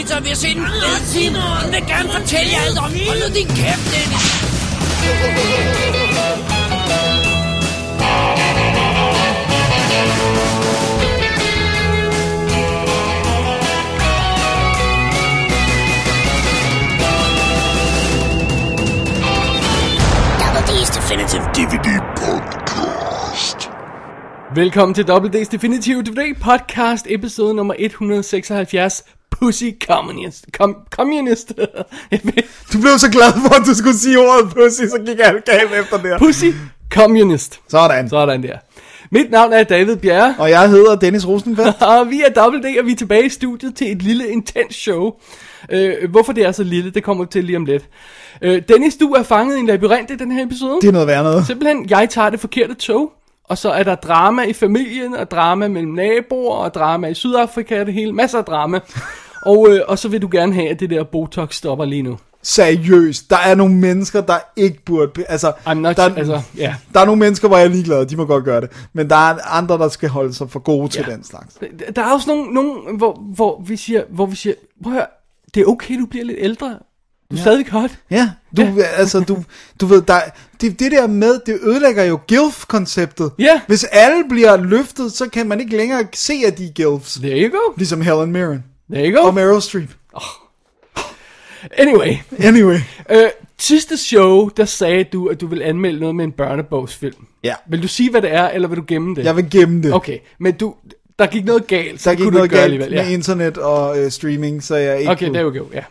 lige 0.00 0.08
spise 0.08 0.16
pizza, 0.16 0.16
og 0.16 0.24
vi 0.24 0.28
har 0.28 0.36
set 0.36 0.56
en 0.56 0.66
film. 1.14 1.34
Hun 1.34 1.72
vil 1.72 1.84
gerne 1.86 2.08
fortælle 2.12 2.50
jer 2.52 2.60
alt 2.66 2.78
om. 2.78 2.92
Hold 3.08 3.20
nu 3.20 3.34
din 3.34 3.46
kæft, 3.46 3.86
Dennis. 3.92 4.26
Double 20.40 20.62
D's 20.68 20.90
Definitive 20.98 21.44
DVD 21.58 21.88
Podcast. 22.16 23.70
Velkommen 24.54 24.94
til 24.94 25.02
WD's 25.02 25.50
Definitive 25.50 26.02
DVD 26.02 26.40
podcast, 26.40 27.06
episode 27.08 27.54
nummer 27.54 27.74
176, 27.78 29.04
Pussy 29.40 29.64
Communist. 29.86 30.44
Com- 30.62 30.88
communist. 30.90 31.52
Du 32.72 32.80
blev 32.80 32.98
så 32.98 33.10
glad 33.10 33.32
for, 33.32 33.54
at 33.54 33.66
du 33.66 33.74
skulle 33.74 33.98
sige 33.98 34.18
ordet 34.18 34.54
pussy, 34.54 34.82
så 34.82 34.98
gik 35.06 35.18
jeg 35.18 35.34
galt 35.46 35.72
efter 35.84 35.98
det. 36.02 36.18
Pussy 36.18 36.44
Communist. 36.92 37.60
Sådan. 37.68 38.08
Sådan 38.08 38.42
der. 38.42 38.56
Mit 39.12 39.30
navn 39.30 39.52
er 39.52 39.62
David 39.62 39.96
Bjerre, 39.96 40.34
Og 40.38 40.50
jeg 40.50 40.68
hedder 40.70 40.96
Dennis 40.96 41.26
Rosenfeldt. 41.28 41.82
og 41.98 42.10
vi 42.10 42.22
er 42.26 42.46
WD, 42.48 42.78
og 42.80 42.86
vi 42.86 42.92
er 42.92 42.96
tilbage 42.96 43.26
i 43.26 43.28
studiet 43.28 43.74
til 43.74 43.92
et 43.92 44.02
lille 44.02 44.28
intens 44.28 44.74
show. 44.74 45.12
Øh, 45.70 46.10
hvorfor 46.10 46.32
det 46.32 46.44
er 46.44 46.52
så 46.52 46.62
lille, 46.62 46.90
det 46.90 47.02
kommer 47.04 47.24
vi 47.24 47.28
til 47.32 47.44
lige 47.44 47.56
om 47.56 47.64
lidt. 47.64 47.84
Øh, 48.42 48.62
Dennis, 48.68 48.96
du 48.96 49.12
er 49.12 49.22
fanget 49.22 49.56
i 49.56 49.60
en 49.60 49.66
labyrint 49.66 50.10
i 50.10 50.16
den 50.16 50.32
her 50.32 50.46
episode. 50.46 50.78
Det 50.80 50.88
er 50.88 50.92
noget 50.92 51.06
værd 51.06 51.24
noget. 51.24 51.46
Simpelthen, 51.46 51.90
jeg 51.90 52.10
tager 52.10 52.30
det 52.30 52.40
forkerte 52.40 52.74
tog, 52.74 53.12
og 53.44 53.58
så 53.58 53.70
er 53.70 53.82
der 53.82 53.94
drama 53.94 54.42
i 54.42 54.52
familien, 54.52 55.14
og 55.14 55.30
drama 55.30 55.68
mellem 55.68 55.92
naboer, 55.92 56.54
og 56.56 56.74
drama 56.74 57.08
i 57.08 57.14
Sydafrika, 57.14 57.80
og 57.80 57.86
det 57.86 57.94
hele, 57.94 58.12
masser 58.12 58.38
af 58.38 58.44
drama. 58.44 58.80
Og, 59.42 59.68
øh, 59.70 59.80
og 59.88 59.98
så 59.98 60.08
vil 60.08 60.22
du 60.22 60.28
gerne 60.32 60.54
have, 60.54 60.68
at 60.68 60.80
det 60.80 60.90
der 60.90 61.04
Botox 61.04 61.54
stopper 61.54 61.84
lige 61.84 62.02
nu. 62.02 62.18
Seriøst, 62.42 63.30
der 63.30 63.36
er 63.36 63.54
nogle 63.54 63.74
mennesker, 63.74 64.20
der 64.20 64.38
ikke 64.56 64.84
burde... 64.84 65.24
Altså, 65.28 65.52
I'm 65.66 65.74
not, 65.74 65.96
der, 65.96 66.14
altså, 66.14 66.40
ja. 66.56 66.74
der 66.94 67.00
er 67.00 67.04
nogle 67.04 67.18
mennesker, 67.18 67.48
hvor 67.48 67.56
jeg 67.56 67.66
er 67.66 67.70
ligeglad, 67.70 68.06
de 68.06 68.16
må 68.16 68.24
godt 68.24 68.44
gøre 68.44 68.60
det. 68.60 68.70
Men 68.92 69.10
der 69.10 69.16
er 69.16 69.56
andre, 69.56 69.78
der 69.78 69.88
skal 69.88 70.08
holde 70.08 70.34
sig 70.34 70.50
for 70.50 70.58
gode 70.60 70.88
til 70.88 71.04
Ja. 71.08 71.12
den 71.12 71.24
slags. 71.24 71.58
Der 71.96 72.02
er 72.02 72.12
også 72.12 72.30
nogle, 72.30 72.54
nogle 72.54 72.96
hvor, 72.96 73.22
hvor, 73.34 73.62
vi 73.66 73.76
siger, 73.76 74.02
hvor 74.10 74.26
vi 74.26 74.36
siger, 74.36 74.54
prøv 74.82 74.92
at 74.92 74.96
høre, 74.98 75.06
det 75.54 75.60
er 75.60 75.66
okay, 75.66 75.98
du 75.98 76.06
bliver 76.06 76.24
lidt 76.24 76.38
ældre. 76.40 76.68
Du 76.68 77.34
er 77.34 77.36
ja. 77.36 77.40
stadig 77.40 77.66
hot. 77.70 77.90
Ja, 78.10 78.30
du, 78.56 78.62
ja. 78.62 78.82
altså, 79.00 79.20
du, 79.20 79.44
du 79.80 79.86
ved, 79.86 80.02
der, 80.02 80.20
det, 80.60 80.78
det 80.80 80.92
der 80.92 81.06
med, 81.06 81.40
det 81.46 81.58
ødelægger 81.62 82.04
jo 82.04 82.18
GILF-konceptet. 82.28 83.30
Ja. 83.38 83.60
Hvis 83.66 83.84
alle 83.84 84.24
bliver 84.28 84.56
løftet, 84.56 85.12
så 85.12 85.28
kan 85.28 85.48
man 85.48 85.60
ikke 85.60 85.76
længere 85.76 86.04
se, 86.14 86.32
at 86.46 86.58
de 86.58 86.64
er 86.66 86.70
GILFs. 86.72 87.14
There 87.14 87.42
you 87.42 87.50
go. 87.50 87.74
Ligesom 87.76 88.00
Helen 88.00 88.32
Mirren. 88.32 88.64
There 88.92 89.10
you 89.10 89.20
go. 89.20 89.26
Og 89.26 89.34
Meryl 89.34 89.60
Streep. 89.60 89.90
Anyway, 91.72 92.16
Anyway. 92.38 92.76
øh, 93.10 93.28
sidste 93.58 93.96
show, 93.96 94.48
der 94.48 94.64
sagde 94.64 95.04
du, 95.04 95.26
at 95.28 95.40
du 95.40 95.46
vil 95.46 95.62
anmelde 95.62 96.00
noget 96.00 96.14
med 96.16 96.24
en 96.24 96.32
børnebogsfilm. 96.32 97.26
Ja. 97.44 97.54
Vil 97.68 97.82
du 97.82 97.88
sige, 97.88 98.10
hvad 98.10 98.22
det 98.22 98.32
er, 98.34 98.48
eller 98.48 98.68
vil 98.68 98.78
du 98.78 98.84
gemme 98.88 99.14
det? 99.16 99.24
Jeg 99.24 99.36
vil 99.36 99.50
gemme 99.50 99.82
det. 99.82 99.94
Okay, 99.94 100.18
men 100.38 100.54
du, 100.54 100.74
der 101.18 101.26
gik 101.26 101.44
noget 101.44 101.66
galt, 101.66 102.00
så 102.02 102.10
Der 102.10 102.16
gik 102.16 102.22
kunne 102.24 102.32
noget 102.32 102.40
du 102.40 102.44
ikke 102.44 102.52
gøre 102.54 102.62
galt 102.62 102.72
alligevel. 102.82 102.90
med 102.98 103.04
Ja. 103.08 103.12
internet 103.14 103.58
og 103.58 103.98
øh, 103.98 104.10
streaming, 104.10 104.62
så 104.62 104.76
jeg 104.76 104.98
ikke 104.98 105.10
Okay, 105.12 105.26
kunne- 105.26 105.34
there 105.38 105.50
we 105.50 105.58
go, 105.58 105.64
ja. 105.74 105.84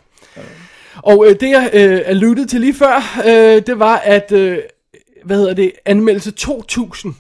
Og 0.96 1.26
øh, 1.28 1.36
det 1.40 1.50
jeg 1.50 1.70
øh, 1.74 2.02
alluded 2.06 2.46
til 2.48 2.62
lige 2.62 2.74
før, 2.74 3.22
øh, 3.26 3.62
det 3.68 3.80
var, 3.80 3.96
at, 3.98 4.32
øh, 4.32 4.58
hvad 5.26 5.38
hedder 5.38 5.54
det, 5.54 5.72
anmeldelse 5.86 6.32
2000 6.32 7.14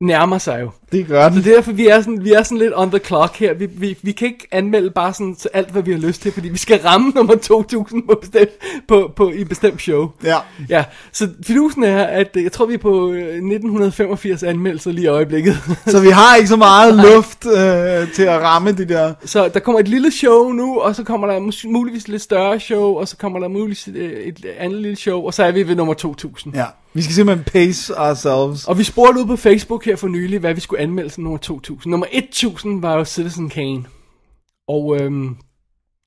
nærmer 0.00 0.38
sig 0.38 0.60
jo. 0.60 0.70
Det 0.92 1.06
gør 1.06 1.28
den. 1.28 1.38
Så 1.38 1.42
det 1.42 1.50
er 1.50 1.54
derfor, 1.54 1.72
vi 1.72 1.88
er 1.88 2.00
sådan, 2.00 2.24
vi 2.24 2.32
er 2.32 2.42
sådan 2.42 2.58
lidt 2.58 2.72
on 2.76 2.90
the 2.90 2.98
clock 2.98 3.36
her. 3.36 3.54
Vi, 3.54 3.66
vi, 3.66 3.98
vi 4.02 4.12
kan 4.12 4.28
ikke 4.28 4.48
anmelde 4.50 4.90
bare 4.90 5.12
sådan 5.14 5.34
til 5.34 5.50
alt, 5.52 5.70
hvad 5.70 5.82
vi 5.82 5.92
har 5.92 5.98
lyst 5.98 6.22
til, 6.22 6.32
fordi 6.32 6.48
vi 6.48 6.58
skal 6.58 6.80
ramme 6.84 7.12
nummer 7.14 7.34
2000 7.34 8.02
på, 8.06 8.18
bestemt, 8.20 8.50
på, 8.88 9.12
på, 9.16 9.30
i 9.30 9.40
et 9.40 9.48
bestemt 9.48 9.82
show. 9.82 10.10
Ja. 10.24 10.36
Ja, 10.68 10.84
så 11.12 11.28
fidusen 11.46 11.84
er, 11.84 12.04
at 12.04 12.36
øh, 12.36 12.42
jeg 12.42 12.52
tror, 12.52 12.66
vi 12.66 12.74
er 12.74 12.78
på 12.78 13.12
øh, 13.12 13.22
1985 13.22 14.42
anmeldelser 14.42 14.92
lige 14.92 15.04
i 15.04 15.06
øjeblikket. 15.06 15.56
Så 15.86 16.00
vi 16.00 16.08
har 16.08 16.36
ikke 16.36 16.48
så 16.48 16.56
meget 16.56 16.94
luft 16.94 17.46
øh, 17.46 18.12
til 18.12 18.22
at 18.22 18.42
ramme 18.42 18.72
de 18.72 18.84
der... 18.84 19.14
Så 19.24 19.48
der 19.48 19.60
kommer 19.60 19.80
et 19.80 19.88
lille 19.88 20.10
show 20.10 20.48
nu, 20.48 20.80
og 20.80 20.96
så 20.96 21.04
kommer 21.04 21.26
der 21.26 21.68
muligvis 21.68 22.02
et 22.02 22.08
lidt 22.08 22.22
større 22.22 22.60
show, 22.60 22.98
og 22.98 23.08
så 23.08 23.16
kommer 23.16 23.38
der 23.38 23.48
muligvis 23.48 23.88
et, 23.88 23.96
øh, 23.96 24.10
et 24.10 24.46
andet 24.58 24.82
lille 24.82 24.96
show, 24.96 25.26
og 25.26 25.34
så 25.34 25.44
er 25.44 25.52
vi 25.52 25.68
ved 25.68 25.74
nummer 25.74 25.94
2000. 25.94 26.54
Ja. 26.54 26.64
Vi 26.94 27.02
skal 27.02 27.14
simpelthen 27.14 27.44
pace 27.44 27.98
ourselves. 27.98 28.68
Og 28.68 28.78
vi 28.78 28.84
spurgte 28.84 29.20
ud 29.20 29.26
på 29.26 29.36
Facebook 29.36 29.84
her 29.84 29.96
for 29.96 30.08
nylig, 30.08 30.38
hvad 30.38 30.54
vi 30.54 30.60
skulle 30.60 30.81
anmelde 30.82 31.10
som 31.10 31.24
nummer 31.24 31.38
2000. 31.38 31.90
Nummer 31.90 32.06
1000 32.12 32.82
var 32.82 32.96
jo 32.96 33.04
Citizen 33.04 33.48
Kane. 33.48 33.84
Og 34.68 35.00
øhm, 35.00 35.36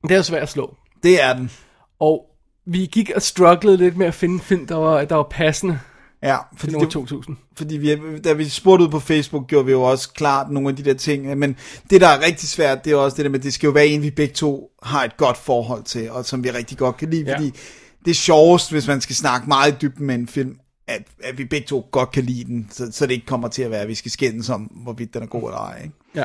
det 0.03 0.12
er 0.12 0.16
jo 0.18 0.24
svært 0.24 0.44
at 0.44 0.50
slå. 0.50 0.75
Det 1.03 1.24
er 1.24 1.34
den. 1.34 1.52
Og 2.00 2.25
vi 2.66 2.90
gik 2.91 3.12
og 3.16 3.22
strugglede 3.22 3.78
lidt 3.78 3.97
med 3.97 4.08
at 4.08 4.14
finde 4.14 4.34
en 4.35 4.41
film, 4.41 4.68
der 4.68 4.75
var, 4.75 5.06
der 5.06 5.16
var 5.16 5.28
passende 5.31 5.80
Ja, 6.24 6.38
fordi, 6.58 6.72
nummer 6.72 6.85
det, 6.85 6.94
2000. 6.94 7.38
fordi 7.58 7.78
vi, 7.78 8.19
da 8.19 8.34
vi 8.34 8.50
spurgte 8.50 8.85
ud 8.85 8.90
på 8.90 9.00
Facebook, 9.00 9.47
gjorde 9.47 9.66
vi 9.66 9.72
jo 9.72 9.81
også 9.81 10.09
klart 10.09 10.52
nogle 10.52 10.69
af 10.69 10.75
de 10.75 10.84
der 10.84 10.94
ting. 10.94 11.38
Men 11.38 11.56
det, 11.90 12.02
der 12.02 12.08
er 12.08 12.25
rigtig 12.25 12.50
svært, 12.50 12.85
det 12.85 12.91
er 12.94 12.97
også 12.97 13.18
det 13.18 13.25
der 13.25 13.31
med, 13.31 13.40
at 13.40 13.44
det 13.44 13.53
skal 13.53 13.68
jo 13.68 13.74
være 13.74 13.88
en, 13.88 14.02
vi 14.02 14.12
begge 14.12 14.34
to 14.34 14.69
har 14.84 15.03
et 15.03 15.18
godt 15.18 15.38
forhold 15.38 15.84
til, 15.84 16.12
og 16.12 16.25
som 16.25 16.44
vi 16.44 16.52
rigtig 16.52 16.78
godt 16.78 16.97
kan 16.97 17.09
lide. 17.09 17.24
Ja. 17.25 17.35
Fordi 17.35 17.52
det 18.06 18.12
er 18.12 18.16
sjovest, 18.16 18.72
hvis 18.72 18.88
man 18.88 19.02
skal 19.02 19.16
snakke 19.16 19.47
meget 19.47 19.74
i 19.74 19.75
dybden 19.81 20.06
med 20.06 20.16
en 20.16 20.28
film, 20.28 20.58
at, 20.88 21.01
at 21.23 21.38
vi 21.38 21.46
begge 21.46 21.68
to 21.68 21.88
godt 21.91 22.12
kan 22.12 22.23
lide 22.23 22.44
den, 22.44 22.68
så, 22.72 22.91
så 22.91 23.06
det 23.06 23.13
ikke 23.13 23.25
kommer 23.25 23.47
til 23.47 23.62
at 23.63 23.72
være, 23.72 23.81
at 23.81 23.88
vi 23.88 23.96
skal 23.96 24.12
skændes 24.12 24.50
om, 24.50 24.62
hvorvidt 24.62 25.13
den 25.13 25.23
er 25.23 25.28
god 25.28 25.44
eller 25.44 25.57
ej. 25.57 25.81
Ikke? 25.84 25.96
Ja. 26.16 26.23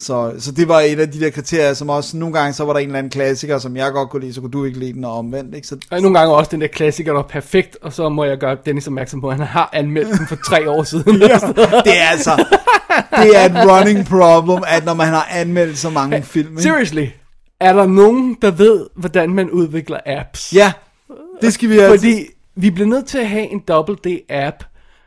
Så, 0.00 0.34
så 0.38 0.52
det 0.52 0.68
var 0.68 0.80
et 0.80 1.00
af 1.00 1.10
de 1.10 1.20
der 1.20 1.30
kriterier, 1.30 1.74
som 1.74 1.88
også 1.88 2.16
nogle 2.16 2.38
gange, 2.38 2.52
så 2.52 2.64
var 2.64 2.72
der 2.72 2.80
en 2.80 2.86
eller 2.86 2.98
anden 2.98 3.10
klassiker, 3.10 3.58
som 3.58 3.76
jeg 3.76 3.92
godt 3.92 4.10
kunne 4.10 4.22
lide, 4.22 4.34
så 4.34 4.40
kunne 4.40 4.50
du 4.50 4.64
ikke 4.64 4.78
lide 4.78 4.92
den, 4.92 5.04
og 5.04 5.18
omvendt, 5.18 5.54
ikke? 5.54 5.66
Så, 5.66 5.76
Og 5.90 6.00
nogle 6.00 6.18
gange 6.18 6.34
også 6.34 6.50
den 6.50 6.60
der 6.60 6.66
klassiker, 6.66 7.12
der 7.12 7.18
er 7.18 7.28
perfekt, 7.28 7.76
og 7.82 7.92
så 7.92 8.08
må 8.08 8.24
jeg 8.24 8.38
gøre 8.38 8.56
Dennis 8.66 8.86
opmærksom 8.86 9.20
på, 9.20 9.28
at 9.28 9.36
han 9.36 9.46
har 9.46 9.70
anmeldt 9.72 10.18
den 10.18 10.26
for 10.26 10.36
tre 10.46 10.70
år 10.70 10.82
siden. 10.82 11.16
ja, 11.22 11.38
det 11.84 12.00
er 12.00 12.08
altså, 12.10 12.44
det 13.16 13.36
er 13.36 13.44
et 13.44 13.70
running 13.70 14.06
problem, 14.06 14.64
at 14.66 14.84
når 14.84 14.94
man 14.94 15.08
har 15.08 15.28
anmeldt 15.30 15.78
så 15.78 15.90
mange 15.90 16.22
film, 16.22 16.50
ikke? 16.50 16.62
Seriously, 16.62 17.06
er 17.60 17.72
der 17.72 17.86
nogen, 17.86 18.36
der 18.42 18.50
ved, 18.50 18.86
hvordan 18.94 19.30
man 19.30 19.50
udvikler 19.50 19.98
apps? 20.06 20.52
Ja, 20.54 20.72
det 21.42 21.52
skal 21.52 21.68
vi 21.68 21.78
altså. 21.78 22.06
Fordi 22.06 22.26
vi 22.54 22.70
bliver 22.70 22.88
nødt 22.88 23.06
til 23.06 23.18
at 23.18 23.28
have 23.28 23.46
en 23.50 23.58
Double 23.68 23.96
D-app, 24.06 24.64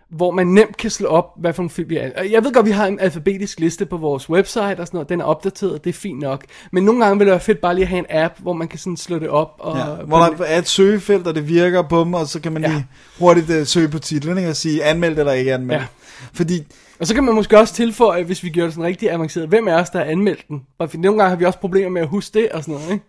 hvor 0.09 0.31
man 0.31 0.47
nemt 0.47 0.77
kan 0.77 0.89
slå 0.89 1.07
op, 1.07 1.25
hvad 1.39 1.53
for 1.53 1.63
en 1.63 1.69
film 1.69 1.89
vi 1.89 1.97
er. 1.97 2.23
Jeg 2.31 2.43
ved 2.43 2.53
godt, 2.53 2.65
vi 2.65 2.71
har 2.71 2.85
en 2.87 2.99
alfabetisk 2.99 3.59
liste 3.59 3.85
på 3.85 3.97
vores 3.97 4.29
website 4.29 4.61
og 4.79 4.87
sådan 4.87 4.89
noget. 4.93 5.09
Den 5.09 5.21
er 5.21 5.25
opdateret, 5.25 5.83
det 5.83 5.89
er 5.89 5.93
fint 5.93 6.19
nok. 6.19 6.45
Men 6.71 6.83
nogle 6.85 7.03
gange 7.05 7.17
vil 7.17 7.27
det 7.27 7.31
være 7.31 7.39
fedt 7.39 7.61
bare 7.61 7.75
lige 7.75 7.83
at 7.83 7.87
have 7.89 7.99
en 7.99 8.05
app, 8.09 8.33
hvor 8.39 8.53
man 8.53 8.67
kan 8.67 8.79
sådan 8.79 8.97
slå 8.97 9.19
det 9.19 9.29
op. 9.29 9.55
Og, 9.59 9.77
Ja, 9.77 9.85
hvor 10.05 10.17
der 10.17 10.43
er 10.45 10.57
et 10.59 10.67
søgefelt, 10.67 11.27
og 11.27 11.35
det 11.35 11.47
virker 11.49 11.81
på 11.81 11.99
dem, 11.99 12.13
og 12.13 12.27
så 12.27 12.39
kan 12.41 12.51
man 12.51 12.61
Ja. 12.63 12.67
lige 12.69 12.87
hurtigt 13.19 13.49
uh, 13.49 13.65
søge 13.65 13.87
på 13.89 13.99
titlen, 13.99 14.37
ikke? 14.37 14.49
og 14.49 14.55
sige 14.55 14.83
anmeldt 14.83 15.19
eller 15.19 15.31
ikke 15.31 15.53
anmeldt. 15.53 15.81
Ja. 15.81 15.87
Fordi, 16.33 16.63
Og 16.99 17.07
så 17.07 17.13
kan 17.13 17.23
man 17.23 17.35
måske 17.35 17.59
også 17.59 17.73
tilføje, 17.73 18.23
hvis 18.23 18.43
vi 18.43 18.49
gør 18.49 18.63
det 18.63 18.73
sådan 18.73 18.83
rigtig 18.85 19.11
avanceret, 19.11 19.47
hvem 19.49 19.67
er 19.67 19.75
os, 19.75 19.89
der 19.89 19.99
har 19.99 20.05
anmeldt 20.05 20.47
den? 20.47 20.61
Bare 20.79 20.89
fordi 20.89 21.01
nogle 21.01 21.19
gange 21.19 21.29
har 21.29 21.35
vi 21.37 21.45
også 21.45 21.59
problemer 21.59 21.89
med 21.89 22.01
at 22.01 22.07
huske 22.07 22.39
det 22.39 22.49
og 22.51 22.63
sådan 22.63 22.73
noget, 22.75 22.91
ikke? 22.93 23.05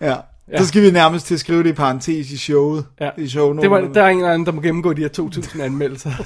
ja, 0.00 0.16
ja. 0.52 0.58
så 0.58 0.66
skal 0.68 0.82
vi 0.82 0.90
nærmest 0.90 1.26
til 1.26 1.34
at 1.34 1.40
skrive 1.40 1.62
det 1.62 1.68
i 1.68 1.72
parentes 1.72 2.30
i 2.30 2.36
showet. 2.36 2.84
Ja. 3.00 3.10
I 3.18 3.28
show 3.28 3.52
Det 3.52 3.70
var, 3.70 3.80
der 3.80 4.02
er 4.02 4.08
ingen 4.08 4.26
anden, 4.26 4.46
der 4.46 4.52
må 4.52 4.60
gennemgå 4.60 4.92
de 4.92 5.02
her 5.02 5.08
2000 5.08 5.62
anmeldelser. 5.62 6.10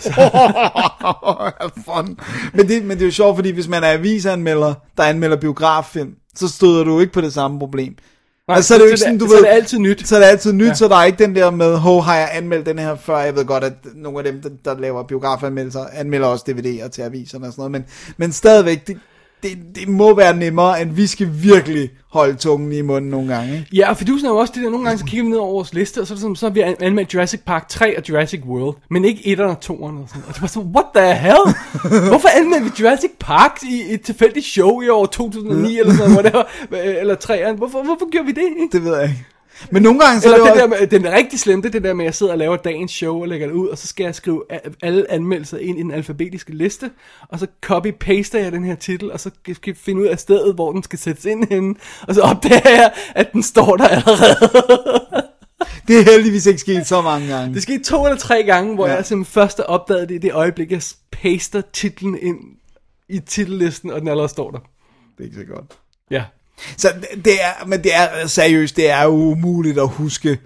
Fun. 1.86 2.18
Men 2.54 2.68
det, 2.68 2.84
men 2.84 2.90
det 2.96 3.02
er 3.02 3.06
jo 3.06 3.12
sjovt, 3.12 3.36
fordi 3.36 3.50
hvis 3.50 3.68
man 3.68 3.84
er 3.84 3.92
avisanmelder, 3.92 4.74
der 4.96 5.02
anmelder 5.02 5.36
biograffilm, 5.36 6.10
så 6.34 6.48
støder 6.48 6.84
du 6.84 7.00
ikke 7.00 7.12
på 7.12 7.20
det 7.20 7.32
samme 7.32 7.58
problem. 7.58 7.96
Nej, 8.48 8.56
Altså, 8.56 8.68
så 8.68 8.74
er 8.74 8.78
det 8.78 8.84
jo 8.84 8.88
ikke 8.88 8.98
sådan, 8.98 9.18
du 9.18 9.26
så 9.26 9.30
ved- 9.34 9.38
er 9.38 9.42
det 9.48 9.56
altid 9.56 9.78
nyt. 9.78 10.08
Så 10.08 10.16
er 10.16 10.20
det 10.20 10.26
altid 10.26 10.52
nyt, 10.52 10.66
Ja. 10.66 10.74
så 10.74 10.88
der 10.88 10.96
er 10.96 11.04
ikke 11.04 11.24
den 11.24 11.36
der 11.36 11.50
med, 11.50 11.76
hov, 11.76 12.02
har 12.02 12.16
jeg 12.16 12.28
anmeldt 12.32 12.66
den 12.66 12.78
her 12.78 12.96
før? 12.96 13.18
Jeg 13.18 13.36
ved 13.36 13.44
godt, 13.44 13.64
at 13.64 13.72
nogle 13.94 14.18
af 14.18 14.24
dem, 14.24 14.42
der, 14.42 14.48
der 14.64 14.80
laver 14.80 15.02
biografanmeldelser, 15.02 15.84
anmelder 15.92 16.26
også 16.26 16.44
DVD'er 16.50 16.88
til 16.88 17.02
aviserne 17.02 17.46
og 17.46 17.52
sådan 17.52 17.60
noget, 17.60 17.72
men, 17.72 17.84
men 18.16 18.32
stadigvæk, 18.32 18.86
det, 18.86 18.96
det, 19.42 19.58
det 19.74 19.88
må 19.88 20.14
være 20.14 20.36
nemmere, 20.36 20.82
end 20.82 20.90
vi 20.92 21.06
skal 21.06 21.28
virkelig 21.42 21.90
holde 22.12 22.34
tungen 22.34 22.72
i 22.72 22.80
munden 22.80 23.10
nogle 23.10 23.34
gange. 23.34 23.52
Ikke? 23.54 23.66
Ja, 23.72 23.90
og 23.90 23.96
fidusen 23.96 24.26
er 24.26 24.30
jo 24.30 24.36
også 24.36 24.52
det 24.56 24.62
der, 24.64 24.70
nogle 24.70 24.84
gange 24.86 24.98
så 24.98 25.04
kigger 25.04 25.24
vi 25.24 25.30
ned 25.30 25.38
over 25.38 25.52
vores 25.52 25.74
liste, 25.74 26.00
og 26.00 26.06
så 26.06 26.14
er, 26.14 26.18
sådan, 26.18 26.36
så 26.36 26.46
har 26.46 26.50
vi 26.52 26.60
an- 26.60 26.76
anmeldt 26.80 27.14
Jurassic 27.14 27.40
Park 27.46 27.68
3 27.68 27.98
og 27.98 28.08
Jurassic 28.08 28.40
World, 28.46 28.76
men 28.90 29.04
ikke 29.04 29.20
1'eren 29.38 29.42
og 29.42 29.56
2'eren 29.64 30.02
og 30.02 30.04
sådan. 30.08 30.22
Og 30.28 30.34
det 30.34 30.42
var 30.42 30.48
sådan, 30.48 30.68
what 30.74 30.86
the 30.94 31.14
hell? 31.14 31.44
Hvorfor 32.08 32.28
anmeldte 32.38 32.64
vi 32.64 32.70
Jurassic 32.84 33.10
Park 33.20 33.58
i 33.62 33.82
et 33.94 34.00
tilfældigt 34.02 34.46
show 34.46 34.80
i 34.80 34.88
år 34.88 35.06
2009 35.06 35.78
eller 35.78 35.94
sådan 35.94 36.10
noget, 36.10 36.24
whatever, 36.24 36.44
eller 37.00 37.14
3'eren? 37.14 37.56
Hvorfor, 37.56 37.82
hvorfor 37.82 38.10
gjorde 38.10 38.26
vi 38.26 38.32
det? 38.32 38.42
Ikke? 38.62 38.68
Det 38.72 38.84
ved 38.84 38.94
jeg 38.96 39.02
ikke. 39.04 39.24
Men 39.70 39.82
nogle 39.82 40.00
gange, 40.00 40.20
så 40.20 40.34
Eller 40.34 40.46
er 40.46 40.54
det 40.54 40.62
det, 40.62 40.70
der 40.70 40.78
med, 40.80 40.86
den 40.86 41.04
er 41.04 41.16
rigtig 41.16 41.40
slemme, 41.40 41.62
det 41.62 41.68
er 41.68 41.72
det 41.72 41.82
der 41.82 41.94
med, 41.94 42.04
at 42.04 42.06
jeg 42.06 42.14
sidder 42.14 42.32
og 42.32 42.38
laver 42.38 42.56
dagens 42.56 42.92
show 42.92 43.20
og 43.20 43.28
lægger 43.28 43.46
det 43.46 43.54
ud, 43.54 43.68
og 43.68 43.78
så 43.78 43.86
skal 43.86 44.04
jeg 44.04 44.14
skrive 44.14 44.44
alle 44.82 45.10
anmeldelser 45.10 45.58
ind 45.58 45.78
i 45.78 45.82
den 45.82 45.90
alfabetiske 45.90 46.54
liste, 46.54 46.90
og 47.28 47.38
så 47.38 47.46
copy-paster 47.66 48.38
jeg 48.38 48.52
den 48.52 48.64
her 48.64 48.74
titel, 48.74 49.12
og 49.12 49.20
så 49.20 49.30
skal 49.44 49.70
jeg 49.70 49.76
finde 49.76 50.02
ud 50.02 50.06
af 50.06 50.18
stedet, 50.18 50.54
hvor 50.54 50.72
den 50.72 50.82
skal 50.82 50.98
sættes 50.98 51.24
ind 51.24 51.48
henne, 51.48 51.74
og 52.08 52.14
så 52.14 52.20
opdager 52.20 52.70
jeg, 52.70 52.92
at 53.14 53.32
den 53.32 53.42
står 53.42 53.76
der 53.76 53.88
allerede. 53.88 54.36
det 55.88 55.98
er 55.98 56.04
heldigvis 56.04 56.46
ikke 56.46 56.60
sket 56.60 56.86
så 56.86 57.02
mange 57.02 57.28
gange. 57.28 57.54
Det 57.54 57.62
skete 57.62 57.84
to 57.84 58.04
eller 58.04 58.18
tre 58.18 58.42
gange, 58.42 58.74
hvor 58.74 58.86
ja. 58.86 58.94
Jeg 58.94 59.06
simpelthen 59.06 59.32
først 59.32 59.60
opdagede 59.60 60.06
det 60.06 60.14
i 60.14 60.18
det 60.18 60.32
øjeblik, 60.32 60.72
jeg 60.72 60.82
paster 61.12 61.62
titlen 61.72 62.18
ind 62.22 62.38
i 63.08 63.18
titellisten, 63.18 63.90
og 63.90 64.00
den 64.00 64.08
allerede 64.08 64.28
står 64.28 64.50
der. 64.50 64.58
Det 64.58 65.20
er 65.20 65.24
ikke 65.24 65.36
så 65.36 65.44
godt. 65.54 65.78
Ja. 66.10 66.24
Så 66.76 66.88
det 67.24 67.32
er, 67.32 67.66
men 67.66 67.82
det 67.82 67.94
er 67.94 68.26
seriøst, 68.26 68.76
det 68.76 68.90
er 68.90 69.02
jo 69.02 69.10
umuligt 69.10 69.78
at 69.78 69.88
huske. 69.88 70.38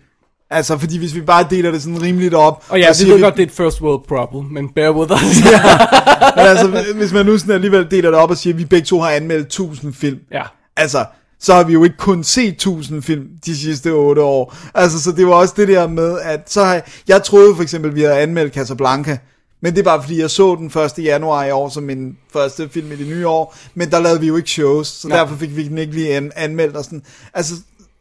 Altså, 0.50 0.78
fordi 0.78 0.98
hvis 0.98 1.14
vi 1.14 1.20
bare 1.20 1.46
deler 1.50 1.70
det 1.70 1.82
sådan 1.82 2.02
rimeligt 2.02 2.34
op. 2.34 2.64
Og 2.68 2.80
ja, 2.80 2.92
så 2.92 3.06
vi 3.06 3.12
ved 3.12 3.20
godt, 3.20 3.34
det 3.34 3.42
er 3.42 3.46
et 3.46 3.52
first 3.52 3.80
world 3.80 4.04
problem, 4.08 4.44
men 4.44 4.68
bear 4.74 4.90
with 4.90 5.12
us. 5.12 5.20
Men 6.36 6.46
altså, 6.46 6.92
hvis 6.94 7.12
man 7.12 7.26
nu 7.26 7.38
sådan 7.38 7.54
alligevel 7.54 7.90
deler 7.90 8.10
det 8.10 8.18
op 8.18 8.30
og 8.30 8.36
siger, 8.36 8.54
at 8.54 8.58
vi 8.58 8.64
begge 8.64 8.86
to 8.86 9.00
har 9.00 9.10
anmeldt 9.10 9.46
1000 9.46 9.94
film. 9.94 10.18
ja. 10.32 10.42
Altså, 10.76 11.04
så 11.40 11.54
har 11.54 11.64
vi 11.64 11.72
jo 11.72 11.84
ikke 11.84 11.96
kun 11.96 12.24
set 12.24 12.48
1000 12.48 13.02
film 13.02 13.26
de 13.46 13.56
sidste 13.56 13.90
8 13.90 14.22
år. 14.22 14.56
Altså, 14.74 15.02
så 15.02 15.12
det 15.12 15.26
var 15.26 15.32
også 15.32 15.54
det 15.56 15.68
der 15.68 15.86
med, 15.88 16.18
at 16.20 16.40
så 16.46 16.64
har 16.64 16.72
jeg, 16.72 16.82
jeg 17.08 17.22
troede 17.22 17.56
for 17.56 17.62
eksempel, 17.62 17.94
vi 17.94 18.00
havde 18.00 18.18
anmeldt 18.18 18.54
Casablanca, 18.54 19.18
men 19.60 19.72
det 19.72 19.78
er 19.78 19.82
bare 19.84 20.02
fordi, 20.02 20.20
jeg 20.20 20.30
så 20.30 20.54
den 20.54 20.66
1. 20.98 21.04
januar 21.04 21.44
i 21.44 21.50
år 21.50 21.68
som 21.68 21.82
min 21.82 22.16
første 22.32 22.68
film 22.68 22.92
i 22.92 22.96
det 22.96 23.06
nye 23.06 23.28
år, 23.28 23.56
men 23.74 23.90
der 23.90 24.00
lavede 24.00 24.20
vi 24.20 24.26
jo 24.26 24.36
ikke 24.36 24.50
shows, 24.50 24.86
så 24.86 25.08
Nej. 25.08 25.18
derfor 25.18 25.36
fik 25.36 25.56
vi 25.56 25.68
den 25.68 25.78
ikke 25.78 25.92
lige 25.94 26.14
an, 26.16 26.32
anmeldt 26.36 26.76
og 26.76 26.84
sådan. 26.84 27.02
Altså, 27.34 27.54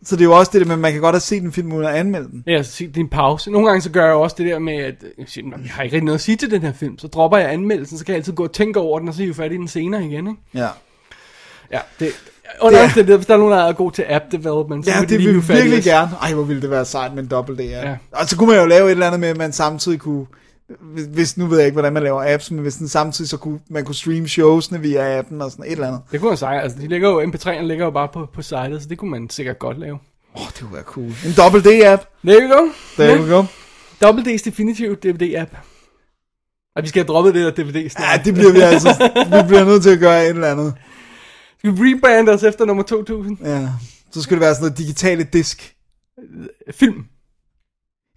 så 0.03 0.15
det 0.15 0.21
er 0.21 0.25
jo 0.25 0.37
også 0.37 0.51
det 0.53 0.61
der 0.61 0.67
med, 0.67 0.73
at 0.75 0.79
man 0.79 0.91
kan 0.91 1.01
godt 1.01 1.13
have 1.13 1.19
set 1.21 1.43
en 1.43 1.51
film 1.51 1.71
uden 1.73 1.85
at 1.85 1.93
anmelde 1.95 2.27
den. 2.31 2.43
Ja, 2.47 2.63
så 2.63 2.71
sig, 2.71 2.87
det 2.87 2.97
er 2.97 3.01
en 3.01 3.09
pause. 3.09 3.51
Nogle 3.51 3.67
gange 3.67 3.81
så 3.81 3.89
gør 3.89 4.05
jeg 4.05 4.11
jo 4.13 4.21
også 4.21 4.35
det 4.39 4.45
der 4.45 4.59
med, 4.59 4.73
at 4.73 4.95
jeg, 5.17 5.25
siger, 5.27 5.45
"Nå, 5.47 5.55
jeg 5.63 5.71
har 5.71 5.83
ikke 5.83 5.95
rigtig 5.95 6.05
noget 6.05 6.17
at 6.17 6.21
sige 6.21 6.35
til 6.35 6.51
den 6.51 6.61
her 6.61 6.73
film. 6.73 6.97
Så 6.99 7.07
dropper 7.07 7.37
jeg 7.37 7.51
anmeldelsen, 7.53 7.97
så 7.97 8.05
kan 8.05 8.11
jeg 8.13 8.17
altid 8.19 8.33
gå 8.33 8.43
og 8.43 8.51
tænke 8.51 8.79
over 8.79 8.99
den, 8.99 9.07
og 9.07 9.13
så 9.13 9.21
hive 9.21 9.33
fat 9.33 9.51
i 9.51 9.55
den 9.55 9.67
senere 9.67 10.03
igen, 10.05 10.27
ikke? 10.27 10.41
Ja. 10.53 10.67
Ja, 11.71 11.79
det... 11.99 12.09
Under 12.61 12.79
Det 12.81 12.89
er- 12.89 12.93
det, 12.93 13.07
det, 13.07 13.15
hvis 13.15 13.25
der 13.27 13.33
er 13.33 13.37
nogen, 13.37 13.53
der 13.53 13.59
er 13.63 13.73
god 13.73 13.91
til 13.91 14.05
app 14.09 14.25
development, 14.31 14.85
så 14.85 14.91
Ja, 14.91 15.01
det 15.01 15.09
lige 15.09 15.33
vil 15.33 15.35
vi 15.47 15.53
virkelig 15.53 15.83
gerne. 15.83 16.11
Ej, 16.21 16.33
hvor 16.33 16.43
ville 16.43 16.61
det 16.61 16.69
være 16.69 16.85
sejt 16.85 17.13
med 17.15 17.23
en 17.23 17.29
dobbelt 17.29 17.59
D, 17.59 17.61
ja. 17.61 17.67
Ja. 17.69 17.89
ja. 17.89 17.95
Og 18.11 18.27
så 18.29 18.37
kunne 18.37 18.49
man 18.49 18.59
jo 18.59 18.65
lave 18.65 18.85
et 18.85 18.91
eller 18.91 19.05
andet 19.07 19.19
med, 19.19 19.29
at 19.29 19.37
man 19.37 19.51
samtidig 19.53 19.99
kunne, 19.99 20.25
hvis, 20.93 21.05
hvis 21.05 21.37
nu 21.37 21.45
ved 21.45 21.57
jeg 21.57 21.65
ikke, 21.65 21.75
hvordan 21.75 21.93
man 21.93 22.03
laver 22.03 22.33
apps, 22.33 22.51
men 22.51 22.59
hvis 22.59 22.75
den 22.75 22.87
samtidig 22.87 23.29
så 23.29 23.37
kunne, 23.37 23.59
man 23.69 23.85
kunne 23.85 23.95
streame 23.95 24.27
showsene 24.27 24.79
via 24.81 25.17
appen 25.19 25.41
og 25.41 25.51
sådan 25.51 25.65
et 25.65 25.71
eller 25.71 25.87
andet. 25.87 26.01
Det 26.11 26.19
kunne 26.19 26.29
man 26.29 26.37
sige. 26.37 26.61
Altså, 26.61 26.77
de 26.81 26.87
ligger 26.87 27.09
jo, 27.09 27.21
MP3'erne 27.21 27.61
ligger 27.61 27.85
jo 27.85 27.91
bare 27.91 28.07
på, 28.13 28.27
på 28.33 28.41
sitet, 28.41 28.81
så 28.81 28.89
det 28.89 28.97
kunne 28.97 29.11
man 29.11 29.29
sikkert 29.29 29.59
godt 29.59 29.79
lave. 29.79 29.93
Åh, 30.35 30.41
oh, 30.41 30.47
det 30.47 30.59
kunne 30.59 30.73
være 30.73 30.83
cool. 30.83 31.05
En 31.25 31.33
dobbelt 31.37 31.65
D-app. 31.65 32.21
There 32.25 32.41
you 32.41 32.57
go. 32.57 32.69
There 32.97 33.11
Ja. 33.13 33.21
we 33.21 33.29
go. 33.35 33.43
Double 34.01 34.23
D's 34.35 34.41
Definitive 34.45 34.95
DVD-app. 34.95 35.55
Og 36.75 36.83
vi 36.83 36.87
skal 36.87 37.01
have 37.03 37.07
droppet 37.07 37.33
det 37.35 37.57
der 37.57 37.63
DVD 37.63 37.89
snart. 37.89 38.17
Ja, 38.17 38.21
det 38.25 38.33
bliver 38.33 38.51
vi 38.53 38.59
altså, 38.59 38.89
vi 39.25 39.47
bliver 39.47 39.65
nødt 39.65 39.83
til 39.83 39.89
at 39.89 39.99
gøre 39.99 40.23
et 40.23 40.29
eller 40.29 40.51
andet. 40.51 40.73
Skal 41.59 41.71
vi 41.77 41.93
rebrande 41.95 42.31
os 42.31 42.43
efter 42.43 42.65
nummer 42.65 42.83
2000? 42.83 43.37
Ja. 43.43 43.69
Så 44.11 44.21
skulle 44.21 44.39
det 44.39 44.45
være 44.45 44.55
sådan 44.55 44.63
noget 44.65 44.77
digitale 44.77 45.23
disk. 45.33 45.75
Film. 46.71 47.03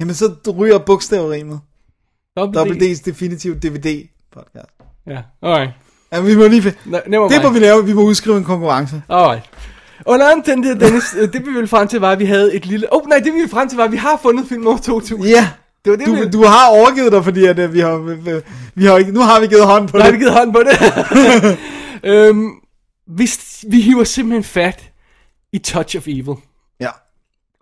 Jamen, 0.00 0.14
så 0.14 0.55
ryger 0.58 0.78
bogstaverimet. 0.78 1.60
Double, 2.37 2.58
Double 2.58 2.81
D. 2.81 2.94
D's 2.94 3.02
Definitive 3.05 3.55
DVD 3.55 4.08
podcast. 4.32 4.70
Ja, 5.06 5.23
alright. 5.43 5.70
Ja, 6.12 6.20
vi 6.20 6.37
må 6.37 6.46
lige... 6.46 6.75
Ne- 6.84 7.08
never 7.08 7.29
Det 7.29 7.43
må 7.43 7.50
vi 7.50 7.58
lave. 7.58 7.84
Vi 7.84 7.93
må 7.93 8.02
udskrive 8.02 8.37
en 8.37 8.44
konkurrence. 8.44 9.02
Alright. 9.08 9.50
Under 10.06 10.31
anden 10.31 10.62
det, 10.62 10.81
Dennis, 10.81 11.14
øh, 11.19 11.32
det 11.32 11.46
vi 11.46 11.50
ville 11.50 11.69
frem 11.69 11.88
til 11.88 12.00
var, 12.00 12.12
at 12.12 12.19
vi 12.19 12.25
havde 12.25 12.55
et 12.55 12.67
lille... 12.67 12.93
Åh, 12.94 13.02
oh, 13.02 13.08
nej, 13.08 13.19
det 13.19 13.26
vi 13.26 13.31
ville 13.31 13.49
frem 13.49 13.69
til 13.69 13.76
var, 13.76 13.84
at 13.84 13.93
vi 13.93 13.96
har 13.96 14.19
fundet 14.23 14.49
film 14.49 14.62
nummer 14.62 14.81
2000. 14.81 15.25
Ja. 15.29 15.50
Det 15.84 15.90
var 15.90 15.96
det, 15.96 16.06
Du, 16.06 16.14
vi... 16.14 16.31
du 16.31 16.44
har 16.44 16.69
overgivet 16.69 17.12
dig, 17.12 17.25
fordi 17.25 17.44
at, 17.44 17.58
øh, 17.58 17.75
vi 17.75 17.81
har, 17.81 17.96
vi, 17.96 18.40
vi 18.75 18.84
har 18.84 18.96
ikke, 18.96 19.12
nu 19.12 19.20
har 19.20 19.40
vi 19.40 19.46
givet 19.46 19.67
hånd 19.67 19.88
på 19.88 19.99
har 19.99 20.05
det. 20.05 20.12
vi 20.12 20.19
givet 20.19 20.32
hånd 20.32 20.52
på 20.52 20.62
det. 20.62 21.58
øhm, 22.11 22.50
vi, 23.06 23.31
vi 23.69 23.81
hiver 23.81 24.05
simpelthen 24.05 24.44
fat 24.44 24.90
i 25.52 25.58
Touch 25.58 25.96
of 25.96 26.08
Evil. 26.08 26.34
Ja. 26.81 26.88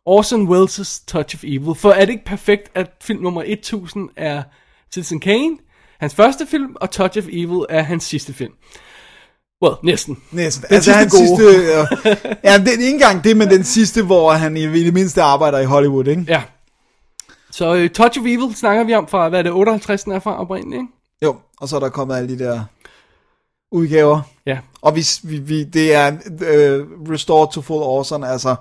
Orson 0.07 0.49
Welles' 0.49 1.05
Touch 1.07 1.37
of 1.37 1.45
Evil. 1.45 1.75
For 1.75 1.91
er 1.91 2.05
det 2.05 2.13
ikke 2.13 2.25
perfekt, 2.25 2.71
at 2.75 2.91
film 3.03 3.23
nummer 3.23 3.43
1000 3.47 4.09
er 4.17 4.43
Citizen 4.95 5.21
Kane, 5.21 5.57
hans 6.01 6.15
første 6.15 6.47
film, 6.47 6.77
og 6.81 6.91
Touch 6.91 7.19
of 7.19 7.25
Evil 7.33 7.67
er 7.69 7.83
hans 7.83 8.05
sidste 8.05 8.33
film? 8.33 8.53
Well, 9.65 9.77
næsten. 9.85 10.23
Næsten. 10.31 10.65
Den 10.69 10.75
altså, 10.75 10.93
sidste 10.93 10.99
han 10.99 11.09
gode. 11.09 11.27
sidste... 11.27 11.45
Øh, 11.45 12.37
ja, 12.45 12.59
det 12.59 12.69
er 12.69 12.73
ikke 12.73 12.91
engang 12.91 13.25
det, 13.25 13.37
men 13.37 13.51
den 13.51 13.65
sidste, 13.65 14.03
hvor 14.03 14.33
han 14.33 14.57
i, 14.57 14.65
i 14.65 14.85
det 14.85 14.95
mindste 14.95 15.23
arbejder 15.23 15.59
i 15.59 15.65
Hollywood, 15.65 16.07
ikke? 16.07 16.25
Ja. 16.29 16.43
Så 17.51 17.73
uh, 17.73 17.87
Touch 17.89 18.21
of 18.21 18.27
Evil 18.27 18.55
snakker 18.57 18.85
vi 18.85 18.95
om 18.95 19.09
fra, 19.09 19.29
hvad 19.29 19.39
er 19.39 19.43
det, 19.43 19.53
58 19.53 20.05
den 20.05 20.13
er 20.13 20.19
fra 20.19 20.41
oprindeligt, 20.41 20.81
ikke? 20.81 20.93
Jo, 21.25 21.37
og 21.61 21.69
så 21.69 21.77
er 21.77 21.81
der 21.81 21.89
kommet 21.89 22.17
alle 22.17 22.29
de 22.29 22.45
der 22.45 22.65
udgaver. 23.71 24.21
Ja. 24.47 24.59
Og 24.83 24.97
vi, 24.97 25.07
vi, 25.23 25.39
vi, 25.39 25.65
det 25.65 25.95
er 25.95 26.13
øh, 26.49 26.87
Restored 27.13 27.53
to 27.53 27.61
Full 27.61 27.83
Orson, 27.83 28.25
altså 28.25 28.55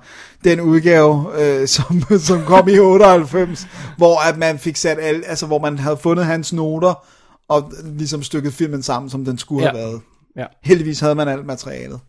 den 0.43 0.61
udgave, 0.61 1.25
øh, 1.41 1.67
som, 1.77 2.01
som 2.19 2.43
kom 2.43 2.67
i 2.67 2.79
98, 2.79 3.67
hvor 3.97 4.29
at 4.29 4.37
man 4.37 4.59
fik 4.59 4.75
sat 4.75 4.97
alle, 5.01 5.25
altså 5.25 5.45
hvor 5.45 5.59
man 5.59 5.77
havde 5.79 5.97
fundet 5.97 6.25
hans 6.25 6.53
noter, 6.53 7.03
og 7.47 7.71
ligesom 7.83 8.23
stykket 8.23 8.53
filmen 8.53 8.83
sammen, 8.83 9.09
som 9.09 9.25
den 9.25 9.37
skulle 9.37 9.63
Ja. 9.65 9.69
have 9.71 9.79
været. 9.83 10.01
ja. 10.37 10.45
Heldigvis 10.63 10.99
havde 10.99 11.15
man 11.15 11.27
alt 11.27 11.45
materialet. 11.45 11.99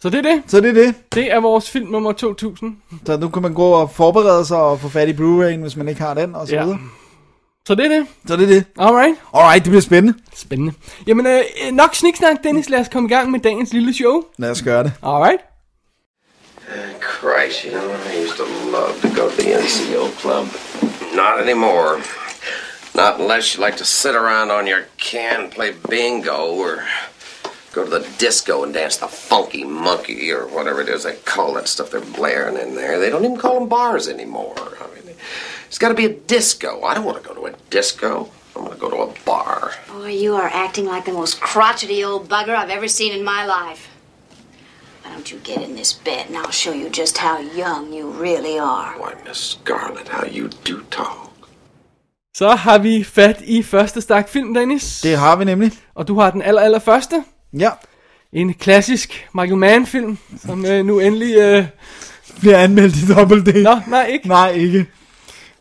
Så 0.00 0.10
det 0.10 0.18
er 0.18 0.22
det. 0.22 0.42
Så 0.46 0.60
det 0.60 0.68
er 0.78 0.84
det. 0.84 0.94
Det 1.14 1.32
er 1.32 1.40
vores 1.40 1.70
film 1.70 1.90
nummer 1.90 2.12
2000. 2.12 2.76
Så 3.06 3.16
nu 3.16 3.28
kan 3.28 3.42
man 3.42 3.54
gå 3.54 3.64
og 3.70 3.90
forberede 3.90 4.44
sig 4.44 4.56
og 4.58 4.80
få 4.80 4.88
fat 4.88 5.08
i 5.08 5.12
Blu-ray'en, 5.12 5.60
hvis 5.60 5.76
man 5.76 5.88
ikke 5.88 6.00
har 6.00 6.14
den, 6.14 6.34
og 6.34 6.48
så 6.48 6.54
Ja. 6.54 6.62
videre. 6.64 6.78
Så 7.68 7.74
det 7.74 7.84
er 7.84 7.88
det. 7.88 8.06
Så 8.28 8.36
det 8.36 8.42
er 8.42 8.46
det. 8.46 8.64
Alright. 8.78 9.16
Alright, 9.34 9.64
det 9.64 9.70
bliver 9.70 9.82
spændende. 9.82 10.18
Spændende. 10.34 10.72
Jamen, 11.06 11.26
øh, 11.26 11.42
nok 11.72 11.94
sniksnak, 11.94 12.36
Dennis. 12.44 12.68
Lad 12.68 12.80
os 12.80 12.88
komme 12.92 13.08
i 13.08 13.12
gang 13.12 13.30
med 13.30 13.40
dagens 13.40 13.72
lille 13.72 13.94
show. 13.94 14.22
Lad 14.38 14.50
os 14.50 14.62
gøre 14.62 14.82
det. 14.82 14.92
Alright. 15.02 15.40
Christ, 17.10 17.64
you 17.64 17.70
know, 17.70 17.88
I 18.10 18.24
used 18.24 18.36
to 18.36 18.46
love 18.76 18.94
to 19.02 19.08
go 19.20 19.28
to 19.30 19.36
the 19.42 19.54
NCO 19.64 20.02
club. 20.20 20.46
Not 21.14 21.34
anymore. 21.46 21.90
Not 22.94 23.20
unless 23.20 23.54
you 23.54 23.64
like 23.66 23.76
to 23.76 23.84
sit 23.84 24.14
around 24.14 24.50
on 24.50 24.66
your 24.66 24.82
can 25.10 25.50
play 25.50 25.70
bingo 25.90 26.40
or 26.62 26.72
go 27.74 27.84
to 27.84 27.90
the 27.98 28.04
disco 28.18 28.64
and 28.64 28.74
dance 28.74 28.96
the 28.96 29.08
funky 29.08 29.64
monkey 29.64 30.32
or 30.32 30.42
whatever 30.56 30.80
it 30.80 30.88
is 30.88 31.02
they 31.02 31.16
call 31.34 31.54
that 31.54 31.68
stuff 31.68 31.90
they're 31.90 32.12
blaring 32.18 32.56
in 32.64 32.74
there. 32.74 32.98
They 32.98 33.10
don't 33.10 33.24
even 33.24 33.40
call 33.44 33.60
them 33.60 33.68
bars 33.68 34.08
anymore. 34.08 34.56
I 34.84 34.86
mean, 34.94 34.98
it's 35.68 35.78
got 35.78 35.88
to 35.88 35.94
be 35.94 36.06
a 36.06 36.14
disco. 36.26 36.82
I 36.82 36.94
don't 36.94 37.04
want 37.04 37.22
to 37.22 37.28
go 37.28 37.34
to 37.34 37.46
a 37.46 37.52
disco. 37.70 38.30
I 38.56 38.58
want 38.60 38.72
to 38.72 38.80
go 38.80 38.90
to 38.90 38.96
a 38.96 39.12
bar. 39.24 39.72
Boy, 39.92 40.12
you 40.24 40.34
are 40.34 40.50
acting 40.64 40.86
like 40.86 41.04
the 41.04 41.12
most 41.12 41.40
crotchety 41.40 42.02
old 42.02 42.28
bugger 42.28 42.56
I've 42.56 42.70
ever 42.70 42.88
seen 42.88 43.12
in 43.12 43.22
my 43.22 43.44
life. 43.46 43.90
Why 45.02 45.12
don't 45.12 45.30
you 45.30 45.38
get 45.44 45.58
in 45.68 45.76
this 45.76 45.92
bed 45.92 46.26
and 46.28 46.36
I'll 46.36 46.50
show 46.50 46.72
you 46.72 46.88
just 46.90 47.18
how 47.18 47.38
young 47.38 47.92
you 47.92 48.10
really 48.10 48.58
are. 48.58 48.94
Why, 48.98 49.14
Miss 49.26 49.38
Scarlet, 49.38 50.08
how 50.08 50.24
you 50.26 50.48
do 50.64 50.80
talk. 50.90 51.28
Så 52.36 52.48
har 52.48 52.78
vi 52.78 53.04
fat 53.04 53.40
i 53.40 53.62
første 53.62 54.00
stak 54.00 54.28
film, 54.28 54.54
Dennis. 54.54 55.00
Det 55.00 55.16
har 55.16 55.36
vi 55.36 55.44
nemlig. 55.44 55.72
Og 55.94 56.08
du 56.08 56.20
har 56.20 56.30
den 56.30 56.42
aller, 56.42 56.62
aller 56.62 56.78
første. 56.78 57.24
Ja. 57.58 57.70
En 58.32 58.54
klassisk 58.54 59.28
Michael 59.34 59.56
Mann-film, 59.56 60.18
som 60.46 60.64
øh, 60.66 60.84
nu 60.84 61.00
endelig... 61.00 61.36
Øh... 61.36 61.64
Bliver 62.40 62.58
anmeldt 62.58 62.96
i 62.96 63.14
dobbelt 63.14 63.46
D. 63.46 63.62
Nå, 63.62 63.80
nej, 63.86 64.06
ikke. 64.06 64.28
Nej, 64.28 64.50
ikke. 64.50 64.86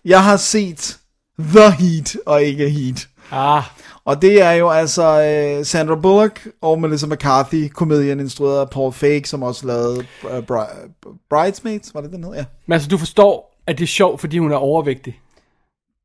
Jeg 0.08 0.24
har 0.24 0.38
set 0.38 0.98
The 1.40 1.72
Heat, 1.72 2.18
og 2.26 2.44
ikke 2.44 2.70
Heat. 2.70 3.08
Ah, 3.32 3.64
Og 4.06 4.22
det 4.22 4.42
er 4.42 4.52
jo 4.52 4.70
altså 4.70 5.22
øh, 5.22 5.66
Sandra 5.66 5.96
Bullock 5.96 6.48
og 6.62 6.82
Melissa 6.82 7.08
McCarthy, 7.08 7.70
komedien 7.70 8.20
instrueret 8.20 8.60
af 8.62 8.70
Paul 8.70 8.94
Feig, 8.94 9.28
som 9.28 9.44
også 9.44 9.68
lavede 9.68 10.06
øh, 10.32 10.38
Bri- 10.52 11.10
Bridesmaids, 11.30 11.94
var 11.94 12.02
det 12.02 12.12
den 12.12 12.24
hed? 12.24 12.34
Ja. 12.34 12.44
men 12.68 12.74
altså, 12.74 12.90
du 12.90 12.98
forstår, 12.98 13.62
at 13.68 13.78
det 13.78 13.84
er 13.84 13.88
sjovt, 13.88 14.20
fordi 14.22 14.38
hun 14.38 14.52
er 14.52 14.56
overvægtig. 14.56 15.20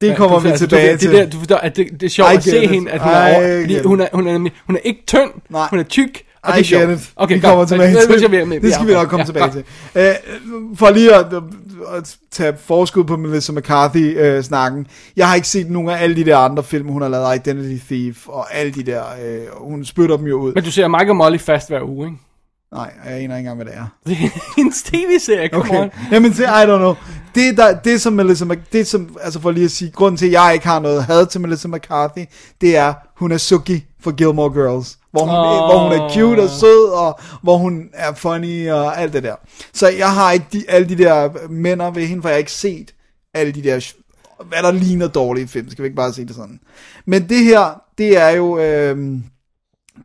Det 0.01 0.17
kommer 0.17 0.37
du, 0.39 0.43
vi 0.43 0.49
altså, 0.49 0.67
tilbage 0.67 0.93
du, 0.93 0.99
til. 0.99 1.11
Det 1.11 1.19
der, 1.19 1.31
du 1.31 1.39
forstår, 1.39 1.57
at 1.57 1.77
det, 1.77 1.89
det 1.93 2.03
er 2.03 2.11
sjovt 2.11 2.33
I 2.33 2.37
at 2.37 2.45
se 2.45 2.63
it. 2.65 2.71
hende, 2.71 2.91
at 2.91 3.01
hun 3.01 3.11
er 3.13 3.27
I 3.29 3.35
over, 3.35 3.61
fordi 3.61 3.77
it. 3.77 3.85
hun 3.87 4.01
er, 4.01 4.09
hun, 4.13 4.27
er, 4.29 4.39
hun 4.67 4.77
er 4.77 4.81
ikke 4.85 5.03
tynd, 5.07 5.31
Nej. 5.51 5.67
hun 5.71 5.79
er 5.79 5.83
tyk, 5.83 6.23
og 6.43 6.51
I 6.51 6.53
det 6.53 6.61
er 6.61 6.65
sjovt. 6.87 7.11
Okay, 7.17 7.35
vi 7.35 7.41
kommer 7.41 7.65
tilbage 7.65 7.91
til 7.91 8.61
det. 8.63 8.75
skal 8.75 8.87
vi 8.87 8.93
nok 8.93 9.09
komme 9.09 9.21
ja, 9.21 9.25
tilbage 9.27 9.51
til. 9.53 9.65
Øh, 9.95 10.15
for 10.77 10.91
lige 10.91 11.15
at, 11.15 11.27
at 11.85 12.17
tage 12.31 12.57
forskud 12.57 13.05
på 13.05 13.17
Melissa 13.17 13.53
McCarthy-snakken. 13.53 14.87
jeg 15.17 15.29
har 15.29 15.35
ikke 15.35 15.49
set 15.49 15.71
nogen 15.71 15.89
af 15.89 16.03
alle 16.03 16.17
de 16.17 16.25
der 16.25 16.37
andre 16.37 16.63
film, 16.63 16.89
hun 16.89 17.03
har 17.03 17.09
lavet, 17.09 17.37
Identity 17.37 17.87
Thief 17.87 18.29
og 18.29 18.55
alle 18.55 18.73
de 18.73 18.83
der. 18.83 19.03
Øh, 19.25 19.41
hun 19.69 19.85
spytter 19.85 20.17
dem 20.17 20.27
jo 20.27 20.41
ud. 20.41 20.53
Men 20.55 20.65
du 20.65 20.71
ser 20.71 20.89
Mike 20.89 21.11
og 21.11 21.17
Molly 21.17 21.39
fast 21.39 21.69
hver 21.69 21.83
uge, 21.83 22.07
ikke? 22.07 22.19
Nej, 22.73 22.93
jeg 23.05 23.13
aner 23.13 23.21
ikke 23.23 23.37
engang, 23.51 23.57
hvad 23.57 23.67
det 23.67 23.75
er. 23.75 23.87
Det 24.07 24.13
er 24.13 24.55
hendes 24.57 24.83
tv-serie, 24.83 25.49
come 25.49 25.65
Okay. 25.65 25.81
on. 25.83 25.91
Jamen, 26.13 26.33
I 26.33 26.35
don't 26.35 26.77
know. 26.77 26.95
Det, 27.35 27.57
der, 27.57 27.79
det 27.81 28.01
som 28.01 28.13
Melissa 28.13 28.45
Mc, 28.45 28.59
det 28.73 28.87
som, 28.87 29.17
altså 29.23 29.41
for 29.41 29.51
lige 29.51 29.65
at 29.65 29.71
sige, 29.71 29.91
grunden 29.91 30.17
til, 30.19 30.27
at 30.27 30.33
jeg 30.33 30.51
ikke 30.55 30.67
har 30.67 30.81
noget 30.81 31.05
had 31.05 31.27
til 31.27 31.41
Melissa 31.41 31.69
McCarthy, 31.69 32.25
det 32.61 32.77
er, 32.77 32.95
hun 33.17 33.33
er 33.33 33.37
Suki 33.37 33.85
for 34.01 34.11
Gilmore 34.11 34.51
Girls. 34.53 34.99
Hvor 35.13 35.21
hun, 35.21 35.35
oh. 35.35 35.71
hvor 35.71 35.79
hun 35.83 35.93
er 35.93 36.15
cute 36.15 36.41
og 36.41 36.51
sød, 36.51 36.89
og 36.93 37.21
hvor 37.43 37.57
hun 37.57 37.89
er 37.93 38.15
funny 38.15 38.71
og 38.71 39.01
alt 39.01 39.13
det 39.13 39.23
der. 39.23 39.37
Så 39.73 39.89
jeg 39.89 40.15
har 40.15 40.33
ikke 40.33 40.47
de, 40.53 40.65
alle 40.69 40.89
de 40.89 40.99
der 40.99 41.49
mænder 41.49 41.91
ved 41.91 42.07
hende, 42.07 42.23
for 42.23 42.29
jeg 42.29 42.35
har 42.35 42.39
ikke 42.39 42.53
set 42.53 42.95
alle 43.35 43.53
de 43.53 43.63
der, 43.63 43.93
hvad 44.45 44.63
der 44.63 44.71
ligner 44.71 45.09
dårlige 45.09 45.49
film, 45.49 45.71
skal 45.71 45.83
vi 45.83 45.87
ikke 45.87 45.97
bare 45.97 46.13
sige 46.13 46.27
det 46.27 46.35
sådan. 46.35 46.61
Men 47.07 47.29
det 47.29 47.45
her, 47.45 47.83
det 47.99 48.19
er 48.19 48.29
jo, 48.29 48.59
øh, 48.59 49.19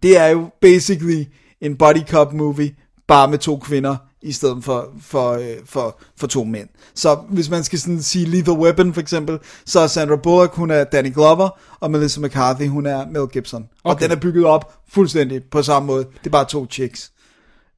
det 0.04 0.18
er 0.18 0.28
jo 0.28 0.50
basically 0.62 1.24
en 1.62 1.78
body 1.78 2.08
cop 2.10 2.34
movie, 2.34 2.76
bare 3.08 3.28
med 3.28 3.38
to 3.38 3.58
kvinder 3.58 3.96
i 4.22 4.32
stedet 4.32 4.64
for, 4.64 4.90
for, 5.02 5.32
øh, 5.32 5.56
for, 5.66 6.00
for 6.18 6.28
to 6.28 6.44
mænd. 6.44 6.70
Så 6.96 7.16
hvis 7.30 7.50
man 7.50 7.64
skal 7.64 7.80
sådan 7.80 8.02
sige 8.02 8.26
Lethal 8.26 8.54
Weapon 8.54 8.94
for 8.94 9.02
eksempel, 9.02 9.40
så 9.66 9.80
er 9.80 9.88
Sandra 9.88 10.16
Bullock, 10.16 10.56
hun 10.56 10.72
er 10.72 10.84
Danny 10.84 11.14
Glover, 11.14 11.60
og 11.80 11.92
Melissa 11.92 12.22
McCarthy, 12.22 12.68
hun 12.68 12.86
er 12.86 13.08
Mel 13.08 13.28
Gibson. 13.28 13.68
Okay. 13.84 13.96
Og 13.96 14.02
den 14.02 14.12
er 14.12 14.22
bygget 14.22 14.46
op 14.46 14.74
fuldstændig 14.90 15.44
på 15.44 15.62
samme 15.62 15.88
måde. 15.88 16.04
Det 16.04 16.26
er 16.26 16.30
bare 16.30 16.46
to 16.46 16.68
chicks. 16.72 17.12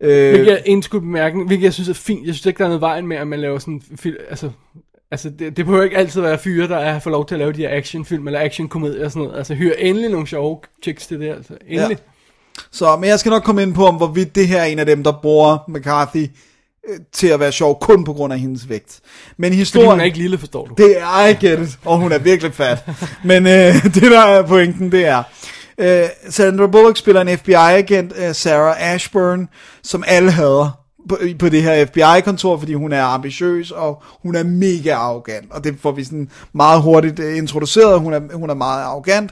Øh, 0.01 0.29
Hvilket 0.31 0.53
er 0.53 0.57
en 0.65 0.83
skud 0.83 0.99
bemærkning, 0.99 1.47
hvilket 1.47 1.63
jeg 1.63 1.73
synes 1.73 1.89
er 1.89 1.93
fint. 1.93 2.27
Jeg 2.27 2.35
synes 2.35 2.45
ikke, 2.45 2.57
der 2.57 2.63
er 2.63 2.67
noget 2.69 2.81
vejen 2.81 3.07
med, 3.07 3.17
at 3.17 3.27
man 3.27 3.39
laver 3.39 3.59
sådan 3.59 3.81
altså, 4.29 4.51
altså 5.11 5.29
det, 5.29 5.57
det 5.57 5.65
behøver 5.65 5.83
ikke 5.83 5.97
altid 5.97 6.21
være 6.21 6.37
fyre, 6.37 6.67
der 6.67 6.77
er 6.77 6.99
får 6.99 7.11
lov 7.11 7.27
til 7.27 7.35
at 7.35 7.39
lave 7.39 7.53
de 7.53 7.61
her 7.61 7.77
actionfilm 7.77 8.27
eller 8.27 8.39
actionkomedier 8.39 9.05
og 9.05 9.11
sådan 9.11 9.23
noget. 9.23 9.37
Altså, 9.37 9.53
hyr 9.53 9.73
endelig 9.77 10.09
nogle 10.09 10.27
sjove 10.27 10.59
chicks 10.83 11.07
til 11.07 11.19
det, 11.19 11.29
altså. 11.29 11.53
Endelig. 11.67 11.97
Ja. 11.97 12.18
Så, 12.71 12.95
men 12.95 13.09
jeg 13.09 13.19
skal 13.19 13.29
nok 13.29 13.43
komme 13.43 13.61
ind 13.61 13.73
på, 13.73 13.85
om 13.85 13.95
hvorvidt 13.95 14.35
det 14.35 14.47
her 14.47 14.61
er 14.61 14.65
en 14.65 14.79
af 14.79 14.85
dem, 14.85 15.03
der 15.03 15.11
bruger 15.21 15.57
McCarthy 15.67 16.27
øh, 16.89 16.99
til 17.13 17.27
at 17.27 17.39
være 17.39 17.51
sjov, 17.51 17.79
kun 17.79 18.03
på 18.03 18.13
grund 18.13 18.33
af 18.33 18.39
hendes 18.39 18.69
vægt. 18.69 18.99
Men 19.37 19.49
Fordi 19.49 19.57
historien... 19.57 19.89
hun 19.89 19.99
er 19.99 20.03
ikke 20.03 20.17
lille, 20.17 20.37
forstår 20.37 20.65
du. 20.65 20.73
Det 20.77 20.99
er, 20.99 21.25
I 21.25 21.33
get 21.33 21.59
it. 21.59 21.79
Og 21.85 21.97
hun 21.97 22.11
er 22.11 22.19
virkelig 22.19 22.53
fat. 22.53 22.89
Men 23.23 23.47
øh, 23.47 23.83
det 23.95 24.03
der 24.03 24.21
er 24.21 24.47
pointen, 24.47 24.91
det 24.91 25.05
er... 25.05 25.23
Øh, 25.77 26.09
Sandra 26.29 26.67
Bullock 26.67 26.97
spiller 26.97 27.21
en 27.21 27.37
FBI-agent, 27.37 28.13
øh, 28.17 28.35
Sarah 28.35 28.93
Ashburn, 28.93 29.49
som 29.83 30.03
alle 30.07 30.31
hader 30.31 30.79
på, 31.09 31.17
på 31.39 31.49
det 31.49 31.63
her 31.63 31.85
FBI-kontor, 31.85 32.57
fordi 32.57 32.73
hun 32.73 32.93
er 32.93 33.03
ambitiøs, 33.03 33.71
og 33.71 34.03
hun 34.23 34.35
er 34.35 34.43
mega 34.43 34.93
arrogant. 34.93 35.51
Og 35.51 35.63
det 35.63 35.75
får 35.81 35.91
vi 35.91 36.03
sådan 36.03 36.29
meget 36.53 36.81
hurtigt 36.81 37.19
øh, 37.19 37.37
introduceret. 37.37 37.99
Hun 37.99 38.13
er, 38.13 38.19
hun 38.33 38.49
er 38.49 38.53
meget 38.53 38.83
arrogant. 38.83 39.31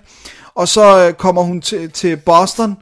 Og 0.56 0.68
så 0.68 1.08
øh, 1.08 1.14
kommer 1.14 1.42
hun 1.42 1.62
til, 1.62 1.92
til 1.92 2.18
Boston, 2.18 2.78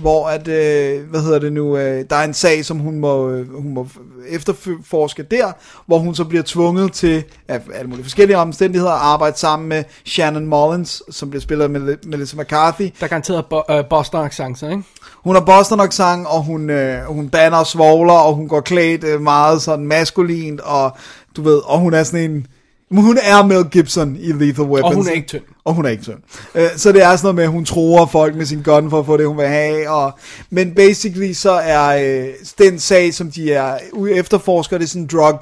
hvor 0.00 0.28
at, 0.28 0.48
øh, 0.48 1.10
hvad 1.10 1.20
hedder 1.20 1.38
det 1.38 1.52
nu, 1.52 1.76
øh, 1.76 2.04
der 2.10 2.16
er 2.16 2.24
en 2.24 2.34
sag, 2.34 2.64
som 2.64 2.78
hun 2.78 2.98
må, 2.98 3.30
øh, 3.30 3.54
hun 3.62 3.74
må 3.74 3.86
efterforske 4.28 5.22
der, 5.22 5.52
hvor 5.86 5.98
hun 5.98 6.14
så 6.14 6.24
bliver 6.24 6.42
tvunget 6.46 6.92
til, 6.92 7.24
af 7.48 7.60
alle 7.74 7.88
mulige 7.88 8.04
forskellige 8.04 8.36
omstændigheder, 8.38 8.92
at 8.92 9.00
arbejde 9.00 9.38
sammen 9.38 9.68
med 9.68 9.84
Shannon 10.04 10.46
Mullins, 10.46 11.02
som 11.10 11.30
bliver 11.30 11.40
spillet 11.42 11.70
Mel- 11.70 11.98
Melissa 12.08 12.36
McCarthy. 12.42 12.82
Der 12.82 13.04
er 13.04 13.08
garanteret 13.08 13.44
bo- 13.50 13.62
øh, 13.70 13.84
Boston 13.90 14.24
accenter, 14.24 14.70
ikke? 14.70 14.82
Hun 15.24 15.34
har 15.34 15.42
Boston 15.42 15.80
accent, 15.80 16.26
og 16.26 16.42
hun, 16.42 16.70
øh, 16.70 17.04
hun 17.04 17.28
banner 17.28 17.58
og 17.58 17.66
svogler, 17.66 18.12
og 18.14 18.34
hun 18.34 18.48
går 18.48 18.60
klædt 18.60 19.04
øh, 19.04 19.20
meget 19.20 19.62
sådan 19.62 19.86
maskulint, 19.86 20.60
og 20.60 20.96
du 21.36 21.42
ved, 21.42 21.60
og 21.64 21.78
hun 21.78 21.94
er 21.94 22.02
sådan 22.02 22.30
en, 22.30 22.46
men 22.90 23.02
hun 23.04 23.18
er 23.22 23.46
Mel 23.46 23.64
Gibson 23.64 24.16
i 24.16 24.32
Lethal 24.32 24.64
Weapon. 24.64 24.84
Og 24.84 24.94
hun 24.94 25.08
er 25.08 25.12
ikke 25.12 25.28
tynd. 25.28 25.42
Og 25.64 25.74
hun 25.74 25.84
er 25.84 25.88
ikke 25.88 26.02
tynd. 26.02 26.18
Øh, 26.54 26.68
så 26.76 26.92
det 26.92 27.02
er 27.02 27.16
sådan 27.16 27.24
noget 27.24 27.34
med, 27.34 27.44
at 27.44 27.50
hun 27.50 27.64
tror 27.64 28.06
folk 28.06 28.36
med 28.36 28.46
sin 28.46 28.62
gun 28.62 28.90
for 28.90 29.00
at 29.00 29.06
få 29.06 29.16
det, 29.16 29.26
hun 29.26 29.36
vil 29.36 29.46
have. 29.46 29.90
Og, 29.90 30.18
men 30.50 30.74
basically 30.74 31.32
så 31.32 31.50
er 31.50 31.88
øh, 31.88 32.28
den 32.58 32.78
sag, 32.78 33.14
som 33.14 33.30
de 33.30 33.52
er 33.52 33.78
efterforsker, 34.10 34.78
det 34.78 34.84
er 34.84 34.88
sådan 34.88 35.02
en 35.02 35.08
drug 35.12 35.40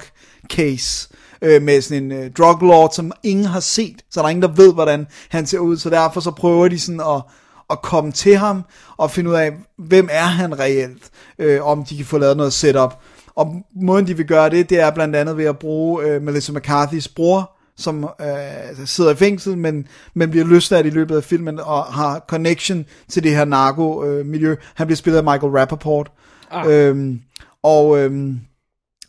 case 0.53 1.09
øh, 1.41 1.61
med 1.61 1.81
sådan 1.81 2.03
en 2.03 2.11
øh, 2.11 2.31
drug 2.31 2.61
lord, 2.61 2.91
som 2.93 3.11
ingen 3.23 3.45
har 3.45 3.59
set. 3.59 3.95
Så 4.11 4.19
der 4.19 4.25
er 4.25 4.29
ingen, 4.29 4.43
der 4.43 4.55
ved, 4.55 4.73
hvordan 4.73 5.07
han 5.29 5.45
ser 5.45 5.59
ud. 5.59 5.77
Så 5.77 5.89
derfor 5.89 6.21
så 6.21 6.31
prøver 6.31 6.67
de 6.67 6.79
sådan 6.79 7.01
at, 7.01 7.21
at 7.69 7.81
komme 7.81 8.11
til 8.11 8.37
ham 8.37 8.63
og 8.97 9.11
finde 9.11 9.29
ud 9.29 9.35
af, 9.35 9.51
hvem 9.77 10.09
er 10.11 10.25
han 10.25 10.59
reelt, 10.59 11.03
øh, 11.39 11.65
om 11.65 11.85
de 11.85 11.97
kan 11.97 12.05
få 12.05 12.17
lavet 12.17 12.37
noget 12.37 12.53
setup. 12.53 12.99
Og 13.37 13.55
måden 13.75 14.07
de 14.07 14.17
vil 14.17 14.25
gøre 14.25 14.49
det, 14.49 14.69
det 14.69 14.79
er 14.79 14.91
blandt 14.91 15.15
andet 15.15 15.37
ved 15.37 15.45
at 15.45 15.59
bruge 15.59 16.05
øh, 16.05 16.21
Melissa 16.21 16.53
McCarthy's 16.53 17.13
bror, 17.15 17.51
som 17.75 18.09
øh, 18.21 18.85
sidder 18.85 19.11
i 19.11 19.15
fængsel, 19.15 19.57
men, 19.57 19.87
men 20.13 20.29
bliver 20.29 20.45
løsladt 20.45 20.85
i 20.85 20.89
løbet 20.89 21.17
af 21.17 21.23
filmen 21.23 21.59
og 21.59 21.83
har 21.83 22.25
connection 22.27 22.85
til 23.09 23.23
det 23.23 23.35
her 23.35 23.45
narko-miljø. 23.45 24.55
Han 24.75 24.87
bliver 24.87 24.95
spillet 24.95 25.17
af 25.17 25.23
Michael 25.23 25.53
Rappaport. 25.53 26.11
Ah. 26.51 26.65
Øhm, 26.69 27.21
og 27.63 27.99
øhm, 27.99 28.39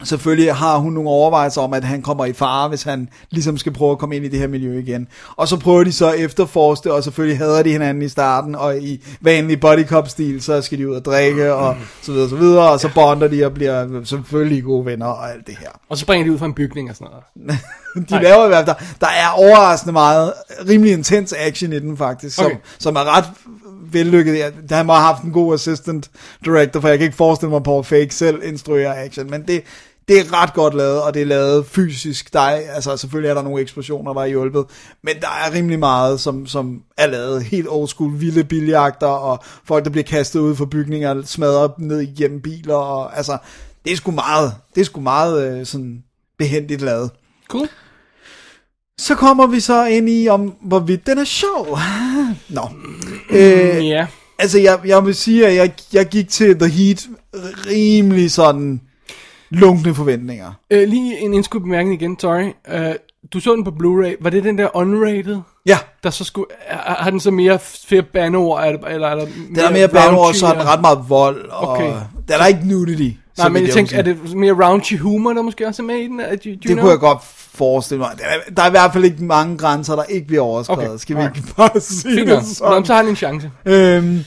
selvfølgelig 0.05 0.55
har 0.55 0.79
hun 0.79 0.93
nogle 0.93 1.11
overvejelser 1.11 1.61
om, 1.61 1.73
at 1.73 1.85
han 1.85 2.03
kommer 2.03 2.25
i 2.25 2.33
fare, 2.33 2.69
hvis 2.69 2.83
han 2.83 3.09
ligesom 3.31 3.59
skal 3.59 3.73
prøve 3.73 3.93
at 3.93 3.99
komme 3.99 4.17
ind 4.17 4.25
i 4.25 4.29
det 4.29 4.39
her 4.39 4.47
miljø 4.47 4.79
igen. 4.79 5.09
Og 5.37 5.49
så 5.49 5.57
prøver 5.57 5.85
de 5.85 5.93
så 5.93 6.13
at 6.13 6.21
efterforske 6.21 6.85
det, 6.85 6.93
og 6.93 7.05
selvfølgelig 7.05 7.39
hader 7.39 7.63
de 7.63 7.71
hinanden 7.71 8.03
i 8.03 8.09
starten, 8.09 8.55
og 8.55 8.79
i 8.79 9.05
vanlig 9.21 9.61
body 9.61 9.87
cop 9.87 10.09
stil 10.09 10.43
så 10.43 10.63
skal 10.63 10.79
de 10.79 10.89
ud 10.89 10.95
og 10.95 11.05
drikke, 11.05 11.55
og 11.55 11.77
så 12.03 12.13
videre, 12.13 12.29
så 12.29 12.37
videre, 12.37 12.71
og 12.71 12.81
så 12.81 12.91
bonder 12.95 13.29
de 13.29 13.45
og 13.47 13.55
bliver 13.55 14.05
selvfølgelig 14.05 14.65
gode 14.65 14.87
venner 14.87 15.07
og 15.07 15.33
alt 15.33 15.47
det 15.47 15.57
her. 15.61 15.71
Og 15.89 15.97
så 15.97 16.01
springer 16.01 16.27
de 16.27 16.33
ud 16.33 16.39
fra 16.39 16.47
en 16.47 16.55
bygning 16.55 16.91
og 16.91 16.97
sådan 16.97 17.09
noget. 17.11 17.59
De 18.09 18.15
Nej. 18.15 18.23
laver 18.23 18.45
i 18.45 18.49
hvert 18.49 18.67
fald, 18.67 18.77
der, 19.01 19.07
er 19.07 19.29
overraskende 19.29 19.93
meget, 19.93 20.33
rimelig 20.69 20.93
intens 20.93 21.35
action 21.39 21.73
i 21.73 21.79
den 21.79 21.97
faktisk, 21.97 22.37
som, 22.37 22.47
Okay. 22.47 22.57
som 22.79 22.97
er 22.97 23.17
ret 23.17 23.25
vellykket. 23.93 24.55
Han 24.71 24.87
må 24.87 24.93
have 24.93 25.05
haft 25.05 25.23
en 25.23 25.33
god 25.33 25.55
assistant 25.55 26.11
director, 26.45 26.81
for 26.81 26.89
jeg 26.89 26.99
kan 26.99 27.05
ikke 27.05 27.17
forestille 27.17 27.51
mig, 27.51 27.57
at 27.57 27.63
Paul 27.63 27.85
Fake 27.85 28.15
selv 28.15 28.41
instruerer 28.45 29.05
action, 29.05 29.31
men 29.31 29.43
det, 29.49 29.63
det 30.09 30.19
er 30.19 30.43
ret 30.43 30.55
godt 30.55 30.75
lavet, 30.75 31.03
og 31.03 31.15
det 31.15 31.23
er 31.23 31.27
lavet 31.27 31.67
fysisk. 31.67 32.33
Der 32.33 32.41
er, 32.41 32.71
altså 32.75 32.97
selvfølgelig 32.97 33.31
er 33.31 33.35
der 33.35 33.43
nogle 33.43 33.63
eksplosioner, 33.63 34.13
der 34.13 34.21
er 34.21 34.27
hjulpet, 34.27 34.65
men 35.03 35.15
der 35.21 35.29
er 35.47 35.55
rimelig 35.55 35.79
meget, 35.79 36.21
som, 36.21 36.47
som 36.47 36.83
er 36.97 37.07
lavet 37.07 37.43
helt 37.43 37.67
old 37.71 37.89
school, 37.89 38.21
vilde 38.21 38.45
biljagter, 38.45 39.07
og 39.07 39.39
folk, 39.65 39.85
der 39.85 39.91
bliver 39.91 40.05
kastet 40.05 40.41
ud 40.41 40.57
fra 40.57 40.65
bygninger, 40.65 41.23
smadret 41.25 41.71
ned 41.79 42.01
igennem 42.01 42.41
biler, 42.43 42.75
og 42.75 43.17
altså, 43.17 43.39
det 43.85 43.93
er 43.93 43.97
sgu 43.97 44.11
meget, 44.11 44.55
det 44.75 44.81
er 44.81 44.85
sgu 44.85 45.01
meget 45.01 45.61
øh, 45.61 45.67
sådan 45.67 46.03
behendigt 46.39 46.81
lavet. 46.83 47.11
Cool. 47.49 47.69
Så 49.01 49.15
kommer 49.15 49.47
vi 49.47 49.61
så 49.61 49.87
ind 49.87 50.09
i, 50.11 50.29
om 50.29 50.55
hvorvidt 50.63 51.07
den 51.07 51.19
er 51.19 51.25
sjov. 51.25 51.79
Nå. 52.49 52.69
Øh, 53.31 53.89
Ja. 53.89 54.07
altså, 54.39 54.59
jeg, 54.59 54.81
jeg 54.85 55.07
vil 55.07 55.15
sige, 55.15 55.47
at 55.47 55.55
jeg, 55.55 55.73
jeg 55.93 56.07
gik 56.07 56.29
til 56.29 56.59
The 56.59 56.69
Heat 56.69 57.07
rimelig 57.67 58.31
sådan 58.31 58.81
lunkne 59.51 59.95
forventninger. 59.95 60.53
Øh, 60.71 60.89
lige 60.89 61.19
en 61.19 61.35
indskudt 61.35 61.63
bemærkning 61.63 62.03
igen, 62.03 62.19
sorry. 62.21 62.53
Øh, 62.69 62.95
du 63.33 63.41
så 63.41 63.55
den 63.55 63.65
på 63.65 63.71
Blu-ray. 63.71 64.17
Var 64.21 64.31
det 64.31 64.45
den 64.45 64.59
der 64.59 64.77
unrated? 64.77 65.41
Ja, 65.67 65.79
Der 66.03 66.11
så 66.11 66.25
skulle, 66.25 66.47
er, 66.67 66.77
har 67.03 67.11
den 67.11 67.21
så 67.21 67.31
mere 67.31 67.59
flere 67.89 68.03
bandeord, 68.03 68.61
er 68.65 68.65
eller 68.89 69.09
er 69.09 69.15
der 69.15 69.25
den 69.49 69.59
er 69.59 69.71
mere 69.71 69.89
bandeord, 69.89 70.35
så 70.35 70.47
er 70.47 70.51
den 70.51 70.61
eller- 70.61 70.73
ret 70.73 70.81
meget 70.81 70.99
vold, 71.09 71.49
og 71.51 71.69
Okay. 71.69 71.93
der 72.29 72.35
er 72.35 72.39
der 72.39 72.47
ikke 72.47 72.61
nudity. 72.69 73.11
Nej, 73.39 73.49
men 73.49 73.65
jeg 73.67 73.73
tænkte, 73.73 73.97
er 73.97 74.03
det 74.03 74.35
mere 74.37 74.53
raunchy 74.53 74.99
humor, 74.99 75.33
der 75.33 75.43
måske 75.43 75.67
også 75.67 75.83
er 75.83 75.87
med 75.87 75.95
i 75.97 76.03
den? 76.07 76.19
Do, 76.19 76.25
do 76.25 76.35
Det 76.45 76.61
know? 76.65 76.81
kunne 76.81 76.91
jeg 76.91 76.99
godt 76.99 77.19
forestille 77.53 77.99
mig. 77.99 78.11
Der 78.19 78.25
er, 78.25 78.55
der 78.57 78.63
er 78.63 78.67
i 78.67 78.71
hvert 78.71 78.93
fald 78.93 79.05
ikke 79.05 79.25
mange 79.25 79.59
grænser, 79.59 79.97
der 79.97 80.03
ikke 80.05 80.27
bliver 80.27 80.43
overskrevet. 80.43 80.89
Okay, 80.89 80.99
Skal 80.99 81.17
vi 81.17 81.23
ikke 81.23 81.55
bare 81.57 81.81
sige 81.81 82.15
Fint 82.15 82.27
det 82.29 82.35
nok. 82.37 82.43
Nå, 82.43 82.49
sådan? 82.55 82.85
så 82.85 82.95
har 82.95 83.03
den 83.03 83.11
en 83.11 83.17
chance. 83.17 83.51
Øhm, 83.67 84.21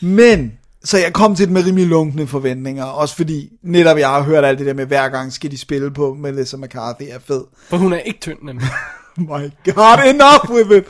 men, 0.00 0.52
så 0.86 0.98
jeg 0.98 1.12
kom 1.12 1.34
til 1.34 1.46
det 1.46 1.52
med 1.52 1.66
rimelig 1.66 1.86
lunkne 1.86 2.26
forventninger, 2.26 2.84
også 2.84 3.16
fordi 3.16 3.48
netop 3.62 3.98
jeg 3.98 4.08
har 4.08 4.22
hørt 4.22 4.44
alt 4.44 4.58
det 4.58 4.66
der 4.66 4.74
med, 4.74 4.86
hver 4.86 5.08
gang 5.08 5.32
skal 5.32 5.50
de 5.50 5.58
spille 5.58 5.90
på 5.90 6.14
Melissa 6.14 6.56
McCarthy 6.56 7.02
er 7.10 7.18
fed. 7.26 7.44
For 7.68 7.76
hun 7.76 7.92
er 7.92 7.98
ikke 7.98 8.20
tynd, 8.20 8.38
nemlig. 8.42 8.66
My 9.16 9.50
god, 9.64 10.14
enough 10.14 10.50
with 10.50 10.70
it! 10.76 10.84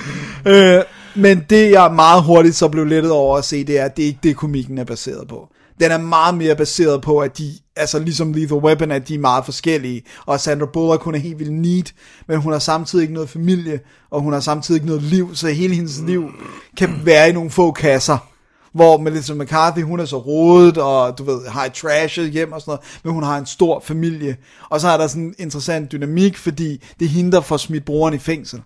øh, 0.46 0.82
men 1.14 1.44
det 1.50 1.70
jeg 1.70 1.92
meget 1.94 2.22
hurtigt 2.22 2.56
så 2.56 2.68
blev 2.68 2.84
lettet 2.84 3.12
over 3.12 3.38
at 3.38 3.44
se, 3.44 3.64
det 3.64 3.78
er, 3.78 3.84
at 3.84 3.96
det 3.96 4.02
ikke 4.02 4.18
det, 4.22 4.36
komikken 4.36 4.78
er 4.78 4.84
baseret 4.84 5.28
på. 5.28 5.48
Den 5.80 5.90
er 5.90 5.98
meget 5.98 6.34
mere 6.34 6.56
baseret 6.56 7.02
på, 7.02 7.18
at 7.18 7.38
de, 7.38 7.52
altså 7.76 7.98
ligesom 7.98 8.32
Lethal 8.32 8.58
Weapon, 8.58 8.90
at 8.90 9.08
de 9.08 9.14
er 9.14 9.18
meget 9.18 9.44
forskellige. 9.44 10.02
Og 10.26 10.40
Sandra 10.40 10.66
Bullock, 10.72 11.02
hun 11.02 11.14
er 11.14 11.18
helt 11.18 11.38
vildt 11.38 11.52
neat, 11.52 11.94
men 12.28 12.38
hun 12.38 12.52
har 12.52 12.58
samtidig 12.58 13.02
ikke 13.02 13.14
noget 13.14 13.28
familie, 13.28 13.80
og 14.10 14.20
hun 14.20 14.32
har 14.32 14.40
samtidig 14.40 14.76
ikke 14.76 14.86
noget 14.86 15.02
liv, 15.02 15.34
så 15.34 15.48
hele 15.48 15.74
hendes 15.74 16.00
liv 16.06 16.30
kan 16.76 17.00
være 17.04 17.28
i 17.28 17.32
nogle 17.32 17.50
få 17.50 17.72
kasser. 17.72 18.35
Hvor 18.76 18.98
Melissa 18.98 19.34
McCarthy, 19.34 19.82
hun 19.82 20.00
er 20.00 20.04
så 20.04 20.18
rodet, 20.18 20.78
og 20.78 21.18
du 21.18 21.24
ved, 21.24 21.48
har 21.48 21.64
et 21.64 21.72
trashet 21.72 22.30
hjem 22.30 22.52
og 22.52 22.60
sådan 22.60 22.70
noget, 22.70 23.00
men 23.04 23.12
hun 23.12 23.22
har 23.22 23.38
en 23.38 23.46
stor 23.46 23.80
familie. 23.80 24.36
Og 24.70 24.80
så 24.80 24.88
er 24.88 24.96
der 24.96 25.06
sådan 25.06 25.22
en 25.22 25.34
interessant 25.38 25.92
dynamik, 25.92 26.36
fordi 26.36 26.84
det 27.00 27.08
hinder 27.08 27.40
for 27.40 27.54
der 27.54 27.58
smidt 27.58 27.84
broren 27.84 28.14
i 28.14 28.18
fængsel. 28.18 28.62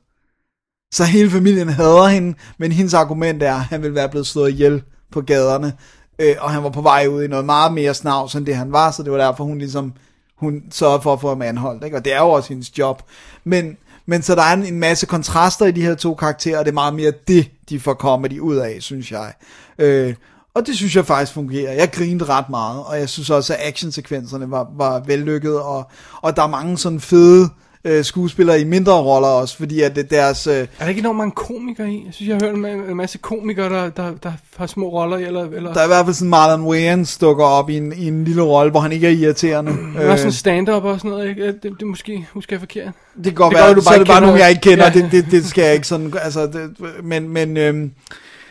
Så 0.92 1.04
hele 1.04 1.30
familien 1.30 1.68
hader 1.68 2.06
hende, 2.06 2.38
men 2.58 2.72
hendes 2.72 2.94
argument 2.94 3.42
er, 3.42 3.54
at 3.54 3.60
han 3.60 3.82
ville 3.82 3.94
være 3.94 4.08
blevet 4.08 4.26
slået 4.26 4.50
ihjel 4.50 4.82
på 5.12 5.20
gaderne, 5.20 5.72
øh, 6.18 6.36
og 6.40 6.50
han 6.50 6.62
var 6.62 6.70
på 6.70 6.82
vej 6.82 7.06
ud 7.06 7.22
i 7.22 7.28
noget 7.28 7.44
meget 7.44 7.72
mere 7.72 7.94
snavs, 7.94 8.34
end 8.34 8.46
det 8.46 8.56
han 8.56 8.72
var, 8.72 8.90
så 8.90 9.02
det 9.02 9.12
var 9.12 9.18
derfor, 9.18 9.44
hun 9.44 9.58
ligesom, 9.58 9.92
hun 10.36 10.62
sørgede 10.70 11.02
for 11.02 11.12
at 11.12 11.20
få 11.20 11.28
ham 11.28 11.42
anholdt, 11.42 11.84
ikke? 11.84 11.96
og 11.96 12.04
det 12.04 12.12
er 12.12 12.20
jo 12.20 12.30
også 12.30 12.48
hendes 12.48 12.78
job. 12.78 13.02
Men, 13.44 13.76
men 14.10 14.22
så 14.22 14.34
der 14.34 14.42
er 14.42 14.52
en, 14.52 14.66
en 14.66 14.78
masse 14.78 15.06
kontraster 15.06 15.66
i 15.66 15.72
de 15.72 15.82
her 15.82 15.94
to 15.94 16.14
karakterer, 16.14 16.58
og 16.58 16.64
det 16.64 16.70
er 16.70 16.74
meget 16.74 16.94
mere 16.94 17.12
det, 17.28 17.50
de 17.68 17.80
får 17.80 17.94
comedy 17.94 18.38
ud 18.38 18.56
af, 18.56 18.76
synes 18.80 19.12
jeg. 19.12 19.32
Øh, 19.78 20.14
og 20.54 20.66
det 20.66 20.76
synes 20.76 20.96
jeg 20.96 21.06
faktisk 21.06 21.32
fungerer. 21.32 21.72
Jeg 21.72 21.90
grinede 21.92 22.24
ret 22.24 22.48
meget, 22.50 22.84
og 22.84 22.98
jeg 22.98 23.08
synes 23.08 23.30
også, 23.30 23.54
at 23.54 23.60
actionsekvenserne 23.62 24.50
var, 24.50 24.70
var 24.76 25.00
vellykket, 25.00 25.60
og, 25.60 25.90
og 26.22 26.36
der 26.36 26.42
er 26.42 26.46
mange 26.46 26.78
sådan 26.78 27.00
fede 27.00 27.48
øh, 27.84 28.04
skuespillere 28.04 28.60
i 28.60 28.64
mindre 28.64 28.92
roller 28.92 29.28
også, 29.28 29.56
fordi 29.56 29.80
at 29.82 29.96
det 29.96 30.10
deres... 30.10 30.46
Øh, 30.46 30.54
Er 30.54 30.66
der 30.80 30.88
ikke 30.88 30.98
enormt 30.98 31.16
mange 31.18 31.30
komikere 31.32 31.90
i? 31.90 32.02
Jeg 32.06 32.14
synes, 32.14 32.28
jeg 32.28 32.36
har 32.40 32.46
hørt 32.46 32.54
en, 32.56 32.64
ma- 32.64 32.90
en 32.90 32.96
masse 32.96 33.18
komikere, 33.18 33.68
der, 33.68 33.90
der, 33.90 34.12
der 34.22 34.32
har 34.56 34.66
små 34.66 34.88
roller 34.88 35.16
i, 35.18 35.24
eller... 35.24 35.44
eller 35.44 35.72
der 35.72 35.80
er 35.80 35.84
i 35.84 35.88
hvert 35.88 36.04
fald 36.04 36.14
sådan 36.14 36.30
Marlon 36.30 36.62
Wayans 36.66 37.18
dukker 37.18 37.44
op 37.44 37.70
i 37.70 37.76
en, 37.76 37.92
i 37.96 38.08
en 38.08 38.24
lille 38.24 38.42
rolle, 38.42 38.70
hvor 38.70 38.80
han 38.80 38.92
ikke 38.92 39.06
er 39.06 39.10
irriterende. 39.10 39.72
der 39.94 40.00
er 40.00 40.10
også 40.10 40.22
sådan 40.22 40.32
stand-up 40.32 40.84
og 40.84 40.98
sådan 40.98 41.10
noget, 41.10 41.28
ikke? 41.28 41.46
Det, 41.46 41.62
det, 41.62 41.72
det 41.78 41.86
måske 41.86 42.26
husker 42.32 42.56
jeg 42.56 42.60
forkert. 42.60 42.92
Det 43.16 43.24
kan 43.24 43.34
godt 43.34 43.50
Det 43.50 43.58
være, 43.58 43.68
gør, 43.68 43.74
du 43.74 43.80
så 43.80 43.88
bare 43.88 43.94
er 43.94 43.98
det 43.98 44.08
bare 44.08 44.20
nogen, 44.20 44.38
jeg 44.38 44.50
ikke 44.50 44.60
kender, 44.62 44.84
Ja. 44.84 44.90
det, 44.90 45.12
det, 45.12 45.24
det 45.30 45.44
skal 45.46 45.64
jeg 45.64 45.74
ikke 45.74 45.86
sådan, 45.86 46.14
altså, 46.22 46.46
det, 46.46 46.76
men, 47.04 47.28
men 47.28 47.56
øhm, 47.56 47.92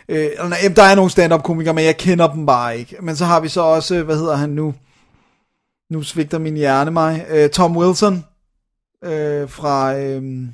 øh, 0.10 0.28
nej, 0.50 0.58
der 0.76 0.84
er 0.84 0.96
nogle 0.96 1.12
stand-up 1.12 1.44
komikere, 1.44 1.74
men 1.74 1.86
jeg 1.86 1.98
kender 1.98 2.28
dem 2.28 2.46
bare 2.46 2.78
ikke. 2.78 2.96
Men 3.02 3.16
så 3.16 3.26
har 3.26 3.40
vi 3.40 3.48
så 3.48 3.62
også, 3.62 4.04
hvad 4.04 4.16
hedder 4.16 4.36
han 4.36 4.50
nu, 4.50 4.74
nu 5.92 6.02
svigter 6.04 6.40
min 6.40 6.56
hjerne 6.56 6.92
mig. 6.92 7.26
Øh, 7.30 7.50
Tom 7.50 7.78
Wilson 7.78 8.24
øh, 9.04 9.50
fra... 9.50 9.96
Øh, 10.00 10.48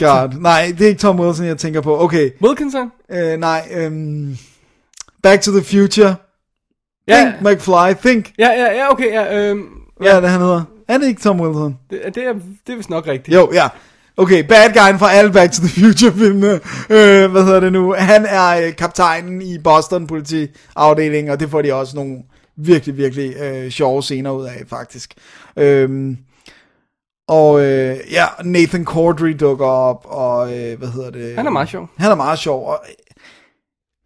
God, 0.00 0.40
nej, 0.40 0.74
det 0.78 0.84
er 0.84 0.88
ikke 0.88 1.00
Tom 1.00 1.20
Wilson, 1.20 1.46
jeg 1.46 1.58
tænker 1.58 1.80
på. 1.80 2.00
Okay, 2.02 2.30
Wilkinson? 2.42 2.92
øh, 3.10 3.36
nej, 3.36 3.68
øh, 3.70 3.92
Back 5.22 5.42
to 5.42 5.52
the 5.52 5.64
Future. 5.64 6.16
Ja, 7.08 7.20
Think, 7.20 7.40
McFly, 7.42 7.94
Think. 8.08 8.32
ja, 8.38 8.48
ja, 8.48 8.72
ja, 8.72 8.92
okay, 8.92 9.12
ja, 9.12 9.38
øhm, 9.48 9.66
Ja, 10.02 10.20
det 10.20 10.28
han 10.30 10.40
hedder. 10.40 10.64
Er 10.88 10.98
det 10.98 11.06
ikke 11.08 11.22
Tom 11.22 11.40
Wilson? 11.40 11.78
det, 11.90 12.00
det, 12.14 12.24
er, 12.26 12.32
det 12.66 12.72
er 12.72 12.76
vist 12.76 12.90
nok 12.90 13.06
rigtigt. 13.06 13.34
Jo, 13.36 13.50
ja. 13.52 13.68
Okay, 14.16 14.44
bad 14.44 14.72
guyen 14.74 14.98
fra 14.98 15.12
alle 15.12 15.32
Back 15.32 15.52
to 15.52 15.60
the 15.62 15.80
Future-filmene. 15.82 16.52
Øh, 16.90 17.30
hvad 17.30 17.44
hedder 17.44 17.60
det 17.60 17.72
nu? 17.72 17.92
Han 17.98 18.26
er 18.26 18.66
øh, 18.66 18.76
kaptajnen 18.76 19.42
i 19.42 19.58
Boston 19.58 20.06
politiafdelingen, 20.06 21.32
og 21.32 21.40
det 21.40 21.50
får 21.50 21.62
de 21.62 21.74
også 21.74 21.96
nogle 21.96 22.18
virkelig, 22.56 22.96
virkelig 22.96 23.36
øh, 23.36 23.70
sjove 23.70 24.02
scener 24.02 24.30
ud 24.30 24.44
af, 24.44 24.62
faktisk. 24.68 25.14
Øhm, 25.56 26.18
og 27.28 27.60
øh, 27.64 27.96
ja, 28.10 28.26
Nathan 28.44 28.84
Cordry 28.84 29.36
dukker 29.40 29.66
op, 29.66 30.06
og 30.08 30.58
øh, 30.58 30.78
hvad 30.78 30.88
hedder 30.88 31.10
det? 31.10 31.36
Han 31.36 31.46
er 31.46 31.50
meget 31.50 31.68
sjov. 31.68 31.88
Han 31.96 32.10
er 32.10 32.14
meget 32.14 32.38
sjov, 32.38 32.66
og 32.68 32.80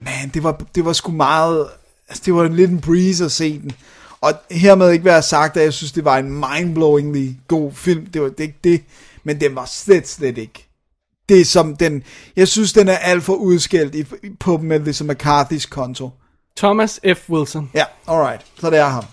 man, 0.00 0.28
det 0.34 0.42
var, 0.42 0.62
det 0.74 0.84
var 0.84 0.92
sgu 0.92 1.12
meget, 1.12 1.68
altså 2.08 2.22
det 2.26 2.34
var 2.34 2.44
en 2.44 2.54
lidt 2.54 2.70
en 2.70 2.80
breeze 2.80 3.24
at 3.24 3.32
se 3.32 3.60
den. 3.60 3.72
Og 4.20 4.32
hermed 4.50 4.90
ikke 4.90 5.04
være 5.04 5.22
sagt, 5.22 5.56
at 5.56 5.62
jeg 5.64 5.72
synes, 5.72 5.92
det 5.92 6.04
var 6.04 6.18
en 6.18 6.30
mindblowingly 6.30 7.32
god 7.48 7.72
film. 7.72 8.06
Det 8.06 8.22
var 8.22 8.28
det 8.28 8.40
ikke 8.40 8.58
det, 8.64 8.82
men 9.24 9.40
den 9.40 9.54
var 9.54 9.64
slet, 9.64 10.08
slet 10.08 10.38
ikke. 10.38 10.68
Det 11.28 11.40
er 11.40 11.44
som 11.44 11.76
den, 11.76 12.02
jeg 12.36 12.48
synes, 12.48 12.72
den 12.72 12.88
er 12.88 12.96
alt 12.96 13.22
for 13.22 13.34
udskældt 13.34 13.94
i, 13.94 14.04
på 14.40 14.58
Melissa 14.58 15.04
McCarthy's 15.04 15.68
konto. 15.68 16.10
Thomas 16.58 17.00
F. 17.16 17.30
Wilson. 17.30 17.70
Ja, 17.74 17.84
alright. 18.08 18.46
Så 18.60 18.70
det 18.70 18.78
er 18.78 18.84
ham. 18.88 19.04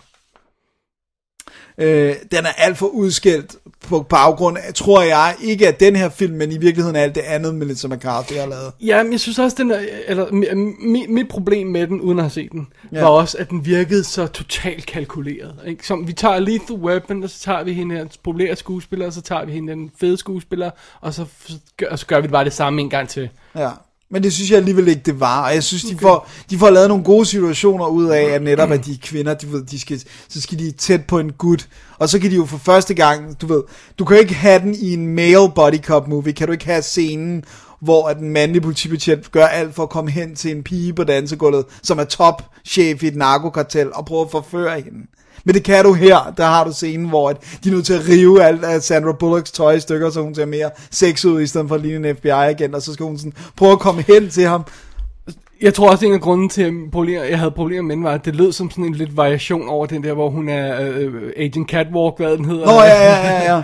Øh, 1.78 2.16
den 2.32 2.46
er 2.46 2.52
alt 2.58 2.78
for 2.78 2.86
udskældt 2.86 3.56
på 3.88 4.02
baggrund 4.02 4.58
af, 4.58 4.74
tror 4.74 5.02
jeg, 5.02 5.36
ikke 5.42 5.68
af 5.68 5.76
den 5.76 5.96
her 5.96 6.10
film, 6.10 6.34
men 6.34 6.52
i 6.52 6.58
virkeligheden 6.58 6.96
alt 6.96 7.16
det 7.16 7.22
andet, 7.22 7.56
Melissa 7.56 7.88
McCarthy 7.88 8.34
har 8.34 8.46
lavet. 8.46 8.72
Ja, 8.82 9.04
men 9.04 9.12
jeg 9.12 9.20
synes 9.20 9.40
også, 9.40 9.56
den 9.60 9.72
er, 9.72 9.86
eller, 10.08 10.32
mi, 10.32 10.46
mi, 10.80 11.06
mit 11.10 11.28
problem 11.28 11.68
med 11.68 11.88
den, 11.88 12.02
uden 12.02 12.20
at 12.20 12.24
have 12.24 12.30
set 12.30 12.52
den, 12.52 12.68
Ja. 12.92 13.02
var 13.02 13.08
også, 13.10 13.38
at 13.38 13.50
den 13.50 13.66
virkede 13.66 14.04
så 14.04 14.28
totalt 14.28 14.86
kalkuleret. 14.86 15.56
Ikke? 15.66 15.88
Som, 15.88 16.08
vi 16.08 16.14
tager 16.14 16.40
Lethal 16.40 16.76
Weapon, 16.76 17.24
og 17.24 17.30
så 17.30 17.40
tager 17.40 17.64
vi 17.64 17.74
hende 17.74 17.96
her 17.96 18.06
populære 18.24 18.56
skuespiller, 18.56 19.06
og 19.06 19.14
så 19.14 19.22
tager 19.22 19.46
vi 19.46 19.52
hende 19.52 19.74
den 19.74 19.92
fede 20.00 20.18
skuespiller, 20.18 20.72
og 21.02 21.14
så, 21.14 21.26
og 21.92 22.00
så 22.00 22.06
gør 22.06 22.20
vi 22.20 22.28
bare 22.28 22.44
det 22.46 22.54
samme 22.54 22.82
en 22.82 22.90
gang 22.90 23.10
til. 23.10 23.30
Ja. 23.56 23.70
Men 24.16 24.24
det 24.24 24.34
synes 24.34 24.50
jeg 24.50 24.58
alligevel 24.58 24.88
ikke, 24.88 25.02
det 25.06 25.20
var. 25.20 25.46
Og 25.46 25.54
jeg 25.54 25.64
synes, 25.64 25.84
de 25.84 25.98
får, 25.98 26.30
de 26.50 26.58
får 26.58 26.70
lavet 26.70 26.90
nogle 26.90 27.04
gode 27.04 27.26
situationer 27.26 27.88
ud 27.88 28.06
af, 28.06 28.24
at 28.24 28.42
netop 28.42 28.72
at 28.72 28.86
de 28.86 28.92
er 28.92 28.98
kvinder, 29.02 29.34
de 29.34 29.52
ved, 29.52 29.64
de 29.64 29.80
skal, 29.80 30.02
så 30.30 30.42
skal 30.42 30.60
de 30.60 30.72
tæt 30.72 31.06
på 31.06 31.20
en 31.20 31.32
gut. 31.32 31.68
Og 31.98 32.10
så 32.10 32.20
kan 32.20 32.32
de 32.32 32.36
jo 32.36 32.46
for 32.46 32.58
første 32.58 32.94
gang, 32.94 33.42
du 33.42 33.48
ved, 33.48 33.64
du 34.00 34.06
kan 34.06 34.16
jo 34.18 34.22
ikke 34.22 34.34
have 34.34 34.60
den 34.60 34.76
i 34.76 34.94
en 34.94 35.08
male 35.08 35.52
body 35.56 35.78
cop 35.78 36.08
movie, 36.08 36.34
kan 36.34 36.48
du 36.48 36.54
ikke 36.54 36.66
have 36.66 36.82
scenen, 36.82 37.44
hvor 37.80 38.08
at 38.08 38.18
den 38.18 38.30
mandlige 38.30 38.62
politibetjent 38.62 39.32
gør 39.32 39.46
alt 39.46 39.76
for 39.76 39.84
at 39.84 39.90
komme 39.90 40.12
hen 40.12 40.36
til 40.36 40.52
en 40.52 40.64
pige 40.64 40.94
på 40.94 41.04
dansegulvet, 41.04 41.66
som 41.84 42.00
er 42.00 42.04
topchef 42.04 43.04
i 43.04 43.08
et 43.08 43.16
narkokartel, 43.16 43.94
og 43.94 44.06
prøve 44.06 44.22
at 44.22 44.32
forføre 44.32 44.76
hende. 44.82 45.08
Men 45.46 45.56
det 45.56 45.64
kan 45.64 45.86
du 45.86 45.94
her, 45.94 46.34
der 46.38 46.46
har 46.46 46.64
du 46.64 46.74
scenen, 46.74 47.10
hvor 47.10 47.30
at 47.30 47.38
de 47.64 47.70
er 47.70 47.74
nødt 47.74 47.86
til 47.86 47.94
at 47.94 48.08
rive 48.08 48.44
alt 48.44 48.64
af 48.64 48.82
Sandra 48.82 49.12
Bullocks 49.12 49.52
tøj 49.52 49.74
i 49.74 49.80
stykker, 49.80 50.10
så 50.10 50.22
hun 50.22 50.36
ser 50.36 50.46
mere 50.46 50.70
sex 50.92 51.26
ud, 51.26 51.42
i 51.42 51.48
stedet 51.48 51.68
for 51.68 51.76
at 51.76 51.82
ligne 51.82 52.10
en 52.10 52.16
FBI-agent, 52.16 52.76
og 52.76 52.82
så 52.82 52.94
skal 52.94 53.06
hun 53.06 53.18
sådan 53.18 53.34
prøve 53.56 53.72
at 53.72 53.80
komme 53.80 54.02
hen 54.02 54.30
til 54.30 54.44
ham. 54.44 54.66
Jeg 55.62 55.74
tror 55.74 55.90
også, 55.90 56.06
en 56.06 56.14
af 56.14 56.22
grunden 56.22 56.50
til, 56.50 56.62
at 56.96 57.30
jeg 57.30 57.40
havde 57.40 57.52
problemer 57.52 57.82
med 57.84 57.96
den, 57.96 58.04
var, 58.04 58.12
at 58.12 58.26
det 58.26 58.36
lød 58.36 58.52
som 58.52 58.72
sådan 58.72 58.86
en 58.86 58.94
lidt 58.94 59.18
variation 59.18 59.70
over 59.70 59.86
den 59.86 60.04
der, 60.04 60.14
hvor 60.14 60.30
hun 60.30 60.50
er 60.50 60.82
øh, 60.82 61.14
Agent 61.38 61.70
Catwalk, 61.70 62.18
hvad 62.18 62.38
den 62.38 62.46
hedder. 62.46 62.66
Nå 62.66 62.72
ja, 62.72 63.04
ja, 63.04 63.32
ja, 63.32 63.56
ja. 63.56 63.64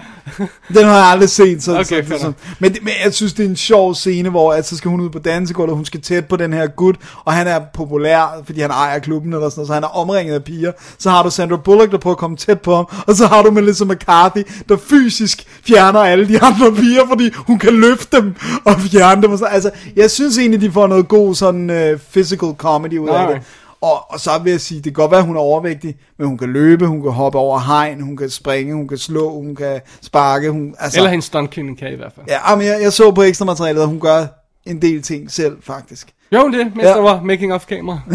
Den 0.74 0.86
har 0.86 0.98
jeg 0.98 1.06
aldrig 1.06 1.30
set. 1.30 1.64
Så, 1.64 1.80
Okay, 1.80 2.06
så, 2.06 2.20
så, 2.20 2.32
men, 2.60 2.76
men 2.82 2.94
jeg 3.06 3.14
synes, 3.14 3.34
det 3.34 3.46
er 3.46 3.50
en 3.50 3.56
sjov 3.56 3.96
scene, 3.96 4.30
hvor 4.30 4.54
at, 4.54 4.68
så 4.68 4.78
skal 4.78 4.92
hun 4.92 5.02
ud 5.02 5.10
på 5.10 5.20
dansegulvet, 5.20 5.70
og 5.70 5.76
hun 5.76 5.86
skal 5.86 6.02
tæt 6.02 6.26
på 6.26 6.36
den 6.36 6.54
her 6.54 6.68
gut, 6.68 6.96
og 7.26 7.34
han 7.34 7.48
er 7.48 7.60
populær, 7.74 8.42
fordi 8.46 8.62
han 8.62 8.72
ejer 8.72 9.00
klubben 9.00 9.34
eller 9.34 9.50
sådan 9.50 9.60
noget, 9.60 9.68
så 9.68 9.74
han 9.74 9.84
er 9.84 9.88
omringet 9.88 10.34
af 10.34 10.44
piger. 10.44 10.72
Så 10.98 11.10
har 11.10 11.24
du 11.24 11.30
Sandra 11.30 11.58
Bullock, 11.58 11.92
der 11.92 11.98
prøver 11.98 12.16
at 12.16 12.20
komme 12.20 12.38
tæt 12.38 12.62
på 12.62 12.76
ham, 12.76 12.86
og 13.08 13.16
så 13.16 13.28
har 13.28 13.42
du 13.42 13.52
Melissa 13.52 13.86
McCarthy, 13.86 14.42
der 14.70 14.78
fysisk 14.78 15.62
fjerner 15.68 16.00
alle 16.00 16.28
de 16.28 16.42
andre 16.42 16.72
piger, 16.72 17.08
fordi 17.08 17.32
hun 17.36 17.60
kan 17.60 17.74
løfte 17.74 18.18
dem 18.18 18.36
og 18.66 18.80
fjerne 18.80 19.22
dem. 19.22 19.32
Og 19.32 19.38
så, 19.38 19.46
altså, 19.46 19.72
jeg 19.96 20.12
synes 20.12 20.38
egentlig, 20.38 20.62
de 20.62 20.72
får 20.72 20.88
noget 20.88 21.08
god 21.08 21.36
sådan 21.36 21.70
uh, 21.94 22.00
physical 22.00 22.54
comedy 22.58 22.98
ud 22.98 23.08
af 23.10 23.14
Nej. 23.14 23.32
det. 23.34 23.42
Og, 23.82 24.12
og 24.12 24.20
så 24.20 24.32
vil 24.44 24.52
jeg 24.52 24.62
sige, 24.62 24.78
det 24.78 24.84
kan 24.84 24.94
godt 24.94 25.12
være, 25.12 25.20
at 25.20 25.26
hun 25.26 25.36
er 25.36 25.40
overvægtig, 25.40 25.96
men 26.18 26.28
hun 26.28 26.38
kan 26.38 26.50
løbe, 26.54 26.88
hun 26.88 27.02
kan 27.02 27.12
hoppe 27.12 27.38
over 27.38 27.60
hegn, 27.60 28.02
hun 28.02 28.18
kan 28.18 28.30
springe, 28.30 28.74
hun 28.76 28.88
kan 28.88 28.98
slå, 28.98 29.32
hun 29.32 29.56
kan 29.56 29.82
sparke. 30.02 30.52
Hun, 30.52 30.76
altså, 30.80 31.00
Eller 31.00 31.10
hendes 31.10 31.26
stuntkvinde 31.26 31.76
kan 31.76 31.94
i 31.94 31.96
hvert 31.96 32.12
fald. 32.16 32.26
Ja, 32.30 32.56
men 32.56 32.66
jeg, 32.68 32.82
jeg 32.82 32.94
så 32.94 33.12
på 33.12 33.22
ekstra 33.22 33.46
materialet, 33.46 33.82
at 33.82 33.88
hun 33.88 34.00
gør 34.00 34.26
en 34.66 34.82
del 34.82 35.02
ting 35.02 35.32
selv, 35.32 35.58
faktisk. 35.64 36.08
Jo, 36.32 36.48
det, 36.52 36.58
mens 36.76 36.84
Ja. 36.84 36.90
der 36.90 37.02
var 37.02 37.22
making 37.22 37.54
of 37.54 37.66
kamera. 37.66 38.00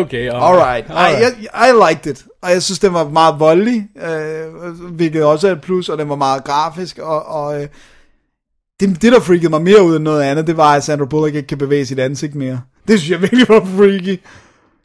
okay, 0.00 0.30
Alright. 0.30 0.90
Ej, 0.90 1.20
jeg, 1.20 1.32
I 1.68 1.90
liked 1.90 2.12
it. 2.12 2.24
Og 2.42 2.50
jeg 2.50 2.62
synes, 2.62 2.78
den 2.78 2.94
var 2.94 3.08
meget 3.08 3.40
voldelig, 3.40 3.88
øh, 4.06 4.70
hvilket 4.92 5.24
også 5.24 5.48
er 5.48 5.52
et 5.52 5.60
plus, 5.60 5.88
og 5.88 5.98
den 5.98 6.08
var 6.08 6.16
meget 6.16 6.44
grafisk, 6.44 6.98
og, 6.98 7.26
og 7.26 7.62
øh, 7.62 7.68
det, 8.88 9.02
det, 9.02 9.12
der 9.12 9.20
freakede 9.20 9.48
mig 9.50 9.62
mere 9.62 9.82
ud 9.82 9.96
end 9.96 10.04
noget 10.04 10.22
andet, 10.22 10.46
det 10.46 10.56
var, 10.56 10.74
at 10.74 10.84
Sandra 10.84 11.04
Bullock 11.04 11.34
ikke 11.34 11.46
kan 11.46 11.58
bevæge 11.58 11.86
sit 11.86 11.98
ansigt 11.98 12.34
mere. 12.34 12.60
Det 12.88 13.00
synes 13.00 13.10
jeg 13.10 13.22
virkelig 13.22 13.48
var 13.48 13.64
freaky. 13.76 14.20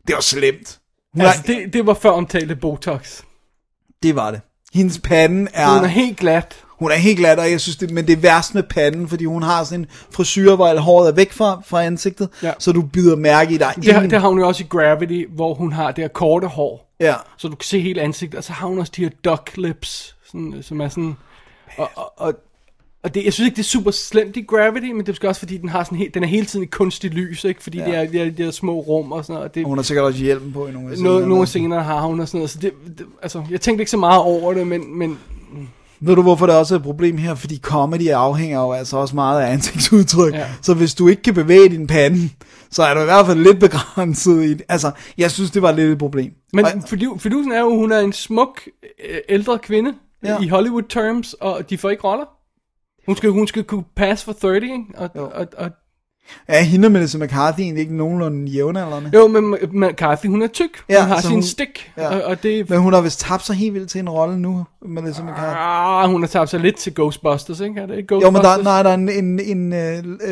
Det 0.08 0.16
var 0.16 0.22
slemt. 0.22 0.80
Hun 1.14 1.22
Altså, 1.22 1.42
er, 1.48 1.56
det, 1.56 1.74
det 1.74 1.86
var 1.88 1.94
før 1.94 2.10
omtalte 2.10 2.56
Botox. 2.56 3.22
det 4.04 4.16
var 4.16 4.32
det. 4.32 4.42
Hendes 4.74 5.00
pande 5.00 5.48
er... 5.54 5.74
Hun 5.76 5.84
er 5.84 5.88
helt 5.88 6.18
glat. 6.18 6.56
Hun 6.80 6.92
er 6.92 6.96
helt 6.96 7.18
glat, 7.20 7.40
og 7.40 7.52
jeg 7.52 7.62
synes, 7.62 7.78
det, 7.78 7.92
men 7.92 8.08
det 8.08 8.14
er 8.14 8.18
værst 8.22 8.56
med 8.56 8.64
panden, 8.64 9.08
fordi 9.10 9.26
hun 9.26 9.44
har 9.44 9.64
sådan 9.64 9.80
en 9.80 9.88
frisyr, 10.12 10.56
hvor 10.56 10.68
alt 10.68 10.80
håret 10.80 11.10
er 11.10 11.14
væk 11.16 11.32
fra, 11.34 11.62
fra 11.66 11.84
ansigtet, 11.84 12.30
Ja. 12.44 12.54
så 12.60 12.72
du 12.72 12.82
bider 12.82 13.16
mærke 13.16 13.54
i 13.54 13.58
dig. 13.58 13.74
Det, 13.76 13.94
har- 13.94 14.02
det 14.02 14.22
har 14.22 14.28
hun 14.30 14.40
jo 14.40 14.48
også 14.48 14.64
i 14.64 14.68
Gravity, 14.70 15.24
hvor 15.36 15.54
hun 15.54 15.74
har 15.74 15.92
det 15.92 16.04
her 16.04 16.08
korte 16.10 16.48
hår. 16.48 16.94
Ja. 17.00 17.16
Så 17.38 17.48
du 17.48 17.56
kan 17.56 17.64
se 17.66 17.80
hele 17.82 18.02
ansigtet, 18.02 18.38
og 18.38 18.44
så 18.44 18.54
har 18.54 18.68
hun 18.68 18.80
også 18.80 18.92
de 18.96 19.02
her 19.04 19.10
duck 19.26 19.52
lips, 19.58 20.16
sådan, 20.32 20.56
som 20.62 20.82
er 20.82 20.90
sådan... 20.90 21.16
Og, 21.78 21.90
og, 21.96 22.14
og, 22.18 22.34
og 23.08 23.16
det, 23.16 23.26
jeg 23.26 23.34
synes 23.34 23.48
ikke, 23.48 23.56
det 23.56 23.62
er 23.62 23.68
super 23.68 23.92
slemt 23.92 24.38
i 24.38 24.42
Gravity, 24.42 24.86
men 24.88 25.00
det 25.00 25.08
er 25.08 25.12
måske 25.12 25.28
også, 25.30 25.40
fordi 25.40 25.58
den, 25.58 25.70
har 25.70 25.84
sådan 25.84 25.98
helt, 25.98 26.14
den 26.14 26.24
er 26.24 26.28
hele 26.28 26.46
tiden 26.46 26.64
i 26.64 26.68
kunstigt 26.68 27.14
lys, 27.14 27.44
ikke? 27.44 27.64
Fordi 27.64 27.78
Ja. 27.78 27.86
det 27.86 27.96
er 27.96 28.06
de 28.06 28.18
her, 28.18 28.32
de 28.32 28.44
her 28.44 28.52
små 28.52 28.80
rum 28.80 29.12
og 29.12 29.24
sådan 29.26 29.34
noget. 29.34 29.50
Og 29.50 29.56
det, 29.56 29.64
Og 29.64 29.70
hun 29.70 29.78
har 29.78 29.84
sikkert 29.84 30.06
også 30.06 30.20
hjelm 30.20 30.52
på 30.54 30.68
i 30.68 30.72
nogle 30.72 30.78
af 30.78 30.84
noget, 30.84 30.98
scenerne. 30.98 31.28
nogle 31.28 31.42
af 31.42 31.48
scenerne 31.48 31.84
har 31.84 32.02
hun 32.02 32.20
og 32.20 32.28
sådan 32.28 32.38
noget. 32.38 32.50
Så 32.50 32.60
det, 32.62 32.72
det, 32.98 33.06
altså, 33.22 33.44
jeg 33.52 33.62
tænkte 33.62 33.82
ikke 33.82 33.92
så 33.92 33.98
meget 33.98 34.22
over 34.22 34.54
det, 34.54 34.68
men, 34.68 34.98
men 34.98 35.20
Ved 36.00 36.16
du, 36.16 36.22
hvorfor 36.22 36.46
det 36.46 36.56
også 36.56 36.76
er 36.76 36.80
et 36.80 36.84
problem 36.84 37.18
her? 37.18 37.36
Fordi 37.36 37.58
comedy 37.58 38.10
afhænger 38.10 38.60
jo 38.62 38.72
altså 38.72 38.98
også 38.98 39.16
meget 39.16 39.42
af 39.42 39.52
ansigtsudtryk. 39.54 40.34
Ja. 40.34 40.46
Så 40.62 40.74
hvis 40.74 40.96
du 40.96 41.08
ikke 41.08 41.22
kan 41.22 41.34
bevæge 41.34 41.70
din 41.70 41.88
pande, 41.88 42.30
så 42.72 42.84
er 42.84 42.94
du 42.94 43.00
i 43.02 43.04
hvert 43.04 43.26
fald 43.26 43.40
lidt 43.40 43.60
begrænset 43.60 44.44
i 44.44 44.50
det. 44.54 44.62
Altså, 44.70 44.92
jeg 45.18 45.32
synes, 45.32 45.52
det 45.52 45.62
var 45.62 45.72
lidt 45.72 45.92
et 45.92 45.98
problem. 45.98 46.32
Men 46.54 46.66
fidusen 47.20 47.52
er 47.52 47.60
jo, 47.60 47.76
hun 47.76 47.92
er 47.92 48.00
en 48.00 48.14
smuk, 48.14 48.62
ældre 49.30 49.60
kvinde 49.60 49.94
ja. 50.24 50.40
i 50.42 50.48
Hollywood 50.48 50.84
terms, 50.90 51.34
og 51.34 51.70
de 51.70 51.78
får 51.78 51.90
ikke 51.90 52.04
roller. 52.04 52.26
Hun 53.08 53.16
skal, 53.16 53.30
hun 53.30 53.48
skal 53.48 53.64
kunne 53.64 53.84
passe 53.96 54.26
for 54.26 54.34
30, 54.34 54.56
ikke? 54.56 54.76
Og, 54.98 55.10
Jo. 55.16 55.24
og, 55.34 55.48
og, 55.58 55.70
er 56.48 56.62
hende 56.62 56.86
og 56.86 56.92
Melissa 56.92 57.18
McCarthy 57.18 57.60
egentlig 57.62 57.82
ikke 57.82 57.96
nogenlunde 57.96 58.52
jævnaldrende? 58.52 59.12
jo, 59.14 59.28
men 59.28 59.56
McCarthy, 59.74 60.26
hun 60.28 60.42
er 60.42 60.48
tyk. 60.48 60.70
Ja, 60.90 61.02
hun 61.02 61.10
har 61.12 61.22
sin 61.22 61.32
hun- 61.32 61.44
stik, 61.44 61.92
ja. 61.98 62.04
ja. 62.04 62.20
og, 62.20 62.24
og 62.24 62.44
det... 62.44 62.70
Men 62.70 62.80
hun 62.80 62.94
har 62.94 63.02
vist 63.02 63.20
tabt 63.20 63.46
sig 63.46 63.56
helt 63.56 63.74
vildt 63.74 63.90
til 63.90 64.00
en 64.00 64.10
rolle 64.10 64.40
nu, 64.40 64.66
Melissa 64.86 65.24
McCarthy. 65.24 65.56
Ah, 65.60 66.10
hun 66.12 66.22
har 66.22 66.28
tabt 66.28 66.50
sig 66.50 66.60
lidt 66.60 66.76
til 66.76 66.96
Ghostbusters, 66.96 67.60
ikke? 67.60 67.82
Er 67.82 67.86
det 67.86 67.98
ikke 67.98 68.16
Jo, 68.16 68.20
Ghostbusters? 68.20 68.58
men 68.58 68.66
der, 68.66 68.72
nej, 68.72 68.84
der 68.84 68.90
er 68.90 68.94
en, 68.94 69.40
en, 69.40 69.40
en 69.40 69.74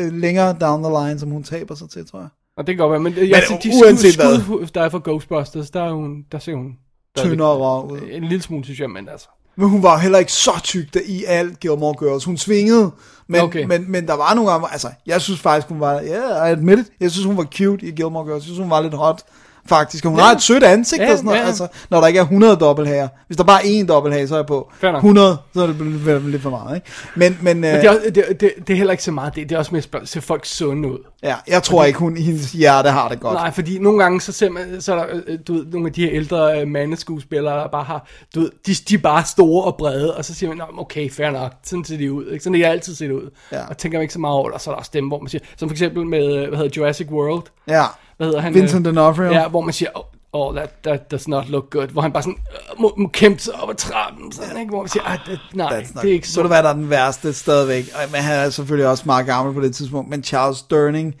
uh, 0.06 0.12
længere 0.12 0.56
down 0.60 0.82
the 0.82 0.92
line, 1.06 1.18
som 1.18 1.30
hun 1.30 1.42
taber 1.42 1.74
sig 1.74 1.90
til, 1.90 2.06
tror 2.10 2.18
jeg. 2.18 2.28
Og 2.56 2.66
det 2.66 2.76
kan 2.76 2.82
godt 2.82 2.90
være, 2.92 3.00
men, 3.00 3.12
jeg, 3.16 3.42
Men 3.50 3.58
de 3.62 3.70
uanset 3.84 4.12
skud, 4.14 4.40
skud, 4.42 4.66
der 4.74 4.82
er 4.82 4.88
for 4.88 4.98
Ghostbusters, 4.98 5.70
der, 5.70 5.82
er 5.82 5.92
hun, 5.92 6.24
der 6.32 6.38
ser 6.38 6.54
hun 6.54 6.72
Tyndere 7.16 7.86
ud. 7.92 7.98
en 8.10 8.24
lille 8.24 8.42
smule, 8.42 8.64
synes 8.64 8.80
jeg, 8.80 8.90
men 8.90 9.08
altså. 9.08 9.28
Men 9.56 9.68
hun 9.68 9.82
var 9.82 9.98
heller 9.98 10.18
ikke 10.18 10.32
så 10.32 10.60
tyk 10.62 10.94
der 10.94 11.00
i 11.06 11.24
alt 11.24 11.60
Gilmore 11.60 11.94
Girls. 11.98 12.24
Hun 12.24 12.36
svingede, 12.36 12.90
men, 13.26 13.40
okay. 13.40 13.64
Men, 13.64 13.90
men 13.90 14.06
der 14.06 14.14
var 14.14 14.34
nogle 14.34 14.50
gange, 14.50 14.68
altså, 14.72 14.88
jeg 15.06 15.20
synes 15.20 15.40
faktisk, 15.40 15.68
hun 15.68 15.80
var, 15.80 15.92
ja, 15.92 16.30
yeah, 16.30 16.48
I 16.48 16.52
admit 16.52 16.78
it, 16.78 16.86
jeg 17.00 17.10
synes, 17.10 17.26
hun 17.26 17.36
var 17.36 17.44
cute 17.44 17.86
i 17.86 17.90
Gilmore 17.90 18.24
Girls. 18.24 18.36
Jeg 18.36 18.42
synes, 18.42 18.58
hun 18.58 18.70
var 18.70 18.80
lidt 18.80 18.94
hot 18.94 19.22
faktisk. 19.68 20.04
Og 20.04 20.10
hun 20.10 20.20
har 20.20 20.32
et 20.32 20.42
sødt 20.42 20.62
ansigt 20.64 21.02
Ja, 21.02 21.10
og 21.12 21.16
sådan 21.16 21.24
noget, 21.26 21.38
ja. 21.40 21.46
altså, 21.46 21.66
når 21.90 22.00
der 22.00 22.06
ikke 22.06 22.18
er 22.18 22.22
100 22.22 22.56
dobbelthager. 22.56 23.08
Hvis 23.26 23.36
der 23.36 23.44
bare 23.44 23.66
er 23.66 23.82
én 23.82 23.86
dobbelthage, 23.86 24.28
så 24.28 24.34
er 24.34 24.38
jeg 24.38 24.46
på. 24.46 24.72
Fair 24.80 24.90
nok. 24.92 24.98
100, 24.98 25.36
så 25.54 25.60
er 25.62 25.66
det 25.66 26.22
lidt 26.22 26.42
for 26.42 26.50
meget, 26.50 26.74
ikke? 26.76 26.86
Men, 27.14 27.38
men, 27.42 27.56
øh, 27.64 27.72
Men 27.72 27.80
det 27.80 27.84
er, 27.90 28.10
det, 28.14 28.40
det, 28.40 28.52
det 28.66 28.70
er 28.70 28.76
heller 28.76 28.92
ikke 28.92 29.04
så 29.04 29.12
meget 29.12 29.34
det. 29.34 29.48
Det 29.48 29.54
er 29.54 29.58
også 29.58 29.76
at 29.76 29.82
spørge, 29.84 30.06
ser 30.06 30.20
folk 30.20 30.44
sunde 30.44 30.88
ud. 30.92 30.98
ja, 31.22 31.34
jeg 31.48 31.62
tror 31.62 31.84
ikke, 31.84 31.98
hun, 31.98 32.16
hendes 32.16 32.52
hjerte 32.52 32.90
har 32.90 33.08
det 33.08 33.20
godt. 33.20 33.34
Nej, 33.34 33.50
fordi 33.50 33.78
nogle 33.78 33.98
gange 34.02 34.20
så 34.20 34.32
ser 34.32 34.50
man, 34.50 34.80
så 34.80 34.94
er 34.94 34.96
der, 34.96 35.06
øh, 35.26 35.38
du 35.48 35.52
ved, 35.54 35.64
nogle 35.66 35.86
af 35.86 35.92
de 35.92 36.02
her 36.04 36.10
ældre 36.12 36.60
øh, 36.60 36.68
mandeskuespillere, 36.68 37.54
der 37.58 37.68
bare 37.68 37.84
har, 37.84 38.06
du 38.34 38.40
ved, 38.40 38.50
de, 38.66 38.74
de 38.88 38.94
er 38.94 38.98
bare 38.98 39.24
store 39.24 39.64
og 39.64 39.76
brede, 39.78 40.16
og 40.16 40.24
så 40.24 40.34
siger 40.34 40.48
man, 40.50 40.58
"Nå, 40.58 40.64
men 40.70 40.80
okay, 40.80 41.10
fair 41.10 41.30
nok, 41.30 41.52
sådan 41.64 41.84
ser 41.84 41.96
de 41.96 42.12
ud, 42.12 42.26
ikke? 42.26 42.44
Sådan 42.44 42.54
er 42.54 42.58
de 42.66 42.72
altid 42.72 42.94
set 42.94 43.10
ud. 43.10 43.30
Ja. 43.52 43.66
Og 43.68 43.78
tænker 43.78 43.98
man 43.98 44.02
ikke 44.02 44.12
så 44.14 44.20
meget 44.20 44.34
over 44.34 44.44
det, 44.48 44.54
og 44.54 44.60
så 44.60 44.70
er 44.70 44.74
der 44.74 44.78
også 44.78 44.90
dem, 44.94 45.06
hvor 45.08 45.18
man 45.20 45.28
siger, 45.28 45.42
som 45.56 45.68
for 45.68 45.74
eksempel 45.74 46.06
med, 46.06 46.36
øh, 46.36 46.48
hvad 46.48 46.58
hedder 46.58 46.70
Jurassic 46.76 47.08
World, 47.10 47.42
Ja, 47.68 47.84
hvad 48.16 48.26
hedder 48.26 48.40
han? 48.40 48.54
Vincent 48.54 48.86
øh, 48.86 48.92
D'Onofrio. 48.92 49.22
Ja, 49.22 49.48
hvor 49.48 49.60
man 49.60 49.72
siger, 49.72 49.90
oh, 49.94 50.04
oh 50.32 50.56
that, 50.56 50.70
that 50.84 51.10
does 51.10 51.28
not 51.28 51.48
look 51.48 51.70
good, 51.70 51.86
hvor 51.88 52.02
han 52.02 52.12
bare 52.12 52.22
sådan, 52.22 52.38
øh, 52.52 52.80
må, 52.80 52.94
må 52.96 53.08
kæmpe 53.08 53.38
sig 53.42 53.54
op 53.54 53.70
ad 53.70 53.74
trappen, 53.74 54.32
sådan, 54.32 54.56
ikke? 54.58 54.70
Hvor 54.70 54.80
man 54.82 54.88
siger, 54.88 55.02
ah, 55.04 55.18
det, 55.26 55.40
nej, 55.54 55.80
That's 55.80 55.94
not- 55.94 56.02
det 56.02 56.10
er 56.10 56.14
ikke 56.14 56.28
så 56.28 56.34
så. 56.34 56.40
det 56.40 56.50
hvad 56.50 56.62
der 56.62 56.68
er 56.68 56.72
den 56.74 56.90
værste 56.90 57.32
stadigvæk. 57.32 57.84
Men 58.12 58.20
han 58.20 58.38
er 58.38 58.50
selvfølgelig 58.50 58.88
også 58.88 59.02
meget 59.06 59.26
gammel 59.26 59.54
på 59.54 59.60
det 59.60 59.74
tidspunkt. 59.74 60.10
Men 60.10 60.24
Charles 60.24 60.62
Durning 60.62 61.14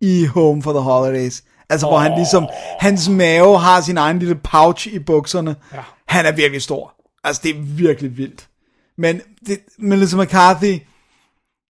i 0.00 0.24
Home 0.26 0.62
for 0.62 0.72
the 0.72 0.80
Holidays. 0.80 1.44
Altså, 1.70 1.86
hvor 1.86 1.98
han 1.98 2.12
ligesom, 2.16 2.46
hans 2.80 3.08
mave 3.08 3.58
har 3.58 3.80
sin 3.80 3.96
egen 3.98 4.18
lille 4.18 4.34
pouch 4.34 4.86
i 4.86 4.98
bukserne. 4.98 5.56
Ja. 5.74 5.78
Han 6.08 6.26
er 6.26 6.32
virkelig 6.32 6.62
stor. 6.62 6.92
Altså, 7.24 7.42
det 7.44 7.50
er 7.50 7.60
virkelig 7.60 8.16
vildt. 8.16 8.46
Men 8.98 9.20
det, 9.46 9.58
Melissa 9.78 10.16
McCarthy, 10.16 10.78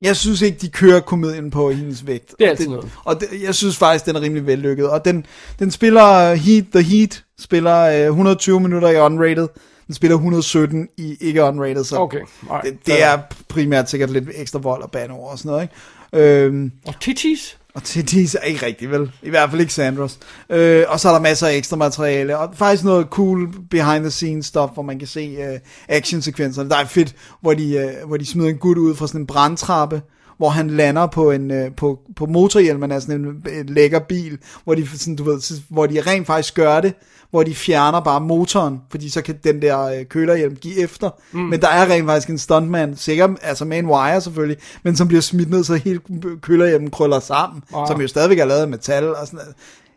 jeg 0.02 0.16
synes 0.16 0.42
ikke, 0.42 0.58
de 0.58 0.68
kører 0.68 1.00
komedien 1.00 1.50
på 1.50 1.70
hendes 1.70 2.06
vægt. 2.06 2.34
Det 2.38 2.44
er 2.44 2.44
Og 2.44 2.50
altid 2.50 2.68
noget. 2.68 2.90
Og 3.04 3.20
det, 3.20 3.28
jeg 3.42 3.54
synes 3.54 3.76
faktisk, 3.76 4.06
den 4.06 4.16
er 4.16 4.20
rimelig 4.20 4.46
vellykket. 4.46 4.90
Og 4.90 5.04
den, 5.04 5.26
den 5.58 5.70
spiller 5.70 6.32
uh, 6.32 6.38
Heat, 6.38 6.64
The 6.74 6.82
Heat, 6.82 7.24
spiller 7.38 8.00
uh, 8.00 8.06
120 8.06 8.60
minutter 8.60 8.88
i 8.88 8.96
unrated. 9.00 9.48
Den 9.86 9.94
spiller 9.94 10.14
117 10.16 10.88
i 10.96 11.16
ikke 11.20 11.42
unrated, 11.42 11.84
så 11.84 11.96
Okay, 11.96 12.20
alright. 12.50 12.64
det, 12.64 12.86
det 12.86 13.02
er 13.02 13.18
primært 13.48 13.90
sikkert 13.90 14.10
lidt 14.10 14.24
ekstra 14.34 14.58
vold 14.58 14.82
og 14.82 14.90
banord 14.90 15.30
og 15.30 15.38
sådan 15.38 15.50
noget, 15.50 15.62
ikke? 15.62 16.42
Øhm, 16.44 16.72
Og 16.86 17.00
titties? 17.00 17.58
Og 17.76 17.82
titties 17.82 18.34
er 18.34 18.40
ikke 18.40 18.66
rigtigt, 18.66 18.90
vel? 18.90 19.12
I 19.22 19.30
hvert 19.30 19.50
fald 19.50 19.60
ikke 19.60 19.72
Sandros. 19.72 20.18
Øh, 20.50 20.84
og 20.88 21.00
så 21.00 21.08
er 21.08 21.12
der 21.12 21.20
masser 21.20 21.46
af 21.46 21.56
ekstra 21.56 21.76
materiale, 21.76 22.38
og 22.38 22.50
faktisk 22.54 22.84
noget 22.84 23.06
cool 23.10 23.48
behind 23.70 24.04
the 24.04 24.10
scenes 24.10 24.46
stuff, 24.46 24.72
hvor 24.74 24.82
man 24.82 24.98
kan 24.98 25.08
se 25.08 25.20
øh, 25.20 25.58
actionsekvenserne. 25.88 26.70
Der 26.70 26.76
er 26.76 26.84
fedt, 26.84 27.14
hvor 27.40 27.54
de, 27.54 27.74
øh, 27.74 28.08
hvor 28.08 28.16
de 28.16 28.26
smider 28.26 28.50
en 28.50 28.58
gut 28.58 28.78
ud 28.78 28.94
fra 28.94 29.06
sådan 29.06 29.20
en 29.20 29.26
brandtrappe, 29.26 30.02
hvor 30.36 30.48
han 30.48 30.70
lander 30.70 31.06
på 31.06 31.30
en 31.30 31.50
øh, 31.50 31.70
på, 31.76 31.98
på 32.16 32.26
motorhjelmen 32.26 32.92
af 32.92 33.02
sådan 33.02 33.20
en, 33.20 33.44
en 33.60 33.66
lækker 33.66 33.98
bil, 33.98 34.38
hvor 34.64 34.74
de 34.74 34.86
sådan, 34.98 35.16
du 35.16 35.24
ved, 35.24 35.40
hvor 35.68 35.86
de 35.86 36.00
rent 36.00 36.26
faktisk 36.26 36.54
gør 36.54 36.80
det, 36.80 36.94
hvor 37.30 37.42
de 37.42 37.54
fjerner 37.54 38.00
bare 38.00 38.20
motoren, 38.20 38.80
fordi 38.90 39.08
så 39.10 39.22
kan 39.22 39.38
den 39.44 39.62
der 39.62 39.82
øh, 39.82 40.04
kølerhjelm 40.04 40.56
give 40.56 40.78
efter. 40.78 41.10
Mm. 41.32 41.40
Men 41.40 41.60
der 41.60 41.68
er 41.68 41.90
rent 41.90 42.06
faktisk 42.06 42.30
en 42.30 42.38
stuntman, 42.38 42.96
sikkert, 42.96 43.30
altså 43.42 43.64
med 43.64 43.78
en 43.78 43.86
wire 43.86 44.20
selvfølgelig, 44.20 44.56
men 44.82 44.96
som 44.96 45.08
bliver 45.08 45.20
smidt 45.20 45.50
ned, 45.50 45.64
så 45.64 45.74
hele 45.74 46.00
kølerhjelmen 46.42 46.90
krøller 46.90 47.20
sammen, 47.20 47.62
Wow. 47.72 47.86
som 47.86 48.00
jo 48.00 48.08
stadigvæk 48.08 48.38
er 48.38 48.44
lavet 48.44 48.60
af 48.60 48.68
metal 48.68 49.08
og 49.14 49.26
sådan 49.26 49.36
noget. 49.38 49.54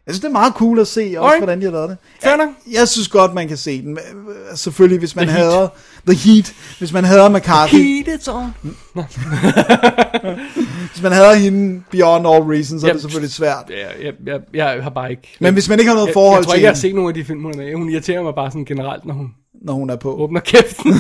Jeg 0.10 0.16
synes, 0.16 0.20
det 0.22 0.28
er 0.28 0.32
meget 0.32 0.54
cool 0.54 0.80
at 0.80 0.88
se, 0.88 1.02
også 1.18 1.20
Alright. 1.20 1.40
hvordan 1.40 1.60
de 1.60 1.66
har 1.66 1.72
lavet 1.72 1.90
det. 1.90 1.98
Jeg, 2.24 2.50
jeg 2.80 2.88
synes 2.88 3.08
godt, 3.08 3.34
man 3.34 3.48
kan 3.48 3.58
se 3.58 3.82
den. 3.82 3.92
Øh, 3.98 4.58
Selvfølgelig, 4.58 5.00
hvis 5.00 5.16
man 5.16 5.28
The 5.28 5.36
Heat. 5.38 5.46
hader 5.48 5.68
The 6.08 6.18
Heat, 6.18 6.54
hvis 6.80 6.94
man 6.94 7.04
hader 7.06 7.30
McCarthy, 7.30 7.76
Heat 7.76 8.08
it's 8.22 8.32
on. 8.32 8.54
hvis 10.92 11.02
man 11.04 11.12
hader 11.12 11.34
hende 11.34 11.84
beyond 11.92 12.28
all 12.28 12.44
reasons, 12.44 12.82
så 12.82 12.88
er 12.88 12.90
Yep. 12.90 12.94
det 12.94 13.02
selvfølgelig 13.02 13.32
svært. 13.34 13.64
Ja, 13.70 14.06
jeg, 14.06 14.14
jeg, 14.26 14.40
jeg 14.54 14.84
har 14.84 14.90
bare 14.90 15.10
ikke... 15.12 15.38
Men 15.40 15.54
hvis 15.54 15.70
man 15.70 15.80
ikke 15.80 15.90
har 15.90 15.96
noget 15.96 16.08
jeg, 16.08 16.14
forhold 16.14 16.38
jeg 16.40 16.46
tror 16.46 16.52
til 16.54 16.58
ikke, 16.58 16.66
jeg 16.66 16.72
har 16.72 16.76
set 16.80 16.96
nogen 16.96 17.08
af 17.10 17.14
de 17.14 17.26
film, 17.26 17.42
hun 17.44 17.52
er 17.54 17.58
med. 17.58 17.68
i. 17.70 17.74
Hun 17.74 17.90
irriterer 17.90 18.24
mig 18.24 18.34
bare 18.36 18.52
sådan 18.52 18.66
generelt, 18.66 19.06
når 19.06 19.14
hun 19.14 19.28
når 19.62 19.74
hun 19.74 19.90
er 19.90 19.96
på. 19.96 20.16
åbner 20.16 20.40
kæften. 20.40 20.94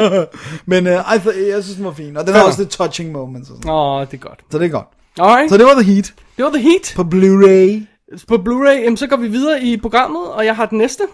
Men 0.66 0.86
uh, 0.86 0.92
jeg, 0.92 1.20
jeg 1.24 1.62
synes, 1.64 1.76
den 1.76 1.84
var 1.84 1.92
fin. 1.92 2.16
Og 2.16 2.26
den 2.26 2.34
har 2.34 2.42
også 2.42 2.60
lidt 2.60 2.70
touching 2.70 3.12
moments 3.12 3.50
og 3.50 3.56
sådan. 3.56 3.70
Åh, 3.70 4.00
det 4.06 4.14
er 4.14 4.18
godt. 4.18 4.40
Så 4.50 4.58
det 4.58 4.64
er 4.64 4.70
godt. 4.70 4.86
Alright, 5.20 5.50
Så 5.50 5.58
det 5.58 5.66
var 5.66 5.74
The 5.82 5.92
Heat 5.92 6.14
det 6.36 6.44
var 6.44 6.50
The 6.50 6.62
Heat. 6.62 6.92
på 6.96 7.02
Blu-ray. 7.02 7.91
På 8.28 8.34
Blu-ray, 8.34 8.82
jamen, 8.82 8.96
så 8.96 9.06
går 9.06 9.16
vi 9.16 9.28
videre 9.28 9.62
i 9.62 9.76
programmet, 9.76 10.32
og 10.32 10.44
jeg 10.44 10.56
har 10.56 10.66
den 10.66 10.78
næste. 10.78 11.04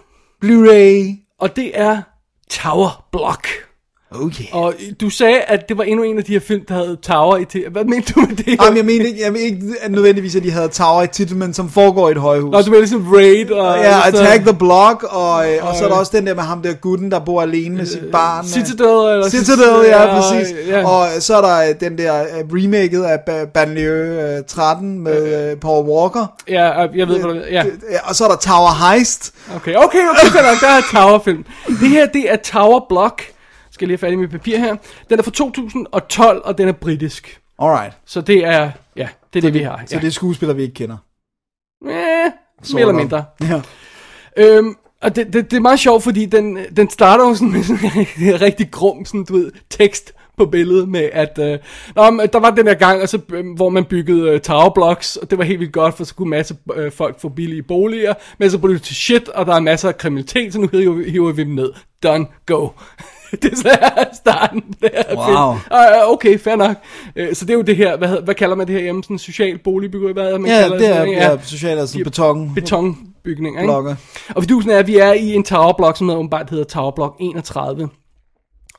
Blu-ray. 0.45 1.25
Og 1.39 1.55
det 1.55 1.79
er 1.79 2.01
Tower 2.49 3.05
Block. 3.11 3.68
Okay. 4.15 4.43
Og 4.51 4.73
du 5.01 5.09
sagde, 5.09 5.39
at 5.41 5.69
det 5.69 5.77
var 5.77 5.83
endnu 5.83 6.03
en 6.03 6.17
af 6.17 6.23
de 6.23 6.31
her 6.31 6.39
film, 6.39 6.65
der 6.65 6.73
havde 6.73 6.97
Tower 7.01 7.37
i 7.37 7.45
til. 7.45 7.63
Hvad 7.71 7.83
mente 7.85 8.13
du 8.13 8.19
med 8.19 8.35
det? 8.35 8.47
Jamen, 8.61 8.77
jeg 8.77 8.85
mener 8.85 9.05
ikke, 9.05 9.21
jeg 9.23 9.31
mener 9.31 9.45
ikke 9.45 9.61
at 9.81 9.91
nødvendigvis, 9.91 10.35
at 10.35 10.43
de 10.43 10.51
havde 10.51 10.67
tower 10.67 11.03
i 11.03 11.07
titlen, 11.07 11.39
men 11.39 11.53
som 11.53 11.69
foregår 11.69 12.07
i 12.09 12.11
et 12.11 12.17
højhus. 12.17 12.51
Nå, 12.51 12.61
du 12.61 12.65
mener 12.69 12.79
ligesom 12.79 13.07
Raid 13.13 13.51
og... 13.51 13.77
Ja, 13.77 14.01
så- 14.11 14.17
Attack 14.17 14.43
the 14.43 14.53
Block, 14.57 15.03
og, 15.09 15.51
øh, 15.53 15.67
og 15.67 15.75
så 15.75 15.83
er 15.83 15.87
der 15.89 15.95
også 15.95 16.11
den 16.17 16.27
der 16.27 16.35
med 16.35 16.43
ham 16.43 16.61
der 16.61 16.73
gutten, 16.73 17.11
der 17.11 17.19
bor 17.19 17.41
alene 17.41 17.75
med 17.75 17.85
sit 17.85 18.03
barn. 18.11 18.45
øh. 18.45 18.49
Citadel, 18.49 19.13
eller... 19.13 19.29
Citadel, 19.29 19.85
ja, 19.87 20.19
præcis. 20.21 20.55
Ja. 20.67 20.87
Og 20.87 21.07
så 21.19 21.35
er 21.37 21.41
der 21.41 21.69
øh, 21.69 21.75
den 21.79 21.97
der 21.97 22.21
øh, 22.21 22.27
remaket 22.63 23.03
af 23.03 23.17
Ba- 23.29 23.45
Banlieue 23.45 24.37
øh, 24.37 24.43
13 24.47 24.99
med 24.99 25.49
øh, 25.51 25.57
Paul 25.57 25.85
Walker. 25.85 26.33
ja, 26.47 26.71
jeg 26.95 27.07
ved, 27.07 27.19
hvad 27.19 27.33
du... 27.33 27.41
Ja. 27.51 27.65
Øh, 27.65 27.71
Og 28.03 28.15
så 28.15 28.23
er 28.23 28.27
der 28.29 28.37
Tower 28.37 28.89
Heist. 28.91 29.33
Okay, 29.55 29.73
okay, 29.75 29.99
okay, 30.09 30.37
der 30.61 30.67
er 30.67 30.81
Tower-film. 30.91 31.45
Det 31.67 31.89
her, 31.89 32.05
det 32.05 32.31
er 32.31 32.35
Tower 32.35 32.85
Block. 32.89 33.23
Skal 33.79 33.87
lige 33.87 33.97
have 34.01 34.07
fat 34.07 34.13
i 34.13 34.15
mit 34.15 34.29
papir 34.29 34.57
her. 34.57 34.75
Den 35.09 35.19
er 35.19 35.23
fra 35.23 35.31
2012, 35.31 36.41
og 36.45 36.57
den 36.57 36.67
er 36.67 36.71
britisk. 36.71 37.41
Alright. 37.59 37.93
Så 38.05 38.21
det 38.21 38.45
er, 38.45 38.71
ja, 38.95 39.07
det 39.33 39.39
er 39.39 39.41
det, 39.41 39.53
vi 39.53 39.59
har. 39.59 39.83
Så 39.85 39.95
Ja. 39.95 40.01
det 40.01 40.07
er 40.07 40.11
skuespillere, 40.11 40.55
vi 40.55 40.61
ikke 40.63 40.73
kender. 40.73 40.97
Eh, 41.85 41.91
mere 42.73 42.81
eller 42.81 42.93
mindre. 42.93 43.25
Ja. 43.41 43.61
Øhm, 44.37 44.75
og 45.01 45.15
det, 45.15 45.33
det, 45.33 45.51
det 45.51 45.57
er 45.57 45.61
meget 45.61 45.79
sjovt, 45.79 46.03
fordi 46.03 46.25
den, 46.25 46.57
den 46.75 46.89
starter 46.89 47.27
jo 47.27 47.33
sådan 47.35 47.51
med 47.51 47.63
sådan 47.63 47.89
en 48.19 48.41
rigtig 48.47 48.71
grum, 48.71 49.05
sådan, 49.05 49.23
du 49.23 49.33
ved, 49.33 49.51
tekst 49.69 50.13
på 50.37 50.45
billedet 50.45 50.89
med, 50.89 51.09
at 51.13 51.39
øh, 51.41 51.59
nå, 51.95 52.09
men 52.09 52.27
der 52.33 52.39
var 52.39 52.49
den 52.49 52.65
der 52.65 52.73
gang, 52.73 52.99
altså, 53.01 53.19
øh, 53.33 53.45
hvor 53.55 53.69
man 53.69 53.85
byggede 53.85 54.29
øh, 54.29 54.39
tower 54.41 54.69
blocks, 54.73 55.15
og 55.15 55.29
det 55.29 55.37
var 55.37 55.43
helt 55.43 55.59
vildt 55.59 55.73
godt, 55.73 55.97
for 55.97 56.03
så 56.03 56.15
kunne 56.15 56.29
masse 56.29 56.57
øh, 56.75 56.91
folk 56.91 57.21
få 57.21 57.29
billige 57.29 57.63
boliger, 57.63 58.13
men 58.39 58.51
så 58.51 58.57
blev 58.57 58.73
det 58.73 58.81
til 58.83 58.95
shit, 58.95 59.29
og 59.29 59.45
der 59.45 59.55
er 59.55 59.59
masser 59.59 59.87
af 59.87 59.97
kriminalitet, 59.97 60.53
så 60.53 60.59
nu 60.59 60.67
hiver, 60.71 61.09
hiver 61.09 61.31
vi 61.31 61.43
dem 61.43 61.51
ned. 61.51 61.73
Done, 62.03 62.25
go. 62.45 62.67
det 63.41 63.51
er 63.51 63.55
så 63.55 63.77
starten. 64.13 64.61
Det 64.81 64.89
her 64.93 65.15
Wow. 65.15 65.53
Film. 65.55 66.13
Okay, 66.13 66.39
fair 66.39 66.55
nok. 66.55 66.75
Uh, 67.19 67.23
så 67.33 67.45
det 67.45 67.49
er 67.53 67.57
jo 67.57 67.61
det 67.61 67.75
her, 67.75 67.97
hvad, 67.97 68.21
hvad 68.23 68.35
kalder 68.35 68.55
man 68.55 68.67
det 68.67 68.75
her 68.75 68.81
hjemme, 68.81 69.03
sådan 69.03 69.17
social 69.19 69.57
boligbyggeri, 69.57 70.13
hvad 70.13 70.23
er 70.27 70.31
det, 70.31 70.41
man 70.41 70.51
Ja, 70.51 70.61
kalder 70.61 70.77
det 70.77 70.87
er 70.87 70.93
sådan, 70.93 71.07
ikke? 71.07 71.21
ja, 71.21 71.37
socialt, 71.43 71.79
altså 71.79 71.97
beton. 72.03 72.53
betonbygninger. 72.55 73.61
Ikke? 73.61 73.67
Blokke. 73.71 73.95
Og 74.35 74.43
fidusen 74.43 74.71
er, 74.71 74.77
at 74.79 74.87
vi 74.87 74.97
er 74.97 75.13
i 75.13 75.33
en 75.33 75.43
towerblock, 75.43 75.97
som 75.97 76.09
åbenbart 76.09 76.49
hedder 76.49 76.63
Towerblock 76.63 77.15
31. 77.19 77.89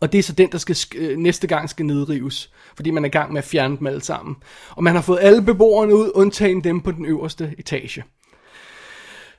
Og 0.00 0.12
det 0.12 0.18
er 0.18 0.22
så 0.22 0.32
den, 0.32 0.48
der 0.52 0.58
skal, 0.58 0.74
sk- 0.74 0.98
øh, 0.98 1.18
næste 1.18 1.46
gang 1.46 1.70
skal 1.70 1.86
nedrives, 1.86 2.50
fordi 2.76 2.90
man 2.90 3.04
er 3.04 3.08
i 3.08 3.10
gang 3.10 3.32
med 3.32 3.38
at 3.38 3.44
fjerne 3.44 3.76
dem 3.78 3.86
alle 3.86 4.02
sammen. 4.02 4.36
Og 4.76 4.82
man 4.84 4.94
har 4.94 5.02
fået 5.02 5.18
alle 5.22 5.42
beboerne 5.42 5.94
ud, 5.94 6.10
undtagen 6.14 6.64
dem 6.64 6.80
på 6.80 6.90
den 6.90 7.04
øverste 7.06 7.54
etage. 7.58 8.04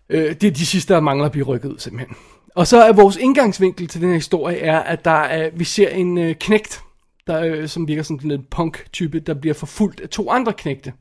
Øh, 0.10 0.36
det 0.36 0.43
er 0.43 0.52
de 0.52 0.65
sidste, 0.65 0.93
der 0.93 1.00
mangler 1.00 1.26
at 1.26 1.32
blive 1.32 1.45
rykket 1.45 1.69
ud 1.69 1.80
simpelthen. 1.80 2.15
Og 2.56 2.68
så 2.68 2.84
er 2.84 2.94
vores 2.94 3.18
indgangsvinkel 3.18 3.88
til 3.88 4.02
den 4.02 4.10
her 4.10 4.16
historie, 4.16 4.58
er, 4.58 4.80
at 4.80 5.06
der 5.06 5.12
er, 5.12 5.50
vi 5.54 5.64
ser 5.64 5.90
en 5.90 6.18
øh, 6.18 6.36
knægt, 6.36 6.82
der, 7.28 7.42
øh, 7.42 7.68
som 7.68 7.88
virker 7.88 8.04
som 8.04 8.20
sådan 8.20 8.32
en 8.32 8.46
punk-type, 8.52 9.20
der 9.20 9.34
bliver 9.34 9.54
forfulgt 9.54 10.02
af 10.02 10.10
to 10.10 10.30
andre 10.30 10.54
knægte, 10.54 10.94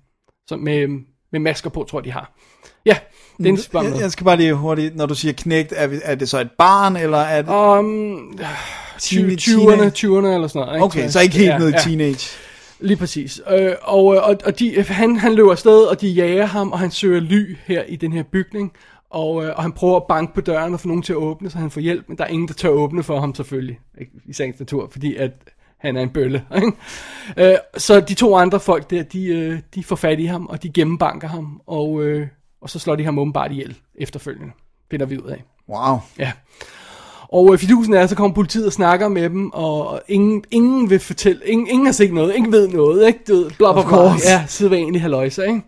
som 0.48 0.58
med, 0.58 0.88
med 1.32 1.40
masker 1.40 1.70
på, 1.70 1.84
tror 1.84 1.98
jeg, 1.98 2.04
de 2.04 2.12
har. 2.12 2.32
Ja, 2.86 2.96
det 3.38 3.46
er 3.46 3.50
en 3.50 3.58
spørgsmål. 3.58 3.92
Jeg, 3.92 4.02
jeg 4.02 4.12
skal 4.12 4.24
bare 4.24 4.36
lige 4.36 4.54
hurtigt, 4.54 4.96
når 4.96 5.06
du 5.06 5.14
siger 5.14 5.32
knægt, 5.32 5.72
er, 5.76 5.88
er 6.02 6.14
det 6.14 6.28
så 6.28 6.40
et 6.40 6.50
barn, 6.58 6.96
eller 6.96 7.18
er 7.18 7.42
det... 7.42 7.78
Um, 7.78 8.38
Teen- 9.02 9.38
20'erne, 9.40 9.90
20'erne 9.98 10.26
eller 10.26 10.48
sådan 10.48 10.66
noget. 10.66 10.74
Ikke? 10.74 10.84
Okay, 10.84 11.08
så 11.08 11.20
ikke 11.20 11.36
helt 11.36 11.50
ja, 11.50 11.58
i 11.58 11.70
ja, 11.70 11.78
teenage. 11.78 12.38
Lige 12.80 12.96
præcis. 12.96 13.40
Øh, 13.50 13.72
og 13.82 14.14
øh, 14.14 14.22
og, 14.28 14.36
og 14.44 14.58
de, 14.58 14.84
han, 14.88 15.16
han 15.16 15.34
løber 15.34 15.50
afsted, 15.50 15.82
og 15.82 16.00
de 16.00 16.08
jager 16.08 16.46
ham, 16.46 16.72
og 16.72 16.78
han 16.78 16.90
søger 16.90 17.20
ly 17.20 17.56
her 17.66 17.82
i 17.82 17.96
den 17.96 18.12
her 18.12 18.22
bygning. 18.22 18.72
Og, 19.10 19.44
øh, 19.44 19.52
og 19.56 19.62
han 19.62 19.72
prøver 19.72 19.96
at 19.96 20.06
banke 20.08 20.34
på 20.34 20.40
døren 20.40 20.74
og 20.74 20.80
få 20.80 20.88
nogen 20.88 21.02
til 21.02 21.12
at 21.12 21.16
åbne, 21.16 21.50
så 21.50 21.58
han 21.58 21.70
får 21.70 21.80
hjælp, 21.80 22.08
men 22.08 22.18
der 22.18 22.24
er 22.24 22.28
ingen, 22.28 22.48
der 22.48 22.54
tør 22.54 22.68
åbne 22.68 23.02
for 23.02 23.20
ham 23.20 23.34
selvfølgelig. 23.34 23.78
Ikke? 24.00 24.12
I 24.24 24.32
sagens 24.32 24.58
natur, 24.58 24.88
fordi 24.90 25.16
at 25.16 25.30
han 25.78 25.96
er 25.96 26.02
en 26.02 26.10
bølle. 26.10 26.44
Ikke? 26.56 26.72
Øh, 27.36 27.56
så 27.76 28.00
de 28.00 28.14
to 28.14 28.36
andre 28.36 28.60
folk 28.60 28.90
der, 28.90 29.02
de, 29.02 29.26
øh, 29.26 29.58
de 29.74 29.84
får 29.84 29.96
fat 29.96 30.20
i 30.20 30.24
ham, 30.24 30.46
og 30.46 30.62
de 30.62 30.68
gennembanker 30.68 31.28
ham, 31.28 31.60
og, 31.66 32.02
øh, 32.02 32.26
og 32.60 32.70
så 32.70 32.78
slår 32.78 32.96
de 32.96 33.04
ham 33.04 33.18
åbenbart 33.18 33.52
ihjel 33.52 33.76
efterfølgende. 33.94 34.52
Finder 34.90 35.06
vi 35.06 35.18
ud 35.18 35.28
af. 35.28 35.44
Wow. 35.68 35.98
Ja. 36.18 36.32
Og 37.28 37.52
øh, 37.52 37.58
fidusen 37.58 37.94
er, 37.94 38.06
så 38.06 38.16
kommer 38.16 38.34
politiet 38.34 38.66
og 38.66 38.72
snakker 38.72 39.08
med 39.08 39.30
dem, 39.30 39.50
og 39.50 40.02
ingen, 40.08 40.44
ingen 40.50 40.90
vil 40.90 41.00
fortælle, 41.00 41.40
ingen, 41.44 41.66
ingen 41.66 41.86
har 41.86 41.92
set 41.92 42.12
noget, 42.12 42.34
ingen 42.34 42.52
ved 42.52 42.68
noget, 42.68 43.06
ikke? 43.06 43.20
Du 43.28 43.34
ved, 43.34 43.50
bla 43.50 43.72
bla 43.72 43.82
bla. 43.82 43.98
Ja, 44.24 44.44
sædvanlig 44.48 45.02
haløjse, 45.02 45.46
ikke? 45.46 45.62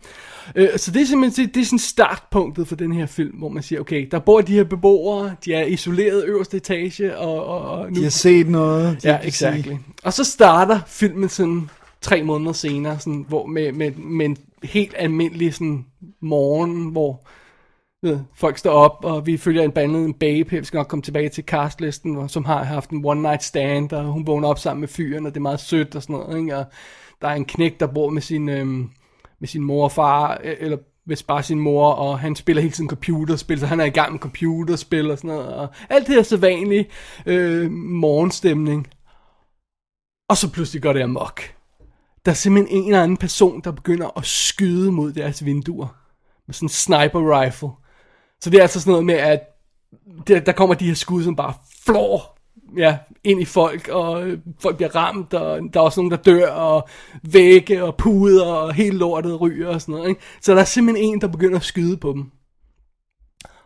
Øh, 0.54 0.68
så 0.76 0.90
det 0.90 1.02
er 1.02 1.06
simpelthen 1.06 1.46
det, 1.46 1.54
det 1.54 1.60
er 1.60 1.64
sådan 1.64 1.78
startpunktet 1.78 2.68
for 2.68 2.76
den 2.76 2.92
her 2.92 3.06
film, 3.06 3.36
hvor 3.38 3.48
man 3.48 3.62
siger, 3.62 3.80
okay, 3.80 4.08
der 4.10 4.18
bor 4.18 4.40
de 4.40 4.52
her 4.52 4.64
beboere, 4.64 5.34
de 5.44 5.54
er 5.54 5.64
isoleret 5.64 6.24
øverste 6.24 6.56
etage, 6.56 7.16
og, 7.18 7.46
og, 7.46 7.60
og 7.60 7.92
nu... 7.92 7.98
De 7.98 8.02
har 8.02 8.10
set 8.10 8.48
noget. 8.48 9.02
de 9.02 9.08
Ja, 9.08 9.18
exakt. 9.22 9.68
Og 10.04 10.12
så 10.12 10.24
starter 10.24 10.80
filmen 10.86 11.28
sådan 11.28 11.70
tre 12.00 12.22
måneder 12.22 12.52
senere, 12.52 12.98
sådan, 12.98 13.24
hvor 13.28 13.46
med, 13.46 13.72
med, 13.72 13.90
med 13.90 14.26
en 14.26 14.36
helt 14.62 14.94
almindelig 14.98 15.54
sådan, 15.54 15.84
morgen, 16.20 16.88
hvor 16.88 17.26
ved, 18.02 18.18
folk 18.34 18.58
står 18.58 18.70
op, 18.70 19.04
og 19.04 19.26
vi 19.26 19.36
følger 19.36 19.62
en 19.62 19.72
bandet 19.72 20.04
en 20.04 20.14
babe 20.14 20.50
vi 20.50 20.64
skal 20.64 20.78
nok 20.78 20.88
komme 20.88 21.02
tilbage 21.02 21.28
til 21.28 21.44
castlisten, 21.44 22.28
som 22.28 22.44
har 22.44 22.64
haft 22.64 22.90
en 22.90 23.04
one 23.04 23.22
night 23.22 23.42
stand, 23.42 23.92
og 23.92 24.04
hun 24.04 24.26
vågner 24.26 24.48
op 24.48 24.58
sammen 24.58 24.80
med 24.80 24.88
fyren, 24.88 25.26
og 25.26 25.32
det 25.32 25.36
er 25.36 25.42
meget 25.42 25.60
sødt 25.60 25.94
og 25.94 26.02
sådan 26.02 26.16
noget, 26.16 26.38
ikke? 26.38 26.56
og 26.56 26.64
der 27.22 27.28
er 27.28 27.34
en 27.34 27.44
knæk, 27.44 27.80
der 27.80 27.86
bor 27.86 28.08
med 28.08 28.22
sin, 28.22 28.48
øhm, 28.48 28.90
med 29.42 29.48
sin 29.48 29.62
mor 29.62 29.84
og 29.84 29.92
far, 29.92 30.40
øh, 30.44 30.56
eller 30.58 30.76
hvis 31.04 31.22
bare 31.22 31.42
sin 31.42 31.60
mor, 31.60 31.90
og 31.90 32.18
han 32.18 32.36
spiller 32.36 32.62
hele 32.62 32.74
tiden 32.74 32.88
computerspil, 32.90 33.60
så 33.60 33.66
han 33.66 33.80
er 33.80 33.84
i 33.84 33.90
gang 33.90 34.12
med 34.12 34.20
computerspil 34.20 35.10
og 35.10 35.18
sådan 35.18 35.28
noget, 35.28 35.54
og 35.54 35.68
alt 35.90 36.06
det 36.06 36.14
her 36.14 36.22
så 36.22 36.36
vanlig 36.36 36.88
øh, 37.26 37.70
morgenstemning. 37.70 38.88
Og 40.28 40.36
så 40.36 40.52
pludselig 40.52 40.82
går 40.82 40.92
det 40.92 41.02
amok. 41.02 41.42
Der 42.24 42.30
er 42.30 42.34
simpelthen 42.34 42.78
en 42.78 42.84
eller 42.84 43.02
anden 43.02 43.16
person, 43.16 43.60
der 43.60 43.70
begynder 43.72 44.18
at 44.18 44.24
skyde 44.24 44.92
mod 44.92 45.12
deres 45.12 45.44
vinduer. 45.44 45.96
Med 46.46 46.54
sådan 46.54 46.66
en 46.66 46.70
sniper 46.70 47.40
rifle. 47.40 47.68
Så 48.40 48.50
det 48.50 48.58
er 48.58 48.62
altså 48.62 48.80
sådan 48.80 48.90
noget 48.90 49.06
med, 49.06 49.14
at 49.14 49.40
der, 50.26 50.40
der 50.40 50.52
kommer 50.52 50.74
de 50.74 50.86
her 50.86 50.94
skud, 50.94 51.24
som 51.24 51.36
bare 51.36 51.54
flår 51.84 52.38
ja, 52.76 52.98
ind 53.24 53.40
i 53.40 53.44
folk, 53.44 53.88
og 53.88 54.28
øh, 54.28 54.38
folk 54.60 54.76
bliver 54.76 54.96
ramt, 54.96 55.34
og 55.34 55.60
der 55.74 55.80
er 55.80 55.84
også 55.84 56.00
nogen, 56.00 56.10
der 56.10 56.16
dør, 56.16 56.48
og 56.48 56.88
vægge 57.22 57.84
og 57.84 57.96
puder, 57.96 58.46
og 58.46 58.74
helt 58.74 58.94
lortet 58.94 59.40
ryger 59.40 59.68
og 59.68 59.80
sådan 59.80 59.94
noget. 59.94 60.08
Ikke? 60.08 60.20
Så 60.40 60.54
der 60.54 60.60
er 60.60 60.64
simpelthen 60.64 61.04
en, 61.06 61.20
der 61.20 61.28
begynder 61.28 61.56
at 61.58 61.64
skyde 61.64 61.96
på 61.96 62.12
dem. 62.12 62.30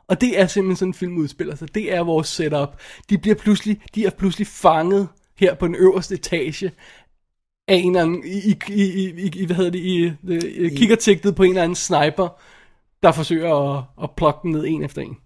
Og 0.08 0.20
det 0.20 0.40
er 0.40 0.46
simpelthen 0.46 0.76
sådan 0.76 0.90
en 0.90 0.94
film 0.94 1.16
udspiller 1.16 1.54
sig. 1.54 1.74
Det 1.74 1.94
er 1.94 2.00
vores 2.00 2.28
setup. 2.28 2.80
De 3.10 3.18
bliver 3.18 3.34
pludselig, 3.34 3.80
de 3.94 4.06
er 4.06 4.10
pludselig 4.10 4.46
fanget 4.46 5.08
her 5.38 5.54
på 5.54 5.66
den 5.66 5.74
øverste 5.74 6.14
etage 6.14 6.72
af 7.68 7.74
en 7.74 7.96
eller 7.96 8.02
anden, 8.02 8.22
i, 8.26 8.58
i, 8.68 8.82
i, 9.06 9.30
i, 9.34 9.46
hvad 9.46 9.56
hedder 9.56 9.70
det, 9.70 9.78
i, 9.78 10.12
i, 10.22 10.66
i 10.66 10.68
kikkertigtet 10.68 11.34
på 11.34 11.42
en 11.42 11.50
eller 11.50 11.62
anden 11.62 11.76
sniper, 11.76 12.28
der 13.02 13.12
forsøger 13.12 13.54
at, 13.54 13.84
at 14.02 14.10
plukke 14.16 14.40
dem 14.42 14.50
ned 14.50 14.64
en 14.66 14.84
efter 14.84 15.02
en. 15.02 15.16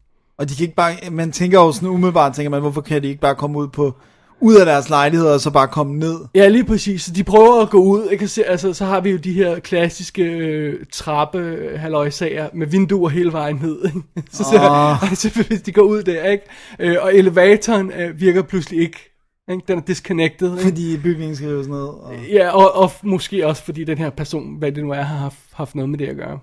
Og 0.40 0.48
de 0.48 0.55
kan 0.55 0.62
ikke 0.62 0.74
bare, 0.74 0.92
man 1.11 1.33
tænker 1.33 1.61
jo 1.61 1.72
sådan 1.72 1.88
umiddelbart, 1.88 2.35
tænker 2.35 2.50
man, 2.50 2.61
hvorfor 2.61 2.81
kan 2.81 3.03
de 3.03 3.09
ikke 3.09 3.20
bare 3.20 3.35
komme 3.35 3.59
ud 3.59 3.68
på, 3.68 3.94
ud 4.40 4.55
af 4.55 4.66
deres 4.66 4.88
lejligheder, 4.88 5.33
og 5.35 5.40
så 5.40 5.50
bare 5.50 5.68
komme 5.68 5.98
ned? 5.98 6.16
Ja, 6.35 6.48
lige 6.48 6.64
præcis. 6.64 7.03
Så 7.03 7.12
de 7.12 7.24
prøver 7.24 7.62
at 7.62 7.70
gå 7.70 7.79
ud. 7.79 8.09
Jeg 8.11 8.18
kan 8.18 8.29
se, 8.29 8.44
altså, 8.44 8.72
så 8.72 8.85
har 8.85 9.00
vi 9.00 9.11
jo 9.11 9.16
de 9.16 9.33
her 9.33 9.59
klassiske 9.59 10.22
øh, 10.22 10.85
trappe 10.92 11.59
halløjsager 11.76 12.48
med 12.55 12.66
vinduer 12.66 13.09
hele 13.09 13.33
vejen 13.33 13.59
ned. 13.62 13.85
ikke? 13.85 14.03
så, 14.37 14.44
så, 14.44 14.59
Ah. 14.61 15.03
altså, 15.11 15.44
hvis 15.48 15.62
de 15.62 15.72
går 15.72 15.83
ud 15.83 16.03
der, 16.03 16.24
ikke? 16.24 16.44
Øh, 16.79 16.96
og 17.00 17.14
elevatoren 17.16 17.92
øh, 17.92 18.20
virker 18.20 18.42
pludselig 18.42 18.81
ikke. 18.81 19.16
ikke? 19.50 19.62
Den 19.68 19.79
er 19.79 19.83
disconnected. 19.83 20.53
Ikke? 20.53 20.62
Fordi 20.62 20.96
bygningen 20.96 21.37
skal 21.37 21.48
jo 21.48 21.62
sådan 21.62 21.70
noget. 21.70 21.88
Og... 21.88 22.14
Ja, 22.33 22.48
og, 22.50 22.74
og 22.76 22.90
måske 23.03 23.46
også 23.46 23.62
fordi 23.64 23.85
den 23.85 23.98
her 23.98 24.11
person, 24.11 24.57
hvad 24.59 24.72
det 24.72 24.85
nu 24.85 24.90
er, 24.90 25.03
har 25.03 25.16
haft, 25.16 25.38
haft 25.53 25.74
noget 25.74 25.90
med 25.90 25.98
det 25.98 26.07
at 26.09 26.16
gøre. 26.16 26.38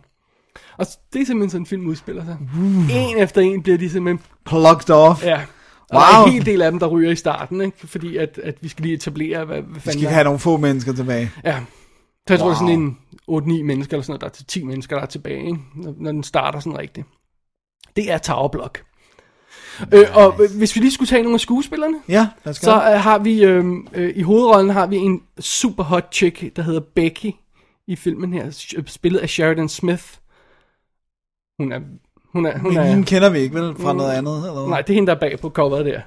Og 0.78 0.86
det 1.14 1.22
er 1.22 1.26
simpelthen 1.26 1.50
sådan 1.50 1.62
en 1.62 1.66
film 1.66 1.88
udspiller 1.88 2.26
sig. 2.26 2.38
Uh. 2.60 2.96
En 2.96 3.18
efter 3.18 3.42
en 3.42 3.64
bliver 3.64 3.78
de 3.78 3.90
simpelthen 3.90 4.26
Plugged 4.46 4.90
off. 4.90 5.24
Ja. 5.26 5.42
Og 5.90 5.96
der 5.96 6.00
er 6.00 6.20
Wow. 6.20 6.26
en 6.28 6.34
hel 6.34 6.46
del 6.46 6.62
af 6.62 6.72
dem, 6.72 6.80
der 6.80 6.88
ryger 6.88 7.12
i 7.12 7.16
starten, 7.16 7.62
ikke? 7.62 7.88
fordi 7.88 8.18
at, 8.18 8.40
at 8.44 8.56
vi 8.62 8.68
skal 8.68 8.84
lige 8.84 8.96
etablere, 8.96 9.46
hvad, 9.46 9.62
hvad 9.62 9.74
Vi 9.74 9.80
skal 9.92 10.02
der 10.02 10.08
er. 10.10 10.14
have 10.14 10.24
nogle 10.24 10.40
få 10.40 10.58
mennesker 10.58 10.94
tilbage. 10.94 11.32
Ja. 11.46 11.60
Så 12.28 12.34
jeg 12.34 12.40
tror, 12.40 12.48
det 12.48 12.54
er 12.56 12.60
sådan 12.60 12.98
Wow. 13.28 13.38
en 13.40 13.60
8-9 13.60 13.64
mennesker, 13.64 13.94
eller 13.94 14.04
sådan 14.04 14.12
noget, 14.12 14.22
der 14.22 14.28
er 14.28 14.32
til 14.32 14.46
10 14.46 14.64
mennesker, 14.64 14.96
der 14.96 15.04
er 15.04 15.08
tilbage, 15.08 15.46
ikke? 15.46 15.60
Når, 15.76 15.96
når 16.00 16.12
den 16.12 16.24
starter 16.24 16.60
sådan 16.60 16.78
rigtigt. 16.80 17.08
Det 17.96 18.12
er 18.12 18.18
Tower 18.18 18.48
Block. 18.48 18.84
Øh, 19.94 20.06
og 20.14 20.36
øh, 20.44 20.50
hvis 20.58 20.76
vi 20.76 20.82
lige 20.82 20.92
skulle 20.92 21.08
tage 21.08 21.22
nogle 21.24 21.34
af 21.36 21.40
skuespillerne, 21.40 21.98
Ja, 22.10 22.28
så 22.54 22.74
øh, 22.76 23.00
har 23.02 23.18
vi, 23.18 23.44
øh, 23.44 23.66
øh, 23.94 24.14
i 24.16 24.22
hovedrollen 24.22 24.70
har 24.70 24.88
vi 24.88 24.96
en 24.96 25.22
super 25.40 25.84
hot 25.84 26.08
chick, 26.16 26.56
der 26.56 26.62
hedder 26.62 26.80
Becky 26.96 27.32
i 27.88 27.96
filmen 27.96 28.34
her, 28.34 28.46
sh- 28.50 28.82
spillet 28.88 29.20
af 29.20 29.30
Sheridan 29.30 29.70
Smith. 29.70 30.04
Hun 31.60 31.72
er, 31.72 31.80
hun 32.34 32.46
er, 32.46 32.58
hun 32.58 32.78
er, 32.78 32.84
hende 32.84 33.04
kender 33.04 33.30
vi 33.30 33.40
ikke, 33.40 33.56
vel? 33.56 33.76
Fra 33.76 33.94
noget 33.94 34.12
andet, 34.12 34.38
eller 34.38 34.54
hvad? 34.54 34.70
nej, 34.70 34.82
det 34.82 34.90
er 34.90 34.94
hende, 34.94 35.08
der 35.08 35.16
er 35.16 35.20
bag 35.20 35.40
på 35.40 35.50
coveret 35.50 35.86
der, 35.86 36.02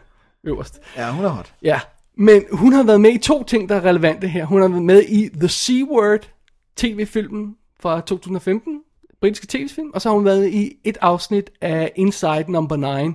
øverst. 0.44 0.80
Ja, 0.96 1.12
hun 1.12 1.24
er 1.24 1.28
hot. 1.28 1.54
Ja, 1.62 1.80
men 2.16 2.44
hun 2.52 2.72
har 2.72 2.82
været 2.82 3.00
med 3.00 3.12
i 3.12 3.18
to 3.18 3.44
ting, 3.44 3.68
der 3.68 3.74
er 3.74 3.84
relevante 3.84 4.28
her. 4.28 4.44
Hun 4.44 4.60
har 4.60 4.68
været 4.68 4.82
med 4.82 5.02
i 5.02 5.28
The 5.28 5.48
C-Word 5.48 6.30
tv-filmen 6.76 7.56
fra 7.80 8.00
2015, 8.00 8.80
britiske 9.20 9.46
tv-film, 9.46 9.90
og 9.94 10.02
så 10.02 10.08
har 10.08 10.14
hun 10.14 10.24
været 10.24 10.48
i 10.48 10.72
et 10.84 10.98
afsnit 11.00 11.50
af 11.60 11.92
Inside 11.96 12.44
Number 12.48 12.76
9, 13.02 13.12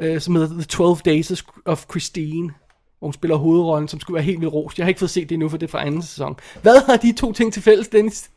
øh, 0.00 0.20
som 0.20 0.34
hedder 0.34 0.54
The 0.54 0.62
12 0.62 0.96
Days 0.96 1.44
of 1.64 1.84
Christine, 1.90 2.52
hvor 2.98 3.06
hun 3.06 3.12
spiller 3.12 3.36
hovedrollen, 3.36 3.88
som 3.88 4.00
skulle 4.00 4.14
være 4.14 4.24
helt 4.24 4.40
vildt 4.40 4.54
rost. 4.54 4.78
Jeg 4.78 4.84
har 4.84 4.88
ikke 4.88 4.98
fået 4.98 5.10
set 5.10 5.28
det 5.28 5.34
endnu, 5.34 5.48
for 5.48 5.56
det 5.56 5.66
er 5.66 5.70
fra 5.70 5.86
anden 5.86 6.02
sæson. 6.02 6.36
Hvad 6.62 6.86
har 6.86 6.96
de 6.96 7.12
to 7.12 7.32
ting 7.32 7.52
til 7.52 7.62
fælles, 7.62 7.88
Dennis? 7.88 8.30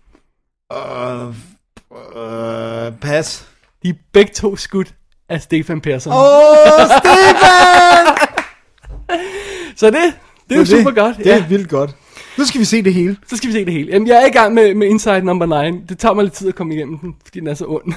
Øh, 0.73 1.35
øh, 2.15 2.93
pas. 3.01 3.47
De 3.83 3.89
er 3.89 3.93
begge 4.13 4.31
to 4.33 4.55
skudt 4.55 4.93
af 5.29 5.41
Stefan 5.41 5.81
Persson. 5.81 6.13
Åh, 6.13 6.19
oh, 6.19 6.85
Stefan! 6.85 8.29
Så 9.77 9.85
det, 9.85 10.13
det 10.49 10.55
er 10.55 10.59
jo 10.59 10.65
super 10.65 10.91
godt. 10.91 11.17
Det 11.17 11.33
er 11.33 11.47
vildt 11.47 11.69
godt. 11.69 11.95
Nu 12.37 12.45
skal 12.45 12.59
vi 12.59 12.65
se 12.65 12.81
det 12.81 12.93
hele. 12.93 13.17
Så 13.27 13.37
skal 13.37 13.47
vi 13.47 13.53
se 13.53 13.65
det 13.65 13.73
hele. 13.73 13.91
Jamen, 13.91 14.07
jeg 14.07 14.21
er 14.21 14.25
i 14.25 14.29
gang 14.29 14.53
med, 14.53 14.73
med 14.73 14.87
Inside 14.87 15.21
Number 15.21 15.71
9. 15.71 15.79
Det 15.89 15.99
tager 15.99 16.13
mig 16.13 16.23
lidt 16.23 16.33
tid 16.33 16.47
at 16.47 16.55
komme 16.55 16.75
igennem 16.75 16.97
den, 16.99 17.15
fordi 17.25 17.39
den 17.39 17.47
er 17.47 17.53
så 17.53 17.65
ond. 17.65 17.93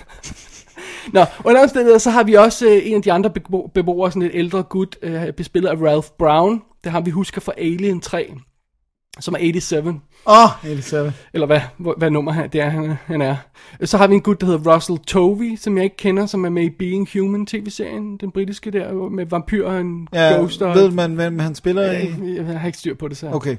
Nå, 1.14 1.24
under 1.44 1.62
omstændigheder, 1.62 1.98
så 1.98 2.10
har 2.10 2.22
vi 2.22 2.34
også 2.34 2.66
øh, 2.66 2.80
en 2.84 2.94
af 2.94 3.02
de 3.02 3.12
andre 3.12 3.30
bebo- 3.30 3.70
beboere, 3.74 4.10
sådan 4.10 4.22
lidt 4.22 4.34
ældre 4.34 4.62
gut, 4.62 4.96
øh, 5.02 5.32
bespillet 5.32 5.68
af 5.68 5.74
Ralph 5.74 6.08
Brown. 6.18 6.62
Det 6.84 6.92
har 6.92 7.00
vi 7.00 7.10
husker 7.10 7.40
fra 7.40 7.52
Alien 7.58 8.00
3, 8.00 8.32
som 9.20 9.34
er 9.34 9.38
87. 9.38 9.86
Åh, 10.26 10.44
oh, 10.44 10.70
Elisabeth. 10.70 11.14
Eller 11.34 11.46
hvad, 11.46 11.60
hvad 11.96 12.10
nummer 12.10 12.32
han, 12.32 12.48
det 12.52 12.60
er, 12.60 12.68
han, 12.68 12.94
han 13.06 13.22
er. 13.22 13.36
Så 13.84 13.96
har 13.98 14.06
vi 14.06 14.14
en 14.14 14.20
gut, 14.20 14.40
der 14.40 14.46
hedder 14.46 14.74
Russell 14.74 14.98
Tovey, 14.98 15.56
som 15.56 15.76
jeg 15.76 15.84
ikke 15.84 15.96
kender, 15.96 16.26
som 16.26 16.44
er 16.44 16.48
med 16.48 16.62
i 16.62 16.70
Being 16.70 17.08
Human 17.14 17.46
tv-serien, 17.46 18.16
den 18.16 18.30
britiske 18.30 18.70
der, 18.70 18.92
med 19.08 19.26
vampyr 19.26 19.66
og 19.66 19.80
en 19.80 20.08
Ja, 20.12 20.32
ghost. 20.36 20.62
Og, 20.62 20.74
ved 20.74 20.90
man, 20.90 21.14
hvem 21.14 21.38
han 21.38 21.54
spiller 21.54 21.82
i? 21.92 21.94
jeg, 21.96 22.46
jeg 22.46 22.60
har 22.60 22.66
ikke 22.66 22.78
styr 22.78 22.94
på 22.94 23.08
det, 23.08 23.16
så. 23.16 23.30
Okay. 23.32 23.56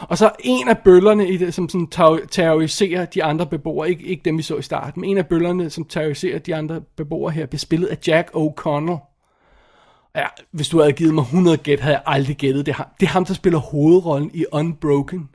Og 0.00 0.18
så 0.18 0.30
en 0.40 0.68
af 0.68 0.78
bøllerne, 0.78 1.28
i 1.28 1.36
det, 1.36 1.54
som 1.54 1.68
sådan 1.68 1.86
terror- 1.94 2.26
terroriserer 2.30 3.04
de 3.04 3.24
andre 3.24 3.46
beboere, 3.46 3.90
ikke, 3.90 4.04
ikke 4.04 4.22
dem 4.24 4.38
vi 4.38 4.42
så 4.42 4.56
i 4.56 4.62
starten, 4.62 5.00
men 5.00 5.10
en 5.10 5.18
af 5.18 5.26
bøllerne, 5.26 5.70
som 5.70 5.84
terroriserer 5.84 6.38
de 6.38 6.54
andre 6.54 6.80
beboere 6.96 7.32
her, 7.32 7.46
bliver 7.46 7.58
spillet 7.58 7.86
af 7.86 7.98
Jack 8.06 8.30
O'Connell. 8.36 9.15
Ja, 10.16 10.26
hvis 10.52 10.68
du 10.68 10.80
havde 10.80 10.92
givet 10.92 11.14
mig 11.14 11.22
100 11.22 11.56
gæt, 11.56 11.80
havde 11.80 11.94
jeg 11.94 12.02
aldrig 12.06 12.36
gættet 12.36 12.66
det. 12.66 12.74
er 12.78 12.84
Det 13.00 13.06
er 13.06 13.10
ham, 13.10 13.24
der 13.24 13.34
spiller 13.34 13.58
hovedrollen 13.58 14.30
i 14.34 14.44
Unbroken. 14.52 15.28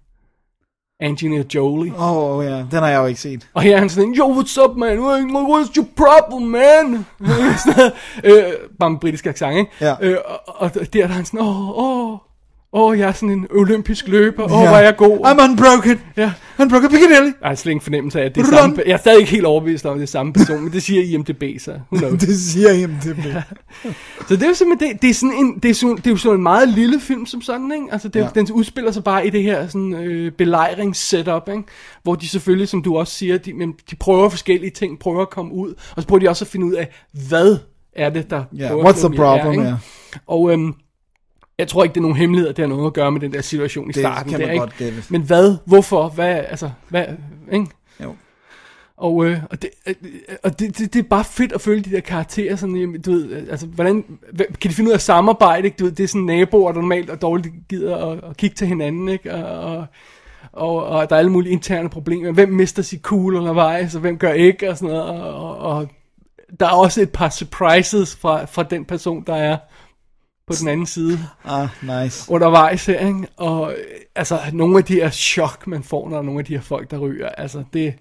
Angelina 1.01 1.43
Jolie. 1.55 1.93
Åh, 1.97 2.37
oh, 2.37 2.45
ja, 2.45 2.57
den 2.57 2.67
har 2.71 2.87
jeg 2.87 2.99
jo 2.99 3.05
ikke 3.05 3.21
set. 3.21 3.49
Og 3.53 3.61
her 3.61 3.75
er 3.75 3.79
han 3.79 3.89
sådan, 3.89 4.15
yo, 4.17 4.33
what's 4.33 4.63
up, 4.63 4.77
man? 4.77 4.99
What's 4.99 5.73
your 5.77 5.87
problem, 5.95 6.47
man? 6.47 7.05
Sådan 7.65 7.91
øh, 8.23 8.53
bare 8.79 8.89
med 8.89 8.99
britisk 8.99 9.25
accent, 9.25 9.57
ikke? 9.57 9.71
Ja. 9.81 9.95
Øh, 10.01 10.17
og, 10.47 10.71
og 10.75 10.93
der 10.93 11.03
er 11.03 11.07
han 11.07 11.25
sådan, 11.25 11.39
åh, 11.39 11.69
åh, 11.77 12.17
åh, 12.73 12.99
jeg 12.99 13.07
er 13.07 13.11
sådan 13.11 13.29
en 13.29 13.47
olympisk 13.55 14.07
løber, 14.07 14.43
åh, 14.43 14.51
Ja. 14.51 14.57
hvor 14.67 14.77
er 14.77 14.81
jeg 14.83 14.95
god. 14.97 15.17
I'm 15.19 15.43
unbroken. 15.49 15.99
Ja. 16.17 16.31
Unbroken 16.59 16.89
Piccadilly. 16.89 17.31
Jeg 17.41 17.47
har 17.49 17.55
slet 17.55 17.71
ingen 17.71 17.81
fornemmelse 17.83 18.21
af, 18.21 18.25
at 18.25 18.35
det 18.35 18.41
er 18.41 18.45
Run. 18.45 18.53
samme, 18.53 18.75
jeg 18.85 18.93
er 18.93 18.97
stadig 18.97 19.19
ikke 19.19 19.31
helt 19.31 19.45
overbevist 19.45 19.85
om, 19.85 19.93
at 19.93 19.99
det 19.99 20.03
er 20.03 20.07
samme 20.11 20.33
person, 20.33 20.63
men 20.63 20.73
det 20.73 20.83
siger 20.83 21.01
IMDb, 21.03 21.43
så. 21.59 21.71
Det 22.21 22.39
siger 22.39 22.87
til 23.03 23.15
mig. 23.15 23.43
Så 24.27 24.35
det 24.35 24.43
er 24.43 24.47
jo 24.47 24.53
simpelthen, 24.53 24.93
det, 24.93 25.01
det 25.01 25.09
er 25.09 25.13
sådan 25.13 25.35
en, 25.35 25.59
det 25.63 25.69
er, 25.71 25.73
sådan, 25.75 25.95
det 25.95 26.07
er 26.07 26.11
jo 26.11 26.17
sådan 26.17 26.37
en 26.37 26.43
meget 26.43 26.69
lille 26.69 26.99
film 26.99 27.25
som 27.25 27.41
sådan, 27.41 27.71
ikke? 27.75 27.85
Altså, 27.91 28.07
det, 28.07 28.19
ja. 28.19 28.23
Ja. 28.25 28.29
den 28.41 28.51
udspiller 28.51 28.91
sig 28.91 29.03
bare 29.03 29.27
i 29.27 29.29
det 29.29 29.43
her 29.43 29.67
sådan, 29.67 29.93
øh, 29.93 30.31
belejringssetup, 30.31 31.49
ikke? 31.49 31.63
Hvor 32.03 32.15
de 32.15 32.27
selvfølgelig, 32.27 32.67
som 32.67 32.81
du 32.83 32.97
også 32.97 33.13
siger, 33.13 33.37
de, 33.37 33.53
men 33.53 33.73
de 33.91 33.95
prøver 33.95 34.29
forskellige 34.29 34.71
ting, 34.71 34.99
prøver 34.99 35.21
at 35.21 35.29
komme 35.29 35.53
ud, 35.53 35.73
og 35.95 36.01
så 36.01 36.07
prøver 36.07 36.19
de 36.19 36.29
også 36.29 36.45
at 36.45 36.49
finde 36.49 36.65
ud 36.65 36.73
af, 36.73 36.87
hvad 37.29 37.57
er 37.95 38.09
det, 38.09 38.29
der 38.29 38.43
Ja, 38.57 38.65
at 38.79 38.85
what's 38.85 39.07
the 39.07 39.15
problem, 39.15 39.51
ikke? 39.51 39.63
ja. 39.63 39.75
Og 40.27 40.51
øhm, 40.53 40.73
jeg 41.61 41.67
tror 41.67 41.83
ikke, 41.83 41.93
det 41.93 41.99
er 41.99 42.01
nogen 42.01 42.17
hemmelighed, 42.17 42.49
at 42.49 42.57
det 42.57 42.63
har 42.63 42.69
noget 42.69 42.87
at 42.87 42.93
gøre 42.93 43.11
med 43.11 43.21
den 43.21 43.33
der 43.33 43.41
situation 43.41 43.85
i 43.89 43.93
Det 43.93 43.95
starten. 44.01 44.31
kan 44.31 44.39
der, 44.39 44.45
man 44.45 44.53
ikke? 44.53 44.63
godt 44.65 44.77
gætte. 44.77 45.03
Men 45.09 45.21
hvad? 45.21 45.57
Hvorfor? 45.65 46.09
Hvad? 46.09 46.35
Altså, 46.49 46.71
hvad? 46.89 47.05
Ikke? 47.51 47.65
Jo. 48.03 48.15
Og, 48.97 49.25
øh, 49.25 49.37
og, 49.49 49.61
det, 49.61 49.69
øh, 49.87 49.95
og 50.43 50.59
det, 50.59 50.77
det, 50.77 50.93
det 50.93 50.99
er 50.99 51.09
bare 51.09 51.23
fedt 51.23 51.51
at 51.51 51.61
følge 51.61 51.81
de 51.81 51.91
der 51.91 51.99
karakterer, 51.99 52.55
sådan, 52.55 52.75
jamen, 52.75 53.01
du 53.01 53.11
ved, 53.11 53.49
altså, 53.49 53.65
hvordan, 53.65 54.03
kan 54.61 54.71
de 54.71 54.75
finde 54.75 54.87
ud 54.87 54.91
af 54.91 54.97
at 54.97 55.01
samarbejde, 55.01 55.65
ikke? 55.65 55.77
Du 55.77 55.83
ved, 55.83 55.91
det 55.91 56.03
er 56.03 56.07
sådan 56.07 56.21
naboer, 56.21 56.71
der 56.71 56.81
normalt 56.81 57.09
og 57.09 57.21
dårligt 57.21 57.53
gider 57.69 57.97
at, 57.97 58.19
at 58.29 58.37
kigge 58.37 58.55
til 58.55 58.67
hinanden, 58.67 59.09
ikke? 59.09 59.33
Og, 59.33 59.59
og, 59.75 59.85
og, 60.53 60.85
og 60.85 61.09
der 61.09 61.15
er 61.15 61.19
alle 61.19 61.31
mulige 61.31 61.51
interne 61.51 61.89
problemer, 61.89 62.31
hvem 62.31 62.49
mister 62.49 62.83
sit 62.83 63.01
cool 63.01 63.35
undervejs, 63.35 63.95
og 63.95 64.01
hvem 64.01 64.17
gør 64.17 64.33
ikke, 64.33 64.69
og 64.69 64.77
sådan 64.77 64.95
noget, 64.95 65.03
og, 65.03 65.35
og, 65.35 65.57
og 65.57 65.87
der 66.59 66.65
er 66.65 66.71
også 66.71 67.01
et 67.01 67.09
par 67.09 67.29
surprises 67.29 68.15
fra, 68.15 68.45
fra 68.45 68.63
den 68.63 68.85
person, 68.85 69.23
der 69.27 69.35
er 69.35 69.57
på 70.51 70.59
den 70.59 70.67
anden 70.67 70.85
side 70.85 71.19
Ah, 71.45 71.67
nice. 72.03 72.31
undervejs 72.31 72.85
her, 72.85 72.99
ikke? 73.07 73.27
Og 73.37 73.71
øh, 73.71 73.77
altså, 74.15 74.39
nogle 74.53 74.77
af 74.77 74.83
de 74.83 74.93
her 74.95 75.09
chok, 75.09 75.67
man 75.67 75.83
får, 75.83 76.09
når 76.09 76.21
nogle 76.21 76.39
af 76.39 76.45
de 76.45 76.53
her 76.55 76.61
folk, 76.61 76.91
der 76.91 76.97
ryger, 76.97 77.29
altså, 77.29 77.63
det, 77.73 77.93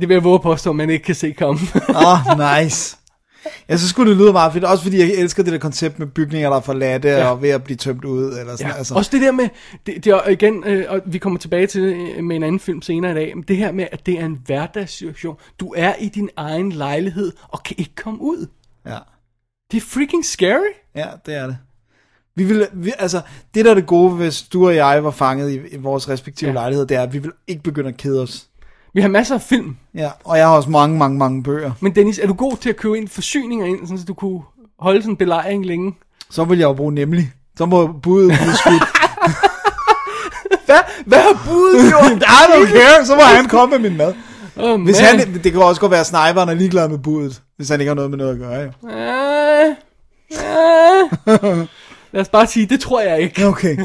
det 0.00 0.08
vil 0.08 0.14
jeg 0.14 0.24
våge 0.24 0.40
påstå, 0.40 0.70
at 0.70 0.76
man 0.76 0.90
ikke 0.90 1.04
kan 1.04 1.14
se 1.14 1.32
komme. 1.32 1.60
Ah, 2.06 2.62
nice. 2.64 2.96
Ja, 3.68 3.76
så 3.76 3.88
skulle 3.88 4.10
det 4.10 4.18
lyde 4.18 4.32
meget 4.32 4.52
fedt. 4.52 4.64
Også 4.64 4.82
fordi 4.84 4.98
jeg 4.98 5.08
elsker 5.08 5.42
det 5.42 5.52
der 5.52 5.58
koncept 5.58 5.98
med 5.98 6.06
bygninger, 6.06 6.48
der 6.50 6.56
er 6.56 6.60
forladte 6.60 7.08
Ja. 7.08 7.18
ja. 7.18 7.30
og 7.30 7.42
ved 7.42 7.48
at 7.50 7.64
blive 7.64 7.76
tømt 7.76 8.04
ud. 8.04 8.24
Eller 8.38 8.56
sådan, 8.56 8.72
Ja. 8.72 8.78
altså. 8.78 8.94
Også 8.94 9.10
det 9.12 9.20
der 9.22 9.32
med, 9.32 9.48
det, 9.86 10.04
det 10.04 10.06
er 10.06 10.28
igen, 10.28 10.64
øh, 10.66 10.84
og 10.88 11.00
vi 11.06 11.18
kommer 11.18 11.38
tilbage 11.38 11.66
til 11.66 11.82
det 11.82 12.16
øh, 12.16 12.24
med 12.24 12.36
en 12.36 12.42
anden 12.42 12.60
film 12.60 12.82
senere 12.82 13.10
i 13.12 13.14
dag, 13.14 13.32
men 13.36 13.44
det 13.48 13.56
her 13.56 13.72
med, 13.72 13.86
at 13.92 14.06
det 14.06 14.20
er 14.20 14.24
en 14.26 14.40
hverdagssituation. 14.46 15.36
Du 15.60 15.74
er 15.76 15.94
i 16.00 16.08
din 16.08 16.30
egen 16.36 16.72
lejlighed 16.72 17.32
og 17.48 17.62
kan 17.62 17.76
ikke 17.78 17.94
komme 17.96 18.20
ud. 18.20 18.46
Ja. 18.86 18.98
Det 19.70 19.76
er 19.76 19.80
freaking 19.86 20.24
scary. 20.24 20.72
ja, 20.96 21.06
det 21.26 21.34
er 21.34 21.46
det. 21.46 21.56
Vi 22.36 22.44
vil, 22.44 22.66
vi, 22.72 22.92
altså, 22.98 23.20
det 23.54 23.64
der 23.64 23.70
er 23.70 23.74
det 23.74 23.86
gode, 23.86 24.10
hvis 24.10 24.42
du 24.42 24.66
og 24.66 24.76
jeg 24.76 25.04
var 25.04 25.10
fanget 25.10 25.50
i, 25.50 25.60
i 25.74 25.76
vores 25.76 26.08
respektive 26.08 26.48
Ja. 26.50 26.52
ja. 26.54 26.60
lejlighed, 26.60 26.86
det 26.86 26.96
er, 26.96 27.02
at 27.02 27.12
vi 27.12 27.18
vil 27.18 27.30
ikke 27.48 27.62
begynde 27.62 27.88
at 27.88 27.96
kede 27.96 28.22
os. 28.22 28.46
Vi 28.94 29.00
har 29.00 29.08
masser 29.08 29.34
af 29.34 29.42
film, 29.42 29.76
Ja, 29.94 30.10
og 30.24 30.38
jeg 30.38 30.46
har 30.46 30.56
også 30.56 30.70
mange, 30.70 30.98
mange, 30.98 31.18
mange 31.18 31.42
bøger. 31.42 31.72
men 31.80 31.94
Dennis, 31.94 32.18
er 32.18 32.26
du 32.26 32.34
god 32.34 32.56
til 32.56 32.68
at 32.68 32.76
købe 32.76 32.98
ind 32.98 33.08
forsyninger 33.08 33.66
ind, 33.66 33.78
sådan, 33.80 33.98
så 33.98 34.04
du 34.04 34.14
kunne 34.14 34.40
holde 34.78 35.02
sådan 35.02 35.12
en 35.12 35.16
belejring 35.16 35.66
længe? 35.66 35.94
Så 36.30 36.44
vil 36.44 36.58
jeg 36.58 36.66
jo 36.66 36.72
bruge 36.72 36.92
nemlig. 36.94 37.32
Så 37.58 37.66
må 37.66 37.86
budet 37.86 38.28
blive 38.42 38.54
skudt. 38.56 38.82
Hvad, 40.66 40.78
hvad 41.06 41.18
har 41.18 41.42
budet 41.48 41.88
gjort? 41.92 42.22
I 42.40 42.42
don't 42.52 42.66
care, 42.78 43.06
så 43.06 43.14
må 43.14 43.20
han 43.22 43.48
komme 43.48 43.78
med 43.78 43.90
min 43.90 43.98
mad. 43.98 44.14
oh, 44.56 44.80
Hvis 44.82 44.98
han, 44.98 45.34
det 45.44 45.52
kan 45.52 45.62
også 45.62 45.80
godt 45.80 45.90
være, 45.90 46.00
at 46.00 46.06
sniperen 46.06 46.48
er 46.48 46.54
ligeglad 46.54 46.88
med 46.88 46.98
budet, 46.98 47.42
hvis 47.56 47.68
han 47.68 47.80
ikke 47.80 47.90
har 47.90 47.94
noget 47.94 48.10
med 48.10 48.18
noget 48.18 48.32
at 48.32 48.38
gøre. 48.38 48.54
Jo. 48.60 48.70
Øh, 48.90 49.74
øh. 51.52 51.66
Lad 52.12 52.22
os 52.22 52.28
bare 52.28 52.46
sige, 52.46 52.66
det 52.66 52.80
tror 52.80 53.00
jeg 53.00 53.20
ikke. 53.20 53.46
Okay, 53.46 53.76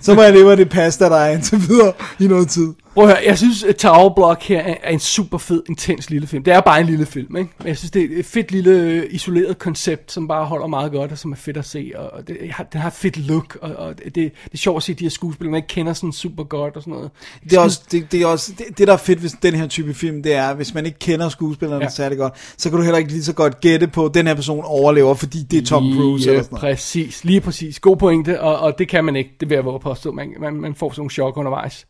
så 0.00 0.14
må 0.14 0.22
jeg 0.22 0.32
leve 0.32 0.50
af 0.50 0.56
det 0.56 0.68
pasta, 0.68 1.04
der 1.04 1.16
er 1.16 1.30
indtil 1.30 1.68
videre 1.68 1.92
i 2.18 2.26
noget 2.26 2.48
tid. 2.48 2.74
Prøv 2.94 3.04
at 3.04 3.10
høre, 3.10 3.18
jeg 3.26 3.38
synes, 3.38 3.64
at 3.64 3.76
Tower 3.76 4.14
Block 4.14 4.42
her 4.42 4.60
er, 4.60 4.74
er 4.82 4.90
en 4.90 4.98
super 5.00 5.38
fed, 5.38 5.62
intens 5.68 6.10
lille 6.10 6.26
film. 6.26 6.44
Det 6.44 6.54
er 6.54 6.60
bare 6.60 6.80
en 6.80 6.86
lille 6.86 7.06
film, 7.06 7.36
ikke? 7.36 7.50
Men 7.58 7.68
jeg 7.68 7.76
synes, 7.78 7.90
det 7.90 8.02
er 8.02 8.18
et 8.18 8.26
fedt 8.26 8.52
lille 8.52 8.70
øh, 8.70 9.02
isoleret 9.10 9.58
koncept, 9.58 10.12
som 10.12 10.28
bare 10.28 10.44
holder 10.46 10.66
meget 10.66 10.92
godt, 10.92 11.12
og 11.12 11.18
som 11.18 11.32
er 11.32 11.36
fedt 11.36 11.56
at 11.56 11.64
se. 11.64 11.92
Og 11.96 12.28
det, 12.28 12.36
har, 12.50 12.64
den 12.64 12.80
har 12.80 12.88
et 12.88 12.94
fedt 12.94 13.16
look, 13.16 13.58
og, 13.62 13.70
og 13.76 13.98
det, 13.98 14.14
det 14.14 14.32
er 14.52 14.56
sjovt 14.58 14.76
at 14.76 14.82
se 14.82 14.94
de 14.94 15.04
her 15.04 15.10
skuespillere, 15.10 15.50
man 15.50 15.58
ikke 15.58 15.68
kender 15.68 15.92
sådan 15.92 16.12
super 16.12 16.44
godt 16.44 16.76
og 16.76 16.82
sådan 16.82 16.94
noget. 16.94 17.10
Det 17.44 17.52
er 17.52 17.60
også, 17.60 17.82
det, 17.92 18.12
det, 18.12 18.22
er 18.22 18.26
også 18.26 18.52
det, 18.58 18.78
det, 18.78 18.86
der 18.86 18.92
er 18.92 18.96
fedt 18.96 19.22
ved 19.22 19.30
den 19.42 19.54
her 19.54 19.66
type 19.66 19.94
film, 19.94 20.22
det 20.22 20.34
er, 20.34 20.54
hvis 20.54 20.74
man 20.74 20.86
ikke 20.86 20.98
kender 20.98 21.28
skuespillerne 21.28 21.84
Ja. 21.84 21.90
særlig 21.90 22.18
godt, 22.18 22.32
så 22.56 22.70
kan 22.70 22.78
du 22.78 22.84
heller 22.84 22.98
ikke 22.98 23.10
lige 23.10 23.24
så 23.24 23.32
godt 23.32 23.60
gætte 23.60 23.86
på, 23.86 24.06
at 24.06 24.14
den 24.14 24.26
her 24.26 24.34
person 24.34 24.64
overlever, 24.64 25.14
fordi 25.14 25.42
det 25.42 25.62
er 25.62 25.66
Tom 25.66 25.82
Cruise 25.82 26.24
Lige 26.24 26.30
eller 26.30 26.42
sådan 26.42 26.58
noget. 26.62 26.76
præcis, 26.76 27.24
lige 27.24 27.40
præcis. 27.40 27.80
God 27.80 27.96
pointe, 27.96 28.40
og, 28.40 28.58
og 28.58 28.78
det 28.78 28.88
kan 28.88 29.04
man 29.04 29.16
ikke, 29.16 29.30
det 29.40 29.48
vil 29.48 29.54
jeg 29.54 29.64
våge 29.64 29.80
påstå. 29.80 30.12
Man, 30.12 30.34
man, 30.40 30.54
man 30.54 30.74
får 30.74 30.90
sådan 30.90 31.00
nogle 31.00 31.10
chok 31.10 31.36
undervejs. 31.36 31.86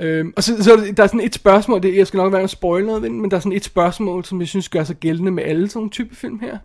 Øhm, 0.00 0.32
og 0.36 0.42
så, 0.42 0.62
så 0.64 0.72
er 0.72 0.76
der- 0.76 0.92
der 0.92 1.02
er 1.02 1.06
sådan 1.06 1.20
et 1.20 1.34
spørgsmål, 1.34 1.82
det, 1.82 1.96
jeg 1.96 2.06
skal 2.06 2.18
nok 2.18 2.32
være 2.32 2.40
med 2.40 2.44
at 2.44 2.50
spoil 2.50 2.86
noget, 2.86 3.12
men 3.12 3.30
der 3.30 3.36
er 3.36 3.40
sådan 3.40 3.52
et 3.56 3.64
spørgsmål, 3.64 4.24
som 4.24 4.40
jeg 4.40 4.48
synes 4.48 4.68
gør 4.68 4.84
sig 4.84 4.96
gældende 4.96 5.30
med 5.30 5.42
alle 5.44 5.70
sådan 5.70 5.90
type 5.90 6.16
film 6.16 6.38
her. 6.40 6.58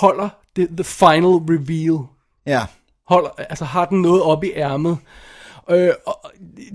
Holder 0.00 0.28
det 0.56 0.68
the 0.76 0.84
final 0.84 1.24
reveal? 1.30 2.04
Ja, 2.46 2.60
Holder, 3.08 3.28
altså 3.38 3.64
har 3.64 3.84
den 3.84 4.02
noget 4.02 4.22
op 4.22 4.44
i 4.44 4.50
ærmet? 4.56 4.98
Øh, 5.70 5.90
og 6.06 6.14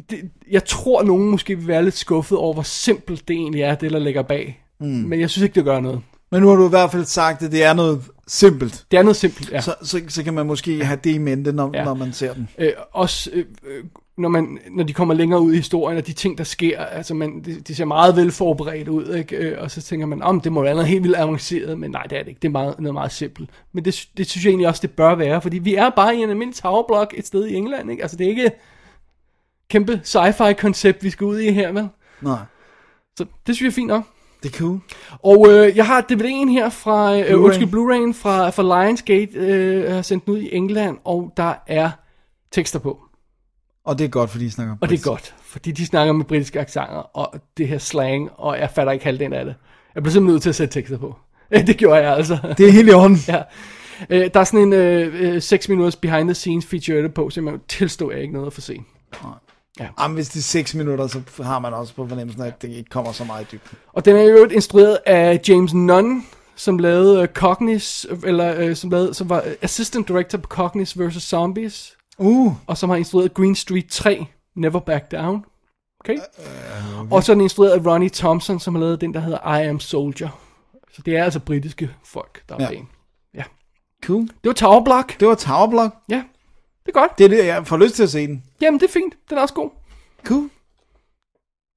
det, 0.10 0.20
jeg 0.52 0.66
tror, 0.66 1.04
nogen 1.04 1.30
måske 1.30 1.56
vil 1.56 1.68
være 1.68 1.84
lidt 1.84 1.98
skuffet 1.98 2.38
over, 2.38 2.54
hvor 2.54 2.64
simpelt 2.64 3.28
det 3.28 3.34
egentlig 3.34 3.62
er, 3.62 3.76
det 3.76 3.92
der 3.92 4.00
ligger 4.00 4.22
bag. 4.22 4.64
Mm. 4.80 4.86
Men 4.88 5.20
jeg 5.20 5.30
synes 5.30 5.44
ikke, 5.44 5.56
det 5.56 5.64
gør 5.66 5.80
noget. 5.80 6.02
men 6.32 6.42
nu 6.42 6.48
har 6.50 6.56
du 6.56 6.66
i 6.66 6.70
hvert 6.70 6.92
fald 6.92 7.06
sagt, 7.06 7.44
at 7.44 7.52
det 7.52 7.64
er 7.64 7.74
noget 7.74 8.02
simpelt. 8.28 8.86
Det 8.92 8.98
er 9.00 9.04
noget 9.04 9.16
simpelt, 9.16 9.52
ja. 9.52 9.62
Så, 9.62 9.76
så, 9.84 10.02
så 10.08 10.24
kan 10.24 10.34
man 10.34 10.46
måske 10.46 10.86
have 10.86 11.00
det 11.04 11.10
i 11.14 11.18
mente, 11.18 11.52
når, 11.54 11.70
Ja. 11.74 11.80
ja. 11.80 11.86
når 11.86 11.94
man 11.94 12.14
ser 12.14 12.34
den. 12.34 12.50
Øh, 12.58 12.72
også 12.92 13.30
øh, 13.34 13.46
øh, 13.68 13.84
når, 14.18 14.30
man, 14.30 14.60
når 14.72 14.84
de 14.84 14.94
kommer 14.94 15.14
længere 15.14 15.42
ud 15.42 15.54
i 15.54 15.56
historien, 15.56 15.98
og 15.98 16.08
de 16.08 16.14
ting, 16.14 16.38
der 16.38 16.44
sker, 16.44 16.80
altså 16.86 17.14
man, 17.14 17.44
det, 17.44 17.68
det 17.68 17.78
ser 17.78 17.86
meget 17.86 18.16
velforberedt 18.16 18.88
ud, 18.88 19.16
ikke? 19.16 19.36
Øh, 19.36 19.62
og 19.62 19.72
så 19.72 19.82
tænker 19.82 20.06
man, 20.06 20.22
om 20.22 20.42
det 20.42 20.52
må 20.52 20.62
være 20.62 20.74
noget 20.74 20.88
helt 20.88 21.04
vildt 21.04 21.18
avanceret, 21.18 21.80
men 21.80 21.92
nej, 21.92 22.04
det 22.04 22.18
er 22.18 22.24
det 22.24 22.28
ikke, 22.30 22.40
det 22.40 22.48
er 22.48 22.52
meget, 22.52 22.80
noget 22.80 22.94
meget 22.94 23.12
simpelt. 23.12 23.50
Men 23.74 23.86
det, 23.86 24.08
det 24.18 24.30
synes 24.30 24.46
jeg 24.46 24.50
egentlig 24.50 24.68
også, 24.68 24.82
det 24.82 24.92
bør 24.92 25.16
være, 25.16 25.42
fordi 25.42 25.58
vi 25.58 25.76
er 25.76 25.90
bare 25.90 26.16
i 26.16 26.20
en 26.24 26.30
almindelig 26.30 26.56
towerblock 26.62 27.14
et 27.18 27.28
sted 27.28 27.48
i 27.48 27.56
England, 27.56 27.92
ikke? 27.92 28.04
Altså 28.04 28.18
det 28.18 28.26
er 28.26 28.30
ikke 28.30 28.52
kæmpe 29.70 30.02
sci-fi 30.04 30.54
koncept, 30.54 31.04
vi 31.04 31.10
skal 31.10 31.26
ud 31.26 31.40
i 31.40 31.52
her, 31.52 31.72
vel? 31.72 31.88
Nej, 32.22 32.38
Så 33.18 33.26
det 33.48 33.56
synes 33.56 33.62
jeg 33.62 33.68
er 33.68 33.72
fint 33.76 33.88
nok. 33.88 34.04
det 34.44 34.54
er 34.54 34.58
cool. 34.60 34.80
Og 35.24 35.48
øh, 35.50 35.78
jeg 35.78 35.86
har 35.86 36.02
DVD'en 36.02 36.50
her 36.52 36.70
fra, 36.70 37.16
øh, 37.20 37.26
Blu-ray. 37.26 37.34
undskyld, 37.34 37.68
Blu-ray'en 37.68 38.14
fra, 38.14 38.50
fra 38.50 38.84
Lionsgate, 38.86 39.32
øh, 39.34 39.84
jeg 39.84 39.96
har 39.96 40.02
sendt 40.02 40.26
den 40.26 40.34
ud 40.34 40.40
i 40.40 40.56
England, 40.56 40.98
og 41.04 41.34
der 41.38 41.54
er 41.68 41.90
tekster 42.52 42.80
på. 42.80 43.00
Og 43.86 44.00
det 44.00 44.06
er 44.06 44.10
godt, 44.10 44.30
fordi 44.30 44.46
I 44.46 44.50
snakker 44.50 44.76
Og 44.82 44.90
det 44.90 45.00
er 45.00 45.04
godt, 45.04 45.36
fordi 45.44 45.72
de 45.72 45.86
snakker 45.86 46.14
med 46.14 46.26
britiske 46.26 46.60
accenter, 46.60 47.18
og 47.18 47.34
det 47.58 47.68
her 47.68 47.78
slang, 47.78 48.30
og 48.38 48.60
jeg 48.60 48.70
fatter 48.76 48.94
ikke 48.94 49.06
halvdelen 49.06 49.34
af 49.34 49.46
det. 49.46 49.56
Jeg 49.96 50.04
blev 50.04 50.12
simpelthen 50.12 50.34
nødt 50.34 50.42
til 50.42 50.50
at 50.50 50.56
sætte 50.56 50.74
tekster 50.74 50.98
på. 50.98 51.16
det 51.68 51.78
gjorde 51.78 52.02
jeg 52.02 52.16
altså. 52.16 52.54
Det 52.58 52.68
er 52.68 52.72
helt 52.72 52.90
i 52.90 52.94
orden. 52.94 53.18
ja. 53.28 53.42
Øh, 54.10 54.30
der 54.34 54.40
er 54.40 54.44
sådan 54.44 54.60
en 54.60 54.74
øh, 54.74 55.36
øh, 55.36 55.42
6 55.42 55.70
minutters 55.70 55.96
behind 55.96 56.28
the 56.28 56.36
scenes 56.36 56.66
feature 56.66 57.10
på, 57.10 57.30
så 57.30 57.42
jeg 57.42 57.44
må 57.44 57.58
tilstå, 57.68 58.08
at 58.08 58.16
jeg 58.16 58.22
ikke 58.22 58.34
noget 58.34 58.48
at 58.48 58.54
få 58.54 58.62
se. 58.62 58.82
Jamen, 60.00 60.16
hvis 60.16 60.30
det 60.30 60.40
er 60.40 60.44
6 60.44 60.76
minutter, 60.76 61.08
så 61.08 61.44
har 61.44 61.60
man 61.60 61.74
også 61.74 61.94
på 61.94 62.08
fornemmelsen, 62.08 62.44
at 62.44 62.62
det 62.62 62.70
ikke 62.70 62.90
kommer 62.90 63.12
så 63.12 63.24
meget 63.24 63.44
i 63.44 63.48
dybden. 63.52 63.78
Og 63.94 64.06
den 64.06 64.16
er 64.16 64.22
jo 64.22 64.46
instrueret 64.46 64.98
af 65.06 65.40
James 65.48 65.74
Nunn, 65.74 66.26
som 66.56 66.78
lavede 66.78 67.22
uh, 67.22 67.26
Cognis, 67.26 68.08
eller 68.26 68.70
uh, 68.70 68.76
som, 68.76 68.90
lavede, 68.90 69.14
som 69.14 69.30
var 69.30 69.44
assistant 69.62 70.08
director 70.08 70.38
på 70.38 70.48
Cognis 70.48 71.00
vs. 71.00 71.24
Zombies, 71.24 71.95
Uh, 72.18 72.54
og 72.68 72.78
som 72.78 72.90
har 72.90 72.98
instrueret 72.98 73.34
Green 73.34 73.56
Street 73.56 73.86
3, 73.90 74.26
Never 74.56 74.80
Back 74.80 75.12
Down. 75.12 75.46
Okay? 76.00 76.18
okay. 77.00 77.12
Og 77.12 77.24
så 77.24 77.32
er 77.32 77.34
den 77.34 77.42
instrueret 77.42 77.72
af 77.72 77.86
Ronnie 77.94 78.10
Thompson, 78.10 78.60
som 78.60 78.76
har 78.76 78.82
lavet 78.82 79.02
den, 79.02 79.14
der 79.14 79.20
hedder 79.20 79.56
I 79.58 79.68
Am 79.68 79.80
Soldier. 79.80 80.30
Så 80.94 81.02
det 81.06 81.18
er 81.18 81.24
altså 81.24 81.40
britiske 81.40 81.90
folk, 82.04 82.44
der 82.50 82.56
er 82.56 82.62
Ja. 82.64 82.70
med. 82.70 82.78
Ja. 83.34 83.44
cool. 84.06 84.22
Det 84.22 84.30
var 84.44 84.54
Tower 84.54 84.84
Block. 84.84 85.20
Det 85.20 85.28
var 85.28 85.36
Tower 85.36 85.70
Block. 85.70 85.96
Ja, 86.10 86.24
det 86.86 86.96
er 86.96 87.00
godt. 87.00 87.18
Det 87.18 87.24
er 87.24 87.30
det, 87.30 87.46
jeg 87.46 87.68
får 87.68 87.78
lyst 87.78 87.96
til 87.96 88.04
at 88.04 88.10
se 88.10 88.28
den. 88.28 88.44
Jamen, 88.62 88.80
det 88.80 88.88
er 88.88 88.92
fint. 88.94 89.14
Den 89.30 89.38
er 89.38 89.42
også 89.42 89.54
god. 89.54 89.70
Cool. 90.26 90.50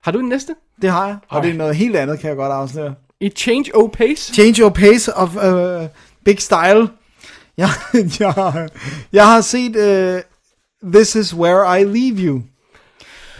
Har 0.02 0.12
du 0.12 0.18
den 0.18 0.28
næste? 0.28 0.54
Det 0.82 0.90
har 0.90 1.06
jeg. 1.06 1.16
Og 1.28 1.36
Ej. 1.36 1.42
det 1.42 1.50
er 1.50 1.54
noget 1.54 1.76
helt 1.76 1.96
andet, 1.96 2.18
kan 2.20 2.28
jeg 2.28 2.36
godt 2.36 2.52
afsløre. 2.52 2.94
A 3.20 3.28
Change 3.28 3.70
O 3.76 3.86
Pace. 3.86 4.34
Change 4.34 4.60
your 4.62 4.70
pace 4.70 5.14
of 5.14 5.36
uh, 5.36 5.88
big 6.24 6.40
style. 6.40 6.88
Jeg, 7.62 7.70
jeg, 8.20 8.68
jeg 9.12 9.26
har 9.26 9.40
set 9.40 9.76
uh, 9.76 10.20
This 10.92 11.14
is 11.14 11.34
where 11.34 11.80
I 11.80 11.84
leave 11.84 12.18
you. 12.18 12.42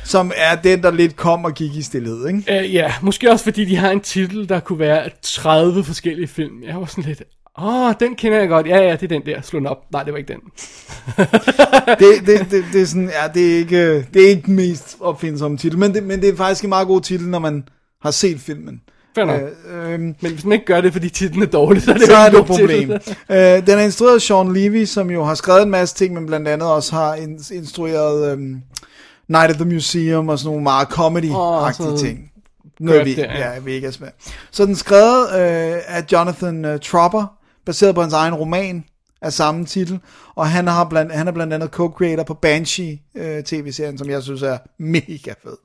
Som 0.05 0.33
er 0.37 0.55
den, 0.55 0.83
der 0.83 0.91
lidt 0.91 1.17
kom 1.17 1.45
og 1.45 1.55
gik 1.55 1.75
i 1.75 1.83
stillhed, 1.83 2.29
ikke? 2.29 2.65
Uh, 2.65 2.75
ja, 2.75 2.95
måske 3.03 3.31
også 3.31 3.45
fordi 3.45 3.65
de 3.65 3.77
har 3.77 3.91
en 3.91 4.01
titel, 4.01 4.49
der 4.49 4.61
kunne 4.61 4.79
være 4.79 5.11
30 5.23 5.85
forskellige 5.85 6.29
film. 6.29 6.63
Jeg 6.63 6.77
var 6.77 6.85
sådan 6.85 7.05
lidt, 7.05 7.23
åh, 7.59 7.89
oh, 7.89 7.95
den 8.01 8.17
kender 8.17 8.39
jeg 8.39 8.49
godt. 8.49 8.67
Ja, 8.67 8.79
ja, 8.79 8.93
det 8.93 9.03
er 9.03 9.07
den 9.07 9.27
der. 9.27 9.41
Slå 9.43 9.59
den 9.59 9.67
op. 9.67 9.79
Nej, 9.93 10.03
det 10.03 10.13
var 10.13 10.19
ikke 10.19 10.33
den. 10.33 10.41
det, 12.01 12.27
det, 12.27 12.51
det, 12.51 12.65
det 12.73 12.83
er 12.83 12.87
sådan, 12.87 13.11
ja, 13.23 13.29
det 13.35 13.53
er 13.53 13.59
ikke, 13.59 13.97
det 14.15 14.25
er 14.25 14.29
ikke 14.29 14.47
den 14.47 14.57
mest 14.57 14.97
opfindsomme 15.01 15.59
titel, 15.59 15.79
men 15.79 15.95
det, 15.95 16.03
men 16.03 16.21
det 16.21 16.29
er 16.29 16.37
faktisk 16.37 16.65
en 16.65 16.69
meget 16.69 16.87
god 16.87 17.01
titel, 17.01 17.29
når 17.29 17.39
man 17.39 17.69
har 18.03 18.11
set 18.11 18.41
filmen. 18.41 18.81
Fair. 19.27 19.49
Øh, 19.87 19.93
øhm, 19.93 20.15
Men 20.21 20.33
hvis 20.33 20.45
man 20.45 20.53
ikke 20.53 20.65
gør 20.65 20.81
det, 20.81 20.93
fordi 20.93 21.09
titlen 21.09 21.43
er 21.43 21.47
dårlig, 21.47 21.83
så 21.83 21.91
er 21.91 21.95
det 21.95 22.07
så 22.07 22.17
er 22.17 22.27
ikke 22.27 22.37
det 22.37 22.43
et 22.43 22.47
problem. 22.49 22.91
øh, 23.31 23.67
den 23.67 23.79
er 23.79 23.83
instrueret 23.85 24.15
af 24.15 24.21
Sean 24.21 24.53
Levy, 24.53 24.85
som 24.85 25.11
jo 25.11 25.25
har 25.25 25.35
skrevet 25.35 25.63
en 25.63 25.71
masse 25.71 25.95
ting, 25.95 26.15
men 26.15 26.27
blandt 26.27 26.49
andet 26.49 26.69
også 26.69 26.95
har 26.95 27.15
in- 27.15 27.55
instrueret 27.55 28.33
øhm, 28.33 28.63
Night 29.29 29.51
at 29.51 29.57
the 29.57 29.65
Museum 29.65 30.29
og 30.29 30.39
sådan 30.39 30.49
nogle 30.49 30.63
meget 30.63 30.87
comedy-agtige 30.89 31.97
så 31.97 32.05
ting. 32.05 32.33
Noget 32.81 33.05
vi, 33.05 33.15
ja. 33.15 33.39
ja. 33.39 33.53
ja, 33.53 33.59
Vegas 33.65 34.01
med. 34.01 34.09
Så 34.51 34.65
den 34.65 34.73
er 34.73 34.77
skrevet 34.77 35.23
øh, 35.33 35.79
af 35.87 36.05
Jonathan 36.13 36.65
uh, 36.65 36.81
Tropper, 36.81 37.27
baseret 37.67 37.95
på 37.95 38.01
hans 38.01 38.15
egen 38.15 38.35
roman 38.35 38.85
af 39.23 39.33
samme 39.33 39.65
titel, 39.65 40.01
og 40.35 40.49
han, 40.49 40.67
har 40.67 40.85
blandt, 40.85 41.13
han 41.13 41.29
er 41.29 41.33
blandt 41.33 41.53
andet 41.55 41.69
co-creator 41.69 42.23
på 42.23 42.35
Banshee 42.35 42.99
øh, 43.17 43.43
tv-serien, 43.43 43.99
som 43.99 44.11
jeg 44.11 44.23
synes 44.23 44.43
er 44.43 44.59
mega 44.79 45.33
fed. 45.43 45.57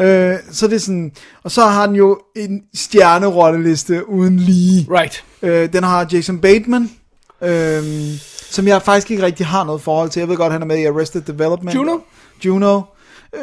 Øh, 0.00 0.36
så 0.52 0.66
det 0.66 0.74
er 0.74 0.78
sådan, 0.78 1.12
og 1.44 1.50
så 1.50 1.60
har 1.66 1.80
han 1.86 1.94
jo 1.94 2.18
en 2.36 2.62
stjernerolleliste 2.74 4.08
uden 4.08 4.36
lige. 4.38 4.86
Right. 4.90 5.24
Øh, 5.42 5.72
den 5.72 5.82
har 5.84 6.06
Jason 6.12 6.38
Bateman, 6.38 6.90
øh, 7.42 7.82
som 8.50 8.68
jeg 8.68 8.82
faktisk 8.82 9.10
ikke 9.10 9.22
rigtig 9.22 9.46
har 9.46 9.64
noget 9.64 9.80
forhold 9.82 10.10
til. 10.10 10.20
Jeg 10.20 10.28
ved 10.28 10.36
godt, 10.36 10.52
han 10.52 10.62
er 10.62 10.66
med 10.66 10.78
i 10.78 10.84
Arrested 10.84 11.20
Development. 11.20 11.74
Juno? 11.74 11.98
Juno. 12.44 12.80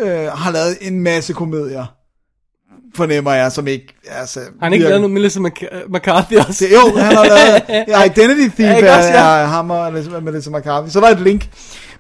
Øh, 0.02 0.18
har 0.28 0.52
lavet 0.52 0.78
en 0.82 1.00
masse 1.00 1.34
komedier, 1.34 1.86
fornemmer 2.96 3.34
jeg, 3.34 3.52
som 3.52 3.68
ikke... 3.68 3.96
Altså, 4.08 4.40
Har 4.40 4.48
han 4.62 4.74
ikke 4.74 4.84
virker- 4.84 4.90
lavet 4.90 5.02
noget 5.02 5.14
Melissa 5.14 5.40
Mc- 5.40 5.88
McCarthy 5.98 6.34
også? 6.34 6.66
det, 6.66 6.74
jo, 6.74 6.98
han 7.00 7.16
har 7.16 7.26
lavet 7.26 8.06
Identity 8.12 8.56
Thief 8.56 8.60
Ja, 8.82 8.86
ja, 8.86 8.98
også, 8.98 9.10
ja? 9.10 9.16
er 9.16 9.46
ham 9.46 9.72
og 9.72 9.88
Melissa- 9.88 10.50
McCarthy. 10.58 10.90
Så 10.90 11.00
der 11.00 11.08
er 11.08 11.12
et 11.12 11.22
link. 11.22 11.50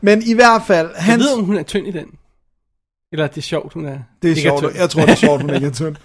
Men 0.01 0.21
i 0.25 0.33
hvert 0.33 0.61
fald, 0.67 0.89
Jeg 0.95 1.03
hans, 1.03 1.23
ved, 1.23 1.33
om 1.33 1.43
hun 1.43 1.57
er 1.57 1.63
tynd 1.63 1.87
i 1.87 1.91
den. 1.91 2.05
Eller 3.11 3.25
er 3.25 3.29
det 3.29 3.43
sjovt, 3.43 3.73
hun 3.73 3.85
er 3.85 3.97
det 4.21 4.27
er 4.27 4.29
ikke 4.29 4.41
sjovt. 4.41 4.75
Jeg 4.75 4.89
tror, 4.89 5.01
det 5.01 5.09
er 5.09 5.15
sjovt, 5.15 5.41
hun 5.41 5.53
ikke 5.53 5.67
er 5.67 5.71
tynd. 5.71 5.95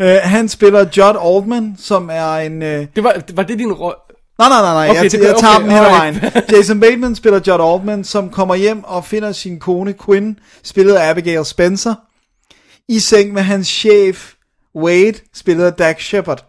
Uh, 0.00 0.06
han 0.36 0.48
spiller 0.48 0.80
Judd 0.80 1.18
Altman, 1.22 1.74
som 1.78 2.10
er 2.12 2.34
en... 2.34 2.62
Uh, 2.62 2.68
Det 2.68 3.04
var, 3.04 3.22
var 3.34 3.42
det 3.42 3.58
din 3.58 3.72
rolle? 3.72 3.96
Nej, 4.38 4.48
nej, 4.48 4.60
nej, 4.60 4.72
nej. 4.72 4.90
Okay, 4.90 5.02
jeg, 5.02 5.12
det 5.12 5.20
jeg, 5.20 5.36
tager 5.40 5.54
okay, 5.54 5.62
dem 5.62 5.70
hen 5.70 5.84
ad 5.84 5.90
vejen. 5.90 6.20
Jason 6.52 6.80
Bateman 6.80 7.14
spiller 7.14 7.40
Judd 7.46 7.62
Altman, 7.72 8.04
som 8.04 8.30
kommer 8.30 8.54
hjem 8.54 8.84
og 8.84 9.04
finder 9.04 9.32
sin 9.32 9.58
kone 9.58 9.94
Quinn, 10.06 10.38
spillet 10.62 10.94
af 10.94 11.10
Abigail 11.10 11.44
Spencer, 11.44 11.94
i 12.88 12.98
seng 12.98 13.32
med 13.32 13.42
hans 13.42 13.68
chef 13.68 14.32
Wade, 14.74 15.14
spillet 15.34 15.64
af 15.64 15.72
Dak 15.72 16.00
Shepard. 16.00 16.44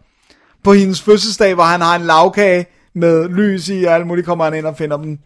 på 0.64 0.74
hendes 0.74 1.02
fødselsdag, 1.02 1.54
hvor 1.54 1.64
han 1.64 1.82
har 1.82 1.96
en 1.96 2.02
lavkage 2.02 2.66
med 2.96 3.30
lys 3.30 3.70
i, 3.70 3.84
og 3.84 3.94
alt 3.94 4.08
muligt 4.08 4.26
kommer 4.26 4.44
han 4.44 4.54
ind 4.54 4.66
og 4.66 4.78
finder 4.78 4.98
dem 4.98 5.20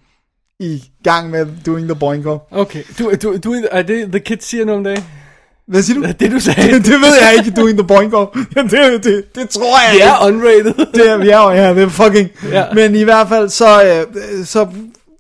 i 0.60 0.84
gang 1.04 1.30
med 1.30 1.48
doing 1.66 1.88
the 1.88 1.96
boingo. 1.96 2.38
Okay, 2.52 2.84
du, 3.00 3.12
du, 3.24 3.38
du, 3.38 3.56
er 3.72 3.82
det 3.82 4.12
The 4.12 4.20
Kids 4.20 4.46
siger 4.46 4.66
nu 4.66 4.74
om 4.74 4.84
dagen? 4.84 5.04
Hvad 5.68 5.82
siger 5.82 6.00
du? 6.02 6.08
Det 6.20 6.32
du 6.32 6.40
sagde. 6.40 6.74
det, 6.74 6.86
det 6.92 7.02
ved 7.02 7.16
jeg 7.22 7.36
ikke, 7.38 7.62
doing 7.62 7.78
the 7.78 7.88
boingo. 7.88 8.26
det, 8.56 9.04
det, 9.04 9.36
det 9.36 9.50
tror 9.50 9.86
jeg 9.86 9.94
ikke. 9.94 10.06
er 10.06 10.28
unrated. 10.28 10.86
det 10.96 11.10
er, 11.10 11.24
ja, 11.24 11.50
ja, 11.50 11.74
det 11.74 11.84
er 11.84 11.90
fucking. 11.90 12.30
Ja. 12.52 12.66
Men 12.74 12.96
i 12.96 13.04
hvert 13.04 13.28
fald, 13.28 13.50
så, 13.50 13.84
øh, 13.84 14.46
så, 14.46 14.68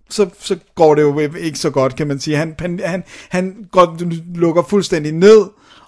så, 0.10 0.30
så 0.42 0.58
går 0.76 0.96
det 0.96 1.02
jo 1.02 1.20
ikke 1.40 1.60
så 1.60 1.70
godt, 1.70 1.96
kan 1.96 2.08
man 2.08 2.20
sige. 2.20 2.38
Han, 2.38 2.56
han, 2.60 2.80
han, 2.86 3.04
han 3.30 3.56
går, 3.72 3.98
lukker 4.36 4.64
fuldstændig 4.70 5.12
ned, 5.12 5.42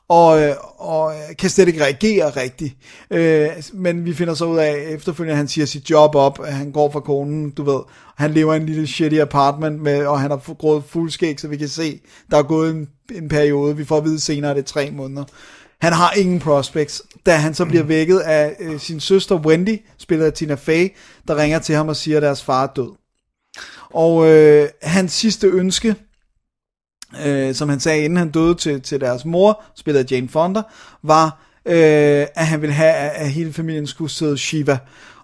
og, 0.09 0.41
øh, 0.41 0.55
og 0.77 1.13
øh, 1.13 1.35
kan 1.39 1.49
slet 1.49 1.67
ikke 1.67 1.83
reagere 1.83 2.29
rigtigt. 2.29 2.75
Øh, 3.11 3.49
men 3.73 4.05
vi 4.05 4.13
finder 4.13 4.33
så 4.33 4.45
ud 4.45 4.57
af, 4.57 4.85
efterfølgende, 4.89 5.31
at 5.31 5.37
han 5.37 5.47
siger 5.47 5.65
sit 5.65 5.89
job 5.89 6.15
op, 6.15 6.39
at 6.45 6.53
han 6.53 6.71
går 6.71 6.91
fra 6.91 6.99
konen, 6.99 7.49
du 7.49 7.63
ved, 7.63 7.79
han 8.17 8.31
lever 8.31 8.53
i 8.53 8.57
en 8.57 8.65
lille 8.65 8.87
shitty 8.87 9.17
apartment, 9.17 9.81
med, 9.81 10.05
og 10.05 10.19
han 10.19 10.31
har 10.31 10.53
grået 10.53 10.83
fuld 10.83 11.11
skæg, 11.11 11.39
så 11.39 11.47
vi 11.47 11.57
kan 11.57 11.67
se, 11.67 11.99
der 12.31 12.37
er 12.37 12.43
gået 12.43 12.71
en, 12.71 12.89
en 13.15 13.29
periode, 13.29 13.77
vi 13.77 13.85
får 13.85 13.97
at 13.97 14.03
vide 14.03 14.19
senere, 14.19 14.51
at 14.51 14.57
det 14.57 14.63
er 14.63 14.67
tre 14.67 14.91
måneder. 14.91 15.23
Han 15.81 15.93
har 15.93 16.11
ingen 16.11 16.39
prospects, 16.39 17.01
da 17.25 17.35
han 17.35 17.53
så 17.53 17.65
bliver 17.65 17.83
vækket 17.83 18.19
af 18.19 18.55
øh, 18.59 18.79
sin 18.79 18.99
søster 18.99 19.35
Wendy, 19.35 19.81
spillet 19.97 20.25
af 20.25 20.33
Tina 20.33 20.55
Fey, 20.55 20.89
der 21.27 21.35
ringer 21.35 21.59
til 21.59 21.75
ham 21.75 21.87
og 21.87 21.95
siger, 21.95 22.17
at 22.17 22.23
deres 22.23 22.43
far 22.43 22.63
er 22.63 22.67
død. 22.75 22.91
Og 23.93 24.29
øh, 24.29 24.69
hans 24.81 25.11
sidste 25.11 25.47
ønske, 25.47 25.95
øh, 27.25 27.55
som 27.55 27.69
han 27.69 27.79
sagde, 27.79 28.03
inden 28.03 28.17
han 28.17 28.31
døde 28.31 28.55
til, 28.55 28.81
til 28.81 29.01
deres 29.01 29.25
mor, 29.25 29.63
spillet 29.75 29.99
af 29.99 30.11
Jane 30.11 30.29
Fonda, 30.29 30.61
var, 31.03 31.41
øh, 31.65 32.27
at 32.35 32.47
han 32.47 32.61
ville 32.61 32.73
have, 32.73 32.93
at 32.93 33.29
hele 33.29 33.53
familien 33.53 33.87
skulle 33.87 34.11
sidde 34.11 34.37
Shiva. 34.37 34.77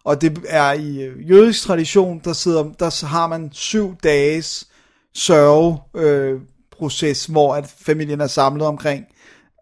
Og 0.03 0.21
det 0.21 0.39
er 0.47 0.73
i 0.73 1.03
øh, 1.03 1.29
jødisk 1.29 1.63
tradition, 1.63 2.21
der, 2.23 2.33
sidder, 2.33 2.63
der 2.63 3.05
har 3.05 3.27
man 3.27 3.49
syv 3.53 3.95
dages 4.03 4.67
sørgeproces, 5.13 6.05
øh, 6.05 6.39
proces, 6.77 7.25
hvor 7.25 7.55
at 7.55 7.73
familien 7.85 8.21
er 8.21 8.27
samlet 8.27 8.67
omkring 8.67 9.05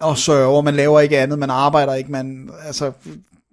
og 0.02 0.18
sørger. 0.18 0.62
Man 0.62 0.76
laver 0.76 1.00
ikke 1.00 1.20
andet, 1.20 1.40
man 1.40 1.50
arbejder 1.50 1.94
ikke, 1.94 2.12
man, 2.12 2.50
altså, 2.66 2.92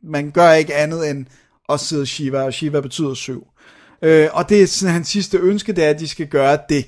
man 0.02 0.30
gør 0.30 0.52
ikke 0.52 0.74
andet 0.74 1.10
end 1.10 1.26
at 1.68 1.80
sidde 1.80 2.06
Shiva, 2.06 2.42
og 2.42 2.52
Shiva 2.52 2.80
betyder 2.80 3.14
syv. 3.14 3.46
Øh, 4.02 4.28
og 4.32 4.48
det 4.48 4.62
er 4.62 4.66
sådan, 4.66 4.92
hans 4.92 5.08
sidste 5.08 5.38
ønske, 5.38 5.72
det 5.72 5.84
er, 5.84 5.90
at 5.90 6.00
de 6.00 6.08
skal 6.08 6.26
gøre 6.26 6.58
det. 6.68 6.86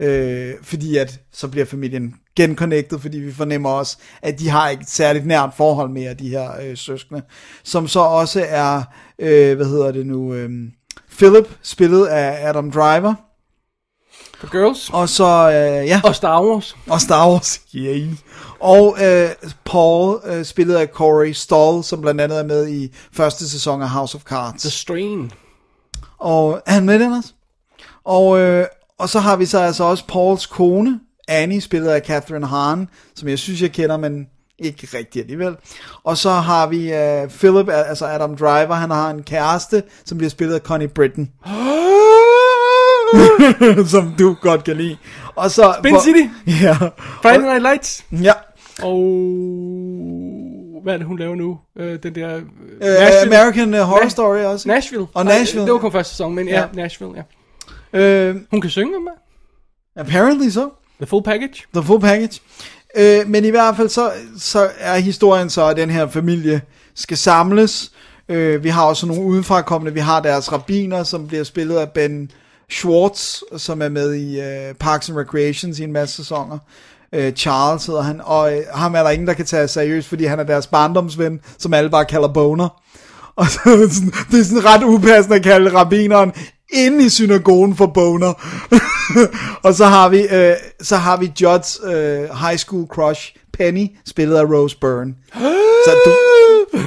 Øh, 0.00 0.54
fordi 0.62 0.96
at 0.96 1.20
så 1.32 1.48
bliver 1.48 1.66
familien 1.66 2.14
genconnected, 2.36 2.98
fordi 2.98 3.18
vi 3.18 3.32
fornemmer 3.32 3.70
også, 3.70 3.96
at 4.22 4.38
de 4.38 4.48
har 4.48 4.68
ikke 4.68 4.82
et 4.82 4.90
særligt 4.90 5.26
nært 5.26 5.50
forhold 5.56 5.90
mere, 5.90 6.14
de 6.14 6.28
her 6.28 6.50
øh, 6.62 6.76
søskende. 6.76 7.22
Som 7.64 7.88
så 7.88 8.00
også 8.00 8.46
er, 8.48 8.82
øh, 9.18 9.56
hvad 9.56 9.66
hedder 9.66 9.92
det 9.92 10.06
nu, 10.06 10.34
øh, 10.34 10.50
Philip, 11.18 11.58
spillet 11.62 12.06
af 12.06 12.48
Adam 12.48 12.70
Driver. 12.70 13.14
For 14.38 14.50
girls. 14.50 14.90
Og 14.92 15.08
så, 15.08 15.24
øh, 15.24 15.86
ja, 15.86 16.00
Og 16.04 16.14
Star 16.14 16.42
Wars. 16.42 16.76
og 16.88 17.00
Star 17.00 17.30
Wars. 17.30 17.60
Yeah. 17.74 18.08
Og 18.60 18.96
øh, 19.04 19.30
Paul, 19.64 20.20
øh, 20.24 20.44
spillet 20.44 20.74
af 20.74 20.86
Corey 20.88 21.32
Stoll, 21.32 21.84
som 21.84 22.00
blandt 22.00 22.20
andet 22.20 22.38
er 22.38 22.44
med 22.44 22.68
i 22.68 22.94
første 23.12 23.48
sæson 23.48 23.82
af 23.82 23.90
House 23.90 24.16
of 24.16 24.22
Cards. 24.22 24.62
The 24.62 24.70
Strain. 24.70 25.32
Og 26.18 26.62
er 26.66 26.72
han 26.72 26.86
med 26.86 27.16
også? 27.16 27.32
Og, 28.04 28.38
øh, 28.38 28.66
og 28.98 29.08
så 29.08 29.18
har 29.18 29.36
vi 29.36 29.46
så 29.46 29.58
altså 29.58 29.84
også 29.84 30.04
Pauls 30.06 30.46
kone, 30.46 31.00
Annie, 31.28 31.60
spillet 31.60 31.88
af 31.88 32.02
Catherine 32.06 32.46
Hahn, 32.46 32.88
som 33.16 33.28
jeg 33.28 33.38
synes, 33.38 33.62
jeg 33.62 33.72
kender, 33.72 33.96
men 33.96 34.26
ikke 34.58 34.88
rigtig 34.94 35.22
alligevel. 35.22 35.56
Og 36.04 36.16
så 36.18 36.30
har 36.30 36.66
vi 36.66 36.92
øh, 36.92 37.28
Philip, 37.28 37.68
altså 37.72 38.06
Adam 38.06 38.36
Driver, 38.36 38.74
han 38.74 38.90
har 38.90 39.10
en 39.10 39.22
kæreste, 39.22 39.82
som 40.04 40.18
bliver 40.18 40.30
spillet 40.30 40.54
af 40.54 40.60
Connie 40.60 40.88
Britton. 40.88 41.28
som 43.92 44.14
du 44.18 44.36
godt 44.40 44.64
kan 44.64 44.76
lide. 44.76 44.96
Og 45.34 45.50
så, 45.50 45.74
Spin 45.78 46.00
City. 46.00 46.28
Ja. 46.64 46.74
Friday 47.22 47.40
Night 47.40 47.62
Lights. 47.62 48.04
Ja. 48.22 48.32
Og... 48.82 48.98
Hvad 50.82 50.94
er 50.94 50.98
det, 50.98 51.06
hun 51.06 51.18
laver 51.18 51.34
nu? 51.34 51.58
Øh, 51.78 51.98
den 52.02 52.14
der... 52.14 52.36
Uh, 52.36 52.42
American 53.26 53.74
uh, 53.74 53.80
Horror 53.80 54.00
Na- 54.00 54.08
Story 54.08 54.38
også. 54.38 54.68
Nashville. 54.68 55.06
Og 55.14 55.24
Nashville. 55.24 55.64
Det 55.66 55.72
var 55.72 55.78
kun 55.78 55.92
første 55.92 56.10
sæson, 56.12 56.34
men 56.34 56.48
ja, 56.48 56.60
Ja. 56.60 56.66
Nashville, 56.74 57.14
ja. 57.16 57.22
Uh, 57.92 58.40
Hun 58.50 58.60
kan 58.60 58.70
synge 58.70 59.00
med. 59.00 59.12
apparently 59.96 60.48
så. 60.50 60.70
The 61.00 61.06
full 61.06 61.22
package. 61.24 61.62
The 61.74 61.82
full 61.84 62.00
package. 62.00 62.40
Øh, 62.96 63.28
men 63.28 63.44
i 63.44 63.50
hvert 63.50 63.76
fald 63.76 63.88
så, 63.88 64.12
så 64.38 64.68
er 64.78 64.98
historien 64.98 65.50
så, 65.50 65.66
at 65.66 65.76
den 65.76 65.90
her 65.90 66.08
familie 66.08 66.60
skal 66.94 67.16
samles. 67.16 67.92
Øh, 68.28 68.64
vi 68.64 68.68
har 68.68 68.84
også 68.84 69.06
nogle 69.06 69.22
udenfrakommende. 69.24 69.94
Vi 69.94 70.00
har 70.00 70.20
deres 70.20 70.52
rabiner, 70.52 71.02
som 71.02 71.26
bliver 71.28 71.44
spillet 71.44 71.76
af 71.76 71.90
Ben 71.90 72.30
Schwartz, 72.70 73.40
som 73.56 73.82
er 73.82 73.88
med 73.88 74.14
i 74.14 74.40
øh, 74.40 74.74
Parks 74.74 75.08
and 75.08 75.18
Recreations 75.18 75.78
i 75.78 75.84
en 75.84 75.92
masse 75.92 76.16
sæsoner. 76.16 76.58
Øh, 77.12 77.32
Charles 77.32 77.86
hedder 77.86 78.02
han, 78.02 78.20
og 78.24 78.56
øh, 78.56 78.62
ham 78.74 78.94
er 78.94 79.02
der 79.02 79.10
ingen, 79.10 79.28
der 79.28 79.34
kan 79.34 79.46
tage 79.46 79.68
seriøst, 79.68 80.08
fordi 80.08 80.24
han 80.24 80.38
er 80.40 80.44
deres 80.44 80.66
barndomsven, 80.66 81.40
som 81.58 81.74
alle 81.74 81.90
bare 81.90 82.04
kalder 82.04 82.28
Boner. 82.28 82.68
Og 83.36 83.46
så, 83.46 83.60
er 83.64 83.76
det 83.76 83.92
sådan, 83.92 84.12
det 84.30 84.40
er 84.40 84.44
sådan 84.44 84.64
ret 84.64 84.82
upassende 84.84 85.36
at 85.36 85.42
kalde 85.42 85.72
rabineren 85.72 86.32
inde 86.72 87.04
i 87.04 87.08
synagogen 87.08 87.76
for 87.76 87.86
boner. 87.86 88.32
og 89.66 89.74
så 89.74 89.84
har 89.86 90.08
vi, 90.08 90.20
øh, 90.20 90.56
så 90.80 90.96
har 90.96 91.16
vi 91.16 91.32
Judds 91.42 91.80
øh, 91.84 92.18
high 92.20 92.56
school 92.56 92.86
crush, 92.86 93.34
Penny, 93.52 93.86
spillet 94.06 94.36
af 94.36 94.44
Rose 94.44 94.78
Byrne. 94.78 95.14
så 95.84 95.92
du, 96.04 96.10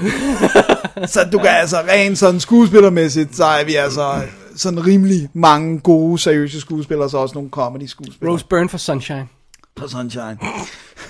så 1.13 1.29
du 1.31 1.37
kan 1.37 1.49
altså 1.49 1.77
rent 1.77 2.17
sådan 2.17 2.39
skuespillermæssigt, 2.39 3.35
så 3.35 3.45
er 3.45 3.63
vi 3.63 3.75
altså 3.75 4.21
sådan 4.55 4.87
rimelig 4.87 5.29
mange 5.33 5.79
gode, 5.79 6.19
seriøse 6.19 6.61
skuespillere, 6.61 7.09
så 7.09 7.17
også 7.17 7.35
nogle 7.35 7.49
comedy 7.49 7.85
skuespillere. 7.85 8.33
Rose 8.33 8.45
Byrne 8.45 8.69
for 8.69 8.77
Sunshine. 8.77 9.27
på 9.75 9.87
Sunshine. 9.87 10.37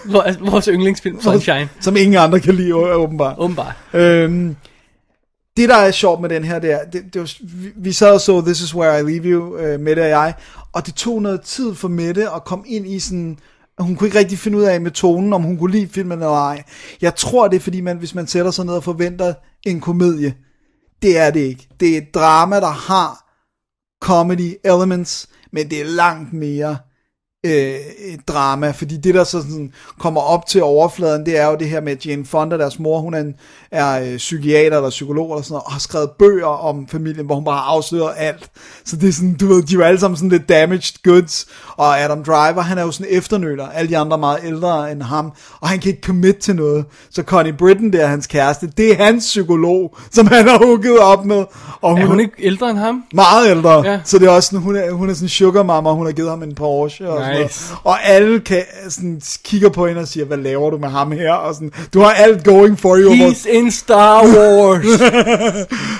Vores, 0.05 0.65
yndlingsfilm, 0.65 1.21
Sunshine. 1.21 1.69
Som 1.79 1.97
ingen 1.97 2.15
andre 2.15 2.39
kan 2.39 2.55
lide, 2.55 2.75
åbenbart. 2.75 3.35
Åbenbart. 3.37 3.73
Øhm, 3.93 4.55
det 5.61 5.69
der 5.69 5.75
er 5.75 5.91
sjovt 5.91 6.21
med 6.21 6.29
den 6.29 6.43
her, 6.43 6.59
det 6.59 6.71
er, 6.71 6.85
det, 6.85 7.13
det 7.13 7.21
var, 7.21 7.31
vi, 7.75 7.91
sad 7.91 8.13
og 8.13 8.21
så 8.21 8.41
This 8.41 8.61
Is 8.61 8.75
Where 8.75 8.99
I 8.99 9.03
Leave 9.03 9.23
You, 9.23 9.57
øh, 9.57 9.79
Mette 9.79 9.99
og 9.99 10.09
jeg, 10.09 10.33
og 10.73 10.85
det 10.85 10.93
tog 10.93 11.21
noget 11.21 11.41
tid 11.41 11.75
for 11.75 11.87
Mette 11.87 12.29
at 12.29 12.43
komme 12.45 12.67
ind 12.67 12.87
i 12.87 12.99
sådan, 12.99 13.37
hun 13.79 13.95
kunne 13.95 14.07
ikke 14.07 14.19
rigtig 14.19 14.39
finde 14.39 14.57
ud 14.57 14.63
af 14.63 14.81
med 14.81 14.91
tonen, 14.91 15.33
om 15.33 15.43
hun 15.43 15.57
kunne 15.57 15.71
lide 15.71 15.87
filmen 15.87 16.17
eller 16.17 16.45
ej. 16.45 16.63
Jeg 17.01 17.15
tror 17.15 17.47
det 17.47 17.55
er 17.55 17.59
fordi, 17.59 17.81
man, 17.81 17.97
hvis 17.97 18.15
man 18.15 18.27
sætter 18.27 18.51
sig 18.51 18.65
ned 18.65 18.73
og 18.73 18.83
forventer 18.83 19.33
en 19.65 19.81
komedie, 19.81 20.33
det 21.01 21.17
er 21.17 21.31
det 21.31 21.39
ikke. 21.39 21.67
Det 21.79 21.93
er 21.93 21.97
et 21.97 22.13
drama, 22.13 22.59
der 22.59 22.69
har 22.69 23.31
comedy 24.01 24.53
elements, 24.63 25.29
men 25.51 25.69
det 25.69 25.81
er 25.81 25.85
langt 25.85 26.33
mere 26.33 26.77
øh, 27.45 27.73
drama, 28.27 28.71
fordi 28.71 28.97
det 28.97 29.15
der 29.15 29.23
så 29.23 29.41
sådan 29.41 29.71
kommer 29.99 30.21
op 30.21 30.45
til 30.45 30.63
overfladen, 30.63 31.25
det 31.25 31.39
er 31.39 31.47
jo 31.47 31.55
det 31.59 31.69
her 31.69 31.81
med 31.81 31.95
Jane 32.05 32.25
Fonda, 32.25 32.57
deres 32.57 32.79
mor, 32.79 32.99
hun 32.99 33.13
er, 33.13 33.19
en, 33.19 33.33
er 33.71 34.01
øh, 34.11 34.17
psykiater 34.17 34.77
eller 34.77 34.89
psykolog 34.89 35.31
eller 35.33 35.43
sådan 35.43 35.53
noget, 35.53 35.63
og 35.65 35.71
har 35.71 35.79
skrevet 35.79 36.09
bøger 36.19 36.45
om 36.47 36.87
familien, 36.87 37.25
hvor 37.25 37.35
hun 37.35 37.43
bare 37.45 37.55
har 37.55 37.63
afsløret 37.75 38.13
alt. 38.17 38.49
Så 38.85 38.95
det 38.95 39.09
er 39.09 39.13
sådan, 39.13 39.33
du 39.33 39.47
ved, 39.47 39.63
de 39.63 39.73
er 39.73 39.77
jo 39.79 39.83
alle 39.83 39.99
sammen 39.99 40.17
sådan 40.17 40.29
lidt 40.29 40.49
damaged 40.49 41.03
goods, 41.03 41.45
og 41.77 42.01
Adam 42.01 42.23
Driver, 42.23 42.61
han 42.61 42.77
er 42.77 42.81
jo 42.81 42.91
sådan 42.91 43.07
efternøler, 43.13 43.67
alle 43.69 43.89
de 43.89 43.97
andre 43.97 44.15
er 44.17 44.19
meget 44.19 44.39
ældre 44.43 44.91
end 44.91 45.01
ham, 45.01 45.31
og 45.61 45.69
han 45.69 45.79
kan 45.79 45.89
ikke 45.89 46.03
commit 46.05 46.37
til 46.37 46.55
noget. 46.55 46.85
Så 47.11 47.23
Connie 47.23 47.53
Britton, 47.53 47.93
der 47.93 48.01
er 48.03 48.07
hans 48.07 48.27
kæreste, 48.27 48.67
det 48.77 48.91
er 48.91 49.05
hans 49.05 49.23
psykolog, 49.23 49.95
som 50.11 50.27
han 50.27 50.47
har 50.47 50.57
hugget 50.65 50.99
op 50.99 51.25
med. 51.25 51.45
Og 51.81 51.99
Er 51.99 52.05
hun 52.05 52.19
ikke 52.19 52.33
ældre 52.39 52.69
end 52.69 52.77
ham? 52.77 53.03
meget 53.13 53.49
ældre, 53.49 53.85
Ja. 53.85 53.99
så 54.03 54.19
det 54.19 54.25
er 54.27 54.31
også 54.31 54.47
sådan, 54.47 54.59
hun 54.63 54.75
er, 54.75 54.91
hun 54.91 55.09
er 55.09 55.13
sådan 55.13 55.29
sugar 55.29 55.63
mama, 55.63 55.89
og 55.89 55.95
hun 55.95 56.05
har 56.05 56.13
givet 56.13 56.29
ham 56.29 56.43
en 56.43 56.55
Porsche 56.55 57.09
og 57.09 57.30
sådan 57.31 57.45
Nice. 57.45 57.69
noget. 57.69 57.79
Og 57.83 58.05
alle 58.05 58.39
kan, 58.39 58.63
sådan, 58.89 59.21
kigger 59.43 59.69
på 59.69 59.87
hende 59.87 60.01
og 60.01 60.07
siger, 60.07 60.25
hvad 60.25 60.37
laver 60.37 60.69
du 60.69 60.77
med 60.77 60.89
ham 60.89 61.11
her? 61.11 61.33
Og 61.33 61.55
sådan, 61.55 61.71
du 61.93 61.99
har 61.99 62.11
alt 62.11 62.43
going 62.43 62.79
for 62.79 62.97
you. 62.97 63.13
He's 63.13 63.49
in 63.49 63.71
Star 63.71 64.23
Wars. 64.23 64.85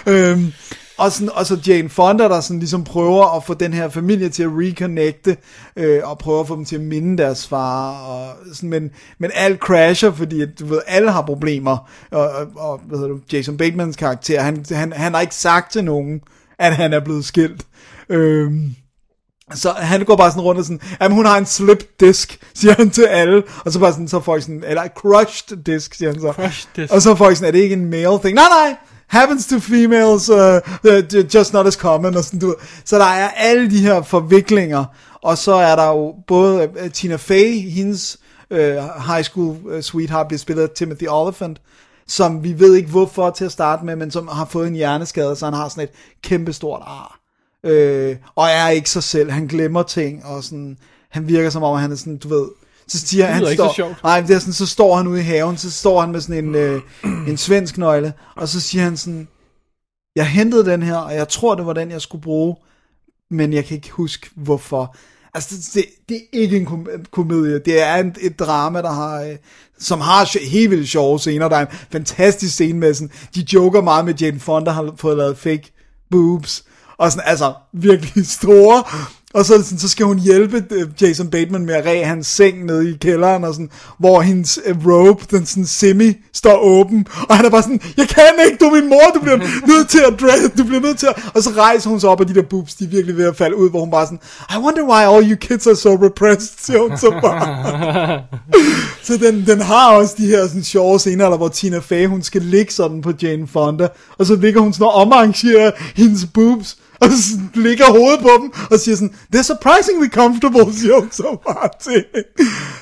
øhm, 0.14 0.54
og, 0.98 1.12
sådan, 1.12 1.30
og 1.34 1.46
så 1.46 1.58
Jane 1.68 1.90
Fonda, 1.90 2.24
der 2.24 2.42
sådan 2.42 2.60
ligesom 2.60 2.84
prøver 2.84 3.36
at 3.38 3.44
få 3.44 3.54
den 3.54 3.74
her 3.74 3.90
familie 3.90 4.30
til 4.30 4.44
at 4.44 4.50
reconnecte, 4.52 5.38
øh, 5.76 6.00
og 6.04 6.18
prøver 6.18 6.42
at 6.42 6.48
få 6.48 6.56
dem 6.56 6.66
til 6.66 6.76
at 6.76 6.82
minde 6.82 7.24
deres 7.24 7.48
far, 7.48 7.92
og 7.92 8.34
sådan, 8.54 8.70
men, 8.70 8.90
men 9.20 9.32
alt 9.34 9.60
crasher, 9.60 10.12
fordi 10.12 10.42
at, 10.42 10.50
du 10.60 10.66
ved, 10.66 10.82
alle 10.88 11.12
har 11.12 11.22
problemer, 11.22 11.90
og, 12.12 12.30
og, 12.30 12.48
og 12.56 12.82
hvad 12.88 13.00
hedder 13.00 13.14
du, 13.14 13.20
Jason 13.34 13.58
Batemans 13.58 13.96
karakter, 13.96 14.42
han, 14.42 14.66
han, 14.72 14.94
han 14.94 15.14
har 15.14 15.22
ikke 15.22 15.36
sagt 15.36 15.72
til 15.72 15.84
nogen, 15.84 16.22
at 16.60 16.76
han 16.76 16.94
er 16.94 17.00
blevet 17.00 17.26
skilt. 17.26 17.66
Øhm, 18.10 18.76
så 19.56 19.72
han 19.72 20.06
går 20.06 20.16
bare 20.16 20.32
sådan 20.32 20.42
rundt 20.42 20.60
og 20.60 20.66
sådan, 20.66 20.82
jamen 21.02 21.16
hun 21.16 21.26
har 21.26 21.38
en 21.38 21.46
slip 21.46 22.00
disk, 22.00 22.40
siger 22.54 22.74
han 22.74 22.90
til 22.90 23.04
alle, 23.04 23.44
og 23.66 23.72
så 23.72 23.80
bare 23.80 23.92
sådan, 23.92 24.08
så 24.08 24.20
får 24.20 24.36
jeg 24.36 24.44
sådan, 24.44 24.64
eller 24.68 24.88
crushed 24.96 25.58
disk, 25.58 25.94
siger 25.94 26.12
han 26.12 26.22
så. 26.22 26.32
Crushed 26.32 26.70
disk. 26.76 26.94
Og 26.94 27.02
så 27.02 27.16
får 27.16 27.28
jeg 27.28 27.38
sådan, 27.38 27.48
er 27.48 27.52
det 27.52 27.60
ikke 27.60 27.74
en 27.74 27.90
male 27.90 28.20
thing? 28.20 28.36
Nej, 28.36 28.46
nej, 28.50 28.76
happens 29.08 29.48
to 29.48 29.60
females, 29.60 30.30
uh, 30.30 31.36
just 31.36 31.54
not 31.54 31.68
as 31.68 31.74
common, 31.74 32.18
og 32.18 32.24
sådan, 32.24 32.40
du. 32.40 32.56
Så 32.86 32.98
der 32.98 33.06
er 33.06 33.30
alle 33.30 33.72
de 33.72 33.80
her 33.80 34.02
forviklinger, 34.02 34.86
og 35.22 35.38
så 35.38 35.54
er 35.54 35.76
der 35.76 35.88
jo 35.88 36.14
både 36.28 36.70
uh, 36.70 36.92
Tina 36.92 37.16
Fey, 37.16 37.70
hendes 37.70 38.18
uh, 38.52 38.58
high 39.08 39.24
school 39.24 39.58
uh, 39.76 39.82
sweetheart, 39.82 40.28
bliver 40.28 40.40
spillet 40.40 40.64
af 40.64 40.70
Timothy 40.70 41.08
Oliphant, 41.10 41.62
som 42.08 42.44
vi 42.44 42.60
ved 42.60 42.76
ikke 42.76 42.90
hvorfor 42.90 43.30
til 43.30 43.46
at 43.46 43.52
starte 43.52 43.86
med, 43.86 43.96
men 43.96 44.12
som 44.12 44.28
har 44.28 44.46
fået 44.46 44.68
en 44.68 44.76
hjerneskade, 44.76 45.36
så 45.36 45.46
han 45.46 45.54
har 45.54 45.70
sådan 45.70 45.84
et 45.84 45.90
kæmpestort 46.24 46.82
ar. 46.86 47.21
Øh, 47.66 48.16
og 48.36 48.48
er 48.48 48.70
ikke 48.70 48.90
sig 48.90 49.04
selv, 49.04 49.32
han 49.32 49.48
glemmer 49.48 49.84
ting, 49.84 50.26
og 50.26 50.44
sådan, 50.44 50.78
han 51.10 51.28
virker 51.28 51.50
som 51.50 51.64
om, 51.64 51.80
han 51.80 51.92
er 51.92 51.96
sådan, 51.96 52.18
du 52.18 52.28
ved, 52.28 52.48
så 52.88 52.98
siger 53.00 53.26
Det 53.26 53.34
han, 53.34 53.44
ikke 53.44 53.50
så 53.52 53.56
står, 53.64 53.74
sjovt. 53.74 54.04
nej, 54.04 54.22
det 54.22 54.36
er 54.36 54.40
sådan, 54.40 54.54
så 54.54 54.66
står 54.66 54.96
han 54.96 55.08
ude 55.08 55.20
i 55.20 55.24
haven, 55.24 55.58
så 55.58 55.72
står 55.72 56.02
han 56.02 56.12
med 56.12 56.22
sådan 56.22 56.46
en, 56.46 56.56
øh, 56.56 56.82
en 57.30 57.38
svensk 57.38 57.78
nøgle, 57.78 58.14
og 58.36 58.48
så 58.48 58.60
siger 58.60 58.84
han 58.84 58.98
sådan, 58.98 59.28
jeg 60.16 60.28
hentede 60.28 60.66
den 60.66 60.84
her, 60.84 60.96
og 60.96 61.16
jeg 61.16 61.28
tror, 61.30 61.56
det 61.56 61.66
var 61.66 61.74
den, 61.74 61.92
jeg 61.92 62.02
skulle 62.02 62.22
bruge, 62.22 62.56
men 63.32 63.54
jeg 63.54 63.66
kan 63.66 63.76
ikke 63.76 63.92
huske, 63.92 64.30
hvorfor. 64.36 64.96
Altså, 65.34 65.56
det, 65.56 65.66
det, 65.74 65.86
det 66.10 66.16
er 66.16 66.42
ikke 66.42 66.58
en 66.58 66.66
kom- 66.66 66.88
komedie, 67.12 67.60
det 67.60 67.82
er 67.82 67.96
en, 67.96 68.16
et 68.22 68.40
drama, 68.40 68.82
der 68.82 68.92
har, 68.92 69.22
øh, 69.22 69.36
som 69.80 70.00
har 70.02 70.26
sj- 70.26 70.50
helt 70.50 70.72
vildt 70.72 70.90
sjove 70.90 71.20
scener. 71.20 71.50
Der 71.50 71.56
er 71.58 71.62
en 71.66 71.78
fantastisk 71.92 72.54
scene 72.54 72.80
med 72.80 72.94
sådan, 72.94 73.12
de 73.36 73.46
joker 73.54 73.82
meget 73.82 74.06
med 74.06 74.14
Jane 74.14 74.40
Fonda, 74.40 74.72
har 74.72 74.94
fået 74.98 75.18
lavet 75.18 75.38
fake 75.38 75.72
boobs, 76.12 76.64
og 77.02 77.12
sådan, 77.12 77.28
altså, 77.28 77.54
virkelig 77.74 78.28
store. 78.40 78.84
Og 79.34 79.46
så, 79.46 79.64
sådan, 79.64 79.80
så 79.80 79.90
skal 79.90 80.06
hun 80.06 80.20
hjælpe 80.20 80.64
øh, 80.72 80.88
Jason 81.02 81.28
Bateman 81.30 81.66
med 81.66 81.74
at 81.74 81.86
ræge 81.86 82.06
hans 82.06 82.28
seng 82.28 82.66
nede 82.66 82.90
i 82.90 82.98
kælderen, 82.98 83.44
og 83.44 83.54
sådan, 83.54 83.70
hvor 83.98 84.22
hendes 84.22 84.60
øh, 84.66 84.76
robe, 84.88 85.26
den 85.32 85.46
sådan 85.46 85.66
semi, 85.66 86.14
står 86.34 86.58
åben. 86.58 87.08
Og 87.30 87.36
han 87.36 87.46
er 87.46 87.50
bare 87.50 87.62
sådan, 87.62 87.82
jeg 87.98 88.08
kan 88.08 88.24
ikke, 88.46 88.58
du 88.58 88.66
er 88.66 88.82
min 88.82 88.90
mor, 88.90 89.12
du 89.16 89.20
bliver 89.20 89.38
nødt 89.68 89.90
til 89.90 90.00
at 90.08 90.20
dress, 90.22 90.52
du 90.58 90.64
bliver 90.64 90.82
nødt 90.82 90.98
til 90.98 91.08
at... 91.08 91.32
Og 91.36 91.44
så 91.44 91.50
rejser 91.50 91.90
hun 91.90 92.00
sig 92.00 92.10
op, 92.10 92.20
og 92.20 92.28
de 92.28 92.36
der 92.36 92.42
boobs, 92.42 92.76
de 92.76 92.84
er 92.84 92.90
virkelig 92.90 93.18
ved 93.18 93.26
at 93.26 93.38
falde 93.38 93.58
ud, 93.58 93.70
hvor 93.70 93.80
hun 93.80 93.92
bare 93.92 94.06
sådan, 94.06 94.20
I 94.50 94.58
wonder 94.58 94.84
why 94.84 95.16
all 95.16 95.32
you 95.32 95.38
kids 95.38 95.68
are 95.68 95.76
so 95.76 95.90
repressed, 95.90 96.58
siger 96.60 96.80
hun 96.90 96.98
så 96.98 97.10
bare. 97.22 98.22
så 99.08 99.18
den, 99.18 99.46
den 99.46 99.62
har 99.62 99.92
også 99.92 100.16
de 100.18 100.28
her 100.28 100.48
sådan 100.48 100.64
sjove 100.64 101.00
scener, 101.00 101.30
der 101.30 101.38
hvor 101.38 101.48
Tina 101.48 101.80
Fey, 101.80 102.08
hun 102.08 102.22
skal 102.24 102.42
ligge 102.42 102.74
sådan 102.74 103.02
på 103.02 103.14
Jane 103.22 103.48
Fonda, 103.48 103.88
og 104.18 104.26
så 104.26 104.36
ligger 104.36 104.62
hun 104.62 104.74
sådan 104.74 104.88
og 104.88 104.94
omarrangerer 104.94 105.72
hendes 105.96 106.26
boobs, 106.34 106.78
og 107.02 107.08
så 107.12 107.40
ligger 107.54 107.86
hovedet 107.86 108.20
på 108.22 108.30
dem, 108.42 108.54
og 108.72 108.80
siger 108.80 108.96
sådan, 108.96 109.16
they're 109.36 109.44
surprisingly 109.44 110.10
comfortable, 110.10 110.74
siger 110.74 111.00
hun 111.00 111.12
så 111.12 111.38
bare 111.48 111.70
til. 111.82 112.06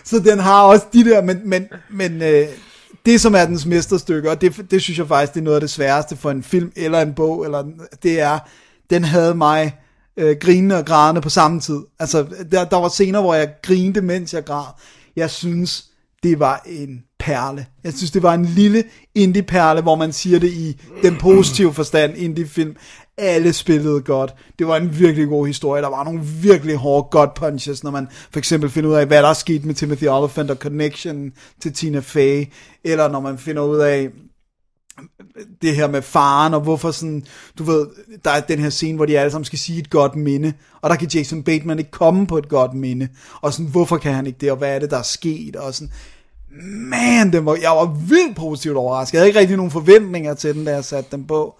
Så 0.04 0.20
den 0.20 0.40
har 0.40 0.62
også 0.62 0.86
de 0.94 1.04
der, 1.06 1.22
men, 1.22 1.38
men, 1.46 1.68
men 1.92 2.22
øh, 2.22 2.48
det 3.06 3.22
som 3.22 3.36
er 3.36 3.46
dens 3.46 3.66
mesterstykke, 3.66 4.32
og 4.32 4.42
det, 4.42 4.72
det 4.72 4.82
synes 4.82 5.00
jeg 5.00 5.08
faktisk, 5.08 5.34
det 5.34 5.40
er 5.40 5.44
noget 5.44 5.56
af 5.56 5.62
det 5.62 5.70
sværeste 5.70 6.18
for 6.18 6.32
en 6.32 6.44
film, 6.44 6.72
eller 6.76 7.02
en 7.02 7.14
bog, 7.14 7.46
eller 7.46 7.64
det 8.04 8.20
er, 8.20 8.40
den 8.90 9.04
havde 9.04 9.36
mig 9.36 9.76
øh, 10.18 10.38
grinende 10.42 10.78
og 10.78 10.86
grædende 10.86 11.22
på 11.22 11.30
samme 11.30 11.60
tid. 11.60 11.80
Altså, 12.00 12.26
der, 12.52 12.66
der 12.66 12.78
var 12.78 12.90
scener, 12.90 13.22
hvor 13.22 13.34
jeg 13.34 13.50
grinede, 13.64 14.02
mens 14.02 14.34
jeg 14.34 14.46
græd. 14.46 14.66
Jeg 15.16 15.30
synes, 15.30 15.86
det 16.24 16.40
var 16.40 16.64
en 16.66 17.04
perle. 17.20 17.66
Jeg 17.84 17.94
synes, 17.94 18.12
det 18.12 18.24
var 18.24 18.34
en 18.34 18.46
lille 18.46 18.84
indie-perle, 19.16 19.82
hvor 19.82 19.96
man 19.96 20.14
siger 20.14 20.40
det 20.40 20.52
i 20.52 20.82
den 21.02 21.18
positive 21.18 21.74
forstand, 21.74 22.18
indie-film. 22.18 22.76
Alle 23.22 23.54
spillede 23.54 24.02
godt. 24.02 24.36
Det 24.60 24.68
var 24.68 24.78
en 24.78 25.00
virkelig 25.00 25.28
god 25.28 25.48
historie. 25.48 25.82
Der 25.82 25.90
var 25.90 26.04
nogle 26.04 26.22
virkelig 26.22 26.76
hårde 26.76 27.08
gut 27.12 27.34
punches, 27.36 27.84
når 27.84 27.92
man 27.92 28.08
for 28.32 28.40
eksempel 28.40 28.70
finder 28.70 28.90
ud 28.90 28.96
af, 28.96 29.06
hvad 29.06 29.24
der 29.24 29.30
er 29.30 29.34
sket 29.34 29.66
med 29.66 29.76
Timothy 29.76 30.08
Olyphant 30.08 30.52
og 30.52 30.58
connection 30.58 31.32
til 31.62 31.74
Tina 31.74 32.00
Fey, 32.00 32.46
eller 32.84 33.10
når 33.10 33.20
man 33.20 33.38
finder 33.38 33.62
ud 33.62 33.78
af, 33.78 34.10
det 35.62 35.76
her 35.76 35.88
med 35.88 36.02
faren, 36.02 36.54
og 36.54 36.62
hvorfor 36.62 36.92
sådan, 36.92 37.26
du 37.58 37.64
ved, 37.64 37.88
der 38.26 38.32
er 38.32 38.40
den 38.40 38.60
her 38.60 38.70
scene, 38.70 38.96
hvor 38.96 39.06
de 39.06 39.20
alle 39.20 39.32
sammen 39.32 39.46
skal 39.46 39.60
sige 39.60 39.80
et 39.80 39.90
godt 39.90 40.16
minde, 40.16 40.54
og 40.82 40.90
der 40.90 40.96
kan 40.96 41.10
Jason 41.14 41.44
Bateman 41.44 41.80
ikke 41.80 41.92
komme 41.92 42.28
på 42.28 42.38
et 42.38 42.50
godt 42.50 42.74
minde, 42.74 43.08
og 43.42 43.54
sådan, 43.54 43.72
hvorfor 43.72 43.98
kan 43.98 44.14
han 44.14 44.28
ikke 44.28 44.40
det, 44.42 44.52
og 44.52 44.58
hvad 44.58 44.76
er 44.76 44.80
det, 44.80 44.92
der 44.92 44.98
er 44.98 45.04
sket, 45.04 45.56
og 45.56 45.74
sådan, 45.74 45.92
man, 46.90 47.34
den 47.34 47.46
var, 47.46 47.58
jeg 47.62 47.70
var 47.70 47.98
vildt 48.08 48.36
positivt 48.36 48.78
overrasket, 48.78 49.14
jeg 49.14 49.20
havde 49.20 49.30
ikke 49.30 49.40
rigtig 49.40 49.58
nogen 49.58 49.72
forventninger 49.72 50.34
til 50.34 50.56
den, 50.56 50.66
da 50.66 50.74
jeg 50.74 50.86
satte 50.86 51.12
den 51.12 51.28
på, 51.28 51.60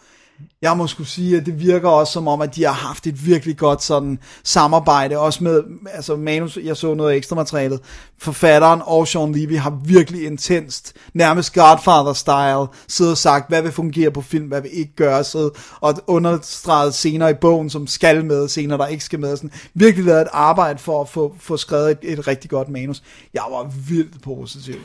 jeg 0.62 0.78
må 0.78 0.88
skulle 0.88 1.10
sige, 1.10 1.38
at 1.38 1.46
det 1.46 1.60
virker 1.60 1.90
også 1.90 2.14
som 2.14 2.28
om, 2.28 2.42
at 2.42 2.56
de 2.56 2.64
har 2.64 2.72
haft 2.72 3.08
et 3.08 3.26
virkelig 3.26 3.58
godt 3.58 3.84
sådan 3.84 4.20
samarbejde, 4.44 5.18
også 5.18 5.44
med, 5.44 5.64
altså 5.94 6.16
manus, 6.16 6.58
jeg 6.64 6.78
så 6.78 6.94
noget 6.94 7.16
ekstra 7.16 7.36
materialet, 7.36 7.80
forfatteren 8.18 8.82
og 8.86 9.08
Sean 9.08 9.32
Levy 9.32 9.58
har 9.58 9.80
virkelig 9.86 10.26
intenst, 10.26 10.94
nærmest 11.14 11.54
Godfather-style, 11.54 12.68
siddet 12.88 13.12
og 13.12 13.18
sagt, 13.18 13.50
hvad 13.50 13.62
vil 13.62 13.72
fungere 13.72 14.12
på 14.12 14.22
film, 14.22 14.48
hvad 14.48 14.62
vil 14.62 14.72
ikke 14.74 14.96
gøre, 14.96 15.24
så, 15.24 15.50
og 15.82 15.94
understreget 16.08 16.94
scener 16.94 17.28
i 17.28 17.34
bogen, 17.34 17.70
som 17.70 17.88
skal 17.88 18.26
med, 18.26 18.48
scener, 18.48 18.78
der 18.78 18.88
ikke 18.88 19.04
skal 19.04 19.20
med, 19.20 19.38
sådan, 19.38 19.52
virkelig 19.74 20.06
lavet 20.06 20.22
et 20.22 20.28
arbejde 20.32 20.80
for 20.80 21.02
at 21.02 21.10
få, 21.10 21.36
få 21.40 21.58
skrevet 21.58 21.92
et, 21.92 22.00
et 22.02 22.28
rigtig 22.28 22.50
godt 22.50 22.70
manus. 22.70 23.04
Jeg 23.34 23.44
var 23.50 23.72
vildt 23.90 24.22
positiv. 24.22 24.76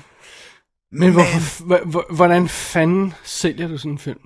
Men 0.92 1.12
hvorfor, 1.12 2.14
hvordan 2.14 2.48
fanden 2.48 3.14
sælger 3.24 3.68
du 3.68 3.78
sådan 3.78 3.92
en 3.92 3.98
film? 3.98 4.18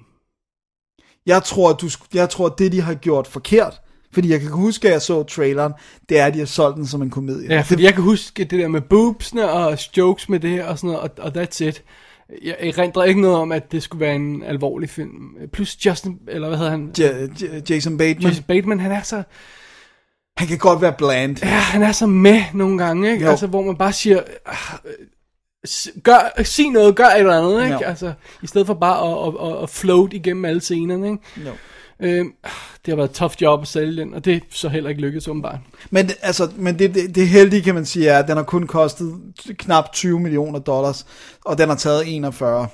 Jeg 1.28 1.42
tror, 1.42 1.70
at 1.70 1.80
du, 1.80 1.88
jeg 2.14 2.30
tror, 2.30 2.46
at 2.46 2.58
det, 2.58 2.72
de 2.72 2.80
har 2.80 2.94
gjort 2.94 3.26
forkert, 3.26 3.80
fordi 4.12 4.30
jeg 4.30 4.40
kan 4.40 4.50
huske, 4.50 4.88
at 4.88 4.92
jeg 4.92 5.02
så 5.02 5.22
traileren, 5.22 5.72
det 6.08 6.18
er, 6.18 6.26
at 6.26 6.34
de 6.34 6.38
har 6.38 6.46
solgt 6.46 6.76
den 6.76 6.86
som 6.86 7.02
en 7.02 7.10
komedie. 7.10 7.54
Ja, 7.54 7.60
fordi 7.60 7.82
jeg 7.82 7.94
kan 7.94 8.02
huske 8.02 8.44
det 8.44 8.58
der 8.58 8.68
med 8.68 8.80
boobsene 8.80 9.50
og 9.50 9.78
jokes 9.96 10.28
med 10.28 10.40
det 10.40 10.50
her 10.50 10.64
og 10.66 10.78
sådan 10.78 10.90
noget, 10.90 11.10
og, 11.18 11.24
og 11.24 11.42
that's 11.42 11.64
it. 11.64 11.82
Jeg 12.44 12.56
erindrer 12.60 13.04
ikke 13.04 13.20
noget 13.20 13.36
om, 13.36 13.52
at 13.52 13.72
det 13.72 13.82
skulle 13.82 14.00
være 14.00 14.14
en 14.14 14.42
alvorlig 14.42 14.90
film. 14.90 15.36
Plus 15.52 15.86
Justin, 15.86 16.18
eller 16.28 16.48
hvad 16.48 16.58
hedder 16.58 16.70
han? 16.70 16.92
Ja, 16.98 17.10
Jason 17.70 17.98
Bateman, 17.98 18.30
Jason 18.30 18.44
Bateman, 18.48 18.80
han 18.80 18.92
er 18.92 19.02
så, 19.02 19.22
han 20.36 20.48
kan 20.48 20.58
godt 20.58 20.80
være 20.82 20.92
bland. 20.98 21.36
ja, 21.42 21.48
han 21.48 21.82
er 21.82 21.92
så 21.92 22.06
med 22.06 22.42
nogle 22.54 22.78
gange, 22.78 23.12
ikke? 23.12 23.24
Jo. 23.24 23.30
Altså, 23.30 23.46
hvor 23.46 23.62
man 23.62 23.76
bare 23.76 23.92
siger, 23.92 24.20
ah, 24.46 24.78
gør, 26.02 26.42
sig 26.42 26.70
noget, 26.70 26.96
gør 26.96 27.04
et 27.04 27.18
eller 27.18 27.38
andet, 27.38 27.62
ikke? 27.62 27.74
Jo. 27.74 27.80
Altså, 27.80 28.12
i 28.42 28.46
stedet 28.46 28.66
for 28.66 28.74
bare 28.74 29.10
at, 29.10 29.28
at, 29.28 29.56
at, 29.56 29.62
at 29.62 29.70
float 29.70 30.12
igennem 30.12 30.44
alle 30.44 30.60
scenerne, 30.60 31.06
ikke? 31.06 31.22
Jo. 31.46 31.52
Øhm, 32.00 32.32
det 32.86 32.92
har 32.92 32.96
været 32.96 33.08
et 33.08 33.14
tough 33.14 33.34
job 33.40 33.62
at 33.62 33.68
sælge 33.68 34.02
den, 34.02 34.14
og 34.14 34.24
det 34.24 34.36
er 34.36 34.40
så 34.50 34.68
heller 34.68 34.90
ikke 34.90 35.02
lykkedes 35.02 35.28
åbenbart. 35.28 35.58
Men, 35.90 36.10
altså, 36.22 36.50
men 36.56 36.78
det, 36.78 36.94
det, 36.94 37.14
det 37.14 37.28
heldige, 37.28 37.62
kan 37.62 37.74
man 37.74 37.86
sige, 37.86 38.08
er, 38.08 38.18
at 38.18 38.28
den 38.28 38.36
har 38.36 38.44
kun 38.44 38.66
kostet 38.66 39.14
knap 39.58 39.92
20 39.92 40.20
millioner 40.20 40.58
dollars, 40.58 41.06
og 41.44 41.58
den 41.58 41.68
har 41.68 41.76
taget 41.76 42.02
41. 42.06 42.68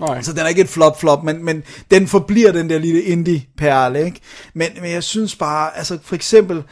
Nej. 0.00 0.22
Så 0.22 0.32
den 0.32 0.40
er 0.40 0.48
ikke 0.48 0.60
et 0.60 0.68
flop-flop, 0.68 1.22
men, 1.24 1.44
men 1.44 1.62
den 1.90 2.06
forbliver 2.06 2.52
den 2.52 2.70
der 2.70 2.78
lille 2.78 3.02
indie-perle, 3.02 4.04
ikke? 4.04 4.20
Men, 4.54 4.68
men 4.80 4.90
jeg 4.90 5.02
synes 5.02 5.36
bare, 5.36 5.76
altså 5.76 5.98
for 6.02 6.14
eksempel, 6.14 6.62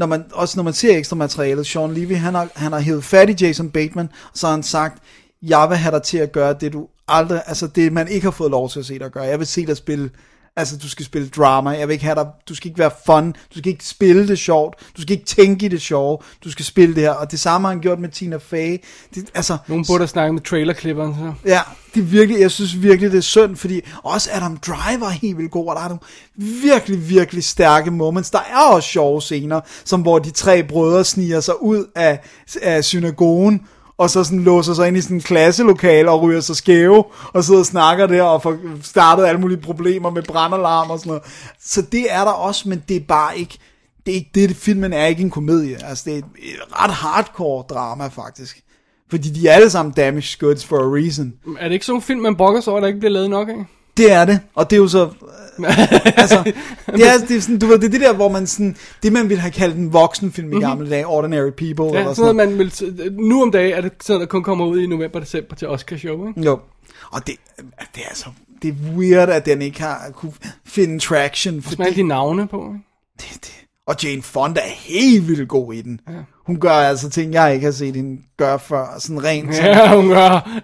når 0.00 0.06
man, 0.06 0.24
også 0.32 0.58
når 0.58 0.64
man 0.64 0.72
ser 0.72 0.96
ekstra 0.96 1.16
materialet, 1.16 1.66
Sean 1.66 1.94
Levy, 1.94 2.16
han 2.16 2.34
har, 2.34 2.48
han 2.54 2.72
har 2.72 2.80
hævet 2.80 3.04
fat 3.04 3.30
i 3.30 3.46
Jason 3.46 3.70
Bateman, 3.70 4.08
og 4.32 4.38
så 4.38 4.46
har 4.46 4.54
han 4.54 4.62
sagt, 4.62 5.02
jeg 5.42 5.66
vil 5.68 5.76
have 5.76 5.94
dig 5.94 6.02
til 6.02 6.18
at 6.18 6.32
gøre 6.32 6.54
det, 6.60 6.72
du 6.72 6.88
aldrig, 7.08 7.42
altså 7.46 7.66
det, 7.66 7.92
man 7.92 8.08
ikke 8.08 8.24
har 8.24 8.30
fået 8.30 8.50
lov 8.50 8.70
til 8.70 8.80
at 8.80 8.86
se 8.86 8.98
dig 8.98 9.10
gøre. 9.10 9.24
Jeg 9.24 9.38
vil 9.38 9.46
se 9.46 9.66
dig 9.66 9.76
spille, 9.76 10.10
altså 10.56 10.76
du 10.76 10.88
skal 10.88 11.04
spille 11.04 11.28
drama, 11.28 11.70
jeg 11.70 11.88
vil 11.88 11.92
ikke 11.92 12.04
have 12.04 12.14
dig, 12.14 12.26
du 12.48 12.54
skal 12.54 12.68
ikke 12.68 12.78
være 12.78 12.90
fun, 13.06 13.32
du 13.32 13.58
skal 13.58 13.66
ikke 13.66 13.84
spille 13.84 14.28
det 14.28 14.38
sjovt, 14.38 14.74
du 14.96 15.02
skal 15.02 15.12
ikke 15.12 15.26
tænke 15.26 15.66
i 15.66 15.68
det 15.68 15.82
sjove, 15.82 16.18
du 16.44 16.50
skal 16.50 16.64
spille 16.64 16.94
det 16.94 17.02
her, 17.02 17.10
og 17.10 17.30
det 17.30 17.40
samme 17.40 17.68
har 17.68 17.74
han 17.74 17.82
gjort 17.82 17.98
med 17.98 18.08
Tina 18.08 18.36
Fey. 18.36 18.76
Det, 19.14 19.30
altså, 19.34 19.56
Nogen 19.66 19.84
burde 19.86 19.98
have 19.98 20.08
snakket 20.08 20.34
med 20.34 20.42
trailerklipperen, 20.42 21.14
så. 21.14 21.48
Ja, 21.48 21.60
det 21.94 22.00
er 22.00 22.04
virkelig, 22.04 22.40
jeg 22.40 22.50
synes 22.50 22.82
virkelig, 22.82 23.12
det 23.12 23.18
er 23.18 23.22
synd, 23.22 23.56
fordi 23.56 23.80
også 24.02 24.30
Adam 24.32 24.56
Driver 24.56 25.06
er 25.06 25.10
helt 25.10 25.38
vildt 25.38 25.50
god, 25.50 25.68
og 25.68 25.76
der 25.76 25.82
er 25.82 25.88
nogle 25.88 26.00
virkelig, 26.62 27.08
virkelig 27.08 27.44
stærke 27.44 27.90
moments. 27.90 28.30
Der 28.30 28.38
er 28.38 28.74
også 28.74 28.88
sjove 28.88 29.22
scener, 29.22 29.60
som 29.84 30.02
hvor 30.02 30.18
de 30.18 30.30
tre 30.30 30.62
brødre 30.62 31.04
sniger 31.04 31.40
sig 31.40 31.62
ud 31.62 31.84
af, 31.94 32.20
af 32.62 32.84
synagogen, 32.84 33.60
og 34.00 34.10
så 34.10 34.24
sådan 34.24 34.40
låser 34.40 34.74
sig 34.74 34.88
ind 34.88 34.96
i 34.96 35.00
sådan 35.00 35.16
en 35.16 35.20
klasselokale 35.20 36.10
og 36.10 36.22
ryger 36.22 36.40
sig 36.40 36.56
skæve, 36.56 37.04
og 37.32 37.44
sidder 37.44 37.60
og 37.60 37.66
snakker 37.66 38.06
der 38.06 38.22
og 38.22 38.42
får 38.42 38.58
startet 38.82 39.26
alle 39.26 39.40
mulige 39.40 39.60
problemer 39.60 40.10
med 40.10 40.22
brandalarm 40.22 40.90
og 40.90 40.98
sådan 40.98 41.10
noget. 41.10 41.22
Så 41.60 41.82
det 41.82 42.12
er 42.12 42.24
der 42.24 42.30
også, 42.30 42.68
men 42.68 42.82
det 42.88 42.96
er 42.96 43.00
bare 43.00 43.38
ikke, 43.38 43.58
det 44.06 44.12
er 44.12 44.16
ikke 44.16 44.30
det, 44.34 44.56
filmen 44.56 44.92
er 44.92 45.06
ikke 45.06 45.22
en 45.22 45.30
komedie. 45.30 45.84
Altså 45.84 46.04
det 46.06 46.14
er 46.14 46.18
et, 46.18 46.24
et 46.38 46.82
ret 46.82 46.90
hardcore 46.90 47.64
drama 47.70 48.06
faktisk. 48.06 48.60
Fordi 49.10 49.30
de 49.30 49.48
er 49.48 49.52
alle 49.52 49.70
sammen 49.70 49.92
damaged 49.92 50.38
goods 50.38 50.64
for 50.64 50.78
a 50.78 50.94
reason. 51.00 51.32
Er 51.58 51.64
det 51.64 51.72
ikke 51.72 51.86
sådan 51.86 51.98
en 51.98 52.02
film, 52.02 52.20
man 52.20 52.36
brokker 52.36 52.60
sig 52.60 52.70
over, 52.70 52.80
der 52.80 52.86
ikke 52.86 53.00
bliver 53.00 53.12
lavet 53.12 53.30
nok 53.30 53.48
af? 53.48 53.64
Det 53.96 54.12
er 54.12 54.24
det, 54.24 54.40
og 54.54 54.70
det 54.70 54.76
er 54.76 54.80
jo 54.80 54.88
så... 54.88 55.10
altså, 56.16 56.52
det 56.86 57.08
er, 57.08 57.18
det 57.28 57.36
er 57.36 57.40
sådan, 57.40 57.58
du 57.58 57.66
ved, 57.66 57.78
det 57.78 57.86
er 57.86 57.90
det 57.90 58.00
der, 58.00 58.14
hvor 58.14 58.28
man 58.28 58.46
sådan... 58.46 58.76
Det 59.02 59.12
man 59.12 59.28
ville 59.28 59.40
have 59.40 59.52
kaldt 59.52 59.76
en 59.76 59.92
voksenfilm 59.92 60.52
i 60.52 60.60
gamle 60.60 60.90
dage, 60.90 61.06
Ordinary 61.06 61.50
People, 61.50 61.84
Ja, 61.84 62.00
eller 62.00 62.14
sådan 62.14 62.34
noget, 62.34 62.36
man 62.36 62.58
vil, 62.58 62.72
nu 63.12 63.42
om 63.42 63.50
dagen 63.50 63.72
er 63.76 63.80
det 63.80 63.92
sådan, 64.02 64.20
der 64.20 64.26
kun 64.26 64.42
kommer 64.42 64.66
ud 64.66 64.80
i 64.80 64.86
november-december 64.86 65.56
til 65.56 65.68
Oscar 65.68 65.96
show, 65.96 66.28
ikke? 66.28 66.40
Jo. 66.40 66.58
Og 67.10 67.26
det, 67.26 67.34
det 67.94 68.02
er 68.02 68.08
altså... 68.08 68.26
Det 68.62 68.68
er 68.68 68.96
weird, 68.96 69.28
at 69.28 69.46
den 69.46 69.62
ikke 69.62 69.80
har 69.80 70.10
kunne 70.14 70.32
finde 70.66 70.98
traction, 70.98 71.54
Med 71.54 71.64
alle 71.64 71.76
fordi 71.84 72.02
de 72.02 72.08
navne 72.08 72.48
på, 72.48 72.72
ikke? 72.74 72.84
det, 73.20 73.44
det, 73.44 73.66
og 73.86 73.96
Jane 74.02 74.22
Fonda 74.22 74.60
er 74.60 74.70
helt 74.76 75.28
vildt 75.28 75.48
god 75.48 75.74
i 75.74 75.82
den. 75.82 76.00
Ja. 76.08 76.12
Hun 76.46 76.60
gør 76.60 76.70
altså 76.72 77.10
ting, 77.10 77.32
jeg 77.32 77.54
ikke 77.54 77.64
har 77.64 77.72
set 77.72 77.96
hende 77.96 78.20
gøre 78.38 78.58
før. 78.58 78.86
Sådan 78.98 79.24
rent 79.24 79.54
sådan, 79.54 79.70
Ja, 79.70 79.96
hun 79.96 80.08
gør. 80.08 80.60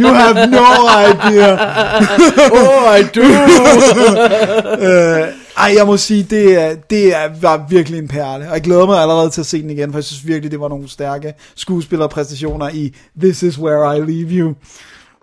you 0.00 0.08
have 0.08 0.46
no 0.46 0.66
idea. 1.10 1.56
Oh, 2.58 2.98
I 3.00 3.02
do. 3.14 3.22
Øh, 4.86 5.28
ej, 5.56 5.72
jeg 5.76 5.86
må 5.86 5.96
sige, 5.96 6.22
det, 6.22 6.62
er, 6.62 6.74
det 6.90 7.16
er, 7.16 7.28
var 7.40 7.66
virkelig 7.68 7.98
en 7.98 8.08
perle. 8.08 8.48
Og 8.48 8.54
jeg 8.54 8.62
glæder 8.62 8.86
mig 8.86 8.98
allerede 9.00 9.30
til 9.30 9.40
at 9.40 9.46
se 9.46 9.62
den 9.62 9.70
igen, 9.70 9.92
for 9.92 9.98
jeg 9.98 10.04
synes 10.04 10.26
virkelig, 10.26 10.50
det 10.50 10.60
var 10.60 10.68
nogle 10.68 10.88
stærke 10.88 11.34
skuespillerpræstationer 11.56 12.68
i 12.68 12.94
This 13.20 13.42
Is 13.42 13.58
Where 13.58 13.96
I 13.98 14.00
Leave 14.00 14.30
You. 14.30 14.54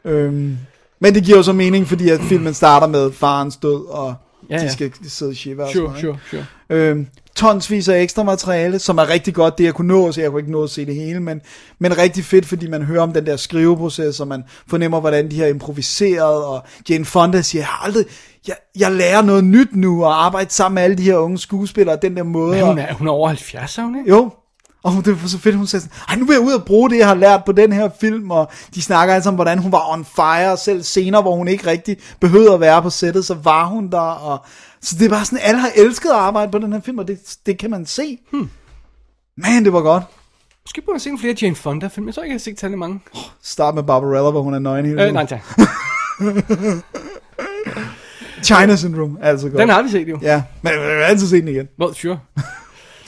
Øhm, 0.06 0.58
Men 1.00 1.16
det 1.16 1.24
giver 1.24 1.38
jo 1.38 1.44
så 1.44 1.54
mening, 1.54 1.88
fordi 1.88 2.10
at 2.10 2.20
filmen 2.22 2.54
starter 2.54 2.88
med 2.88 3.12
farens 3.12 3.58
død, 3.58 3.86
og 3.90 4.14
Ja, 4.50 4.56
ja, 4.58 4.64
de 4.64 4.72
skal 4.72 4.92
sidde 5.08 5.30
og 5.30 5.36
shiver 5.36 5.64
og 5.64 5.72
Sure, 5.72 5.96
sådan 5.96 6.06
noget, 6.06 6.20
sure, 6.30 6.46
sure. 6.70 6.78
Øhm, 6.90 7.08
tonsvis 7.36 7.90
af 7.90 8.02
ekstra 8.02 8.24
materiale, 8.24 8.80
som 8.80 8.98
er 8.98 9.10
rigtig 9.10 9.34
godt, 9.34 9.58
det 9.58 9.64
jeg 9.64 9.74
kunne 9.74 9.88
nå, 9.88 10.12
så 10.12 10.22
jeg 10.22 10.30
kunne 10.32 10.40
ikke 10.40 10.52
nå 10.52 10.64
at 10.64 10.70
se 10.70 10.86
det 10.86 10.96
hele, 10.96 11.20
men, 11.20 11.42
men 11.80 11.98
rigtig 11.98 12.24
fedt, 12.26 12.46
fordi 12.46 12.68
man 12.68 12.82
hører 12.84 13.02
om 13.02 13.14
den 13.14 13.26
der 13.26 13.36
skriveproces, 13.38 14.20
og 14.20 14.28
man 14.28 14.44
fornemmer, 14.68 15.00
hvordan 15.00 15.32
de 15.32 15.40
har 15.40 15.48
improviseret, 15.48 16.46
og 16.46 16.64
Jane 16.90 17.06
Fonda 17.06 17.42
siger, 17.42 17.62
jeg 17.62 17.68
har 17.68 17.86
aldrig, 17.86 18.06
jeg, 18.48 18.56
jeg 18.80 18.92
lærer 18.92 19.22
noget 19.22 19.44
nyt 19.44 19.76
nu, 19.76 20.04
og 20.06 20.26
arbejde 20.26 20.50
sammen 20.52 20.76
med 20.76 20.84
alle 20.84 20.96
de 20.98 21.04
her 21.04 21.16
unge 21.18 21.38
skuespillere, 21.38 21.98
den 22.02 22.18
der 22.18 22.24
måde. 22.24 22.52
Men 22.56 22.62
og- 22.62 22.68
hun 22.70 22.78
er, 22.80 22.94
hun 22.94 23.08
er 23.08 23.12
over 23.12 23.28
70, 23.28 23.78
er 23.78 23.82
hun 23.84 23.98
ikke? 24.00 24.10
jo, 24.10 24.30
og 24.84 25.06
det 25.06 25.22
var 25.22 25.28
så 25.28 25.40
fedt, 25.40 25.56
hun 25.56 25.68
sagde 25.68 25.84
sådan, 25.84 25.98
Ej, 26.10 26.16
nu 26.16 26.26
vil 26.26 26.34
jeg 26.34 26.42
ud 26.42 26.54
og 26.54 26.66
bruge 26.66 26.90
det, 26.90 26.98
jeg 26.98 27.08
har 27.08 27.16
lært 27.16 27.44
på 27.46 27.52
den 27.52 27.74
her 27.74 27.90
film, 28.02 28.32
og 28.32 28.52
de 28.76 28.82
snakker 28.82 29.14
altså 29.16 29.30
om, 29.30 29.36
hvordan 29.36 29.60
hun 29.60 29.72
var 29.72 29.94
on 29.94 30.06
fire, 30.06 30.52
og 30.52 30.60
selv 30.60 30.84
senere, 30.84 31.22
hvor 31.22 31.36
hun 31.36 31.48
ikke 31.48 31.68
rigtig 31.68 31.98
behøvede 32.20 32.54
at 32.54 32.60
være 32.60 32.82
på 32.82 32.90
sættet, 32.90 33.26
så 33.26 33.34
var 33.34 33.66
hun 33.66 33.92
der, 33.92 34.00
og 34.00 34.46
så 34.82 34.96
det 35.00 35.06
er 35.06 35.10
bare 35.10 35.26
sådan, 35.26 35.40
alle 35.42 35.62
har 35.62 35.70
elsket 35.76 36.10
at 36.10 36.16
arbejde 36.16 36.52
på 36.52 36.60
den 36.60 36.74
her 36.74 36.82
film, 36.82 36.98
og 36.98 37.08
det, 37.08 37.38
det 37.46 37.58
kan 37.58 37.70
man 37.70 37.86
se. 37.86 38.18
Hmm. 38.32 38.50
Man, 39.38 39.66
det 39.66 39.74
var 39.74 39.82
godt. 39.82 40.04
Måske 40.66 40.82
burde 40.82 40.96
jeg 40.96 41.02
se 41.02 41.10
nogle 41.10 41.20
flere 41.20 41.36
Jane 41.42 41.56
Fonda-film. 41.56 42.08
Jeg 42.08 42.16
tror 42.16 42.24
ikke, 42.24 42.32
jeg 42.32 42.36
har 42.36 42.40
set 42.40 42.60
særlig 42.60 42.78
mange. 42.78 43.00
Start 43.42 43.76
med 43.76 43.84
Barbarella, 43.84 44.32
hvor 44.32 44.42
hun 44.42 44.54
er 44.54 44.60
nøgen 44.60 44.86
hele 44.86 45.04
Øh, 45.06 45.14
nej, 45.14 45.26
tak. 45.26 45.42
China 48.44 48.76
Syndrome, 48.76 49.18
altså 49.22 49.50
godt. 49.50 49.60
Den 49.60 49.70
har 49.70 49.82
vi 49.82 49.90
set 49.90 50.08
jo. 50.10 50.20
Ja, 50.22 50.44
men 50.62 50.74
jeg 50.74 50.82
vil 50.82 50.88
altid 50.88 51.28
se 51.28 51.42
den 51.42 51.48
igen. 51.48 51.68
Well, 51.80 51.96
sure. 51.96 52.20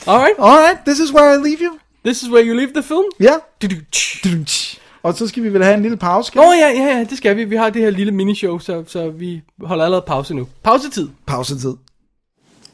Alright, 0.06 0.38
Alright, 0.38 0.84
this 0.84 0.98
is 1.00 1.12
where 1.12 1.30
I 1.34 1.36
leave 1.36 1.60
you. 1.60 1.78
this 2.04 2.22
is 2.22 2.28
where 2.30 2.42
you 2.44 2.54
leave 2.54 2.72
the 2.72 2.82
film. 2.82 3.04
Ja. 3.20 3.36
Du-du-tsch. 3.62 4.78
Og 5.02 5.14
så 5.14 5.28
skal 5.28 5.42
vi 5.42 5.52
vel 5.52 5.62
have 5.62 5.74
en 5.74 5.82
lille 5.82 5.96
pause, 5.96 6.26
skal 6.26 6.40
Nå 6.40 6.50
vi? 6.50 6.56
ja, 6.58 6.68
ja, 6.68 6.96
ja, 6.98 7.04
det 7.04 7.18
skal 7.18 7.36
vi. 7.36 7.44
Vi 7.44 7.56
har 7.56 7.70
det 7.70 7.82
her 7.82 7.90
lille 7.90 8.12
minishow, 8.12 8.58
så, 8.58 8.84
så 8.86 9.08
vi 9.10 9.42
holder 9.60 9.84
allerede 9.84 10.04
pause 10.06 10.34
nu. 10.34 10.48
Pausetid. 10.62 11.08
Pausetid. 11.26 11.74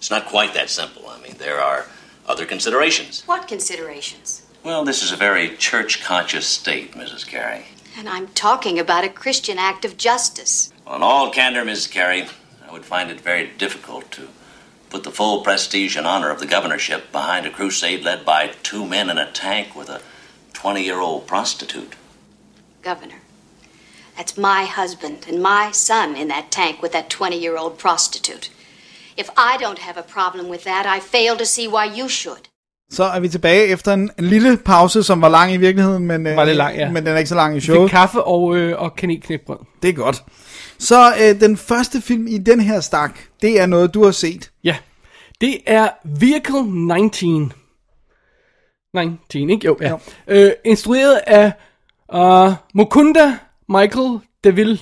It's 0.03 0.11
not 0.11 0.22
quite 0.30 0.53
that 0.59 0.70
simple. 0.70 1.03
I 1.16 1.20
mean, 1.28 1.37
there 1.39 1.61
are 1.62 1.80
other 2.33 2.47
considerations. 2.47 3.24
What 3.28 3.49
considerations? 3.49 4.43
Well, 4.64 4.85
this 4.85 5.03
is 5.03 5.12
a 5.12 5.16
very 5.16 5.49
church 5.59 6.05
conscious 6.09 6.45
state, 6.45 6.89
Mrs. 6.95 7.26
Carey. 7.30 7.61
And 7.99 8.09
I'm 8.09 8.28
talking 8.35 8.78
about 8.78 9.05
a 9.05 9.09
Christian 9.22 9.59
act 9.59 9.85
of 9.85 9.93
justice. 9.97 10.72
Well, 10.87 10.97
in 10.97 11.03
all 11.03 11.30
candor, 11.30 11.64
Mrs. 11.64 11.91
Carey, 11.91 12.22
I 12.68 12.72
would 12.72 12.85
find 12.85 13.11
it 13.11 13.20
very 13.20 13.51
difficult 13.59 14.05
to 14.11 14.22
put 14.93 15.03
the 15.05 15.16
full 15.20 15.36
prestige 15.49 15.95
and 15.99 16.07
honor 16.12 16.30
of 16.34 16.38
the 16.43 16.47
governorship 16.57 17.01
behind 17.18 17.43
a 17.47 17.51
crusade 17.59 18.03
led 18.11 18.20
by 18.32 18.40
two 18.70 18.84
men 18.95 19.07
in 19.12 19.18
a 19.18 19.28
tank 19.45 19.66
with 19.78 19.88
a 19.97 20.01
20 20.53 20.82
year 20.88 21.01
old 21.09 21.26
prostitute. 21.32 21.93
Governor, 22.90 23.20
that's 24.16 24.34
my 24.51 24.62
husband 24.80 25.18
and 25.28 25.38
my 25.53 25.64
son 25.72 26.09
in 26.22 26.28
that 26.34 26.47
tank 26.51 26.74
with 26.82 26.93
that 26.93 27.09
20 27.11 27.36
year 27.45 27.57
old 27.62 27.74
prostitute. 27.78 28.51
If 29.16 29.28
I 29.36 29.53
don't 29.64 29.78
have 29.78 29.97
a 29.99 30.07
problem 30.16 30.45
with 30.49 30.64
that, 30.64 30.84
I 30.97 31.01
fail 31.01 31.36
to 31.36 31.45
see 31.47 31.66
why 31.68 31.84
you 31.99 32.09
should. 32.09 32.43
Så 32.93 33.05
er 33.05 33.20
vi 33.20 33.28
tilbage 33.28 33.66
efter 33.66 33.93
en, 33.93 34.11
en 34.18 34.24
lille 34.24 34.57
pause, 34.57 35.03
som 35.03 35.22
var 35.22 35.28
lang 35.28 35.53
i 35.53 35.57
virkeligheden, 35.57 36.07
men, 36.07 36.26
øh, 36.26 36.36
Var 36.36 36.45
lidt 36.45 36.57
lang, 36.57 36.76
ja. 36.76 36.90
men 36.90 37.07
den 37.07 37.14
er 37.14 37.18
ikke 37.18 37.28
så 37.28 37.34
lang 37.34 37.57
i 37.57 37.61
Fik 37.61 37.64
showet. 37.64 37.90
kaffe 37.90 38.22
og, 38.24 38.57
øh, 38.57 38.80
og 38.82 38.97
kanelknækbrød. 38.97 39.57
Det 39.82 39.88
er 39.88 39.93
godt. 39.93 40.22
Så 40.83 41.14
øh, 41.20 41.41
den 41.41 41.57
første 41.57 42.01
film 42.01 42.26
i 42.26 42.39
den 42.39 42.61
her 42.61 42.80
stak, 42.80 43.18
det 43.43 43.61
er 43.61 43.66
noget, 43.66 43.95
du 43.95 44.05
har 44.05 44.11
set. 44.11 44.51
Ja, 44.64 44.76
det 45.41 45.59
er 45.66 45.89
Vehicle 46.05 46.62
19. 46.62 47.53
19, 48.95 49.51
ikke? 49.51 49.66
Jo, 49.66 49.78
ja. 49.80 49.89
Jo. 49.91 49.99
Øh, 50.28 50.53
instrueret 50.64 51.20
af 51.26 51.53
uh, 52.14 52.53
Mukunda 52.74 53.39
Michael 53.68 54.18
DeVille. 54.45 54.78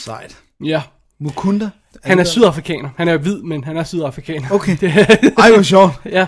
Sejt. 0.00 0.38
Ja, 0.64 0.82
Mukunda. 1.20 1.70
han 2.04 2.18
er 2.18 2.24
sydafrikaner. 2.24 2.90
Han 2.96 3.08
er 3.08 3.16
hvid, 3.16 3.42
men 3.42 3.64
han 3.64 3.76
er 3.76 3.84
sydafrikaner. 3.84 4.50
Okay. 4.50 4.76
Det, 4.80 4.90
Ej, 5.38 5.52
hvor 5.52 5.62
sjovt. 5.62 5.92
ja. 6.04 6.26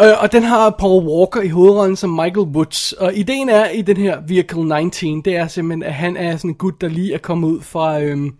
Øh, 0.00 0.22
og 0.22 0.32
den 0.32 0.42
har 0.42 0.70
Paul 0.70 1.06
Walker 1.06 1.40
i 1.40 1.48
hovedrollen 1.48 1.96
som 1.96 2.10
Michael 2.10 2.38
Woods. 2.38 2.92
Og 2.92 3.14
ideen 3.14 3.48
er 3.48 3.70
i 3.70 3.82
den 3.82 3.96
her 3.96 4.20
Vehicle 4.26 4.80
19, 4.80 5.20
det 5.22 5.36
er 5.36 5.46
simpelthen, 5.46 5.82
at 5.82 5.94
han 5.94 6.16
er 6.16 6.36
sådan 6.36 6.50
en 6.50 6.54
gut, 6.54 6.80
der 6.80 6.88
lige 6.88 7.14
er 7.14 7.18
kommet 7.18 7.48
ud 7.48 7.60
fra, 7.60 8.00
øhm, 8.00 8.34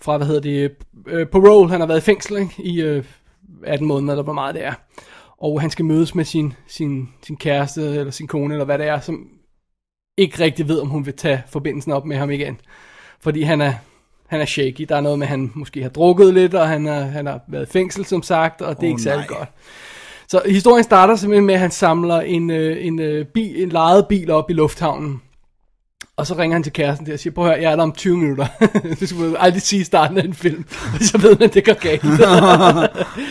fra 0.00 0.16
hvad 0.16 0.26
hedder 0.26 0.40
det, 0.40 0.70
øh, 1.06 1.26
parole. 1.26 1.70
Han 1.70 1.80
har 1.80 1.86
været 1.86 1.98
i 1.98 2.04
fængsel 2.04 2.36
ikke? 2.38 2.54
i 2.58 2.80
øh, 2.80 3.04
18 3.64 3.86
måneder, 3.86 4.12
eller 4.12 4.24
hvor 4.24 4.32
meget 4.32 4.54
det 4.54 4.64
er. 4.64 4.72
Og 5.38 5.60
han 5.60 5.70
skal 5.70 5.84
mødes 5.84 6.14
med 6.14 6.24
sin, 6.24 6.52
sin, 6.66 7.08
sin 7.26 7.36
kæreste, 7.36 7.82
eller 7.82 8.10
sin 8.10 8.26
kone, 8.26 8.54
eller 8.54 8.64
hvad 8.64 8.78
det 8.78 8.86
er, 8.86 9.00
som 9.00 9.28
ikke 10.16 10.40
rigtig 10.44 10.68
ved, 10.68 10.80
om 10.80 10.88
hun 10.88 11.06
vil 11.06 11.14
tage 11.14 11.42
forbindelsen 11.48 11.92
op 11.92 12.04
med 12.06 12.16
ham 12.16 12.30
igen. 12.30 12.60
Fordi 13.20 13.42
han 13.42 13.60
er, 13.60 13.72
han 14.26 14.40
er 14.40 14.44
shaky. 14.44 14.86
Der 14.88 14.96
er 14.96 15.00
noget 15.00 15.18
med, 15.18 15.26
at 15.26 15.30
han 15.30 15.52
måske 15.54 15.82
har 15.82 15.88
drukket 15.88 16.34
lidt, 16.34 16.54
og 16.54 16.68
han, 16.68 16.86
er, 16.86 17.00
han 17.00 17.26
har 17.26 17.40
været 17.48 17.68
i 17.68 17.72
fængsel, 17.72 18.04
som 18.04 18.22
sagt, 18.22 18.62
og 18.62 18.76
det 18.76 18.82
er 18.82 18.86
Åh, 18.86 18.90
ikke 18.90 19.02
særlig 19.02 19.26
nej. 19.30 19.38
godt. 19.38 19.48
Så 20.32 20.42
historien 20.46 20.84
starter 20.84 21.16
simpelthen 21.16 21.46
med, 21.46 21.54
at 21.54 21.60
han 21.60 21.70
samler 21.70 22.20
en, 22.20 22.50
øh, 22.50 22.86
en, 22.86 22.98
øh, 22.98 23.26
bil, 23.26 23.62
en 23.62 23.68
lejet 23.68 24.06
bil 24.08 24.30
op 24.30 24.50
i 24.50 24.52
lufthavnen. 24.52 25.22
Og 26.16 26.26
så 26.26 26.34
ringer 26.34 26.54
han 26.54 26.62
til 26.62 26.72
kæresten 26.72 27.06
der 27.06 27.12
og 27.12 27.18
siger, 27.18 27.34
prøv 27.34 27.44
at 27.44 27.50
høre, 27.50 27.62
jeg 27.62 27.72
er 27.72 27.76
der 27.76 27.82
om 27.82 27.92
20 27.92 28.16
minutter. 28.16 28.46
det 29.00 29.08
skulle 29.08 29.26
man 29.30 29.36
aldrig 29.40 29.62
sige 29.62 29.80
i 29.80 29.84
starten 29.84 30.18
af 30.18 30.24
en 30.24 30.34
film. 30.34 30.64
så 31.10 31.18
ved 31.18 31.30
man, 31.38 31.42
at 31.48 31.54
det 31.54 31.64
går 31.64 31.80
galt. 31.80 32.04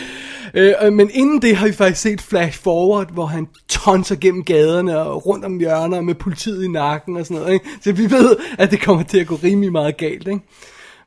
Øh, 0.54 0.92
men 0.92 1.10
inden 1.14 1.42
det 1.42 1.56
har 1.56 1.66
vi 1.66 1.72
faktisk 1.72 2.00
set 2.00 2.20
flash 2.20 2.62
forward, 2.62 3.12
hvor 3.12 3.26
han 3.26 3.48
tonser 3.68 4.16
gennem 4.16 4.44
gaderne 4.44 4.98
og 4.98 5.26
rundt 5.26 5.44
om 5.44 5.58
hjørner 5.58 6.00
med 6.00 6.14
politiet 6.14 6.64
i 6.64 6.68
nakken 6.68 7.16
og 7.16 7.26
sådan 7.26 7.36
noget. 7.36 7.52
Ikke? 7.52 7.66
Så 7.84 7.92
vi 7.92 8.10
ved, 8.10 8.36
at 8.58 8.70
det 8.70 8.80
kommer 8.80 9.02
til 9.02 9.18
at 9.18 9.26
gå 9.26 9.34
rimelig 9.34 9.72
meget 9.72 9.96
galt. 9.96 10.28
Ikke? 10.28 10.40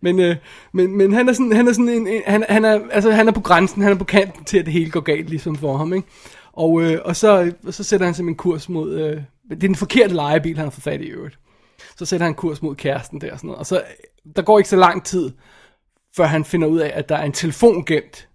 Men, 0.01 0.19
øh, 0.19 0.35
men, 0.73 0.97
men 0.97 1.13
han 1.13 1.29
er 1.29 1.33
sådan, 1.33 1.55
han 1.55 1.67
er 1.67 1.73
sådan 1.73 1.89
en, 1.89 2.07
en 2.07 2.21
han, 2.25 2.45
han, 2.49 2.65
er, 2.65 2.79
altså, 2.91 3.11
han 3.11 3.27
er 3.27 3.31
på 3.31 3.41
grænsen, 3.41 3.81
han 3.81 3.91
er 3.91 3.97
på 3.97 4.03
kanten 4.03 4.43
til, 4.43 4.57
at 4.57 4.65
det 4.65 4.73
hele 4.73 4.91
går 4.91 4.99
galt, 4.99 5.29
ligesom 5.29 5.55
for 5.55 5.77
ham. 5.77 5.93
Ikke? 5.93 6.07
Og, 6.53 6.81
øh, 6.81 6.99
og 7.05 7.15
så, 7.15 7.51
så 7.69 7.83
sætter 7.83 8.05
han 8.05 8.13
simpelthen 8.13 8.37
kurs 8.37 8.69
mod, 8.69 8.93
øh, 8.93 9.21
det 9.49 9.51
er 9.51 9.55
den 9.55 9.75
forkerte 9.75 10.13
lejebil, 10.13 10.55
han 10.55 10.65
har 10.65 10.71
fået 10.71 10.83
fat 10.83 11.01
i 11.01 11.05
øvrigt. 11.05 11.39
Så 11.97 12.05
sætter 12.05 12.25
han 12.25 12.35
kurs 12.35 12.61
mod 12.61 12.75
kæresten 12.75 13.21
der 13.21 13.31
og 13.31 13.37
sådan 13.37 13.47
noget. 13.47 13.59
Og 13.59 13.65
så, 13.65 13.83
der 14.35 14.41
går 14.41 14.57
ikke 14.57 14.69
så 14.69 14.75
lang 14.75 15.03
tid, 15.03 15.31
før 16.15 16.25
han 16.25 16.45
finder 16.45 16.67
ud 16.67 16.79
af, 16.79 16.91
at 16.95 17.09
der 17.09 17.15
er 17.15 17.23
en 17.23 17.31
telefon 17.31 17.85
gemt, 17.85 18.27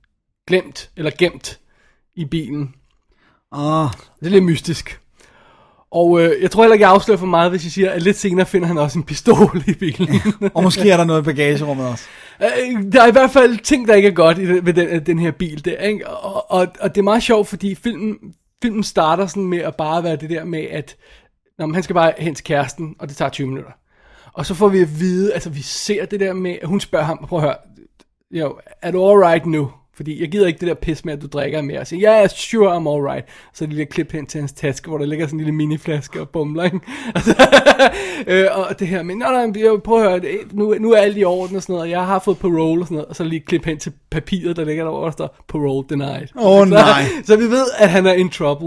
glemt 0.47 0.91
eller 0.97 1.11
gemt 1.19 1.61
i 2.15 2.25
bilen. 2.25 2.75
Ah, 3.53 3.89
Det 4.21 4.27
er 4.27 4.31
lidt 4.31 4.45
mystisk. 4.45 5.01
Og 5.91 6.23
øh, 6.23 6.43
jeg 6.43 6.51
tror 6.51 6.63
heller 6.63 6.75
ikke, 6.75 6.85
jeg 6.85 6.93
afslører 6.93 7.19
for 7.19 7.27
meget, 7.27 7.51
hvis 7.51 7.65
jeg 7.65 7.73
siger, 7.73 7.91
at 7.91 8.03
lidt 8.03 8.17
senere 8.17 8.47
finder 8.47 8.69
han 8.69 8.79
også 8.79 8.99
en 8.99 9.05
pistol 9.05 9.63
i 9.67 9.75
bilen. 9.75 10.09
og 10.55 10.63
måske 10.63 10.91
er 10.91 10.97
der 10.97 11.05
noget 11.05 11.23
i 11.23 11.25
bagagerummet 11.25 11.89
også. 11.89 12.05
Øh, 12.43 12.93
der 12.93 13.03
er 13.03 13.07
i 13.07 13.13
hvert 13.13 13.31
fald 13.31 13.59
ting, 13.59 13.89
der 13.89 13.95
ikke 13.95 14.09
er 14.09 14.13
godt 14.13 14.39
i 14.39 14.47
den, 14.47 14.67
ved 14.67 14.75
den, 14.75 15.07
den 15.07 15.19
her 15.19 15.31
bil 15.31 15.65
der, 15.65 15.77
ikke? 15.77 16.09
Og, 16.09 16.51
og, 16.51 16.69
og 16.81 16.95
det 16.95 17.01
er 17.01 17.03
meget 17.03 17.23
sjovt, 17.23 17.49
fordi 17.49 17.75
filmen, 17.75 18.17
filmen 18.63 18.83
starter 18.83 19.27
sådan 19.27 19.45
med 19.45 19.59
at 19.59 19.75
bare 19.75 20.05
være 20.05 20.17
det 20.17 20.31
der 20.31 20.45
med, 20.45 20.67
at 20.71 20.97
nå, 21.59 21.67
men 21.67 21.75
han 21.75 21.83
skal 21.83 21.95
bare 21.95 22.13
hen 22.19 22.35
til 22.35 22.45
kæresten, 22.45 22.97
og 22.99 23.09
det 23.09 23.17
tager 23.17 23.29
20 23.29 23.47
minutter. 23.47 23.71
Og 24.33 24.47
så 24.47 24.55
får 24.55 24.69
vi 24.69 24.81
at 24.81 25.01
vide, 25.01 25.33
altså 25.35 25.51
vi 25.51 25.63
ser 25.63 26.05
det 26.05 26.21
der 26.21 26.33
med, 26.33 26.57
at 26.63 26.69
hun 26.69 26.81
spørger 26.81 27.05
ham, 27.05 27.27
prøv 27.29 27.39
at 27.39 27.45
høre, 27.45 27.57
jo, 28.31 28.59
er 28.83 28.91
du 28.91 29.11
alright 29.11 29.47
nu? 29.47 29.71
Fordi 30.01 30.21
jeg 30.21 30.29
gider 30.31 30.47
ikke 30.47 30.59
det 30.61 30.69
der 30.69 30.75
pis 30.75 31.05
med, 31.05 31.13
at 31.13 31.23
du 31.23 31.27
drikker 31.27 31.63
mere. 31.63 31.81
Og 31.81 31.87
siger, 31.87 32.11
ja, 32.13 32.19
yeah, 32.21 32.29
sure, 32.31 32.77
I'm 32.77 32.89
alright. 32.89 33.25
Så 33.55 33.65
det 33.65 33.73
lille 33.73 33.87
klip 33.87 34.13
hen 34.13 34.27
til 34.27 34.41
hans 34.41 34.53
taske, 34.53 34.89
hvor 34.89 34.99
der 34.99 35.07
ligger 35.07 35.27
sådan 35.27 35.41
en 35.41 35.45
lille 35.45 35.55
miniflaske 35.57 36.21
og 36.21 36.29
bumler, 36.29 36.65
ikke? 36.65 36.81
Altså, 37.15 37.35
øh, 38.27 38.47
og 38.53 38.79
det 38.79 38.87
her 38.89 39.03
med, 39.03 39.15
nej, 39.15 39.47
nej, 39.47 39.63
jeg 39.65 39.83
prøv 39.85 40.03
at 40.03 40.11
høre, 40.11 40.21
det- 40.21 40.39
nu, 40.53 40.75
nu 40.81 40.93
er 40.93 40.97
alt 40.97 41.17
i 41.19 41.25
orden 41.25 41.57
og 41.57 41.63
sådan 41.63 41.73
noget, 41.73 41.83
og 41.83 41.91
jeg 41.91 42.07
har 42.07 42.19
fået 42.19 42.39
parole 42.39 42.83
og 42.83 42.87
sådan 42.87 42.95
noget, 42.95 43.09
og 43.09 43.17
så 43.17 43.25
lige 43.25 43.41
klip 43.41 43.65
hen 43.65 43.79
til 43.79 43.93
papiret, 44.11 44.57
der 44.57 44.65
ligger 44.65 44.85
der, 44.85 44.91
hvor 44.91 45.05
der 45.05 45.11
står 45.13 45.45
parole 45.49 45.87
denied. 45.91 46.27
Åh, 46.41 46.67
så, 46.67 46.75
nej. 46.75 47.03
Så 47.27 47.37
vi 47.37 47.45
ved, 47.45 47.67
at 47.79 47.91
han 47.91 48.07
er 48.07 48.13
in 48.13 48.31
trouble. 48.31 48.67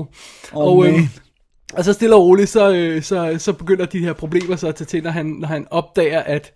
Åh, 0.54 0.68
og, 0.68 0.86
øhm, 0.86 0.94
man. 0.96 1.10
og 1.74 1.84
så 1.86 1.94
stille 1.94 2.16
og 2.16 2.22
roligt, 2.24 2.50
så, 2.50 2.74
øh, 2.74 3.02
så, 3.02 3.36
så 3.38 3.54
begynder 3.54 3.86
de 3.86 4.00
her 4.00 4.14
problemer 4.14 4.56
så 4.56 4.68
at 4.68 4.76
tage 4.76 4.86
til, 4.86 5.04
når 5.04 5.12
han, 5.12 5.26
når 5.26 5.48
han 5.48 5.68
opdager, 5.72 6.20
at 6.20 6.54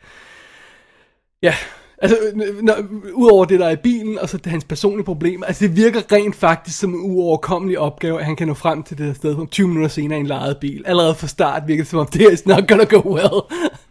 Ja, 1.44 1.54
altså, 2.02 2.18
når, 2.62 2.74
udover 3.14 3.46
det, 3.46 3.60
der 3.60 3.66
er 3.66 3.72
i 3.72 3.76
bilen, 3.76 4.20
og 4.20 4.30
så 4.30 4.38
det, 4.38 4.46
hans 4.52 4.64
personlige 4.64 5.06
problemer, 5.06 5.46
altså 5.46 5.68
det 5.68 5.76
virker 5.76 6.02
rent 6.12 6.36
faktisk 6.36 6.80
som 6.80 6.94
en 6.94 7.00
uoverkommelig 7.12 7.80
opgave, 7.80 8.20
at 8.20 8.26
han 8.26 8.36
kan 8.36 8.48
nå 8.48 8.54
frem 8.54 8.84
til 8.84 8.98
det 8.98 9.06
her 9.06 9.14
sted 9.14 9.36
om 9.36 9.48
20 9.48 9.68
minutter 9.68 9.90
senere 9.90 10.18
i 10.18 10.22
en 10.22 10.28
lejet 10.28 10.58
bil. 10.62 10.84
Allerede 10.86 11.16
fra 11.16 11.28
start 11.28 11.64
virker 11.68 11.84
det 11.84 11.90
som 11.90 12.00
om, 12.00 12.08
det 12.14 12.22
er 12.22 12.42
not 12.56 12.68
gonna 12.68 12.84
go 12.84 13.14
well. 13.16 13.42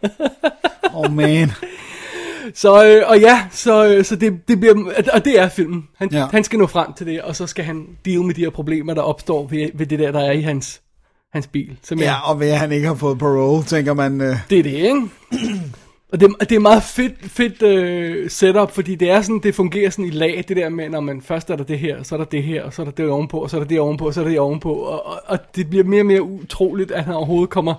Oh 0.93 1.13
man. 1.13 1.51
Så, 2.53 2.85
øh, 2.85 3.03
og 3.07 3.19
ja, 3.19 3.41
så, 3.51 3.87
øh, 3.87 4.03
så 4.05 4.15
det, 4.15 4.47
det 4.47 4.59
bliver, 4.59 4.75
og 5.13 5.25
det 5.25 5.39
er 5.39 5.49
filmen. 5.49 5.83
Han, 5.97 6.09
Ja. 6.11 6.25
han 6.31 6.43
skal 6.43 6.59
nå 6.59 6.67
frem 6.67 6.93
til 6.93 7.05
det, 7.05 7.21
og 7.21 7.35
så 7.35 7.47
skal 7.47 7.65
han 7.65 7.87
deal 8.05 8.21
med 8.21 8.33
de 8.35 8.41
her 8.41 8.49
problemer, 8.49 8.93
der 8.93 9.01
opstår 9.01 9.47
ved, 9.47 9.69
ved 9.73 9.85
det 9.85 9.99
der, 9.99 10.11
der 10.11 10.19
er 10.19 10.31
i 10.31 10.41
hans, 10.41 10.81
hans 11.33 11.47
bil. 11.47 11.77
Som 11.83 11.99
jeg, 11.99 12.05
Ja, 12.05 12.31
og 12.31 12.39
ved 12.39 12.49
at 12.49 12.59
han 12.59 12.71
ikke 12.71 12.87
har 12.87 12.95
fået 12.95 13.19
parole, 13.19 13.63
tænker 13.63 13.93
man... 13.93 14.21
Øh, 14.21 14.35
Det 14.49 14.59
er 14.59 14.63
det, 14.63 14.71
ikke? 14.73 15.01
Og 16.11 16.19
det, 16.19 16.29
det 16.39 16.51
er 16.51 16.59
meget 16.59 16.83
fedt, 16.83 17.15
fedt 17.21 17.61
øh, 17.61 18.29
setup, 18.29 18.71
fordi 18.71 18.95
det 18.95 19.09
er 19.09 19.21
sådan, 19.21 19.39
det 19.39 19.55
fungerer 19.55 19.89
sådan 19.89 20.05
i 20.05 20.09
lag, 20.09 20.43
det 20.47 20.57
der 20.57 20.69
med, 20.69 20.89
når 20.89 20.99
man 20.99 21.21
først 21.21 21.49
er 21.49 21.55
der 21.55 21.63
det 21.63 21.79
her, 21.79 22.03
så 22.03 22.15
er 22.15 22.17
der 22.17 22.25
det 22.25 22.43
her, 22.43 22.63
og 22.63 22.73
så 22.73 22.81
er 22.81 22.85
der 22.85 22.91
det 22.91 23.09
ovenpå, 23.09 23.39
og 23.39 23.49
så 23.49 23.57
er 23.57 23.61
der 23.61 23.67
det 23.67 23.79
ovenpå, 23.79 24.05
og 24.05 24.13
så 24.13 24.19
er 24.19 24.23
der 24.23 24.31
det 24.31 24.39
ovenpå, 24.39 24.73
og, 24.73 25.05
og, 25.05 25.21
og 25.25 25.39
det 25.55 25.69
bliver 25.69 25.83
mere 25.83 26.01
og 26.01 26.05
mere 26.05 26.21
utroligt, 26.21 26.91
at 26.91 27.03
han 27.03 27.13
overhovedet 27.13 27.49
kommer 27.49 27.73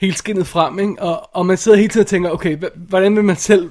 helt 0.00 0.18
skinnet 0.18 0.46
frem, 0.46 0.78
ikke? 0.78 1.02
Og, 1.02 1.36
og 1.36 1.46
man 1.46 1.56
sidder 1.56 1.78
hele 1.78 1.88
tiden 1.88 2.04
og 2.04 2.06
tænker, 2.06 2.30
okay, 2.30 2.56
hvordan 2.76 3.16
vil 3.16 3.24
man 3.24 3.36
selv 3.36 3.70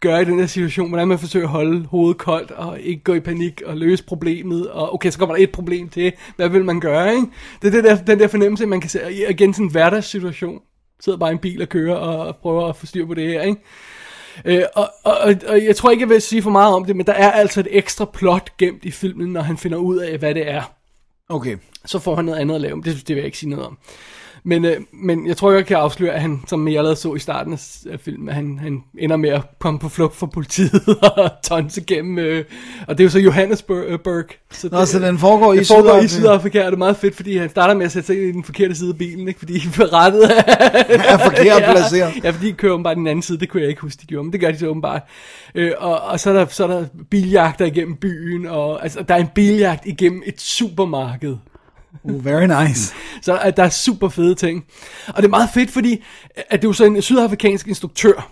gøre 0.00 0.22
i 0.22 0.24
den 0.24 0.38
her 0.38 0.46
situation? 0.46 0.88
Hvordan 0.88 1.08
man 1.08 1.18
forsøger 1.18 1.46
at 1.46 1.52
holde 1.52 1.86
hovedet 1.86 2.18
koldt, 2.18 2.50
og 2.50 2.80
ikke 2.80 3.04
gå 3.04 3.14
i 3.14 3.20
panik, 3.20 3.62
og 3.66 3.76
løse 3.76 4.04
problemet, 4.04 4.70
og 4.70 4.94
okay, 4.94 5.10
så 5.10 5.18
kommer 5.18 5.36
der 5.36 5.42
et 5.42 5.50
problem 5.50 5.88
til, 5.88 6.12
hvad 6.36 6.48
vil 6.48 6.64
man 6.64 6.80
gøre, 6.80 7.14
ikke? 7.14 7.26
Det 7.62 7.68
er 7.68 7.72
det 7.72 7.84
der, 7.84 7.96
den 7.96 8.18
der 8.18 8.28
fornemmelse, 8.28 8.66
man 8.66 8.80
kan 8.80 8.90
se, 8.90 9.00
igen 9.30 9.54
sådan 9.54 9.66
en 9.66 9.72
hverdagssituation, 9.72 10.60
sidder 11.00 11.18
bare 11.18 11.30
i 11.30 11.32
en 11.32 11.38
bil 11.38 11.62
og 11.62 11.68
kører, 11.68 11.94
og 11.94 12.36
prøver 12.36 12.68
at 12.68 12.76
få 12.76 12.86
styr 12.86 13.06
på 13.06 13.14
det 13.14 13.28
her, 13.28 13.42
ikke? 13.42 13.60
Øh, 14.44 14.62
og, 14.74 14.90
og, 15.04 15.16
og, 15.48 15.64
jeg 15.64 15.76
tror 15.76 15.90
ikke, 15.90 16.02
jeg 16.02 16.08
vil 16.08 16.22
sige 16.22 16.42
for 16.42 16.50
meget 16.50 16.74
om 16.74 16.84
det, 16.84 16.96
men 16.96 17.06
der 17.06 17.12
er 17.12 17.30
altså 17.30 17.60
et 17.60 17.68
ekstra 17.70 18.04
plot 18.04 18.56
gemt 18.58 18.84
i 18.84 18.90
filmen, 18.90 19.32
når 19.32 19.40
han 19.40 19.56
finder 19.56 19.78
ud 19.78 19.96
af, 19.96 20.18
hvad 20.18 20.34
det 20.34 20.50
er 20.50 20.62
Okay. 21.28 21.56
så 21.84 21.98
får 21.98 22.14
han 22.14 22.24
noget 22.24 22.38
andet 22.38 22.54
at 22.54 22.60
lave. 22.60 22.82
Det, 22.82 23.08
det 23.08 23.08
vil 23.08 23.16
jeg 23.16 23.24
ikke 23.24 23.38
sige 23.38 23.50
noget 23.50 23.66
om. 23.66 23.78
Men, 24.48 24.64
øh, 24.64 24.76
men 24.92 25.26
jeg 25.26 25.36
tror, 25.36 25.52
jeg 25.52 25.66
kan 25.66 25.76
afsløre, 25.76 26.12
at 26.14 26.20
han, 26.20 26.42
som 26.46 26.68
jeg 26.68 26.76
allerede 26.76 26.96
så 26.96 27.14
i 27.14 27.18
starten 27.18 27.58
af 27.90 28.00
filmen, 28.00 28.28
han, 28.28 28.58
han 28.58 28.82
ender 28.98 29.16
med 29.16 29.30
at 29.30 29.42
komme 29.58 29.78
på 29.78 29.88
flugt 29.88 30.16
fra 30.16 30.26
politiet 30.26 30.88
og 31.16 31.30
tonse 31.44 31.80
igennem. 31.80 32.18
Øh, 32.18 32.44
og 32.88 32.98
det 32.98 33.04
er 33.04 33.06
jo 33.06 33.10
så 33.10 33.18
Johannesburg. 33.18 34.24
Så, 34.50 34.68
Nå, 34.72 34.84
så 34.84 34.98
den 34.98 35.18
foregår 35.18 35.54
i 35.54 35.64
foregår 35.64 35.98
i 35.98 36.08
Sydafrika. 36.08 36.08
Sydafrika, 36.08 36.58
og 36.58 36.66
det 36.66 36.72
er 36.72 36.78
meget 36.78 36.96
fedt, 36.96 37.16
fordi 37.16 37.36
han 37.36 37.50
starter 37.50 37.74
med 37.74 37.86
at 37.86 37.92
sætte 37.92 38.06
sig 38.06 38.16
ind 38.16 38.28
i 38.28 38.32
den 38.32 38.44
forkerte 38.44 38.74
side 38.74 38.90
af 38.90 38.98
bilen, 38.98 39.28
ikke? 39.28 39.38
fordi 39.38 39.56
er 39.56 39.92
rettet 39.92 40.24
Er 40.24 41.18
forkert 41.30 41.62
placeret. 41.70 42.24
Ja, 42.24 42.30
fordi 42.30 42.46
de 42.46 42.52
kører 42.52 42.82
bare 42.82 42.94
den 42.94 43.06
anden 43.06 43.22
side, 43.22 43.38
det 43.38 43.48
kunne 43.48 43.60
jeg 43.60 43.68
ikke 43.68 43.80
huske, 43.80 44.00
de 44.00 44.06
gjorde, 44.06 44.24
men 44.24 44.32
det 44.32 44.40
gør 44.40 44.50
de 44.50 44.58
så 44.58 44.66
åbenbart. 44.66 45.02
Øh, 45.54 45.72
og, 45.78 46.00
og 46.00 46.20
så, 46.20 46.30
er 46.30 46.34
der, 46.34 46.46
så 46.46 46.64
er 46.64 46.68
der 46.68 46.84
biljagter 47.10 47.64
igennem 47.64 47.96
byen, 47.96 48.46
og 48.46 48.82
altså, 48.82 49.02
der 49.02 49.14
er 49.14 49.18
en 49.18 49.30
biljagt 49.34 49.86
igennem 49.86 50.22
et 50.26 50.40
supermarked. 50.40 51.36
Uh, 52.04 52.24
very 52.24 52.44
nice. 52.44 52.94
Så 53.22 53.38
at 53.38 53.56
der 53.56 53.62
er 53.62 53.68
super 53.68 54.08
fede 54.08 54.34
ting. 54.34 54.64
Og 55.08 55.16
det 55.16 55.24
er 55.24 55.28
meget 55.28 55.50
fedt, 55.54 55.70
fordi 55.70 56.04
at 56.36 56.62
det 56.62 56.64
er 56.64 56.68
jo 56.68 56.72
så 56.72 56.84
en 56.84 57.02
sydafrikansk 57.02 57.68
instruktør, 57.68 58.30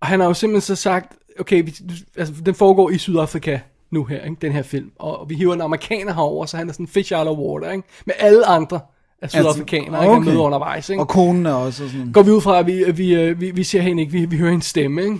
og 0.00 0.06
han 0.06 0.20
har 0.20 0.26
jo 0.26 0.34
simpelthen 0.34 0.76
så 0.76 0.82
sagt, 0.82 1.12
okay, 1.40 1.64
vi, 1.64 1.74
altså, 2.16 2.34
den 2.46 2.54
foregår 2.54 2.90
i 2.90 2.98
Sydafrika 2.98 3.58
nu 3.90 4.04
her, 4.04 4.22
ikke, 4.24 4.36
den 4.42 4.52
her 4.52 4.62
film, 4.62 4.90
og 4.98 5.28
vi 5.28 5.34
hiver 5.34 5.54
en 5.54 5.60
amerikaner 5.60 6.14
herover, 6.14 6.46
så 6.46 6.56
han 6.56 6.68
er 6.68 6.72
sådan 6.72 6.86
fish 6.86 7.12
out 7.14 7.26
of 7.26 7.38
water, 7.38 7.70
ikke, 7.70 7.88
med 8.06 8.14
alle 8.18 8.46
andre 8.46 8.80
af 9.22 9.30
sydafrikanere, 9.30 9.98
altså, 9.98 10.10
okay. 10.10 10.20
okay. 10.20 10.32
med 10.32 10.40
undervejs, 10.40 10.88
ikke? 10.88 11.02
Og 11.02 11.08
konen 11.08 11.46
er 11.46 11.52
også 11.52 11.88
sådan. 11.88 12.12
går 12.12 12.22
vi 12.22 12.30
ud 12.30 12.40
fra, 12.40 12.58
at 12.58 12.66
vi, 12.66 12.84
vi, 12.92 13.14
øh, 13.14 13.40
vi, 13.40 13.50
vi 13.50 13.64
ser 13.64 13.80
hende 13.80 14.02
ikke, 14.02 14.12
vi, 14.12 14.24
vi 14.24 14.36
hører 14.36 14.50
hendes 14.50 14.66
stemme, 14.66 15.02
ikke? 15.02 15.18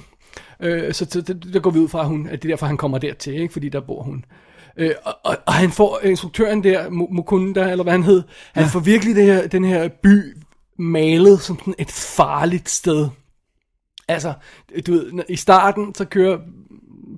Øh, 0.60 0.94
så 0.94 1.06
så 1.10 1.20
der, 1.20 1.34
der 1.34 1.60
går 1.60 1.70
vi 1.70 1.78
ud 1.78 1.88
fra, 1.88 2.00
at, 2.00 2.06
hun, 2.06 2.26
at 2.26 2.42
det 2.42 2.48
er 2.48 2.52
derfor, 2.52 2.66
han 2.66 2.76
kommer 2.76 2.98
dertil, 2.98 3.34
ikke? 3.34 3.52
Fordi 3.52 3.68
der 3.68 3.80
bor 3.80 4.02
hun. 4.02 4.24
Øh, 4.76 4.90
og, 5.04 5.14
og, 5.24 5.36
og 5.46 5.54
han 5.54 5.70
får, 5.70 6.00
instruktøren 6.02 6.64
der, 6.64 6.86
Mu- 6.86 7.14
Mukunda, 7.14 7.70
eller 7.70 7.82
hvad 7.82 7.92
han 7.92 8.02
hed, 8.02 8.22
han 8.52 8.62
ja. 8.62 8.68
får 8.68 8.80
virkelig 8.80 9.16
det 9.16 9.24
her, 9.24 9.46
den 9.46 9.64
her 9.64 9.88
by 9.88 10.36
malet 10.78 11.40
som 11.40 11.58
sådan 11.58 11.74
et 11.78 11.90
farligt 11.90 12.70
sted. 12.70 13.08
Altså, 14.08 14.32
du 14.86 14.92
ved, 14.92 15.12
i 15.28 15.36
starten, 15.36 15.94
så 15.94 16.04
kører 16.04 16.38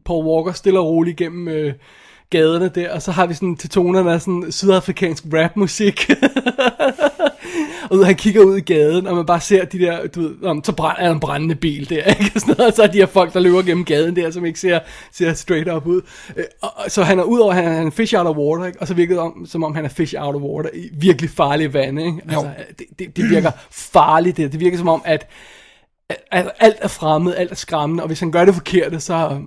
Paul 0.05 0.27
Walker 0.27 0.53
stille 0.53 0.81
og 0.81 0.87
roligt 0.87 1.17
gennem 1.17 1.49
øh, 1.49 1.75
gaderne 2.31 2.69
der, 2.69 2.95
og 2.95 3.03
så 3.03 3.13
har 3.13 3.27
vi 3.27 3.35
sådan 3.35 3.57
til 3.57 3.71
tonerne 3.71 4.13
af 4.13 4.21
sådan 4.21 4.53
sydafrikansk 4.53 5.25
rapmusik. 5.33 6.11
og 7.91 8.07
han 8.07 8.15
kigger 8.15 8.45
ud 8.45 8.57
i 8.57 8.61
gaden, 8.61 9.07
og 9.07 9.17
man 9.17 9.27
bare 9.27 9.41
ser 9.41 9.65
de 9.65 9.79
der, 9.79 10.07
du 10.07 10.21
ved, 10.21 10.45
om, 10.45 10.65
så 10.65 10.73
brænder, 10.73 11.01
er 11.03 11.07
der 11.07 11.15
en 11.15 11.21
brændende 11.21 11.55
bil 11.55 11.91
der, 11.91 12.05
ikke? 12.21 12.41
Sådan 12.41 12.55
noget, 12.59 12.71
og 12.71 12.77
så 12.77 12.83
er 12.83 12.87
de 12.87 12.99
her 12.99 13.07
folk, 13.07 13.33
der 13.33 13.41
løber 13.41 13.63
gennem 13.63 13.85
gaden 13.85 14.17
der, 14.17 14.31
som 14.31 14.47
ikke 14.47 14.61
ser, 14.61 14.79
ser 15.13 15.35
straight 15.35 15.73
up 15.73 15.87
ud. 15.87 16.03
Øh, 16.37 16.45
og, 16.63 16.71
og, 16.77 16.91
så 16.91 17.03
han 17.03 17.19
er 17.19 17.23
udover, 17.23 17.53
at 17.53 17.65
han 17.65 17.87
er 17.87 17.91
fish 17.91 18.15
out 18.17 18.27
of 18.27 18.37
water, 18.37 18.65
ikke? 18.65 18.81
og 18.81 18.87
så 18.87 18.95
virker 18.95 19.15
det 19.15 19.23
om, 19.23 19.47
som 19.47 19.65
om 19.65 19.75
han 19.75 19.85
er 19.85 19.89
fish 19.89 20.15
out 20.19 20.35
of 20.35 20.43
water 20.43 20.71
i 20.75 20.89
virkelig 20.93 21.31
farlige 21.31 21.73
vand, 21.73 22.01
ikke? 22.01 22.21
Altså, 22.29 22.51
det, 22.79 22.87
det, 22.99 23.17
det 23.17 23.31
virker 23.31 23.51
farligt, 23.93 24.37
det, 24.37 24.53
det 24.53 24.61
virker 24.61 24.79
som 24.79 24.89
om, 24.89 25.03
at 25.05 25.29
at 26.31 26.51
alt 26.59 26.77
er 26.81 26.89
fremmed, 26.89 27.35
alt 27.35 27.51
er 27.51 27.55
skræmmende, 27.55 28.03
og 28.03 28.07
hvis 28.07 28.21
han 28.21 28.33
gør 28.33 28.45
det 28.45 28.55
forkerte, 28.55 29.01
så, 29.01 29.41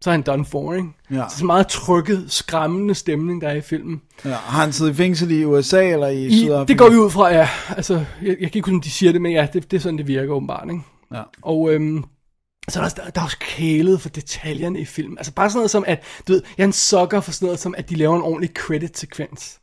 så 0.00 0.10
er 0.10 0.12
han 0.12 0.22
done 0.22 0.44
for, 0.44 0.74
ikke? 0.74 0.88
Ja. 1.10 1.14
Så 1.14 1.20
det 1.20 1.24
er 1.24 1.38
så 1.38 1.44
meget 1.44 1.68
trykket, 1.68 2.24
skræmmende 2.28 2.94
stemning, 2.94 3.40
der 3.40 3.48
er 3.48 3.54
i 3.54 3.60
filmen. 3.60 4.02
Ja, 4.24 4.30
har 4.30 4.60
han 4.62 4.72
siddet 4.72 4.92
i 4.92 4.94
fængsel 4.94 5.30
i 5.30 5.44
USA 5.44 5.88
eller 5.88 6.06
i, 6.06 6.26
I, 6.26 6.38
Sydafrika? 6.38 6.72
det 6.72 6.78
går 6.78 6.90
vi 6.90 6.96
ud 6.96 7.10
fra, 7.10 7.28
ja. 7.28 7.48
Altså, 7.76 8.04
jeg, 8.22 8.36
jeg 8.40 8.52
kan 8.52 8.58
ikke 8.58 8.70
om 8.70 8.80
de 8.80 8.90
siger 8.90 9.12
det, 9.12 9.22
men 9.22 9.32
ja, 9.32 9.46
det, 9.52 9.70
det 9.70 9.76
er 9.76 9.80
sådan, 9.80 9.98
det 9.98 10.06
virker 10.06 10.34
åbenbart, 10.34 10.68
ikke? 10.70 10.82
Ja. 11.14 11.22
Og 11.42 11.72
øhm, 11.72 12.04
så 12.68 12.80
er 12.80 12.88
der, 12.88 13.02
der, 13.02 13.10
der 13.10 13.20
er 13.20 13.24
også 13.24 13.38
kælet 13.38 14.00
for 14.00 14.08
detaljerne 14.08 14.80
i 14.80 14.84
filmen. 14.84 15.18
Altså 15.18 15.32
bare 15.32 15.50
sådan 15.50 15.58
noget 15.58 15.70
som, 15.70 15.84
at, 15.86 16.02
du 16.28 16.32
ved, 16.32 16.42
jeg 16.58 16.64
er 16.64 16.66
en 16.66 16.72
sucker 16.72 17.20
for 17.20 17.32
sådan 17.32 17.46
noget 17.46 17.58
som, 17.58 17.74
at 17.78 17.90
de 17.90 17.94
laver 17.94 18.16
en 18.16 18.22
ordentlig 18.22 18.50
credit-sekvens. 18.54 19.58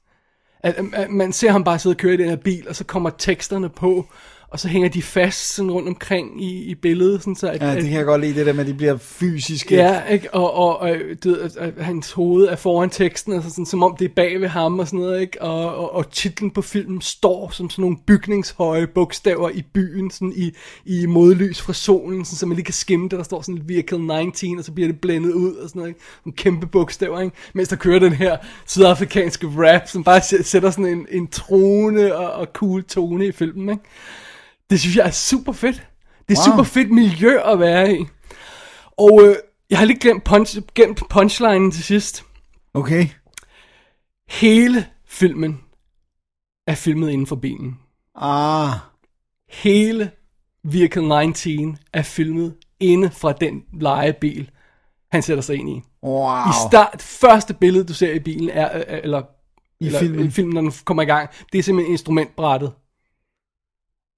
At, 0.59 0.75
at, 0.75 0.85
at 0.93 1.09
man 1.09 1.33
ser 1.33 1.51
ham 1.51 1.63
bare 1.63 1.79
sidde 1.79 1.93
og 1.93 1.97
køre 1.97 2.13
i 2.13 2.17
den 2.17 2.29
her 2.29 2.35
bil, 2.35 2.69
og 2.69 2.75
så 2.75 2.83
kommer 2.83 3.09
teksterne 3.09 3.69
på, 3.69 4.05
og 4.53 4.59
så 4.59 4.67
hænger 4.67 4.89
de 4.89 5.01
fast 5.01 5.55
sådan 5.55 5.71
rundt 5.71 5.87
omkring 5.87 6.43
i, 6.43 6.63
i 6.63 6.75
billedet, 6.75 7.21
sådan 7.21 7.35
så 7.35 7.47
at, 7.47 7.61
Ja, 7.61 7.75
det 7.75 7.83
kan 7.83 7.93
jeg 7.93 8.05
godt 8.05 8.21
lide, 8.21 8.35
det 8.35 8.45
der 8.45 8.53
med, 8.53 8.61
at 8.61 8.67
de 8.67 8.73
bliver 8.73 8.97
fysiske. 8.97 9.75
Ja, 9.75 10.03
ikke? 10.03 10.33
Og, 10.33 10.53
og, 10.53 10.79
og 10.79 10.95
du 11.23 11.37
at, 11.59 11.73
hans 11.79 12.11
hoved 12.11 12.45
er 12.45 12.55
foran 12.55 12.89
teksten, 12.89 13.33
altså 13.33 13.49
sådan, 13.49 13.65
som 13.65 13.83
om 13.83 13.95
det 13.99 14.05
er 14.05 14.13
bag 14.15 14.41
ved 14.41 14.47
ham 14.47 14.79
og 14.79 14.87
sådan 14.87 14.99
noget, 14.99 15.21
ikke? 15.21 15.41
Og, 15.41 15.75
og, 15.75 15.95
og 15.95 16.11
titlen 16.11 16.51
på 16.51 16.61
filmen 16.61 17.01
står 17.01 17.49
som 17.53 17.69
sådan 17.69 17.81
nogle 17.81 17.97
bygningshøje 18.07 18.87
bogstaver 18.87 19.49
i 19.49 19.63
byen, 19.73 20.11
sådan 20.11 20.33
i, 20.35 20.51
i 20.85 21.05
modlys 21.05 21.61
fra 21.61 21.73
solen, 21.73 22.25
sådan, 22.25 22.37
så 22.37 22.45
man 22.45 22.55
lige 22.55 22.65
kan 22.65 22.73
skimme 22.73 23.09
det, 23.09 23.17
der 23.17 23.23
står 23.23 23.41
sådan 23.41 23.61
Vehicle 23.65 24.23
19, 24.25 24.59
og 24.59 24.65
så 24.65 24.71
bliver 24.71 24.87
det 24.87 25.01
blændet 25.01 25.31
ud 25.31 25.55
og 25.55 25.69
sådan 25.69 25.79
noget, 25.79 25.89
ikke? 25.89 26.01
Nogle 26.25 26.35
kæmpe 26.35 26.67
bogstaver, 26.67 27.19
ikke? 27.19 27.35
Mens 27.53 27.69
der 27.69 27.75
kører 27.75 27.99
den 27.99 28.13
her 28.13 28.37
sydafrikanske 28.67 29.47
rap, 29.57 29.87
som 29.87 30.03
bare 30.03 30.19
sæ- 30.19 30.43
sætter 30.43 30.71
sådan 30.71 30.85
en, 30.85 31.07
en 31.11 31.27
trone 31.27 32.15
og, 32.15 32.31
og 32.33 32.47
cool 32.53 32.83
tone 32.83 33.27
i 33.27 33.31
filmen, 33.31 33.69
ikke? 33.69 33.83
Det 34.69 34.79
synes 34.79 34.95
jeg 34.95 35.07
er 35.07 35.11
super 35.11 35.51
fedt. 35.51 35.87
Det 36.29 36.37
er 36.37 36.41
wow. 36.47 36.51
Super 36.51 36.63
fedt 36.63 36.91
miljø 36.91 37.39
at 37.51 37.59
være 37.59 37.93
i. 37.93 38.05
Og 38.97 39.21
øh, 39.23 39.35
jeg 39.69 39.77
har 39.77 39.85
lige 39.85 39.99
glemt, 39.99 40.23
punch, 40.23 40.57
glemt 40.75 41.01
punchlinen 41.09 41.71
til 41.71 41.83
sidst. 41.83 42.25
Okay. 42.73 43.07
Hele 44.29 44.87
filmen 45.07 45.61
er 46.67 46.75
filmet 46.75 47.09
inden 47.11 47.27
for 47.27 47.35
bilen. 47.35 47.79
Ah, 48.15 48.73
Hele 49.49 50.11
Vehicle 50.63 51.25
19 51.25 51.77
er 51.93 52.01
filmet 52.01 52.55
inde 52.79 53.11
fra 53.11 53.31
den 53.33 53.63
lejebil, 53.73 54.49
han 55.11 55.21
sætter 55.21 55.41
sig 55.43 55.55
ind 55.55 55.69
i. 55.69 55.81
wow. 56.03 56.37
I 56.49 56.53
start, 56.69 57.01
første 57.01 57.53
billede, 57.53 57.83
du 57.83 57.93
ser 57.93 58.13
i 58.13 58.19
bilen, 58.19 58.49
er, 58.49 58.77
øh, 58.77 58.99
eller, 59.03 59.21
I 59.79 59.85
eller 59.85 59.99
filmen. 59.99 60.25
i 60.25 60.29
filmen, 60.29 60.53
når 60.53 60.61
den 60.61 60.71
kommer 60.85 61.03
i 61.03 61.05
gang, 61.05 61.29
det 61.51 61.59
er 61.59 61.63
simpelthen 61.63 61.91
instrumentbrættet. 61.91 62.71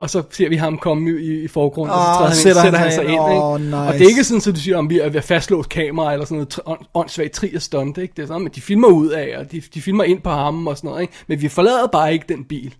Og 0.01 0.09
så 0.09 0.23
ser 0.31 0.49
vi 0.49 0.55
ham 0.55 0.77
komme 0.77 1.21
i, 1.21 1.43
i 1.43 1.47
forgrunden, 1.47 1.93
og 1.93 1.99
så 1.99 2.05
træder 2.05 2.27
han 2.27 2.35
sætter 2.35 2.61
ind, 2.61 2.65
sætter 2.65 2.79
han 2.79 2.89
han 2.89 2.91
sig 2.91 3.03
sig 3.03 3.13
ind. 3.13 3.61
Ikke? 3.61 3.65
Nice. 3.65 3.77
Og 3.87 3.93
det 3.93 4.01
er 4.01 4.07
ikke 4.09 4.23
sådan, 4.23 4.41
at 4.51 4.55
du 4.55 4.59
siger, 4.59 4.77
om 4.77 4.89
vi 4.89 4.99
er 4.99 5.09
ved 5.09 5.15
at 5.15 5.23
fastlåse 5.23 5.69
kamera, 5.69 6.13
eller 6.13 6.25
sådan 6.25 6.37
noget 6.37 6.59
ånd- 6.65 6.85
åndssvagt 6.93 7.31
tri 7.33 7.55
og 7.55 7.61
stunt, 7.61 7.97
ikke? 7.97 8.13
Det 8.17 8.23
er 8.23 8.27
sådan, 8.27 8.45
at 8.47 8.55
de 8.55 8.61
filmer 8.61 8.87
ud 8.87 9.09
af, 9.09 9.37
og 9.37 9.51
de, 9.51 9.61
de 9.73 9.81
filmer 9.81 10.03
ind 10.03 10.21
på 10.21 10.29
ham 10.29 10.67
og 10.67 10.77
sådan 10.77 10.87
noget, 10.87 11.01
ikke? 11.01 11.13
Men 11.27 11.41
vi 11.41 11.47
forlader 11.47 11.87
bare 11.87 12.13
ikke 12.13 12.25
den 12.29 12.43
bil. 12.43 12.75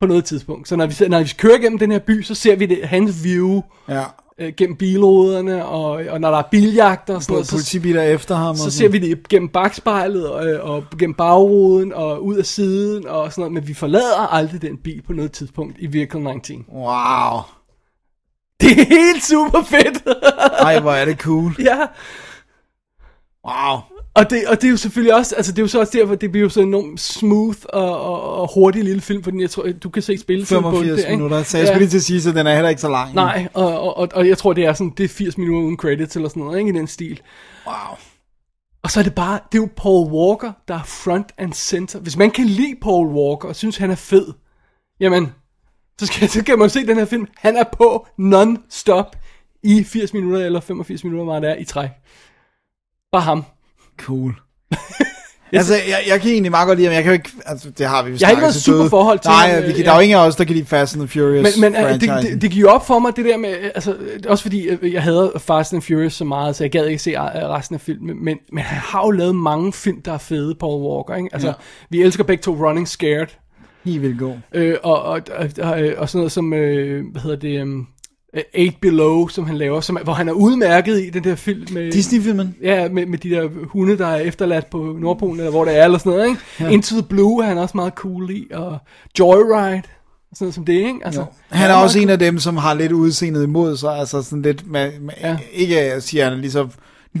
På 0.00 0.06
noget 0.06 0.24
tidspunkt. 0.24 0.68
Så 0.68 0.76
når 0.76 0.86
vi, 0.86 1.08
når 1.08 1.22
vi 1.22 1.32
kører 1.38 1.58
gennem 1.58 1.78
den 1.78 1.92
her 1.92 1.98
by, 1.98 2.22
så 2.22 2.34
ser 2.34 2.56
vi 2.56 2.66
det, 2.66 2.84
hans 2.88 3.24
view 3.24 3.60
Ja. 3.88 4.02
Øh, 4.38 4.52
gennem 4.56 4.76
bilruderne, 4.76 5.64
og, 5.64 5.90
og 5.90 6.20
når 6.20 6.30
der 6.30 6.38
er 6.38 6.48
biljagter 6.50 7.14
og 7.14 7.22
sådan 7.22 7.32
noget, 7.32 7.46
så, 7.46 7.52
Politibiler 7.52 8.02
efter 8.02 8.34
ham. 8.34 8.56
så 8.56 8.64
og 8.64 8.72
ser 8.72 8.78
sådan. 8.78 8.92
vi 8.92 8.98
det 9.10 9.28
gennem 9.28 9.48
bagspejlet 9.48 10.28
og, 10.30 10.46
øh, 10.46 10.70
og 10.70 10.84
gennem 10.98 11.14
bagruden 11.14 11.92
og 11.92 12.24
ud 12.24 12.36
af 12.36 12.46
siden 12.46 13.08
og 13.08 13.32
sådan 13.32 13.40
noget, 13.40 13.52
men 13.52 13.68
vi 13.68 13.74
forlader 13.74 14.32
aldrig 14.32 14.62
den 14.62 14.76
bil 14.76 15.02
på 15.02 15.12
noget 15.12 15.32
tidspunkt 15.32 15.76
i 15.78 15.92
Vehicle 15.92 16.20
19. 16.20 16.64
Wow. 16.72 17.40
Det 18.60 18.70
er 18.70 18.86
helt 18.88 19.24
super 19.24 19.62
fedt! 19.62 20.02
Ej, 20.58 20.80
hvor 20.80 20.92
er 20.92 21.04
det 21.04 21.18
cool. 21.20 21.54
ja, 21.70 21.78
Wow. 23.46 23.78
Og 24.14 24.30
det, 24.30 24.46
og 24.48 24.56
det 24.56 24.66
er 24.66 24.70
jo 24.70 24.76
selvfølgelig 24.76 25.14
også, 25.14 25.34
altså 25.36 25.52
det 25.52 25.58
er 25.58 25.62
jo 25.62 25.68
så 25.68 25.80
også 25.80 25.98
derfor, 25.98 26.14
det 26.14 26.32
bliver 26.32 26.42
jo 26.42 26.48
så 26.48 26.60
enormt 26.60 27.00
smooth 27.00 27.58
og, 27.72 28.00
og, 28.02 28.22
og 28.40 28.54
hurtig 28.54 28.84
lille 28.84 29.00
film, 29.00 29.22
fordi 29.22 29.40
jeg 29.40 29.50
tror, 29.50 29.66
du 29.82 29.90
kan 29.90 30.02
se 30.02 30.18
spilletiden 30.18 30.62
på 30.62 30.68
den 30.68 30.76
85 30.76 31.02
der, 31.02 31.08
ikke? 31.08 31.16
minutter. 31.16 31.42
Så 31.42 31.58
jeg 31.58 31.66
skulle 31.66 31.78
lige 31.78 31.90
til 31.90 31.96
at 31.96 32.02
sige, 32.02 32.22
så 32.22 32.32
den 32.32 32.46
er 32.46 32.54
heller 32.54 32.68
ikke 32.68 32.80
så 32.80 32.88
lang. 32.88 33.14
Nej, 33.14 33.48
og, 33.54 33.80
og, 33.80 33.96
og, 33.96 34.08
og 34.14 34.28
jeg 34.28 34.38
tror, 34.38 34.52
det 34.52 34.64
er 34.64 34.72
sådan, 34.72 34.92
det 34.96 35.04
er 35.04 35.08
80 35.08 35.38
minutter 35.38 35.62
uden 35.66 35.76
credits 35.76 36.16
eller 36.16 36.28
sådan 36.28 36.42
noget, 36.42 36.58
ikke 36.58 36.70
i 36.70 36.74
den 36.74 36.86
stil. 36.86 37.20
Wow. 37.66 37.96
Og 38.82 38.90
så 38.90 39.00
er 39.00 39.04
det 39.04 39.14
bare, 39.14 39.40
det 39.52 39.58
er 39.58 39.62
jo 39.62 39.68
Paul 39.76 40.12
Walker, 40.12 40.52
der 40.68 40.74
er 40.74 40.82
front 40.82 41.32
and 41.38 41.52
center. 41.52 41.98
Hvis 41.98 42.16
man 42.16 42.30
kan 42.30 42.46
lide 42.46 42.74
Paul 42.82 43.06
Walker 43.06 43.48
og 43.48 43.56
synes, 43.56 43.76
han 43.76 43.90
er 43.90 43.94
fed, 43.94 44.26
jamen, 45.00 45.32
så 45.98 46.06
skal, 46.06 46.28
så 46.28 46.44
kan 46.44 46.58
man 46.58 46.70
se 46.70 46.86
den 46.86 46.98
her 46.98 47.04
film. 47.04 47.26
Han 47.36 47.56
er 47.56 47.64
på 47.72 48.06
non-stop 48.18 49.16
i 49.62 49.84
80 49.84 50.14
minutter 50.14 50.46
eller 50.46 50.60
85 50.60 51.04
minutter, 51.04 51.24
meget 51.24 51.42
det 51.42 51.50
er 51.50 51.56
i 51.56 51.64
træk. 51.64 51.90
Bare 53.12 53.22
ham. 53.22 53.44
Cool. 53.98 54.34
altså, 55.52 55.74
jeg, 55.74 55.98
jeg 56.08 56.20
kan 56.20 56.30
egentlig 56.30 56.50
meget 56.50 56.66
godt 56.66 56.78
lide 56.78 56.88
ham. 56.88 56.94
Jeg 56.94 57.02
kan 57.02 57.10
jo 57.10 57.14
ikke, 57.14 57.30
altså, 57.46 57.70
det 57.70 57.86
har 57.86 58.02
vi 58.02 58.10
jo 58.10 58.16
Jeg 58.20 58.28
har 58.28 58.30
ikke 58.30 58.40
noget 58.40 58.54
super 58.54 58.88
forhold 58.88 59.18
til 59.18 59.28
Nej, 59.28 59.60
vi 59.60 59.72
kan, 59.72 59.80
øh, 59.80 59.84
der 59.84 59.90
er 59.90 59.94
jo 59.94 59.98
ja. 59.98 60.02
ingen 60.02 60.18
af 60.18 60.26
os, 60.26 60.36
der 60.36 60.44
kan 60.44 60.54
lide 60.54 60.66
Fast 60.66 60.96
and 60.96 61.08
Furious 61.08 61.56
Men, 61.56 61.72
men 61.72 61.84
øh, 61.84 61.92
det, 61.92 62.00
det, 62.00 62.42
det 62.42 62.50
gik 62.50 62.60
jo 62.60 62.68
op 62.68 62.86
for 62.86 62.98
mig, 62.98 63.16
det 63.16 63.24
der 63.24 63.36
med, 63.36 63.50
øh, 63.50 63.70
altså, 63.74 63.96
også 64.28 64.42
fordi 64.42 64.68
jeg 64.92 65.02
hader 65.02 65.38
Fast 65.38 65.72
and 65.72 65.82
Furious 65.82 66.14
så 66.14 66.24
meget, 66.24 66.56
så 66.56 66.64
jeg 66.64 66.70
gad 66.70 66.86
ikke 66.86 67.02
se 67.02 67.18
resten 67.18 67.74
af 67.74 67.80
filmen, 67.80 68.24
men, 68.24 68.38
men 68.52 68.64
han 68.64 68.78
har 68.78 69.06
jo 69.06 69.10
lavet 69.10 69.34
mange 69.34 69.72
film, 69.72 70.02
der 70.02 70.12
er 70.12 70.18
fede, 70.18 70.54
Paul 70.54 70.82
Walker, 70.82 71.14
ikke? 71.14 71.28
Altså, 71.32 71.48
Ja. 71.48 71.54
vi 71.90 72.02
elsker 72.02 72.24
begge 72.24 72.42
to 72.42 72.66
Running 72.66 72.88
Scared, 72.88 73.28
He 73.84 73.98
vil 73.98 74.18
gå. 74.18 74.36
Øh, 74.54 74.76
og, 74.82 75.02
og, 75.02 75.20
og, 75.34 75.48
og, 75.58 75.80
og 75.96 76.08
sådan 76.08 76.18
noget 76.18 76.32
som, 76.32 76.52
øh, 76.52 77.04
hvad 77.12 77.22
hedder 77.22 77.36
det, 77.36 77.62
um, 77.62 77.86
Eight 78.54 78.80
Below, 78.80 79.28
som 79.28 79.46
han 79.46 79.56
laver, 79.56 79.80
som, 79.80 79.98
hvor 80.04 80.12
han 80.12 80.28
er 80.28 80.32
udmærket 80.32 81.00
i 81.00 81.10
den 81.10 81.24
der 81.24 81.34
film 81.34 81.66
med... 81.72 81.92
Disney-filmen? 81.92 82.54
Ja, 82.62 82.88
med, 82.88 83.06
med 83.06 83.18
de 83.18 83.30
der 83.30 83.48
hunde, 83.64 83.98
der 83.98 84.06
er 84.06 84.16
efterladt 84.16 84.70
på 84.70 84.96
Nordpolen, 85.00 85.38
eller 85.38 85.50
hvor 85.50 85.64
det 85.64 85.78
er, 85.78 85.84
eller 85.84 85.98
sådan 85.98 86.12
noget, 86.12 86.28
ikke? 86.28 86.40
Ja. 86.60 86.68
Into 86.68 86.94
the 86.94 87.02
Blue 87.02 87.44
er 87.44 87.48
han 87.48 87.58
også 87.58 87.76
meget 87.76 87.92
cool 87.94 88.30
i, 88.30 88.46
og 88.54 88.78
Joyride, 89.18 89.82
sådan 90.32 90.44
noget 90.44 90.54
som 90.54 90.64
det, 90.64 90.72
ikke? 90.72 90.98
Altså, 91.04 91.20
Jo. 91.20 91.26
Han 91.48 91.70
er 91.70 91.74
også 91.74 91.98
en 91.98 92.10
af 92.10 92.18
dem, 92.18 92.38
som 92.38 92.56
har 92.56 92.74
lidt 92.74 92.92
udseendet 92.92 93.44
imod 93.44 93.76
sig, 93.76 93.98
altså 93.98 94.22
sådan 94.22 94.42
lidt, 94.42 94.70
med, 94.70 94.90
med, 95.00 95.14
Ja. 95.20 95.38
ikke 95.52 95.80
at 95.80 95.92
jeg 95.92 96.02
siger, 96.02 96.24
han 96.24 96.32
er 96.32 96.36
lige 96.36 96.50
så 96.50 96.68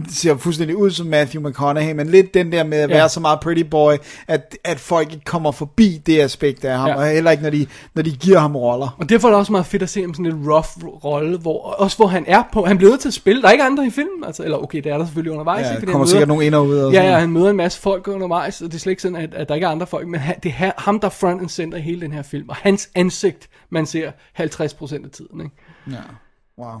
ser 0.08 0.36
fuldstændig 0.36 0.76
ud 0.76 0.90
som 0.90 1.06
Matthew 1.06 1.48
McConaughey, 1.48 1.92
men 1.94 2.06
lidt 2.08 2.34
den 2.34 2.52
der 2.52 2.64
med 2.64 2.78
at 2.78 2.90
Ja. 2.90 2.94
være 2.96 3.08
så 3.08 3.20
meget 3.20 3.40
pretty 3.40 3.62
boy, 3.62 3.92
at, 4.28 4.56
at 4.64 4.80
folk 4.80 5.12
ikke 5.12 5.24
kommer 5.24 5.52
forbi 5.52 6.02
det 6.06 6.20
aspekt 6.20 6.64
af 6.64 6.78
ham, 6.78 6.86
Ja. 6.88 6.92
ja. 6.92 6.98
og 7.00 7.06
heller 7.06 7.30
ikke, 7.30 7.42
når 7.42 7.50
de, 7.50 7.66
når 7.94 8.02
de 8.02 8.10
giver 8.10 8.38
ham 8.38 8.56
roller. 8.56 8.96
Og 9.00 9.08
derfor 9.08 9.28
er 9.28 9.32
det 9.32 9.38
også 9.38 9.52
meget 9.52 9.66
fedt 9.66 9.82
at 9.82 9.88
se 9.88 10.00
ham 10.00 10.14
sådan 10.14 10.24
lidt 10.24 10.36
rough 10.48 10.84
rolle, 11.04 11.38
hvor, 11.38 11.62
også 11.62 11.96
hvor 11.96 12.06
han 12.06 12.24
er 12.28 12.42
på, 12.52 12.64
han 12.64 12.76
bliver 12.76 12.90
nødt 12.90 13.00
til 13.00 13.08
at 13.08 13.14
spille, 13.14 13.42
der 13.42 13.48
er 13.48 13.52
ikke 13.52 13.64
andre 13.64 13.86
i 13.86 13.90
filmen, 13.90 14.24
altså, 14.24 14.44
eller 14.44 14.58
okay, 14.58 14.78
det 14.84 14.92
er 14.92 14.98
der 14.98 15.04
selvfølgelig 15.04 15.32
undervejs, 15.32 15.66
Ja, 15.66 15.74
ikke, 15.74 15.86
kommer 15.86 15.98
han 15.98 16.06
sikkert 16.08 16.28
møder- 16.28 16.34
nogle 16.34 16.46
ind 16.46 16.54
og 16.54 16.66
ud. 16.66 16.78
Og 16.78 16.92
Ja, 16.92 17.02
ja, 17.12 17.18
han 17.18 17.30
møder 17.30 17.50
en 17.50 17.56
masse 17.56 17.80
folk 17.80 18.08
undervejs, 18.08 18.60
og 18.60 18.66
det 18.68 18.74
er 18.74 18.78
slet 18.80 18.90
ikke 18.92 19.02
sådan, 19.02 19.16
at, 19.16 19.34
at 19.34 19.48
der 19.48 19.54
ikke 19.54 19.64
er 19.64 19.70
andre 19.70 19.86
folk, 19.86 20.08
men 20.08 20.20
han, 20.20 20.34
det 20.42 20.54
er 20.58 20.72
ham, 20.78 21.00
der 21.00 21.06
er 21.06 21.10
front 21.10 21.40
and 21.40 21.48
center 21.48 21.78
i 21.78 21.80
hele 21.80 22.00
den 22.00 22.12
her 22.12 22.22
film, 22.22 22.48
og 22.48 22.56
hans 22.56 22.88
ansigt, 22.94 23.48
man 23.70 23.86
ser 23.86 24.10
50% 24.38 25.04
af 25.04 25.10
tiden, 25.12 25.40
ikke? 25.40 25.56
Ja. 25.90 25.96
Wow. 26.58 26.80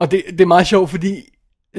Og 0.00 0.10
det, 0.10 0.22
det 0.30 0.40
er 0.40 0.46
meget 0.46 0.66
sjovt, 0.66 0.90
fordi 0.90 1.14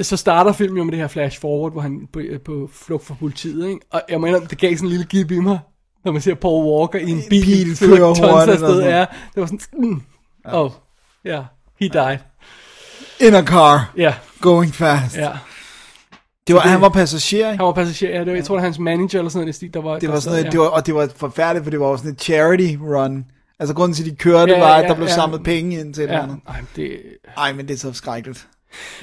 så 0.02 0.16
starter 0.16 0.52
filmen 0.52 0.78
jo 0.78 0.84
med 0.84 0.92
det 0.92 1.00
her 1.00 1.08
flash 1.08 1.40
forward, 1.40 1.72
hvor 1.72 1.80
han 1.80 2.08
på, 2.12 2.20
på 2.44 2.70
flugt 2.72 3.06
fra 3.06 3.14
politiet, 3.14 3.68
ikke? 3.68 3.80
Og 3.92 4.02
jeg 4.08 4.20
mener, 4.20 4.40
det 4.40 4.58
gav 4.58 4.74
sådan 4.76 4.86
en 4.86 4.90
lille 4.90 5.04
gib 5.04 5.30
i 5.30 5.38
mig, 5.38 5.58
når 6.04 6.12
man 6.12 6.20
ser 6.22 6.34
Paul 6.34 6.64
Walker 6.64 6.98
i 6.98 7.10
en 7.10 7.22
bil, 7.30 7.44
bil 7.44 7.78
kører 7.78 8.32
hurtigt 8.38 8.60
sådan. 8.60 8.84
ja. 8.90 9.00
Det 9.34 9.40
var 9.40 9.46
sådan, 9.46 9.60
mm, 9.72 10.02
oh, 10.44 10.70
ja, 11.24 11.30
yeah, 11.30 11.44
he 11.80 11.88
died. 11.88 12.18
In 13.20 13.34
a 13.34 13.42
car, 13.44 13.92
Ja, 13.96 14.14
going 14.40 14.74
fast. 14.74 15.16
ja. 15.16 15.30
Det 16.46 16.54
var, 16.54 16.60
han 16.60 16.80
var 16.80 16.88
passager, 16.88 17.50
ikke? 17.50 17.58
Han 17.58 17.66
var 17.66 17.72
passager, 17.72 18.12
ja, 18.12 18.18
det 18.18 18.26
var, 18.26 18.32
jeg 18.34 18.44
tror, 18.44 18.54
det 18.54 18.60
var 18.62 18.66
hans 18.66 18.78
manager 18.78 19.18
eller 19.18 19.30
sådan 19.30 19.46
noget, 19.60 19.74
der 19.74 19.80
var... 19.80 19.98
Det 19.98 20.08
var 20.08 20.20
sådan 20.20 20.32
noget, 20.32 20.44
ja. 20.44 20.50
det 20.50 20.60
var, 20.60 20.66
og 20.66 20.86
det 20.86 20.94
var 20.94 21.08
forfærdeligt, 21.16 21.64
for 21.64 21.70
det 21.70 21.80
var 21.80 21.88
jo 21.88 21.96
sådan 21.96 22.10
et 22.12 22.20
charity 22.22 22.76
run. 22.82 23.24
Altså 23.58 23.74
grunden 23.74 23.94
til, 23.94 24.04
at 24.04 24.10
de 24.10 24.16
kørte, 24.16 24.52
Ja, 24.52 24.58
ja, 24.58 24.64
var, 24.64 24.74
at 24.74 24.82
ja, 24.82 24.88
der 24.88 24.94
blev 24.94 25.06
ja. 25.06 25.14
samlet 25.14 25.42
penge 25.42 25.80
ind 25.80 25.94
til 25.94 26.02
det 26.02 26.10
Ja, 26.14 26.22
andet. 26.22 26.36
ej, 26.48 26.60
det... 26.76 27.00
Ej, 27.36 27.52
men 27.52 27.68
det 27.68 27.74
er 27.74 27.78
så 27.78 27.92
skrækkeligt. 27.92 28.48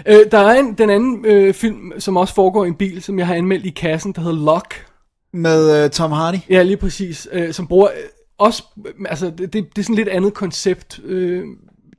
Øh, 0.05 0.19
der 0.31 0.37
er 0.37 0.59
en, 0.59 0.73
den 0.73 0.89
anden 0.89 1.25
øh, 1.25 1.53
film, 1.53 1.99
som 1.99 2.17
også 2.17 2.33
foregår 2.33 2.65
i 2.65 2.67
en 2.67 2.75
bil, 2.75 3.01
som 3.01 3.19
jeg 3.19 3.27
har 3.27 3.35
anmeldt 3.35 3.65
i 3.65 3.69
kassen, 3.69 4.11
der 4.11 4.21
hedder 4.21 4.45
Lock. 4.45 4.85
Med 5.33 5.85
uh, 5.85 5.89
Tom 5.89 6.11
Hardy. 6.11 6.37
Ja, 6.49 6.63
lige 6.63 6.77
præcis. 6.77 7.27
Øh, 7.31 7.53
som 7.53 7.67
bruger 7.67 7.87
øh, 7.87 8.03
også, 8.37 8.63
øh, 8.87 8.93
altså 9.09 9.25
det, 9.29 9.39
det, 9.39 9.53
det 9.53 9.77
er 9.77 9.83
sådan 9.83 9.95
lidt 9.95 10.07
andet 10.07 10.33
koncept. 10.33 10.99
Øh, 11.03 11.43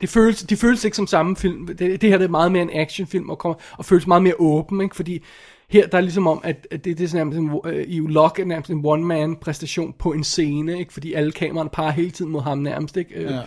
det 0.01 0.09
føles, 0.09 0.43
de 0.43 0.57
føles 0.57 0.85
ikke 0.85 0.97
som 0.97 1.07
samme 1.07 1.35
film. 1.35 1.67
Det, 1.67 2.01
det 2.01 2.09
her 2.09 2.17
det 2.17 2.25
er 2.25 2.29
meget 2.29 2.51
mere 2.51 2.61
en 2.61 2.69
actionfilm 2.73 3.29
og, 3.29 3.37
kommer, 3.37 3.57
og 3.77 3.85
føles 3.85 4.07
meget 4.07 4.23
mere 4.23 4.33
åben, 4.39 4.81
ikke? 4.81 4.95
fordi 4.95 5.23
her 5.69 5.87
der 5.87 5.97
er 5.97 6.01
ligesom 6.01 6.27
om, 6.27 6.41
at, 6.43 6.67
at 6.71 6.85
det, 6.85 6.97
det 6.97 7.03
er 7.03 7.07
sådan 7.07 7.27
nærmest 7.27 7.65
en, 7.65 7.73
øh, 7.73 7.85
i 7.87 7.99
Lock 7.99 8.39
er 8.39 8.45
nærmest 8.45 8.71
en 8.71 8.81
one-man 8.85 9.35
præstation 9.35 9.93
på 9.99 10.11
en 10.11 10.23
scene, 10.23 10.79
ikke? 10.79 10.93
fordi 10.93 11.13
alle 11.13 11.31
kameraerne 11.31 11.69
peger 11.69 11.91
hele 11.91 12.11
tiden 12.11 12.31
mod 12.31 12.41
ham 12.41 12.57
nærmest. 12.57 12.97
Ikke? 12.97 13.15
Øh, 13.15 13.31
Ja. 13.31 13.39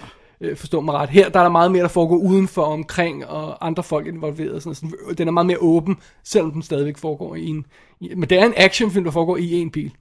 Øh, 0.42 0.56
forstå 0.56 0.80
mig 0.80 0.94
ret. 0.94 1.10
Her 1.10 1.28
der 1.28 1.38
er 1.38 1.42
der 1.42 1.50
meget 1.50 1.72
mere, 1.72 1.82
der 1.82 1.88
foregår 1.88 2.16
udenfor, 2.16 2.62
omkring, 2.62 3.26
og 3.26 3.66
andre 3.66 3.82
folk 3.82 4.06
involveret. 4.06 4.62
Sådan, 4.62 4.74
sådan, 4.74 5.14
den 5.18 5.28
er 5.28 5.32
meget 5.32 5.46
mere 5.46 5.58
åben, 5.60 5.96
selvom 6.24 6.52
den 6.52 6.62
stadigvæk 6.62 6.98
foregår 6.98 7.34
i 7.34 7.46
en... 7.46 7.66
I, 8.00 8.14
men 8.14 8.30
det 8.30 8.38
er 8.38 8.44
en 8.44 8.54
actionfilm, 8.56 9.04
der 9.04 9.10
foregår 9.10 9.36
i 9.36 9.52
en 9.52 9.70
bil. 9.70 9.92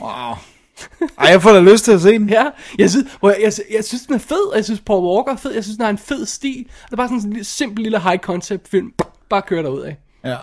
Wow. 0.00 0.34
Ej, 1.18 1.28
jeg 1.30 1.42
får 1.42 1.52
da 1.52 1.60
lyst 1.60 1.84
til 1.84 1.92
at 1.92 2.00
se 2.00 2.12
den. 2.12 2.28
Ja, 2.28 2.44
jeg 2.78 2.90
synes, 2.90 3.18
jeg, 3.22 3.36
jeg, 3.40 3.52
jeg 3.72 3.84
synes 3.84 4.02
den 4.06 4.14
er 4.14 4.18
fed, 4.18 4.50
og 4.50 4.56
jeg 4.56 4.64
synes 4.64 4.80
Paul 4.80 5.04
Walker 5.04 5.32
er 5.32 5.36
fed, 5.36 5.52
jeg 5.52 5.64
synes 5.64 5.76
den 5.76 5.84
har 5.84 5.90
en 5.90 5.98
fed 5.98 6.26
stil. 6.26 6.66
Det 6.84 6.92
er 6.92 6.96
bare 6.96 7.08
sådan 7.08 7.36
en 7.36 7.44
simpel 7.44 7.82
lille 7.82 8.00
high 8.00 8.18
concept 8.18 8.68
film. 8.68 8.92
Bare 9.28 9.42
kør 9.42 9.62
derud 9.62 9.80
af. 9.80 9.96
Ja. 10.24 10.36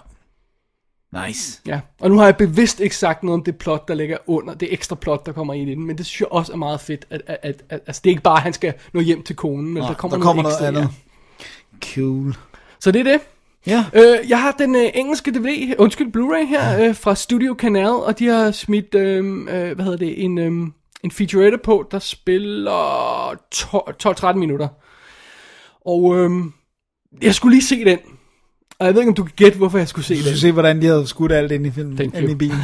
Nice. 1.28 1.62
Ja, 1.68 1.80
og 2.00 2.10
nu 2.10 2.18
har 2.18 2.26
jeg 2.26 2.38
bevidst 2.38 2.80
ikke 2.80 2.96
sagt 2.96 3.24
noget 3.24 3.40
om 3.40 3.44
det 3.44 3.58
plot, 3.58 3.88
der 3.88 3.94
ligger 3.94 4.18
under, 4.28 4.54
det 4.54 4.74
ekstra 4.74 4.96
plot, 4.96 5.26
der 5.26 5.32
kommer 5.32 5.54
ind 5.54 5.70
i 5.70 5.76
den, 5.76 5.84
men 5.84 5.98
det 5.98 6.06
synes 6.06 6.20
jeg 6.20 6.28
også 6.32 6.54
er 6.54 6.58
meget 6.58 6.82
fedt, 6.82 7.06
at, 7.10 7.22
at, 7.28 7.38
at, 7.44 7.64
at 7.70 7.80
altså 7.88 8.02
det 8.04 8.10
er 8.10 8.12
ikke 8.12 8.24
bare, 8.24 8.38
at 8.38 8.44
han 8.44 8.54
skal 8.54 8.74
nå 8.94 9.00
hjem 9.00 9.24
til 9.24 9.36
konen, 9.36 9.74
men 9.74 9.84
Nå, 9.84 9.88
der 9.88 9.94
kommer, 9.94 10.18
der 10.18 10.24
kommer 10.24 10.44
noget 10.44 10.56
ekstra, 10.56 10.68
andet. 10.68 10.82
Ja. 10.82 10.88
Cool. 11.94 12.36
Så 12.80 12.92
det 12.92 13.00
er 13.00 13.04
det. 13.04 13.22
Ja. 13.68 13.86
Øh, 13.94 14.30
jeg 14.30 14.42
har 14.42 14.52
den 14.52 14.76
øh, 14.76 14.90
engelske 14.94 15.32
DVD, 15.32 15.76
undskyld, 15.80 16.16
Blu-ray 16.18 16.46
her, 16.46 16.88
øh, 16.88 16.96
fra 16.96 17.16
Studio 17.16 17.56
Canal, 17.60 17.90
og 17.90 18.20
de 18.20 18.28
har 18.28 18.52
smidt, 18.52 18.96
øh, 18.96 19.26
øh, 19.26 19.76
hvad 19.76 19.84
hedder 19.84 19.98
det, 19.98 20.24
en, 20.24 20.38
øh, 20.38 20.52
en 21.04 21.12
featurette 21.12 21.58
på, 21.58 21.88
der 21.92 22.00
spiller 22.00 23.36
12-13 23.56 24.34
minutter. 24.34 24.68
Og 25.86 26.18
øh, 26.18 26.32
jeg 27.22 27.36
skulle 27.36 27.56
lige 27.56 27.66
se 27.66 27.86
den, 27.86 28.00
og 28.80 28.86
jeg 28.86 28.94
ved 28.94 29.02
ikke, 29.02 29.10
om 29.10 29.16
du 29.16 29.24
kan 29.24 29.34
gætte, 29.36 29.58
hvorfor 29.58 29.78
jeg 29.78 29.88
skulle 29.88 30.06
se 30.06 30.14
Du 30.14 30.18
den. 30.18 30.26
skal 30.26 30.38
se, 30.38 30.52
hvordan 30.52 30.82
de 30.82 30.86
havde 30.88 31.08
skudt 31.08 31.32
alt 31.32 31.52
ind 31.52 31.66
i 31.66 31.72
filmen. 31.72 32.02
Ind 32.02 32.30
i 32.30 32.36
bilen. 32.36 32.58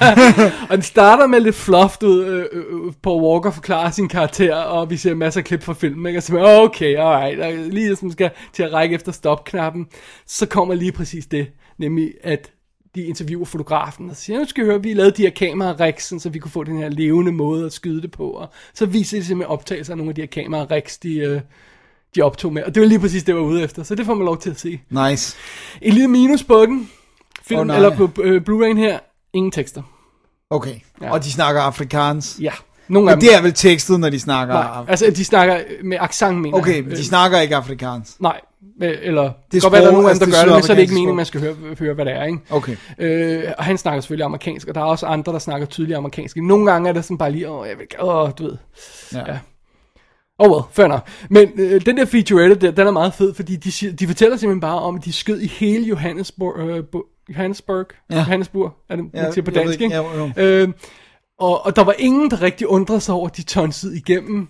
Og 0.70 0.76
den 0.76 0.82
starter 0.82 1.26
med 1.26 1.40
lidt 1.40 1.54
fluft 1.54 2.02
ud, 2.02 2.24
øh, 2.24 2.46
øh, 2.52 2.92
Paul 3.02 3.22
Walker 3.22 3.50
forklarer 3.50 3.90
sin 3.90 4.08
karakter, 4.08 4.54
og 4.56 4.90
vi 4.90 4.96
ser 4.96 5.14
masser 5.14 5.40
af 5.40 5.44
klip 5.44 5.62
fra 5.62 5.72
filmen, 5.74 6.06
ikke? 6.06 6.18
og 6.18 6.22
så 6.22 6.38
er 6.38 6.60
okay, 6.60 6.96
alright, 6.96 7.40
og 7.40 7.52
lige 7.52 7.96
som 7.96 8.10
skal 8.10 8.30
til 8.52 8.62
at 8.62 8.72
række 8.72 8.94
efter 8.94 9.12
stopknappen, 9.12 9.86
så 10.26 10.46
kommer 10.46 10.74
lige 10.74 10.92
præcis 10.92 11.26
det, 11.26 11.46
nemlig 11.78 12.12
at 12.22 12.52
de 12.94 13.02
interviewer 13.02 13.44
fotografen, 13.44 14.10
og 14.10 14.16
siger, 14.16 14.38
nu 14.38 14.44
skal 14.44 14.64
I 14.64 14.66
høre, 14.66 14.82
vi 14.82 14.94
lavede 14.94 15.16
de 15.16 15.22
her 15.22 15.30
kamera 15.30 15.92
så 15.98 16.30
vi 16.32 16.38
kunne 16.38 16.50
få 16.50 16.64
den 16.64 16.78
her 16.78 16.88
levende 16.88 17.32
måde 17.32 17.66
at 17.66 17.72
skyde 17.72 18.02
det 18.02 18.10
på, 18.10 18.30
og 18.30 18.48
så 18.74 18.86
viser 18.86 19.18
de 19.18 19.24
simpelthen 19.24 19.52
optagelser 19.52 19.92
af 19.92 19.96
nogle 19.96 20.10
af 20.10 20.14
de 20.14 20.20
her 20.20 20.26
kamera 20.26 20.80
de, 21.02 21.16
øh, 21.16 21.40
de 22.14 22.22
optog 22.22 22.52
med, 22.52 22.62
og 22.62 22.74
det 22.74 22.80
var 22.80 22.86
lige 22.86 23.00
præcis 23.00 23.22
det, 23.22 23.28
jeg 23.28 23.36
var 23.36 23.42
ude 23.42 23.62
efter, 23.62 23.82
så 23.82 23.94
det 23.94 24.06
får 24.06 24.14
man 24.14 24.24
lov 24.24 24.38
til 24.38 24.50
at 24.50 24.60
se. 24.60 24.80
Nice. 24.90 25.36
En 25.82 25.92
lille 25.92 26.08
minus 26.08 26.44
på 26.44 26.66
den, 26.66 26.90
film, 27.42 27.60
oh, 27.60 27.66
nej. 27.66 27.76
eller 27.76 27.96
på 27.96 28.10
øh, 28.22 28.42
Blu-ray'en 28.48 28.78
her, 28.78 28.98
ingen 29.32 29.52
tekster. 29.52 29.82
Okay. 30.50 30.74
Ja. 31.02 31.12
Og 31.12 31.24
de 31.24 31.32
snakker 31.32 31.60
afrikansk. 31.60 32.40
Ja, 32.40 32.52
nogle 32.88 33.10
af 33.10 33.16
Men 33.16 33.20
det 33.20 33.34
er 33.34 33.42
vel 33.42 33.52
tekstet, 33.52 34.00
når 34.00 34.10
de 34.10 34.20
snakker... 34.20 34.54
Nej, 34.54 34.84
altså 34.88 35.10
de 35.16 35.24
snakker 35.24 35.58
med 35.84 35.96
accent, 36.00 36.40
mener 36.40 36.58
Okay, 36.58 36.76
jeg. 36.76 36.84
men 36.84 36.92
de 36.92 37.04
snakker 37.04 37.40
ikke 37.40 37.56
afrikansk. 37.56 38.20
Nej, 38.20 38.40
øh, 38.82 38.98
eller 39.02 39.22
det 39.22 39.32
Det 39.52 39.60
kan 39.60 39.60
godt 39.60 39.72
være, 39.72 39.82
der 39.82 39.88
er 39.88 39.92
nogen, 39.92 40.08
altså, 40.08 40.24
der 40.24 40.30
det 40.30 40.38
er 40.38 40.44
gør 40.44 40.44
det, 40.44 40.54
men 40.54 40.62
så 40.62 40.72
er 40.72 40.74
det 40.74 40.82
ikke 40.82 40.94
meningen, 40.94 41.16
man 41.16 41.26
skal 41.26 41.40
høre, 41.40 41.54
høre 41.78 41.94
hvad 41.94 42.04
det 42.04 42.12
er, 42.12 42.24
ikke? 42.24 42.38
Okay. 42.50 42.76
Øh, 42.98 43.44
og 43.58 43.64
han 43.64 43.78
snakker 43.78 44.00
selvfølgelig 44.00 44.24
amerikansk, 44.24 44.68
og 44.68 44.74
der 44.74 44.80
er 44.80 44.84
også 44.84 45.06
andre, 45.06 45.32
der 45.32 45.38
snakker 45.38 45.66
tydeligt 45.66 45.96
amerikansk. 45.96 46.36
Nogle 46.36 46.70
gange 46.70 46.88
er 46.88 46.92
det 46.92 47.04
sådan 47.04 47.18
bare 47.18 47.32
lige, 47.32 47.50
åh, 47.50 47.68
jeg 47.68 47.78
vil, 47.78 47.86
åh, 48.00 48.30
du 48.38 48.44
ved. 48.44 48.56
Ja. 49.12 49.32
Ja. 49.32 49.38
Oh 50.38 50.50
well, 50.50 50.62
fair 50.72 50.86
nok. 50.86 51.08
Men 51.30 51.48
øh, 51.56 51.86
den 51.86 51.96
der 51.96 52.04
featurette, 52.04 52.54
der, 52.54 52.70
den 52.70 52.86
er 52.86 52.90
meget 52.90 53.14
fed, 53.14 53.34
fordi 53.34 53.56
de, 53.56 53.72
siger, 53.72 53.92
de 53.92 54.06
fortæller 54.06 54.36
simpelthen 54.36 54.60
bare 54.60 54.78
om, 54.78 54.96
at 54.96 55.04
de 55.04 55.12
skød 55.12 55.40
i 55.40 55.46
hele 55.46 55.86
Johannesburg, 55.86 56.58
øh, 56.58 56.84
Johannesburg, 57.28 57.86
Ja. 58.10 58.16
Johannesburg, 58.16 58.72
er 58.90 58.96
det, 58.96 59.04
Ja, 59.14 59.22
man 59.22 59.32
siger 59.32 59.44
på 59.44 59.50
dansk, 59.50 59.80
ikke, 59.80 59.94
ja, 59.94 60.18
jo. 60.18 60.30
Øh, 60.36 60.68
og, 61.40 61.66
og 61.66 61.76
der 61.76 61.84
var 61.84 61.94
ingen, 61.98 62.30
der 62.30 62.42
rigtig 62.42 62.66
undrede 62.66 63.00
sig 63.00 63.14
over, 63.14 63.28
at 63.28 63.36
de 63.36 63.42
tonsede 63.42 63.96
igennem 63.96 64.48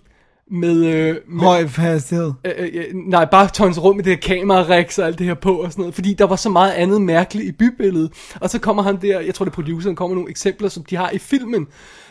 med, 0.51 0.85
øh, 0.87 1.17
med 1.29 1.41
Høj 1.41 1.67
hastighed. 1.67 2.33
Øh, 2.45 2.69
øh, 2.73 2.85
nej, 2.95 3.25
bare 3.25 3.49
tons 3.49 3.83
rum 3.83 3.97
med 3.97 4.05
det 4.05 4.13
her 4.13 4.21
kamera 4.21 4.59
og 4.59 5.07
alt 5.07 5.19
det 5.19 5.27
her 5.27 5.35
på 5.35 5.55
og 5.57 5.73
sådan 5.73 5.83
noget, 5.83 5.95
fordi 5.95 6.15
der 6.15 6.25
var 6.25 6.37
så 6.37 6.49
meget 6.49 6.73
andet 6.73 7.03
mærkeligt 7.03 7.49
i 7.49 7.53
bybilledet. 7.53 8.13
Og 8.41 8.51
så 8.51 8.59
kommer 8.59 8.83
han 8.83 9.03
der, 9.03 9.21
jeg 9.21 9.35
tror 9.35 9.45
det 9.45 9.51
er 9.51 9.55
produceren, 9.55 9.97
kommer 9.97 10.15
nogle 10.15 10.31
eksempler, 10.31 10.69
som 10.69 10.85
de 10.85 10.97
har 10.97 11.11
i 11.11 11.19
filmen, 11.19 11.67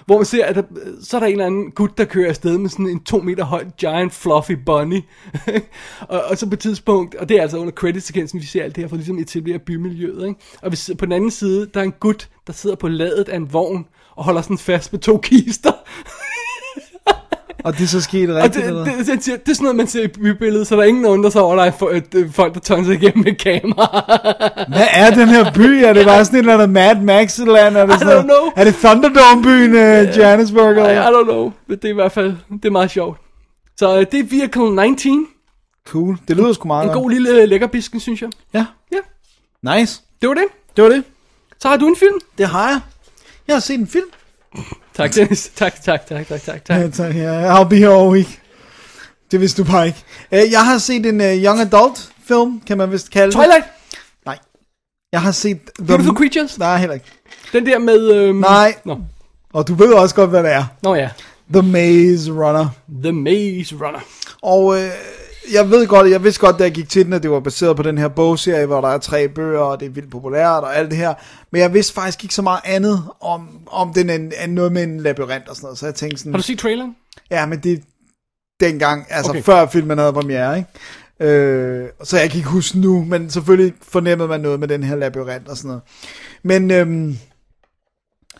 hvor 0.06 0.18
man 0.18 0.26
ser, 0.26 0.46
at 0.46 0.56
der, 0.56 0.64
så 1.02 1.18
er 1.18 1.20
der 1.20 1.28
en 1.28 1.32
eller 1.32 1.46
anden 1.46 1.72
gut, 1.72 1.98
der 1.98 2.06
kører 2.06 2.30
afsted 2.30 2.58
med 2.58 2.70
sådan 2.70 2.88
en 2.88 3.04
to 3.04 3.18
meter 3.18 3.44
høj 3.44 3.66
giant 3.78 4.14
fluffy 4.14 4.52
bunny. 4.52 5.02
og, 6.10 6.24
og, 6.24 6.38
så 6.38 6.46
på 6.48 6.54
et 6.54 6.60
tidspunkt, 6.60 7.16
og 7.16 7.30
det 7.30 7.38
er 7.38 7.42
altså 7.42 7.58
under 7.58 7.72
credit-sekvensen, 7.72 8.40
vi 8.40 8.46
ser 8.46 8.64
alt 8.64 8.76
det 8.76 8.84
her, 8.84 8.90
for 8.90 8.96
ligesom 8.96 9.18
at 9.18 9.22
etablere 9.22 9.60
bymiljøet. 9.60 10.28
Ikke? 10.28 10.40
Og 10.62 10.70
hvis, 10.70 10.92
på 10.98 11.06
den 11.06 11.14
anden 11.14 11.32
side, 11.32 11.70
der 11.74 11.80
er 11.80 11.84
en 11.84 11.94
gut, 12.00 12.30
der 12.48 12.54
sidder 12.54 12.76
på 12.76 12.88
ladet 12.88 13.30
af 13.30 13.36
en 13.36 13.54
vogn, 13.54 13.86
og 14.16 14.24
holder 14.24 14.42
sådan 14.42 14.58
fast 14.58 14.94
med 14.94 15.00
to 15.00 15.18
kister. 15.18 15.72
Og 17.66 17.74
det 17.78 17.84
er 17.84 17.88
så 17.88 18.02
sket 18.02 18.30
Og 18.30 18.36
rigtigt, 18.36 18.56
det, 18.56 18.68
eller? 18.68 18.84
det, 18.84 18.98
det, 18.98 19.08
det, 19.08 19.26
det 19.46 19.52
er 19.52 19.56
sådan 19.56 19.64
noget, 19.64 19.76
man 19.76 19.88
ser 19.88 20.04
i 20.04 20.08
bybilledet, 20.08 20.68
så 20.68 20.76
der 20.76 20.82
er 20.82 20.86
ingen, 20.86 21.04
der 21.04 21.10
undrer 21.10 21.30
sig 21.30 21.42
over, 21.42 21.54
at 21.62 21.74
der 21.82 21.88
er 21.88 21.92
fo- 22.02 22.18
øh, 22.18 22.32
folk, 22.32 22.54
der 22.54 22.60
tonser 22.60 22.94
igennem 22.94 23.24
med 23.24 23.36
kamera. 23.36 24.04
Hvad 24.78 24.88
er 24.94 25.10
den 25.10 25.28
her 25.28 25.52
by? 25.54 25.60
Er 25.84 25.94
det 25.94 26.06
bare 26.06 26.26
sådan 26.26 26.36
et 26.36 26.40
eller 26.40 26.54
andet 26.54 26.70
Mad 26.70 26.96
Max 27.02 27.40
eller 27.40 27.58
andet? 27.60 27.82
Er 27.82 27.86
det, 27.86 27.96
I 27.96 28.00
sådan 28.00 28.20
don't 28.20 28.24
know. 28.24 28.52
er 28.56 28.64
det 28.64 28.76
Thunderdome-byen 28.76 29.72
uh, 29.72 30.18
Johannesburg? 30.18 30.78
I, 30.78 30.80
I 30.80 30.84
Eller? 30.84 31.20
don't 31.22 31.24
know, 31.24 31.52
men 31.68 31.78
det 31.78 31.86
er 31.86 31.90
i 31.90 31.94
hvert 31.96 32.12
fald, 32.12 32.34
det 32.50 32.66
er 32.66 32.72
meget 32.72 32.92
sjovt. 32.92 33.18
Så 33.78 34.00
øh, 34.00 34.06
det 34.12 34.20
er 34.20 34.24
Vehicle 34.24 34.86
19. 34.88 35.28
Cool. 35.88 36.18
Det 36.28 36.38
lyder 36.38 36.54
sgu 36.54 36.68
meget 36.68 36.88
En 36.88 36.94
god 36.94 37.12
lille 37.12 37.46
lækkerbisken, 37.46 38.00
synes 38.00 38.22
jeg. 38.22 38.30
Ja. 38.54 38.66
Ja, 38.92 39.78
Nice. 39.80 40.02
det 40.22 40.30
var 40.30 40.36
det. 40.36 40.44
Det 40.76 40.84
var 40.84 40.90
det. 40.90 41.04
Så 41.60 41.68
har 41.68 41.78
du 41.78 41.88
en 41.88 41.96
film. 41.96 42.20
Det 42.38 42.48
har 42.48 42.70
jeg. 42.70 42.80
Jeg 43.48 43.56
har 43.56 43.60
set 43.62 43.80
en 43.80 43.88
film. 43.88 44.06
Tak, 44.94 45.16
Dennis. 45.16 45.52
Tak, 45.56 45.84
tak, 45.84 46.06
tak, 46.06 46.28
tak, 46.28 46.42
tak, 46.42 46.66
tak. 46.66 46.80
Ja, 46.80 46.90
tak. 46.90 47.16
Ja, 47.16 47.62
I'll 47.62 47.68
be 47.68 47.76
here 47.76 47.94
all 47.94 48.10
week. 48.10 48.42
Det 49.32 49.42
vidste 49.42 49.64
du 49.64 49.72
bare 49.72 49.88
ikke. 49.88 50.04
Uh, 50.32 50.52
jeg 50.52 50.66
har 50.66 50.78
set 50.78 51.06
en 51.06 51.22
uh, 51.22 51.44
young 51.44 51.62
adult 51.62 52.12
film, 52.28 52.62
kan 52.68 52.78
man 52.78 52.92
vist 52.92 53.12
kalde 53.12 53.26
det. 53.26 53.36
Twilight. 53.36 53.66
Nej. 54.26 54.38
Jeg 55.12 55.22
har 55.22 55.32
set... 55.32 55.60
The... 55.80 55.86
Beautiful 55.86 56.16
Creatures. 56.16 56.60
Nej, 56.60 56.78
heller 56.78 56.94
ikke. 56.94 57.06
Den 57.54 57.66
der 57.66 57.80
med... 57.80 58.12
Øhm... 58.12 58.36
Nej. 58.36 58.76
Nå. 58.86 58.98
Og 59.54 59.68
du 59.68 59.74
ved 59.74 59.94
også 59.94 60.16
godt, 60.16 60.30
hvad 60.30 60.44
det 60.44 60.52
er. 60.52 60.66
Nå 60.84 60.96
ja. 60.96 61.10
The 61.54 61.62
Maze 61.62 62.32
Runner. 62.32 62.68
The 63.04 63.12
Maze 63.12 63.76
Runner. 63.76 64.00
Og 64.42 64.82
øh, 64.82 64.90
jeg 65.54 65.70
ved 65.70 65.88
godt, 65.88 66.10
jeg 66.10 66.24
vidste 66.24 66.42
godt, 66.42 66.60
da 66.60 66.64
jeg 66.64 66.72
gik 66.72 66.90
til 66.90 67.06
den, 67.06 67.14
at 67.14 67.24
det 67.24 67.32
var 67.32 67.40
baseret 67.40 67.76
på 67.76 67.84
den 67.84 67.98
her 67.98 68.08
bogserie, 68.08 68.66
hvor 68.66 68.82
der 68.82 68.88
er 68.88 68.98
tre 68.98 69.28
bøger, 69.28 69.60
og 69.60 69.80
det 69.80 69.86
er 69.86 69.90
vildt 69.90 70.12
populært 70.12 70.64
og 70.64 70.78
alt 70.78 70.90
det 70.90 70.98
her. 70.98 71.14
Men 71.52 71.62
jeg 71.62 71.74
vidste 71.74 71.94
faktisk 71.94 72.24
ikke 72.24 72.36
så 72.36 72.42
meget 72.42 72.62
andet 72.66 73.04
om, 73.22 73.60
om 73.68 73.94
den 73.94 74.10
end 74.10 74.34
noget 74.48 74.72
med 74.72 74.84
en 74.84 75.00
labyrint 75.00 75.48
og 75.48 75.56
sådan 75.56 75.66
noget. 75.66 75.78
Så 75.78 75.86
jeg 75.86 75.96
tænkte 75.96 76.18
sådan, 76.18 76.34
Har 76.34 76.38
du 76.38 76.44
set 76.44 76.60
traileren? 76.60 76.96
ja, 77.32 77.46
men 77.46 77.60
det 77.60 77.84
dengang, 78.60 79.06
altså 79.10 79.32
okay. 79.32 79.42
før 79.44 79.68
filmen 79.68 79.98
havde 79.98 80.14
premiere, 80.14 80.58
ikke? 80.58 80.70
Øh, 81.34 81.90
så 82.04 82.18
jeg 82.18 82.30
kan 82.30 82.38
ikke 82.38 82.50
huske 82.50 82.80
nu, 82.80 83.04
men 83.04 83.30
selvfølgelig 83.30 83.74
fornemmede 83.82 84.30
man 84.30 84.40
noget 84.42 84.60
med 84.60 84.68
den 84.68 84.84
her 84.84 84.96
labyrint 84.96 85.48
og 85.48 85.58
sådan 85.58 85.68
noget. 85.68 85.82
Men 86.44 86.72
øhm, 86.72 87.18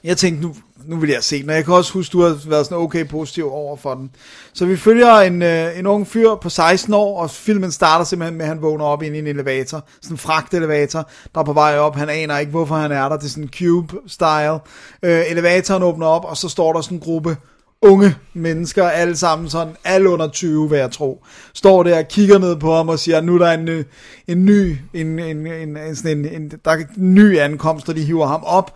jeg 0.04 0.18
tænkte, 0.18 0.42
nu, 0.42 0.56
nu 0.86 0.96
vil 0.96 1.10
jeg 1.10 1.24
se 1.24 1.42
den, 1.42 1.50
og 1.50 1.56
jeg 1.56 1.66
kan 1.66 1.74
også 1.74 1.94
huske, 1.94 2.14
du 2.14 2.22
har 2.22 2.38
været 2.48 2.66
sådan 2.66 2.78
okay 2.78 3.08
positiv 3.08 3.52
over 3.52 3.78
for 3.78 3.94
den. 3.94 4.12
Så 4.54 4.66
vi 4.66 4.78
følger 4.78 5.16
en, 5.16 5.42
øh, 5.42 5.80
en 5.80 5.88
ung 5.88 6.08
fyr 6.08 6.36
på 6.36 6.50
16 6.50 6.94
år, 6.94 7.22
og 7.22 7.30
filmen 7.30 7.72
starter 7.72 8.06
simpelthen 8.06 8.38
med, 8.38 8.46
at 8.46 8.50
han 8.50 8.62
vågner 8.62 8.86
op 8.86 9.04
inde 9.04 9.18
i 9.18 9.20
en 9.20 9.28
elevator, 9.28 9.84
sådan 10.02 10.14
en 10.14 10.18
fragtelevator, 10.18 11.10
der 11.36 11.42
er 11.42 11.46
på 11.46 11.54
vej 11.54 11.78
op, 11.78 11.96
han 11.96 12.10
aner 12.10 12.38
ikke, 12.38 12.52
hvorfor 12.52 12.76
han 12.76 12.92
er 12.92 13.10
der, 13.10 13.18
det 13.18 13.26
er 13.26 13.30
sådan 13.30 13.50
cube-style. 13.56 14.60
Øh, 15.04 15.32
elevatoren 15.32 15.84
åbner 15.84 16.08
op, 16.08 16.26
og 16.26 16.38
så 16.38 16.50
står 16.50 16.74
der 16.74 16.82
sådan 16.82 16.98
en 16.98 17.02
gruppe 17.02 17.38
unge 17.82 18.16
mennesker, 18.34 18.88
alle 18.88 19.18
sammen 19.18 19.50
sådan, 19.50 19.76
alle 19.84 20.10
under 20.10 20.28
20, 20.28 20.70
vil 20.70 20.80
jeg 20.80 20.92
tro, 20.92 21.26
står 21.54 21.84
der 21.84 21.98
og 21.98 22.08
kigger 22.08 22.40
ned 22.40 22.56
på 22.56 22.76
ham 22.76 22.90
og 22.90 23.00
siger, 23.00 23.22
nu 23.22 23.36
er 23.36 23.38
der 23.38 23.52
en, 23.52 23.86
en 24.28 24.46
ny, 24.46 24.78
en, 24.94 25.20
en, 25.20 25.48
en, 25.48 25.78
en, 25.78 25.96
sådan 25.96 26.18
en, 26.18 26.26
en, 26.26 26.52
der 26.66 26.72
er 26.72 26.76
en 26.78 27.14
ny 27.16 27.40
ankomst, 27.40 27.90
og 27.90 27.96
de 27.96 28.04
hiver 28.04 28.28
ham 28.28 28.44
op, 28.44 28.76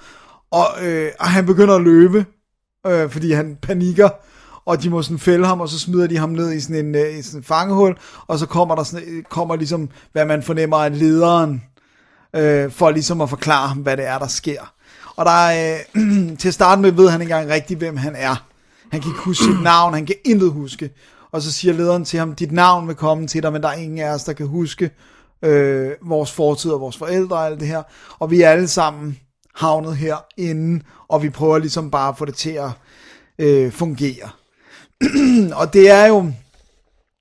og, 0.52 0.66
øh, 0.82 1.12
og 1.20 1.28
han 1.28 1.46
begynder 1.46 1.76
at 1.76 1.82
løbe, 1.82 2.26
øh, 2.88 3.10
fordi 3.10 3.32
han 3.32 3.58
panikker, 3.62 4.10
og 4.66 4.84
de 4.84 4.90
må 4.90 5.02
sådan 5.02 5.20
fælde 5.20 5.48
ham, 5.48 5.62
og 5.62 5.70
så 5.70 5.80
smider 5.80 6.08
de 6.08 6.18
ham 6.18 6.30
ned 6.30 6.52
i 6.52 6.60
sådan 6.60 6.86
en, 6.86 6.96
øh, 6.96 7.20
i 7.20 7.22
sådan 7.22 7.40
en 7.40 7.44
fangehul, 7.44 7.98
og 8.28 8.40
så 8.40 8.46
kommer 8.46 8.76
der 8.76 8.84
sådan, 8.84 9.08
øh, 9.08 9.24
kommer 9.24 9.56
ligesom, 9.56 9.90
hvad 10.12 10.26
man 10.26 10.44
fornemmer 10.44 10.78
af 10.78 11.00
lederen, 11.00 11.64
øh, 12.36 12.72
for 12.72 12.92
ligesom 12.92 13.22
at 13.22 13.30
forklare 13.30 13.68
ham, 13.68 13.78
hvad 13.78 13.98
det 13.98 14.08
er, 14.08 14.18
der 14.18 14.28
sker. 14.28 14.74
Og 15.16 15.26
der 15.26 15.32
er, 15.32 15.78
øh, 15.96 16.38
til 16.40 16.48
at 16.48 16.54
starte 16.54 16.82
med 16.82 16.92
ved 16.92 17.10
han 17.10 17.22
ikke 17.22 17.34
engang 17.34 17.50
rigtigt, 17.50 17.80
hvem 17.80 17.98
han 17.98 18.16
er. 18.16 18.46
Han 18.92 19.02
kan 19.02 19.12
ikke 19.12 19.22
huske 19.22 19.44
sit 19.44 19.64
navn, 19.64 19.94
han 19.94 20.06
kan 20.06 20.16
intet 20.26 20.52
huske. 20.52 20.90
Og 21.32 21.42
så 21.42 21.52
siger 21.52 21.74
lederen 21.74 22.06
til 22.06 22.20
ham, 22.20 22.36
dit 22.36 22.52
navn 22.52 22.88
vil 22.88 22.96
komme 22.96 23.28
til 23.28 23.44
dig, 23.44 23.54
men 23.54 23.62
der 23.62 23.70
er 23.70 23.74
ingen 23.74 24.00
af 24.00 24.14
os, 24.14 24.24
der 24.24 24.34
kan 24.34 24.48
huske 24.48 24.92
øh, 25.42 25.92
vores 26.02 26.32
fortid 26.32 26.72
og 26.72 26.82
vores 26.82 26.98
forældre 26.98 27.36
og 27.36 27.46
alt 27.46 27.60
det 27.60 27.68
her. 27.68 27.84
Og 28.20 28.32
vi 28.32 28.42
er 28.42 28.50
alle 28.50 28.68
sammen 28.68 29.20
havnet 29.56 29.98
herinde, 29.98 30.84
og 31.08 31.24
vi 31.24 31.30
prøver 31.30 31.58
ligesom 31.58 31.92
bare 31.92 32.10
at 32.10 32.18
få 32.18 32.26
det 32.26 32.36
til 32.36 32.50
at 32.50 32.70
øh, 33.40 33.72
fungere. 33.72 34.30
og 35.60 35.74
det 35.74 35.90
er 35.92 36.06
jo, 36.06 36.32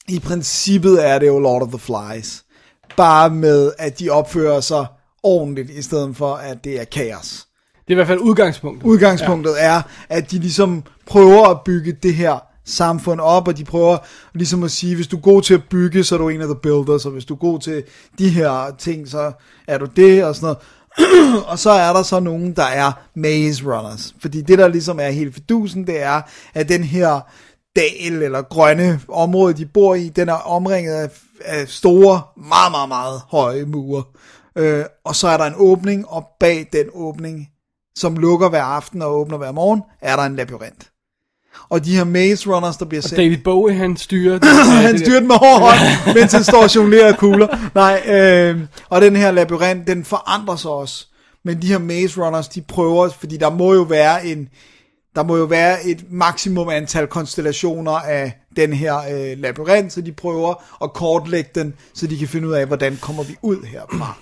i 0.08 0.18
princippet 0.18 1.06
er 1.06 1.18
det 1.18 1.26
jo 1.26 1.38
Lord 1.38 1.62
of 1.62 1.68
the 1.68 1.78
Flies. 1.78 2.44
Bare 2.96 3.30
med, 3.30 3.72
at 3.78 3.98
de 3.98 4.10
opfører 4.10 4.60
sig 4.60 4.86
ordentligt, 5.22 5.70
i 5.70 5.82
stedet 5.82 6.16
for, 6.16 6.34
at 6.34 6.64
det 6.64 6.80
er 6.80 6.84
kaos. 6.84 7.46
Det 7.74 7.90
er 7.90 7.92
i 7.92 7.94
hvert 7.94 8.06
fald 8.06 8.18
udgangspunktet. 8.18 8.86
Udgangspunktet 8.86 9.52
ja. 9.52 9.76
er, 9.76 9.82
at 10.08 10.30
de 10.30 10.38
ligesom 10.38 10.82
prøver 11.06 11.48
at 11.48 11.60
bygge 11.64 11.92
det 11.92 12.14
her 12.14 12.38
samfund 12.64 13.20
op, 13.20 13.48
og 13.48 13.56
de 13.56 13.64
prøver 13.64 13.98
ligesom 14.34 14.62
at 14.62 14.70
sige, 14.70 14.96
hvis 14.96 15.06
du 15.06 15.16
er 15.16 15.20
god 15.20 15.42
til 15.42 15.54
at 15.54 15.62
bygge, 15.70 16.04
så 16.04 16.14
er 16.14 16.18
du 16.18 16.28
en 16.28 16.40
af 16.40 16.46
the 16.46 16.58
builders, 16.62 17.06
og 17.06 17.12
hvis 17.12 17.24
du 17.24 17.34
er 17.34 17.38
god 17.38 17.60
til 17.60 17.82
de 18.18 18.28
her 18.28 18.74
ting, 18.78 19.08
så 19.08 19.32
er 19.68 19.78
du 19.78 19.86
det, 19.96 20.24
og 20.24 20.34
sådan 20.34 20.44
noget. 20.44 20.58
og 21.50 21.58
så 21.58 21.70
er 21.70 21.92
der 21.92 22.02
så 22.02 22.20
nogen, 22.20 22.56
der 22.56 22.64
er 22.64 22.92
maze 23.14 23.64
runners. 23.64 24.14
Fordi 24.20 24.40
det, 24.40 24.58
der 24.58 24.68
ligesom 24.68 25.00
er 25.00 25.08
helt 25.08 25.34
fidusen, 25.34 25.86
det 25.86 26.02
er, 26.02 26.22
at 26.54 26.68
den 26.68 26.84
her 26.84 27.20
dal 27.76 28.22
eller 28.22 28.42
grønne 28.42 29.00
område, 29.08 29.54
de 29.54 29.66
bor 29.66 29.94
i, 29.94 30.08
den 30.08 30.28
er 30.28 30.34
omringet 30.34 30.94
af, 30.94 31.10
af 31.44 31.68
store, 31.68 32.22
meget, 32.36 32.70
meget, 32.70 32.88
meget 32.88 33.20
høje 33.28 33.64
mure. 33.64 34.02
Øh, 34.56 34.84
og 35.04 35.16
så 35.16 35.28
er 35.28 35.36
der 35.36 35.44
en 35.44 35.54
åbning, 35.56 36.08
og 36.08 36.26
bag 36.40 36.66
den 36.72 36.86
åbning, 36.94 37.48
som 37.96 38.16
lukker 38.16 38.48
hver 38.48 38.62
aften 38.62 39.02
og 39.02 39.14
åbner 39.14 39.38
hver 39.38 39.52
morgen, 39.52 39.82
er 40.02 40.16
der 40.16 40.22
en 40.22 40.36
labyrint. 40.36 40.90
Og 41.68 41.84
de 41.84 41.96
her 41.96 42.04
maze 42.04 42.50
runners, 42.50 42.76
der 42.76 42.84
bliver 42.84 43.02
sendt... 43.02 43.16
David 43.16 43.38
Bowie, 43.38 43.74
han 43.74 43.96
styrer... 43.96 44.38
han 44.86 44.98
styrer 44.98 45.18
den 45.18 45.28
med 45.28 45.36
hård 45.36 45.60
hånd, 45.60 46.14
mens 46.14 46.32
han 46.32 46.44
står 46.44 46.62
og 46.62 46.76
jonglerer 46.76 47.16
kugler. 47.16 47.48
Nej, 47.74 48.02
øh, 48.06 48.60
og 48.88 49.00
den 49.00 49.16
her 49.16 49.30
labyrint, 49.30 49.86
den 49.86 50.04
forandrer 50.04 50.56
sig 50.56 50.70
også. 50.70 51.06
Men 51.44 51.62
de 51.62 51.66
her 51.66 51.78
maze 51.78 52.20
runners, 52.20 52.48
de 52.48 52.60
prøver, 52.60 53.08
fordi 53.08 53.36
der 53.36 53.50
må 53.50 53.74
jo 53.74 53.82
være 53.82 54.26
en, 54.26 54.48
der 55.14 55.22
må 55.22 55.36
jo 55.36 55.44
være 55.44 55.86
et 55.86 56.04
maksimum 56.10 56.68
antal 56.68 57.06
konstellationer 57.06 57.92
af 57.92 58.32
den 58.56 58.72
her 58.72 58.96
øh, 58.96 59.38
labyrint, 59.38 59.92
så 59.92 60.00
de 60.00 60.12
prøver 60.12 60.64
at 60.84 60.92
kortlægge 60.92 61.50
den, 61.54 61.74
så 61.94 62.06
de 62.06 62.18
kan 62.18 62.28
finde 62.28 62.48
ud 62.48 62.52
af, 62.52 62.66
hvordan 62.66 62.98
kommer 63.00 63.22
vi 63.22 63.36
ud 63.42 63.66
herfra. 63.66 64.14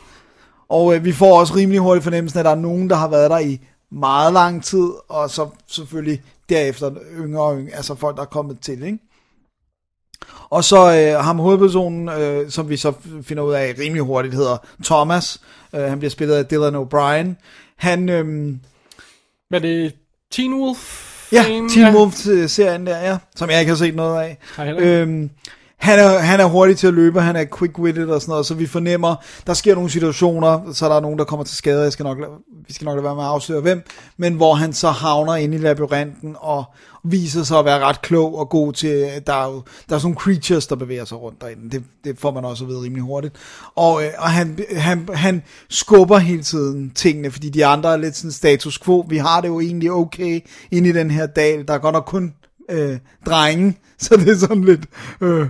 Og 0.68 0.94
øh, 0.94 1.04
vi 1.04 1.12
får 1.12 1.38
også 1.38 1.54
rimelig 1.54 1.80
hurtigt 1.80 2.04
fornemmelsen, 2.04 2.38
at 2.38 2.44
der 2.44 2.50
er 2.50 2.54
nogen, 2.54 2.90
der 2.90 2.96
har 2.96 3.08
været 3.08 3.30
der 3.30 3.38
i 3.38 3.60
meget 3.92 4.32
lang 4.32 4.64
tid, 4.64 4.88
og 5.08 5.30
så 5.30 5.48
selvfølgelig 5.68 6.22
derefter 6.54 6.94
yngre 7.18 7.42
og 7.42 7.58
yngre, 7.58 7.76
altså 7.76 7.94
folk, 7.94 8.16
der 8.16 8.22
er 8.22 8.26
kommet 8.26 8.60
til, 8.60 8.82
ikke? 8.82 8.98
Og 10.50 10.64
så 10.64 10.76
øh, 10.76 11.24
ham 11.24 11.38
hovedpersonen, 11.38 12.08
øh, 12.08 12.50
som 12.50 12.68
vi 12.68 12.76
så 12.76 12.92
finder 13.22 13.42
ud 13.42 13.52
af 13.52 13.74
rimelig 13.78 14.02
hurtigt, 14.02 14.34
hedder 14.34 14.56
Thomas. 14.84 15.40
Øh, 15.74 15.80
han 15.80 15.98
bliver 15.98 16.10
spillet 16.10 16.34
af 16.34 16.46
Dylan 16.46 16.74
O'Brien. 16.74 17.34
Han, 17.76 18.08
øh, 18.08 18.54
Hvad 19.48 19.60
er 19.60 19.66
det? 19.66 19.94
Teen 20.30 20.54
Wolf? 20.54 21.12
ja? 21.32 21.42
Teen 21.70 21.94
Wolf-serien 21.96 22.86
der, 22.86 22.98
ja, 22.98 23.18
som 23.36 23.50
jeg 23.50 23.60
ikke 23.60 23.70
har 23.70 23.76
set 23.76 23.94
noget 23.94 24.20
af. 24.22 24.38
Øhm, 24.78 25.30
han 25.82 25.98
er, 25.98 26.18
han 26.18 26.40
er 26.40 26.44
hurtig 26.44 26.76
til 26.76 26.86
at 26.86 26.94
løbe, 26.94 27.20
han 27.20 27.36
er 27.36 27.44
quick-witted 27.44 28.10
og 28.10 28.20
sådan 28.20 28.32
noget, 28.32 28.46
så 28.46 28.54
vi 28.54 28.66
fornemmer, 28.66 29.16
der 29.46 29.54
sker 29.54 29.74
nogle 29.74 29.90
situationer, 29.90 30.72
så 30.72 30.88
der 30.88 30.94
er 30.94 31.00
nogen, 31.00 31.18
der 31.18 31.24
kommer 31.24 31.44
til 31.44 31.56
skade, 31.56 31.82
jeg 31.82 31.92
skal 31.92 32.04
nok, 32.04 32.18
vi 32.66 32.72
skal 32.72 32.84
nok 32.84 32.94
lade 32.94 33.04
være 33.04 33.14
med 33.14 33.22
at 33.22 33.28
afsløre 33.28 33.60
hvem, 33.60 33.82
men 34.16 34.34
hvor 34.34 34.54
han 34.54 34.72
så 34.72 34.90
havner 34.90 35.34
inde 35.34 35.56
i 35.56 35.60
labyrinten 35.60 36.36
og 36.38 36.64
viser 37.04 37.42
sig 37.42 37.58
at 37.58 37.64
være 37.64 37.78
ret 37.78 38.02
klog 38.02 38.38
og 38.38 38.48
god 38.48 38.72
til, 38.72 39.22
der 39.26 39.32
er 39.32 39.46
jo 39.46 39.62
der 39.88 39.94
er 39.94 39.98
sådan 39.98 40.02
nogle 40.02 40.16
creatures, 40.16 40.66
der 40.66 40.76
bevæger 40.76 41.04
sig 41.04 41.20
rundt 41.20 41.40
derinde, 41.40 41.70
det, 41.70 41.84
det 42.04 42.18
får 42.18 42.30
man 42.30 42.44
også 42.44 42.64
at 42.64 42.70
vide 42.70 42.80
rimelig 42.80 43.02
hurtigt, 43.02 43.34
og, 43.74 44.04
øh, 44.04 44.10
og 44.18 44.30
han, 44.30 44.58
han, 44.76 45.08
han 45.14 45.42
skubber 45.70 46.18
hele 46.18 46.42
tiden 46.42 46.90
tingene, 46.90 47.30
fordi 47.30 47.50
de 47.50 47.66
andre 47.66 47.92
er 47.92 47.96
lidt 47.96 48.16
sådan 48.16 48.32
status 48.32 48.78
quo, 48.78 49.06
vi 49.08 49.16
har 49.16 49.40
det 49.40 49.48
jo 49.48 49.60
egentlig 49.60 49.92
okay 49.92 50.40
inde 50.70 50.88
i 50.88 50.92
den 50.92 51.10
her 51.10 51.26
dal, 51.26 51.68
der 51.68 51.74
er 51.74 51.78
godt 51.78 51.92
nok 51.92 52.04
kun 52.04 52.34
øh, 52.70 52.98
drenge, 53.26 53.78
så 54.02 54.16
det 54.16 54.28
er 54.28 54.38
sådan 54.38 54.64
lidt... 54.64 54.86
Øh, 55.20 55.46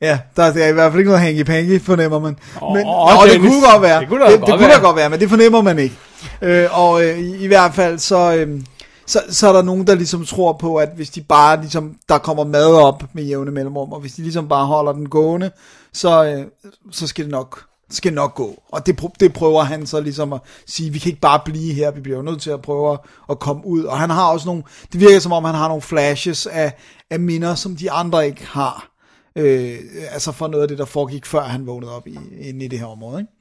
ja, 0.00 0.18
der 0.36 0.42
er, 0.42 0.68
i 0.68 0.72
hvert 0.72 0.92
fald 0.92 1.00
ikke 1.00 1.10
noget 1.10 1.26
hanky-panky, 1.26 1.84
fornemmer 1.84 2.18
man. 2.18 2.36
Åh, 2.62 2.72
men, 2.72 2.86
åh, 2.86 3.20
og 3.20 3.28
det 3.28 3.40
kunne 3.40 3.70
godt 3.72 3.82
være. 3.82 4.00
Det 4.00 4.08
kunne 4.08 4.24
da 4.24 4.30
det, 4.30 4.40
godt 4.40 4.46
det 4.46 4.58
kunne 4.58 4.68
være. 4.68 4.76
da 4.76 4.82
godt 4.82 4.96
være, 4.96 5.10
men 5.10 5.20
det 5.20 5.28
fornemmer 5.28 5.62
man 5.62 5.78
ikke. 5.78 5.96
Øh, 6.42 6.78
og 6.78 7.04
øh, 7.04 7.18
i, 7.18 7.36
i 7.36 7.46
hvert 7.46 7.74
fald 7.74 7.98
så... 7.98 8.34
Øh, 8.36 8.60
så, 9.06 9.22
så 9.30 9.48
er 9.48 9.52
der 9.52 9.62
nogen, 9.62 9.86
der 9.86 9.94
ligesom 9.94 10.24
tror 10.24 10.52
på, 10.52 10.76
at 10.76 10.88
hvis 10.96 11.10
de 11.10 11.20
bare 11.20 11.60
ligesom, 11.60 11.96
der 12.08 12.18
kommer 12.18 12.44
mad 12.44 12.74
op 12.74 13.04
med 13.12 13.24
jævne 13.24 13.50
mellemrum, 13.50 13.92
og 13.92 14.00
hvis 14.00 14.12
de 14.12 14.22
ligesom 14.22 14.48
bare 14.48 14.66
holder 14.66 14.92
den 14.92 15.08
gående, 15.08 15.50
så, 15.92 16.24
øh, 16.24 16.44
så 16.90 17.06
skal 17.06 17.24
det 17.24 17.30
nok 17.30 17.64
skal 17.90 18.12
nok 18.12 18.34
gå. 18.34 18.62
Og 18.68 18.86
det, 18.86 19.00
det 19.20 19.32
prøver 19.32 19.62
han 19.62 19.86
så 19.86 20.00
ligesom 20.00 20.32
at 20.32 20.40
sige, 20.66 20.90
vi 20.90 20.98
kan 20.98 21.08
ikke 21.08 21.20
bare 21.20 21.40
blive 21.44 21.74
her, 21.74 21.90
vi 21.90 22.00
bliver 22.00 22.22
nødt 22.22 22.42
til 22.42 22.50
at 22.50 22.62
prøve 22.62 22.92
at, 22.92 22.98
at 23.30 23.38
komme 23.38 23.66
ud. 23.66 23.84
Og 23.84 23.98
han 23.98 24.10
har 24.10 24.26
også 24.26 24.46
nogle, 24.46 24.62
det 24.92 25.00
virker 25.00 25.18
som 25.18 25.32
om 25.32 25.44
han 25.44 25.54
har 25.54 25.68
nogle 25.68 25.82
flashes 25.82 26.46
af, 26.46 26.72
af 27.10 27.20
minder, 27.20 27.54
som 27.54 27.76
de 27.76 27.90
andre 27.90 28.26
ikke 28.26 28.46
har. 28.46 28.89
Øh, 29.36 29.78
altså 30.10 30.32
fra 30.32 30.48
noget 30.48 30.62
af 30.62 30.68
det, 30.68 30.78
der 30.78 30.84
foregik, 30.84 31.26
før 31.26 31.42
han 31.42 31.66
vågnede 31.66 31.96
op 31.96 32.06
i, 32.06 32.18
inde 32.40 32.64
i 32.64 32.68
det 32.68 32.78
her 32.78 32.86
område. 32.86 33.20
Ikke? 33.20 33.32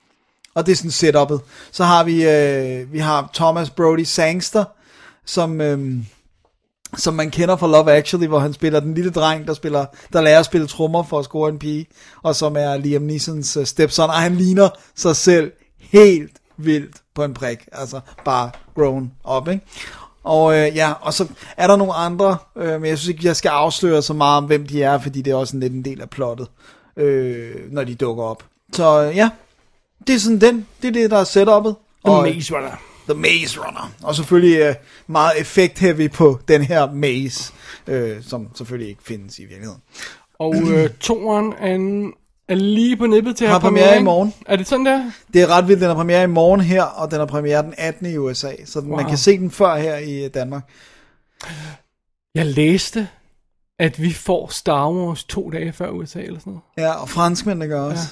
Og 0.56 0.66
det 0.66 0.72
er 0.72 0.76
sådan 0.76 0.92
setupet. 0.92 1.42
Så 1.72 1.84
har 1.84 2.04
vi, 2.04 2.30
øh, 2.30 2.94
vi 2.94 3.00
har 3.00 3.30
Thomas 3.34 3.70
Brody 3.70 4.04
Sangster, 4.04 4.66
som, 5.26 5.62
øh, 5.62 5.98
som 6.98 7.14
man 7.14 7.32
kender 7.32 7.56
fra 7.56 7.68
Love 7.68 7.92
Actually, 7.92 8.28
hvor 8.28 8.40
han 8.40 8.54
spiller 8.54 8.80
den 8.80 8.94
lille 8.94 9.12
dreng, 9.12 9.48
der, 9.48 9.54
spiller, 9.54 9.86
der 10.14 10.22
lærer 10.22 10.40
at 10.40 10.46
spille 10.46 10.68
trommer 10.68 11.04
for 11.04 11.20
at 11.20 11.26
score 11.26 11.50
en 11.50 11.60
pige, 11.60 11.86
og 12.24 12.36
som 12.36 12.56
er 12.56 12.78
Liam 12.78 13.02
Neesons 13.02 13.58
øh, 13.58 13.66
stepson, 13.66 14.10
og 14.10 14.16
han 14.16 14.36
ligner 14.36 14.70
sig 14.96 15.16
selv 15.16 15.52
helt 15.80 16.32
vildt 16.58 16.96
på 17.16 17.24
en 17.24 17.34
prik, 17.34 17.58
altså 17.72 18.00
bare 18.26 18.52
grown 18.76 19.12
up, 19.38 19.48
ikke? 19.48 19.66
Og 20.24 20.58
øh, 20.58 20.76
ja, 20.76 20.92
og 21.02 21.14
så 21.14 21.28
er 21.58 21.68
der 21.68 21.76
nogle 21.76 21.94
andre, 21.94 22.38
øh, 22.58 22.82
men 22.82 22.90
jeg 22.90 22.98
synes 22.98 23.10
ikke, 23.10 23.28
jeg 23.28 23.36
skal 23.36 23.50
afsløre 23.50 24.02
så 24.02 24.14
meget 24.14 24.38
om, 24.38 24.44
hvem 24.46 24.68
de 24.68 24.84
er, 24.84 25.00
fordi 25.00 25.22
det 25.22 25.32
er 25.32 25.36
også 25.36 25.56
en 25.56 25.60
lidt 25.60 25.74
en 25.74 25.86
del 25.86 26.02
af 26.02 26.10
plottet, 26.10 26.48
øh, 26.98 27.56
når 27.72 27.84
de 27.84 27.96
dukker 27.96 28.24
op. 28.24 28.44
Så 28.74 29.04
øh, 29.04 29.16
ja, 29.16 29.30
det 30.08 30.16
er 30.16 30.20
sådan 30.20 30.42
den, 30.42 30.68
det 30.82 30.88
er 30.88 30.92
det, 30.92 31.12
der 31.12 31.18
er 31.18 31.24
setupet. 31.24 31.76
The 32.06 32.14
Og- 32.14 32.24
Maze 32.24 32.56
Runner. 32.56 32.76
The 33.10 33.18
Maze 33.18 33.60
Runner. 33.60 33.92
Og 34.04 34.16
selvfølgelig 34.16 34.60
øh, 34.60 34.76
meget 35.08 35.32
effekt-heavy 35.38 36.08
på 36.10 36.40
den 36.48 36.62
her 36.64 36.92
maze, 36.92 37.54
øh, 37.88 38.24
som 38.24 38.48
selvfølgelig 38.56 38.90
ikke 38.90 39.04
findes 39.04 39.40
i 39.40 39.42
virkeligheden. 39.42 39.82
Og 40.40 40.56
øh, 40.56 40.90
toeren 41.00 41.54
er, 41.60 41.76
en, 41.76 42.14
er 42.50 42.56
lige 42.56 42.98
på 42.98 43.06
nippet 43.06 43.36
til 43.36 43.46
at 43.46 43.52
have 43.52 43.60
premiere 43.62 44.00
i 44.00 44.04
morgen. 44.04 44.34
Er 44.46 44.56
det 44.56 44.68
sådan 44.68 44.86
der? 44.86 45.12
Det 45.34 45.42
er 45.42 45.48
ret 45.48 45.68
vildt, 45.68 45.82
den 45.82 45.90
er 45.90 45.96
premiere 45.96 46.24
i 46.24 46.28
morgen 46.28 46.62
her, 46.62 46.84
og 46.84 47.12
den 47.12 47.22
er 47.22 47.26
premiere 47.26 47.64
den 47.64 47.74
18. 47.78 48.06
i 48.06 48.18
USA, 48.18 48.52
så 48.66 48.80
wow. 48.80 48.96
man 48.96 49.06
kan 49.10 49.18
se 49.18 49.38
den 49.38 49.52
før 49.52 49.76
her 49.78 49.98
i 49.98 50.26
øh, 50.26 50.34
Danmark. 50.34 50.64
Jeg 52.36 52.46
læste 52.46 53.08
at 53.80 54.02
vi 54.02 54.14
får 54.14 54.48
Star 54.52 54.92
Wars 54.92 55.24
to 55.24 55.50
dage 55.50 55.74
før 55.74 55.90
USA 55.90 56.20
eller 56.22 56.40
sådan 56.40 56.52
noget. 56.78 56.90
Ja, 56.90 57.02
og 57.02 57.10
franskmændene 57.10 57.68
gør 57.68 57.82
også. 57.82 58.04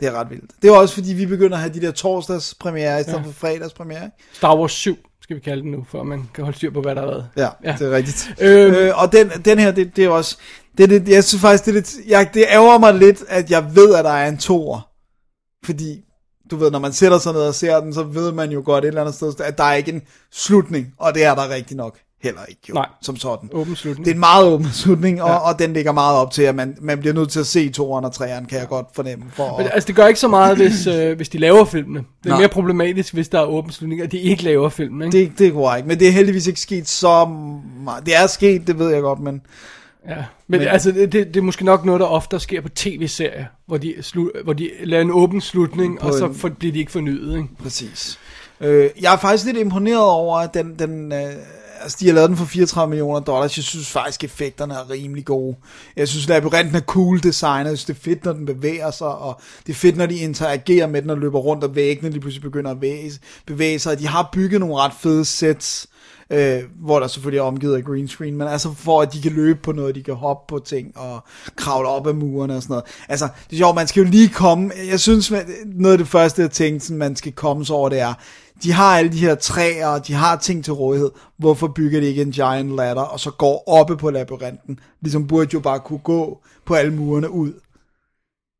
Ja. 0.00 0.06
Det 0.06 0.14
er 0.14 0.20
ret 0.20 0.30
vildt. 0.30 0.50
Det 0.62 0.70
er 0.70 0.76
også 0.76 0.94
fordi, 0.94 1.12
vi 1.14 1.26
begynder 1.26 1.56
at 1.56 1.60
have 1.62 1.74
de 1.74 1.80
der 1.80 1.90
torsdags 1.90 2.54
premiere 2.54 3.00
i 3.00 3.02
stedet 3.02 3.18
Ja. 3.18 3.24
for 3.24 3.32
fredags 3.32 3.72
premiere. 3.72 4.04
ikke? 4.04 4.16
Star 4.32 4.56
Wars 4.58 4.72
7 4.72 4.98
skal 5.22 5.36
vi 5.36 5.40
kalde 5.40 5.62
den 5.62 5.70
nu, 5.70 5.86
for 5.88 6.02
man 6.02 6.28
kan 6.34 6.44
holde 6.44 6.56
styr 6.56 6.70
på, 6.70 6.80
hvad 6.80 6.94
der 6.94 7.00
har 7.00 7.08
været. 7.08 7.28
Ja, 7.36 7.42
Ja. 7.42 7.48
ja, 7.64 7.76
det 7.78 7.86
er 7.86 7.96
rigtigt. 7.96 8.34
Øhm. 8.40 8.74
Øh, 8.74 9.02
og 9.02 9.12
den, 9.12 9.30
den 9.44 9.58
her, 9.58 9.70
det, 9.70 9.96
det 9.96 10.04
er 10.04 10.08
også... 10.08 10.36
Det, 10.78 10.84
er 10.84 10.98
det, 10.98 11.08
jeg 11.08 11.24
synes 11.24 11.40
faktisk, 11.42 11.64
det, 11.64 11.70
er 11.70 11.74
lidt, 11.74 11.94
jeg, 12.08 12.30
det 12.34 12.44
ærger 12.50 12.78
mig 12.78 12.94
lidt, 12.94 13.24
at 13.28 13.50
jeg 13.50 13.66
ved, 13.74 13.94
at 13.94 14.04
der 14.04 14.10
er 14.10 14.28
en 14.28 14.38
toer. 14.38 14.88
Fordi, 15.64 16.00
du 16.50 16.56
ved, 16.56 16.70
når 16.70 16.78
man 16.78 16.92
sætter 16.92 17.18
sig 17.18 17.32
ned 17.32 17.40
og 17.40 17.54
ser 17.54 17.80
den, 17.80 17.94
så 17.94 18.02
ved 18.02 18.32
man 18.32 18.50
jo 18.50 18.62
godt 18.64 18.84
et 18.84 18.88
eller 18.88 19.00
andet 19.00 19.14
sted, 19.14 19.40
at 19.40 19.58
der 19.58 19.64
er 19.64 19.74
ikke 19.74 19.92
en 19.92 20.02
slutning. 20.32 20.86
Og 20.98 21.14
det 21.14 21.24
er 21.24 21.34
der 21.34 21.50
rigtig 21.50 21.76
nok 21.76 21.98
heller 22.22 22.40
ikke, 22.48 22.60
jo, 22.68 22.74
Nej. 22.74 22.86
som 23.02 23.16
sådan. 23.16 23.50
Åben 23.52 23.76
slutning. 23.76 24.04
Det 24.04 24.10
er 24.10 24.14
en 24.14 24.20
meget 24.20 24.46
åben 24.46 24.68
slutning, 24.72 25.22
og, 25.22 25.28
Ja. 25.28 25.36
og 25.36 25.58
den 25.58 25.72
ligger 25.72 25.92
meget 25.92 26.16
op 26.16 26.30
til, 26.32 26.42
at 26.42 26.54
man, 26.54 26.76
man 26.80 26.98
bliver 26.98 27.14
nødt 27.14 27.30
til 27.30 27.40
at 27.40 27.46
se 27.46 27.70
toeren 27.70 28.04
og 28.04 28.12
treeren, 28.12 28.46
kan 28.46 28.58
jeg 28.58 28.68
godt 28.68 28.86
fornemme. 28.94 29.24
For, 29.32 29.58
Men, 29.58 29.66
altså, 29.72 29.86
det 29.86 29.96
gør 29.96 30.06
ikke 30.06 30.20
så 30.20 30.28
meget, 30.28 30.56
hvis, 30.56 30.86
øh, 30.86 31.16
hvis 31.16 31.28
de 31.28 31.38
laver 31.38 31.64
filmene. 31.64 31.98
Det 31.98 32.26
er 32.26 32.30
Nej. 32.30 32.38
mere 32.38 32.48
problematisk, 32.48 33.14
hvis 33.14 33.28
der 33.28 33.40
er 33.40 33.44
åben 33.44 33.70
slutning, 33.72 34.00
at 34.02 34.12
de 34.12 34.18
ikke 34.18 34.42
laver 34.44 34.68
filmene. 34.68 35.04
Ikke? 35.04 35.18
det, 35.18 35.38
det 35.38 35.46
er 35.46 35.52
korrekt, 35.52 35.86
men 35.86 35.98
det 36.00 36.08
er 36.08 36.12
heldigvis 36.12 36.46
ikke 36.46 36.60
sket 36.60 36.88
så 36.88 37.24
meget. 37.84 38.06
Det 38.06 38.16
er 38.16 38.26
sket, 38.26 38.66
det 38.66 38.78
ved 38.78 38.90
jeg 38.90 39.02
godt, 39.02 39.20
men... 39.20 39.40
Ja, 40.08 40.24
men, 40.48 40.60
men 40.60 40.68
altså, 40.68 40.92
det, 40.92 41.12
det, 41.12 41.36
er 41.36 41.40
måske 41.42 41.64
nok 41.64 41.84
noget, 41.84 42.00
der 42.00 42.06
ofte 42.06 42.40
sker 42.40 42.60
på 42.60 42.68
tv-serier, 42.68 43.44
hvor 43.66 43.76
de, 43.76 43.94
slu, 44.00 44.30
hvor 44.44 44.52
de 44.52 44.70
laver 44.84 45.02
en 45.02 45.10
åben 45.10 45.40
slutning, 45.40 46.02
og 46.02 46.14
så 46.14 46.26
en- 46.26 46.34
for, 46.34 46.48
bliver 46.48 46.72
de 46.72 46.78
ikke 46.78 46.92
fornyet. 46.92 47.36
Ikke? 47.36 47.48
Præcis. 47.62 48.18
Øh, 48.60 48.90
jeg 49.00 49.12
er 49.14 49.18
faktisk 49.18 49.44
lidt 49.46 49.56
imponeret 49.56 50.02
over, 50.10 50.38
at 50.38 50.54
den, 50.54 50.74
den 50.78 51.12
øh, 51.12 51.32
altså 51.82 51.96
de 52.00 52.06
har 52.06 52.14
lavet 52.14 52.28
den 52.28 52.36
for 52.36 52.44
34 52.44 52.88
millioner 52.90 53.20
dollars. 53.20 53.56
Jeg 53.56 53.64
synes 53.64 53.90
faktisk, 53.90 54.24
effekterne 54.24 54.74
er 54.74 54.90
rimelig 54.90 55.24
gode. 55.24 55.56
Jeg 55.96 56.08
synes, 56.08 56.28
labyrinten 56.28 56.74
er 56.76 56.80
cool 56.80 57.22
designet. 57.22 57.70
Jeg 57.70 57.78
synes, 57.78 57.84
det 57.84 57.94
er 58.08 58.10
fedt, 58.10 58.24
når 58.24 58.32
den 58.32 58.46
bevæger 58.46 58.90
sig, 58.90 59.06
og 59.06 59.40
det 59.66 59.72
er 59.72 59.76
fedt, 59.76 59.96
når 59.96 60.06
de 60.06 60.16
interagerer 60.16 60.86
med 60.86 61.02
den 61.02 61.10
og 61.10 61.18
løber 61.18 61.38
rundt, 61.38 61.64
og 61.64 61.74
væggene 61.74 62.10
lige 62.10 62.20
pludselig 62.20 62.42
begynder 62.42 62.70
at 62.70 62.76
bevæge, 62.80 63.12
bevæge 63.46 63.78
sig. 63.78 63.98
De 63.98 64.06
har 64.06 64.28
bygget 64.32 64.60
nogle 64.60 64.76
ret 64.76 64.92
fede 65.00 65.24
sets, 65.24 65.86
øh, 66.30 66.62
hvor 66.80 67.00
der 67.00 67.06
selvfølgelig 67.06 67.38
er 67.38 67.42
omgivet 67.42 67.76
af 67.76 67.84
green 67.84 68.08
screen, 68.08 68.36
men 68.36 68.48
altså 68.48 68.72
for 68.72 69.02
at 69.02 69.12
de 69.12 69.22
kan 69.22 69.32
løbe 69.32 69.58
på 69.62 69.72
noget, 69.72 69.94
de 69.94 70.02
kan 70.02 70.14
hoppe 70.14 70.54
på 70.54 70.58
ting 70.58 70.96
og 70.96 71.24
kravle 71.56 71.88
op 71.88 72.06
ad 72.06 72.12
murene 72.12 72.56
og 72.56 72.62
sådan 72.62 72.72
noget. 72.72 72.84
Altså, 73.08 73.28
det 73.50 73.56
er 73.56 73.58
sjovt, 73.58 73.74
man 73.74 73.86
skal 73.86 74.04
jo 74.04 74.10
lige 74.10 74.28
komme, 74.28 74.70
jeg 74.90 75.00
synes, 75.00 75.32
noget 75.66 75.92
af 75.92 75.98
det 75.98 76.08
første, 76.08 76.42
jeg 76.42 76.50
tænkte, 76.50 76.86
sådan, 76.86 76.98
man 76.98 77.16
skal 77.16 77.32
komme 77.32 77.64
så 77.66 77.74
over, 77.74 77.88
det 77.88 78.00
er, 78.00 78.14
de 78.62 78.72
har 78.72 78.98
alle 78.98 79.12
de 79.12 79.18
her 79.18 79.34
træer, 79.34 79.86
og 79.86 80.06
de 80.06 80.14
har 80.14 80.36
ting 80.36 80.64
til 80.64 80.72
rådighed. 80.72 81.10
Hvorfor 81.38 81.68
bygger 81.68 82.00
de 82.00 82.06
ikke 82.06 82.22
en 82.22 82.30
giant 82.30 82.76
ladder, 82.76 83.02
og 83.02 83.20
så 83.20 83.30
går 83.30 83.64
oppe 83.68 83.96
på 83.96 84.10
labyrinten? 84.10 84.78
Ligesom 85.00 85.26
burde 85.26 85.50
jo 85.54 85.60
bare 85.60 85.80
kunne 85.80 85.98
gå 85.98 86.38
på 86.66 86.74
alle 86.74 86.92
murene 86.92 87.30
ud. 87.30 87.52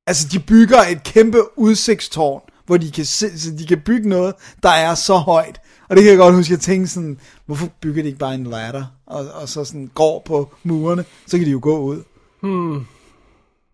Altså, 0.06 0.28
de 0.32 0.38
bygger 0.38 0.78
et 0.78 1.02
kæmpe 1.02 1.38
udsigtstårn, 1.56 2.42
hvor 2.66 2.76
de 2.76 2.90
kan, 2.90 3.04
se, 3.04 3.38
så 3.38 3.50
de 3.58 3.66
kan 3.66 3.80
bygge 3.80 4.08
noget, 4.08 4.34
der 4.62 4.68
er 4.68 4.94
så 4.94 5.16
højt. 5.16 5.60
Og 5.88 5.96
det 5.96 6.04
kan 6.04 6.10
jeg 6.10 6.18
godt 6.18 6.34
huske, 6.34 6.52
jeg 6.52 6.60
tænkte 6.60 6.92
sådan, 6.92 7.18
hvorfor 7.48 7.68
bygger 7.80 8.02
de 8.02 8.08
ikke 8.08 8.18
bare 8.18 8.34
en 8.34 8.44
ladder, 8.44 8.84
og, 9.06 9.26
og 9.34 9.48
så 9.48 9.64
sådan 9.64 9.90
går 9.94 10.22
på 10.26 10.54
murene, 10.62 11.04
så 11.26 11.38
kan 11.38 11.46
de 11.46 11.50
jo 11.50 11.60
gå 11.62 11.78
ud. 11.78 12.02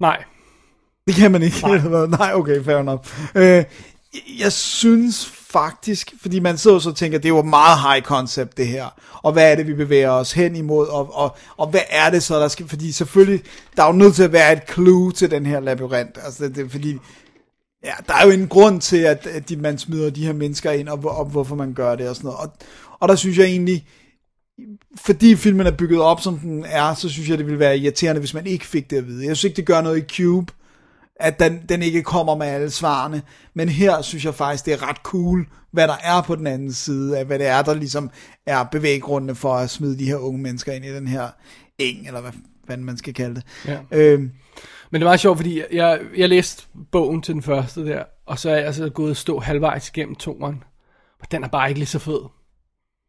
Nej. 0.00 0.24
Det 1.06 1.14
kan 1.14 1.32
man 1.32 1.42
ikke. 1.42 1.56
Nej, 1.62 2.06
Nej 2.18 2.32
okay, 2.34 2.64
fair 2.64 2.78
enough. 2.78 3.00
Øh, 3.34 3.64
jeg 4.40 4.52
synes 4.52 5.26
faktisk, 5.26 6.14
fordi 6.22 6.40
man 6.40 6.58
sidder 6.58 6.76
jo 6.76 6.80
så 6.80 6.90
og 6.90 6.96
tænker, 6.96 7.18
det 7.18 7.24
er 7.24 7.34
jo 7.34 7.38
et 7.38 7.46
meget 7.46 7.78
high 7.80 8.02
concept 8.02 8.56
det 8.56 8.66
her, 8.66 8.86
og 9.22 9.32
hvad 9.32 9.52
er 9.52 9.56
det, 9.56 9.66
vi 9.66 9.74
bevæger 9.74 10.10
os 10.10 10.32
hen 10.32 10.56
imod, 10.56 10.86
og, 10.86 11.14
og, 11.14 11.36
og 11.56 11.66
hvad 11.66 11.80
er 11.90 12.10
det 12.10 12.22
så, 12.22 12.40
der 12.40 12.48
skal, 12.48 12.68
fordi 12.68 12.92
selvfølgelig, 12.92 13.42
der 13.76 13.82
er 13.82 13.86
jo 13.86 13.92
nødt 13.92 14.14
til 14.14 14.22
at 14.22 14.32
være 14.32 14.52
et 14.52 14.62
clue 14.72 15.12
til 15.12 15.30
den 15.30 15.46
her 15.46 15.60
labyrint, 15.60 16.18
altså 16.24 16.44
det, 16.44 16.56
det 16.56 16.70
fordi, 16.70 16.98
ja, 17.84 17.92
der 18.08 18.14
er 18.14 18.26
jo 18.26 18.30
en 18.30 18.48
grund 18.48 18.80
til, 18.80 18.96
at, 18.96 19.26
at 19.26 19.48
de, 19.48 19.56
man 19.56 19.78
smider 19.78 20.10
de 20.10 20.26
her 20.26 20.32
mennesker 20.32 20.70
ind, 20.70 20.88
og, 20.88 21.04
og 21.04 21.24
hvorfor 21.24 21.54
man 21.54 21.72
gør 21.74 21.96
det 21.96 22.08
og 22.08 22.16
sådan 22.16 22.28
noget, 22.28 22.40
og, 22.40 22.52
og 23.00 23.08
der 23.08 23.16
synes 23.16 23.38
jeg 23.38 23.46
egentlig, 23.46 23.86
fordi 24.96 25.36
filmen 25.36 25.66
er 25.66 25.70
bygget 25.70 26.00
op, 26.00 26.20
som 26.20 26.38
den 26.38 26.64
er, 26.64 26.94
så 26.94 27.08
synes 27.08 27.28
jeg, 27.28 27.38
det 27.38 27.46
ville 27.46 27.58
være 27.58 27.78
irriterende, 27.78 28.18
hvis 28.18 28.34
man 28.34 28.46
ikke 28.46 28.66
fik 28.66 28.90
det 28.90 28.96
at 28.96 29.06
vide. 29.06 29.26
Jeg 29.26 29.36
synes 29.36 29.44
ikke, 29.44 29.56
det 29.56 29.66
gør 29.66 29.80
noget 29.80 29.98
i 29.98 30.16
Cube, 30.16 30.52
at 31.16 31.38
den, 31.38 31.62
den 31.68 31.82
ikke 31.82 32.02
kommer 32.02 32.36
med 32.36 32.46
alle 32.46 32.70
svarene. 32.70 33.22
Men 33.54 33.68
her 33.68 34.02
synes 34.02 34.24
jeg 34.24 34.34
faktisk, 34.34 34.66
det 34.66 34.72
er 34.72 34.88
ret 34.88 34.96
cool, 34.96 35.46
hvad 35.70 35.88
der 35.88 35.96
er 36.02 36.22
på 36.22 36.36
den 36.36 36.46
anden 36.46 36.72
side, 36.72 37.18
af 37.18 37.24
hvad 37.24 37.38
det 37.38 37.46
er, 37.46 37.62
der 37.62 37.74
ligesom 37.74 38.10
er 38.46 38.64
bevæggrundene 38.64 39.34
for 39.34 39.54
at 39.54 39.70
smide 39.70 39.98
de 39.98 40.04
her 40.04 40.16
unge 40.16 40.42
mennesker 40.42 40.72
ind 40.72 40.84
i 40.84 40.94
den 40.94 41.08
her 41.08 41.28
eng, 41.78 42.06
eller 42.06 42.20
hvad 42.20 42.32
fanden 42.66 42.86
man 42.86 42.96
skal 42.96 43.14
kalde 43.14 43.34
det. 43.34 43.44
Ja. 43.66 43.78
Øhm, 43.90 44.22
Men 44.90 45.00
det 45.00 45.02
er 45.02 45.08
meget 45.08 45.20
sjovt, 45.20 45.38
fordi 45.38 45.62
jeg, 45.72 46.00
jeg 46.16 46.28
læste 46.28 46.66
bogen 46.92 47.22
til 47.22 47.34
den 47.34 47.42
første 47.42 47.86
der, 47.86 48.02
og 48.26 48.38
så 48.38 48.50
er 48.50 48.56
jeg 48.56 48.66
altså 48.66 48.88
gået 48.88 49.10
og 49.10 49.16
stå 49.16 49.40
halvvejs 49.40 49.88
igennem 49.88 50.14
toeren. 50.14 50.62
Og 51.20 51.32
den 51.32 51.44
er 51.44 51.48
bare 51.48 51.68
ikke 51.68 51.80
lige 51.80 51.88
så 51.88 51.98
fed. 51.98 52.20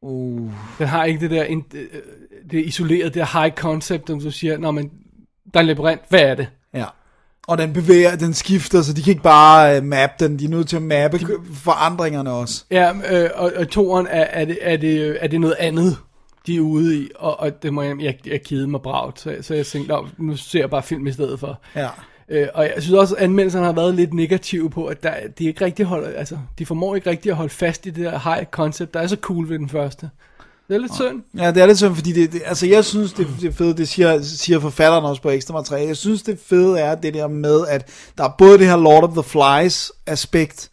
Uh, 0.05 0.51
Den 0.79 0.87
har 0.87 1.03
ikke 1.05 1.19
det 1.19 1.31
der 1.31 1.43
in- 1.43 1.65
øh, 1.73 1.85
det 2.51 2.65
isolerede, 2.65 3.09
det 3.09 3.27
high 3.33 3.51
concept, 3.53 4.07
som 4.07 4.19
du 4.19 4.31
siger, 4.31 4.57
når 4.57 4.71
man, 4.71 4.91
der 5.53 5.59
er 5.59 5.61
en 5.61 5.67
labyrint, 5.67 6.01
hvad 6.09 6.19
er 6.21 6.35
det? 6.35 6.47
ja. 6.73 6.85
Og 7.47 7.57
den 7.57 7.73
bevæger, 7.73 8.15
den 8.15 8.33
skifter, 8.33 8.81
så 8.81 8.93
de 8.93 9.01
kan 9.03 9.11
ikke 9.11 9.23
bare 9.23 9.77
uh, 9.77 9.83
mappe 9.83 10.15
den, 10.25 10.39
de 10.39 10.45
er 10.45 10.49
nødt 10.49 10.67
til 10.69 10.75
at 10.75 10.81
mappe 10.81 11.17
de... 11.17 11.25
forandringerne 11.53 12.31
også. 12.31 12.65
Ja, 12.71 12.91
øh, 13.11 13.29
og, 13.35 13.51
og 13.57 13.69
toeren 13.69 14.07
er, 14.09 14.23
er, 14.23 14.45
det, 14.45 14.57
er, 14.61 14.77
det, 14.77 15.17
er 15.21 15.27
det 15.27 15.41
noget 15.41 15.55
andet, 15.59 15.97
de 16.47 16.55
er 16.55 16.61
ude 16.61 16.99
i, 16.99 17.09
og, 17.15 17.39
og 17.39 17.63
det 17.63 17.73
må 17.73 17.81
jeg, 17.81 17.95
jeg, 18.01 18.17
jeg 18.25 18.41
kede 18.41 18.67
mig 18.67 18.81
bragt, 18.81 19.19
så, 19.19 19.35
så 19.41 19.55
jeg 19.55 19.65
tænkte, 19.65 19.91
"Nå, 19.93 20.07
nu 20.17 20.37
ser 20.37 20.59
jeg 20.59 20.69
bare 20.69 20.83
film 20.83 21.07
i 21.07 21.11
stedet 21.11 21.39
for. 21.39 21.61
Ja. 21.75 21.89
Øh, 22.29 22.47
og 22.53 22.63
jeg 22.63 22.83
synes 22.83 22.93
også, 22.93 23.15
at 23.15 23.23
anmeldelserne 23.23 23.65
har 23.65 23.73
været 23.73 23.95
lidt 23.95 24.13
negative 24.13 24.69
på, 24.69 24.85
at 24.85 25.03
der, 25.03 25.13
de 25.39 25.45
ikke 25.45 25.65
rigtig 25.65 25.85
holder, 25.85 26.09
altså, 26.09 26.37
de 26.59 26.65
formår 26.65 26.95
ikke 26.95 27.09
rigtig 27.09 27.29
at 27.29 27.35
holde 27.35 27.53
fast 27.53 27.85
i 27.85 27.89
det 27.89 28.05
der 28.05 28.33
high 28.33 28.45
concept, 28.45 28.93
der 28.93 28.99
er 28.99 29.07
så 29.07 29.17
cool 29.21 29.49
ved 29.49 29.59
den 29.59 29.69
første. 29.69 30.09
Det 30.67 30.75
er 30.75 30.79
lidt 30.79 30.95
synd. 30.95 31.23
Ja, 31.37 31.51
det 31.51 31.63
er 31.63 31.65
lidt 31.65 31.77
sådan, 31.77 31.95
fordi 31.95 32.11
det, 32.11 32.33
det 32.33 32.41
altså 32.45 32.67
jeg 32.67 32.85
synes, 32.85 33.13
det, 33.13 33.27
det 33.41 33.47
er 33.47 33.51
fedt, 33.51 33.77
det 33.77 33.87
siger, 33.87 34.21
siger 34.21 34.59
forfatteren 34.59 35.05
også 35.05 35.21
på 35.21 35.29
ekstra 35.29 35.53
materiale, 35.53 35.87
jeg 35.87 35.97
synes, 35.97 36.23
det 36.23 36.39
fede 36.45 36.79
er 36.79 36.95
det 36.95 37.13
der 37.13 37.27
med, 37.27 37.67
at 37.67 37.89
der 38.17 38.23
er 38.23 38.35
både 38.37 38.57
det 38.57 38.67
her 38.67 38.77
Lord 38.77 39.03
of 39.03 39.13
the 39.13 39.23
Flies 39.23 39.91
aspekt, 40.05 40.69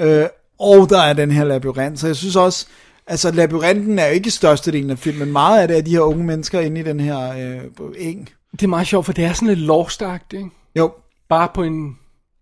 øh, 0.00 0.26
og 0.58 0.90
der 0.90 1.00
er 1.00 1.12
den 1.12 1.30
her 1.30 1.44
labyrint, 1.44 2.00
så 2.00 2.06
jeg 2.06 2.16
synes 2.16 2.36
også, 2.36 2.66
altså 3.06 3.30
labyrinten 3.30 3.98
er 3.98 4.06
jo 4.06 4.12
ikke 4.12 4.30
størstedelen 4.30 4.90
af 4.90 4.98
filmen, 4.98 5.32
meget 5.32 5.62
af 5.62 5.68
det 5.68 5.78
er 5.78 5.82
de 5.82 5.90
her 5.90 6.00
unge 6.00 6.24
mennesker 6.24 6.60
inde 6.60 6.80
i 6.80 6.84
den 6.84 7.00
her 7.00 7.32
øh, 7.32 7.60
eng. 7.98 8.28
Det 8.52 8.62
er 8.62 8.68
meget 8.68 8.86
sjovt, 8.86 9.06
for 9.06 9.12
det 9.12 9.24
er 9.24 9.32
sådan 9.32 9.48
lidt 9.48 9.58
lost 9.58 10.02
ikke? 10.32 10.50
Jo, 10.78 10.92
Bare 11.28 11.48
på 11.54 11.62
en 11.62 11.98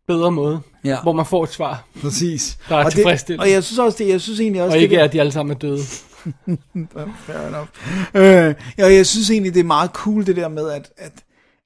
bedre 0.07 0.33
måde, 0.33 0.61
Ja. 0.85 1.03
hvor 1.03 1.13
man 1.13 1.27
får 1.27 1.45
et 1.45 1.51
svar, 1.51 1.85
præcis. 2.03 2.59
Der 2.69 2.75
er 2.75 2.79
og 2.79 2.85
det, 2.85 2.93
tilfredsstillende. 2.95 3.43
Og 3.45 3.51
jeg 3.51 3.65
synes 3.65 3.79
også, 3.79 3.99
det, 3.99 4.09
jeg 4.09 4.21
synes 4.21 4.41
egentlig 4.41 4.63
også, 4.63 4.77
og 4.77 4.83
ikke 4.83 4.97
det, 4.97 5.03
at 5.03 5.13
de 5.13 5.21
alle 5.21 5.33
sammen 5.33 5.55
er 5.55 5.59
døde. 5.59 5.81
Fair 7.27 7.49
enough. 7.49 7.69
Øh, 8.15 8.55
ja, 8.79 8.87
jeg 8.95 9.07
synes 9.07 9.31
egentlig, 9.31 9.55
det 9.55 9.61
er 9.61 9.65
meget 9.65 9.91
cool 9.91 10.27
det 10.27 10.37
der 10.37 10.49
med, 10.49 10.71
at, 10.71 10.91
at, 10.97 11.13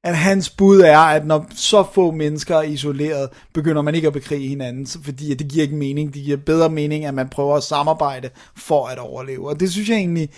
at 0.04 0.16
hans 0.16 0.50
bud 0.50 0.80
er, 0.80 0.98
at 0.98 1.26
når 1.26 1.46
så 1.56 1.84
få 1.94 2.10
mennesker 2.10 2.56
er 2.56 2.62
isoleret, 2.62 3.28
begynder 3.54 3.82
man 3.82 3.94
ikke 3.94 4.06
at 4.06 4.12
bekrige 4.12 4.48
hinanden, 4.48 4.86
fordi 5.04 5.34
det 5.34 5.48
giver 5.48 5.62
ikke 5.62 5.76
mening. 5.76 6.14
Det 6.14 6.22
giver 6.22 6.36
bedre 6.36 6.70
mening, 6.70 7.04
at 7.04 7.14
man 7.14 7.28
prøver 7.28 7.56
at 7.56 7.62
samarbejde 7.62 8.30
for 8.56 8.86
at 8.86 8.98
overleve. 8.98 9.48
Og 9.48 9.60
det 9.60 9.72
synes 9.72 9.88
jeg 9.88 9.96
egentlig, 9.96 10.28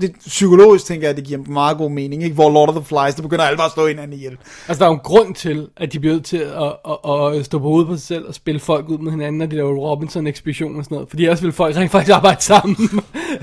det, 0.00 0.12
psykologisk 0.26 0.84
tænker 0.84 1.06
jeg, 1.06 1.10
at 1.10 1.16
det 1.16 1.24
giver 1.24 1.40
meget 1.46 1.78
god 1.78 1.90
mening, 1.90 2.22
ikke? 2.22 2.34
Hvor 2.34 2.50
Lord 2.50 2.68
of 2.68 2.74
the 2.74 2.84
Flies, 2.84 3.14
der 3.14 3.22
begynder 3.22 3.44
alle 3.44 3.56
bare 3.56 3.66
at 3.66 3.72
slå 3.72 3.86
hinanden 3.86 4.12
ihjel. 4.12 4.36
Altså, 4.68 4.78
der 4.78 4.84
er 4.84 4.88
jo 4.90 4.94
en 4.94 5.00
grund 5.04 5.34
til, 5.34 5.68
at 5.76 5.92
de 5.92 6.00
bliver 6.00 6.14
nødt 6.14 6.24
til 6.24 6.36
at, 6.36 6.72
at, 7.08 7.38
at, 7.38 7.44
stå 7.44 7.58
på 7.58 7.64
hovedet 7.64 7.88
på 7.88 7.96
sig 7.96 8.06
selv 8.06 8.26
og 8.28 8.34
spille 8.34 8.60
folk 8.60 8.88
ud 8.88 8.98
med 8.98 9.10
hinanden, 9.10 9.38
når 9.38 9.46
de 9.46 9.56
laver 9.56 9.90
Robinson-ekspedition 9.90 10.76
og 10.76 10.84
sådan 10.84 10.94
noget. 10.94 11.10
Fordi 11.10 11.22
ellers 11.22 11.42
vil 11.42 11.52
folk 11.52 11.76
rent 11.76 11.90
faktisk 11.90 12.16
arbejde 12.16 12.42
sammen. 12.42 12.76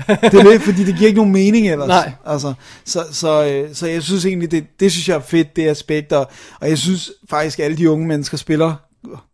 Det 0.06 0.34
er 0.34 0.50
det, 0.50 0.62
fordi 0.62 0.84
det 0.84 0.94
giver 0.96 1.08
ikke 1.08 1.18
nogen 1.18 1.32
mening 1.32 1.68
ellers. 1.68 1.88
Nej. 1.88 2.12
Altså, 2.26 2.54
så, 2.84 3.04
så, 3.12 3.46
øh, 3.46 3.74
så 3.74 3.86
jeg 3.86 4.02
synes 4.02 4.26
egentlig, 4.26 4.50
det, 4.50 4.64
det 4.80 4.92
synes 4.92 5.08
jeg 5.08 5.16
er 5.16 5.20
fedt, 5.20 5.56
det 5.56 5.68
aspekt, 5.68 6.12
og, 6.12 6.30
og 6.60 6.68
jeg 6.68 6.78
synes 6.78 7.12
faktisk, 7.30 7.58
at 7.58 7.64
alle 7.64 7.76
de 7.76 7.90
unge 7.90 8.06
mennesker 8.06 8.36
spiller, 8.36 8.74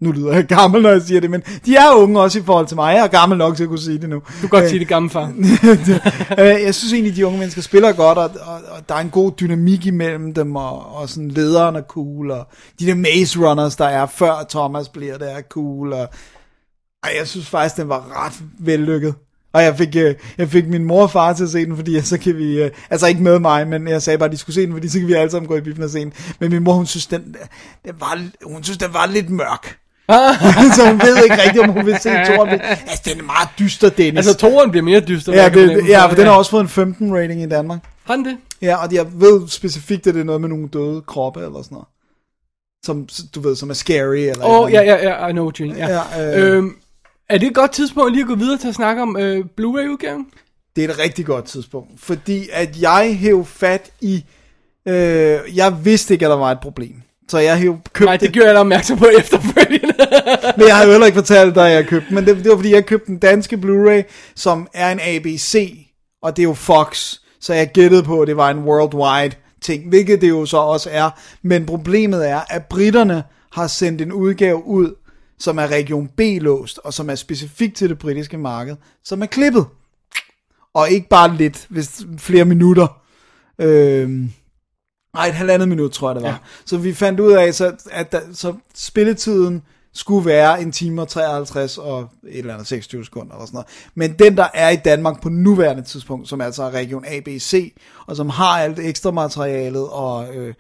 nu 0.01 0.13
lyder 0.13 0.33
jeg 0.33 0.45
gammel, 0.45 0.83
når 0.83 0.91
jeg 0.91 1.03
siger 1.03 1.21
det, 1.21 1.31
men 1.31 1.43
de 1.67 1.77
er 1.77 1.95
unge 1.97 2.21
også 2.21 2.39
i 2.39 2.43
forhold 2.43 2.67
til 2.67 2.77
mig. 2.77 2.95
Jeg 2.95 3.05
er 3.05 3.09
gammel 3.09 3.39
nok 3.39 3.57
til 3.57 3.63
at 3.63 3.69
kunne 3.69 3.79
sige 3.79 3.99
det 3.99 4.09
nu. 4.09 4.17
Du 4.17 4.23
kan 4.41 4.49
godt 4.49 4.69
sige 4.69 4.79
det 4.79 4.89
gamle 4.89 5.11
far. 5.11 5.33
Øh, 6.39 6.63
jeg 6.63 6.75
synes 6.75 6.93
egentlig, 6.93 7.17
de 7.17 7.27
unge 7.27 7.39
mennesker 7.39 7.63
spiller 7.63 7.93
godt, 7.93 8.19
og, 8.19 8.31
og, 8.41 8.61
og 8.71 8.89
der 8.89 8.95
er 8.95 8.99
en 8.99 9.11
god 9.11 9.33
dynamik 9.41 9.87
imellem 9.87 10.35
dem, 10.35 10.57
og, 10.57 10.97
og 10.97 11.09
sådan 11.09 11.31
lederen 11.31 11.77
er 11.77 11.83
cool, 11.83 12.31
og 12.31 12.49
de 12.81 12.87
der 12.87 12.95
Maze 12.95 13.39
Runners, 13.39 13.77
der 13.77 13.85
er 13.85 14.07
før 14.07 14.47
Thomas 14.51 14.89
bliver, 14.89 15.19
der 15.19 15.27
er 15.27 15.43
cool, 15.43 15.93
og 15.93 16.09
ej, 17.03 17.13
jeg 17.19 17.29
synes 17.29 17.47
faktisk, 17.47 17.77
den 17.77 17.89
var 17.89 18.25
ret 18.25 18.43
vellykket. 18.59 19.15
Og 19.55 19.63
jeg 19.63 19.77
fik, 19.77 19.97
øh, 19.97 20.15
jeg 20.39 20.49
fik 20.49 20.69
min 20.69 20.85
mor 20.85 21.03
og 21.03 21.11
far 21.11 21.33
til 21.33 21.45
at 21.45 21.51
se 21.51 21.67
den, 21.67 21.77
fordi 21.77 22.01
så 22.01 22.19
kan 22.19 22.37
vi, 22.37 22.63
øh, 22.63 22.71
altså 22.91 23.07
ikke 23.07 23.23
med 23.23 23.39
mig, 23.39 23.69
men 23.69 23.89
jeg 23.89 24.03
sagde 24.03 24.19
bare, 24.19 24.27
at 24.27 24.33
de 24.33 24.37
skulle 24.37 24.55
se 24.55 24.67
den, 24.67 24.73
fordi 24.73 24.89
så 24.89 24.99
kan 24.99 25.09
vi 25.09 25.13
alle 25.13 25.31
sammen 25.31 25.49
gå 25.49 25.57
i 25.57 25.61
biffen 25.61 25.85
og 25.85 25.91
se 25.91 26.01
den. 26.01 26.13
Men 26.41 26.51
min 26.51 26.63
mor, 26.63 26.73
hun 26.73 26.87
synes, 26.87 27.07
den, 27.07 27.37
den 27.85 27.93
var, 28.01 28.23
hun 28.45 28.65
synes, 28.65 28.79
den 28.79 28.95
var 28.95 29.07
lidt 29.07 29.31
mørk. 29.31 29.79
så 30.77 30.89
hun 30.91 31.01
ved 31.01 31.25
ikke 31.25 31.43
rigtigt, 31.43 31.65
om 31.65 31.71
hun 31.71 31.87
vil 31.87 31.99
se 32.01 32.11
toren. 32.11 32.49
Altså, 32.61 33.03
den 33.05 33.21
er 33.21 33.25
meget 33.25 33.49
dyster, 33.59 33.89
Dennis. 33.89 34.27
Altså, 34.27 34.37
toren 34.37 34.71
bliver 34.71 34.85
mere 34.85 35.01
dyster. 35.01 35.33
ja, 35.33 35.49
det, 35.49 35.89
ja, 35.89 36.07
for 36.07 36.15
den 36.15 36.27
har 36.27 36.33
også 36.33 36.51
fået 36.51 36.63
en 36.63 36.69
15 36.69 37.15
rating 37.15 37.43
i 37.43 37.49
Danmark. 37.49 37.79
Har 38.05 38.17
den 38.17 38.25
det? 38.25 38.37
Ja, 38.63 38.77
og 38.77 38.93
jeg 38.93 39.07
ved 39.13 39.49
specifikt, 39.49 40.07
at 40.07 40.15
det 40.15 40.21
er 40.21 40.25
noget 40.25 40.41
med 40.41 40.49
nogle 40.49 40.69
døde 40.69 41.03
kroppe 41.07 41.41
eller 41.41 41.63
sådan 41.63 41.75
noget. 41.75 41.89
Som, 42.85 43.09
du 43.35 43.41
ved, 43.41 43.57
som 43.57 43.71
er 43.71 43.75
scary 43.75 44.17
eller 44.17 44.45
oh, 44.45 44.73
ja, 44.73 44.83
ja, 44.83 45.09
ja, 45.09 45.29
I 45.29 45.33
know 45.33 45.45
what 45.45 45.57
you 45.57 45.67
mean. 45.67 45.79
Ja. 45.79 46.01
Ja, 46.17 46.41
øh. 46.41 46.57
øhm, 46.57 46.77
er 47.29 47.39
det 47.39 47.47
et 47.47 47.55
godt 47.55 47.73
tidspunkt 47.73 48.13
lige 48.13 48.23
at 48.23 48.29
gå 48.29 48.35
videre 48.35 48.59
til 48.59 48.69
at 48.69 48.75
snakke 48.75 49.03
om 49.03 49.17
øh, 49.17 49.45
Blu-ray-udgaven? 49.57 50.27
Det 50.77 50.85
er 50.85 50.89
et 50.89 50.99
rigtig 50.99 51.27
godt 51.27 51.45
tidspunkt, 51.45 52.01
fordi 52.01 52.49
at 52.53 52.83
jeg 52.83 53.17
hæv 53.21 53.45
fat 53.45 53.91
i, 54.01 54.25
øh, 54.89 55.39
jeg 55.55 55.85
vidste 55.85 56.15
ikke, 56.15 56.27
at 56.27 56.31
der 56.31 56.37
var 56.37 56.51
et 56.53 56.61
problem. 56.61 57.03
Så 57.29 57.39
jeg 57.39 57.57
hæv 57.57 57.79
købt 57.93 58.07
Nej, 58.07 58.17
det 58.17 58.33
gjorde 58.33 58.47
jeg 58.47 58.55
da 58.55 58.61
opmærksom 58.61 58.99
på 58.99 59.07
efterfølgende. 59.19 59.95
Men 60.57 60.67
jeg 60.67 60.77
har 60.77 60.85
jo 60.85 60.91
heller 60.91 61.07
ikke 61.07 61.17
fortalt 61.17 61.55
dig, 61.55 61.67
at 61.69 61.75
jeg 61.75 61.87
købte. 61.87 62.15
Men 62.15 62.27
det, 62.27 62.37
det 62.37 62.51
var 62.51 62.57
fordi, 62.57 62.75
jeg 62.75 62.87
købte 62.87 63.07
den 63.07 63.19
danske 63.19 63.57
Blu-ray, 63.57 64.33
som 64.37 64.69
er 64.75 64.93
en 64.93 65.01
ABC, 65.01 65.79
og 66.23 66.37
det 66.37 66.43
er 66.43 66.49
jo 66.49 66.55
Fox. 66.55 67.15
Så 67.41 67.55
jeg 67.55 67.71
gættede 67.73 68.03
på, 68.03 68.21
at 68.21 68.29
det 68.29 68.37
var 68.37 68.51
en 68.51 68.59
worldwide 68.59 69.37
ting, 69.63 69.89
hvilket 69.89 70.21
det 70.21 70.29
jo 70.29 70.47
så 70.47 70.57
også 70.57 70.91
er. 70.93 71.11
Men 71.43 71.67
problemet 71.67 72.29
er, 72.29 72.41
at 72.51 72.65
britterne 72.65 73.23
har 73.53 73.67
sendt 73.67 74.01
en 74.01 74.13
udgave 74.13 74.67
ud, 74.67 74.95
som 75.45 75.59
er 75.59 75.67
region 75.71 76.09
B-låst, 76.17 76.81
og 76.85 76.95
som 76.95 77.11
er 77.11 77.15
specifikt 77.15 77.77
til 77.77 77.89
det 77.89 77.99
britiske 77.99 78.39
marked, 78.39 78.77
som 79.05 79.23
er 79.23 79.27
klippet. 79.27 79.67
Og 80.75 80.91
ikke 80.91 81.09
bare 81.09 81.37
lidt, 81.37 81.67
hvis 81.71 82.03
flere 82.19 82.45
minutter. 82.45 83.03
Øhm, 83.59 84.31
Nej, 85.15 85.27
et 85.27 85.35
halvandet 85.35 85.69
minut, 85.69 85.93
tror 85.93 86.09
jeg 86.09 86.15
det 86.15 86.23
var. 86.23 86.29
Ja. 86.29 86.37
Så 86.67 86.79
vi 86.79 86.95
fandt 86.95 87.21
ud 87.21 87.33
af, 87.33 87.55
så, 87.55 87.73
at 87.91 88.13
der, 88.13 88.21
så 88.33 88.55
spilletiden 88.75 89.63
skulle 89.93 90.27
være 90.27 90.63
en 90.63 90.73
time 90.73 91.03
og 91.03 91.09
53 91.09 91.79
og 91.79 92.01
et 92.01 92.39
eller 92.39 92.53
andet 92.55 92.69
26 92.69 93.05
sekunder 93.05 93.33
eller 93.35 93.47
sådan 93.47 93.57
noget. 93.57 93.67
Men 93.95 94.13
den, 94.19 94.37
der 94.37 94.47
er 94.55 94.71
i 94.71 94.77
Danmark 94.77 95.23
på 95.23 95.29
nuværende 95.29 95.83
tidspunkt, 95.83 96.29
som 96.29 96.41
altså 96.41 96.63
er 96.63 96.71
region 96.71 97.05
ABC, 97.09 97.77
og 98.07 98.17
som 98.17 98.29
har 98.31 98.59
alt 98.59 98.79
ekstra 98.79 99.11
materialet, 99.11 99.89
og 99.89 100.35
øh, 100.35 100.55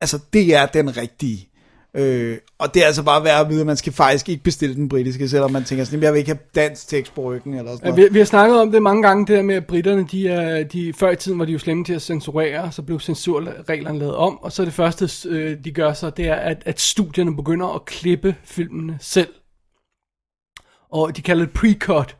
altså 0.00 0.18
det 0.32 0.54
er 0.54 0.66
den 0.66 0.96
rigtige. 0.96 1.48
Øh, 1.96 2.38
og 2.58 2.74
det 2.74 2.82
er 2.82 2.86
altså 2.86 3.02
bare 3.02 3.24
værd 3.24 3.40
at 3.40 3.48
vide, 3.48 3.60
at 3.60 3.66
man 3.66 3.76
skal 3.76 3.92
faktisk 3.92 4.28
ikke 4.28 4.42
bestille 4.42 4.74
den 4.74 4.88
britiske, 4.88 5.28
selvom 5.28 5.50
man 5.50 5.64
tænker 5.64 5.84
sådan, 5.84 6.02
jeg 6.02 6.12
vil 6.12 6.18
ikke 6.18 6.30
have 6.30 6.38
dansk 6.54 6.88
tekst 6.88 7.14
på 7.14 7.22
ryggen 7.22 7.54
eller 7.54 7.72
sådan 7.72 7.86
Ja, 7.86 7.90
noget. 7.90 8.04
vi, 8.04 8.12
vi 8.12 8.18
har 8.18 8.26
snakket 8.26 8.60
om 8.60 8.72
det 8.72 8.82
mange 8.82 9.02
gange, 9.02 9.26
det 9.26 9.36
der 9.36 9.42
med, 9.42 9.54
at 9.54 9.66
britterne, 9.66 10.06
de 10.12 10.28
er, 10.28 10.64
de, 10.64 10.92
før 10.92 11.10
i 11.10 11.16
tiden 11.16 11.38
var 11.38 11.44
de 11.44 11.52
jo 11.52 11.58
slemme 11.58 11.84
til 11.84 11.94
at 11.94 12.02
censurere, 12.02 12.72
så 12.72 12.82
blev 12.82 13.00
censurreglerne 13.00 13.98
lavet 13.98 14.14
om, 14.14 14.38
og 14.42 14.52
så 14.52 14.64
det 14.64 14.72
første, 14.72 15.28
øh, 15.28 15.56
de 15.64 15.72
gør 15.72 15.92
så, 15.92 16.10
det 16.10 16.28
er, 16.28 16.34
at, 16.34 16.62
at 16.66 16.80
studierne 16.80 17.36
begynder 17.36 17.66
at 17.74 17.84
klippe 17.84 18.34
filmene 18.44 18.96
selv. 19.00 19.28
Og 20.90 21.16
de 21.16 21.22
kalder 21.22 21.44
det 21.46 21.52
pre-cut. 21.58 22.16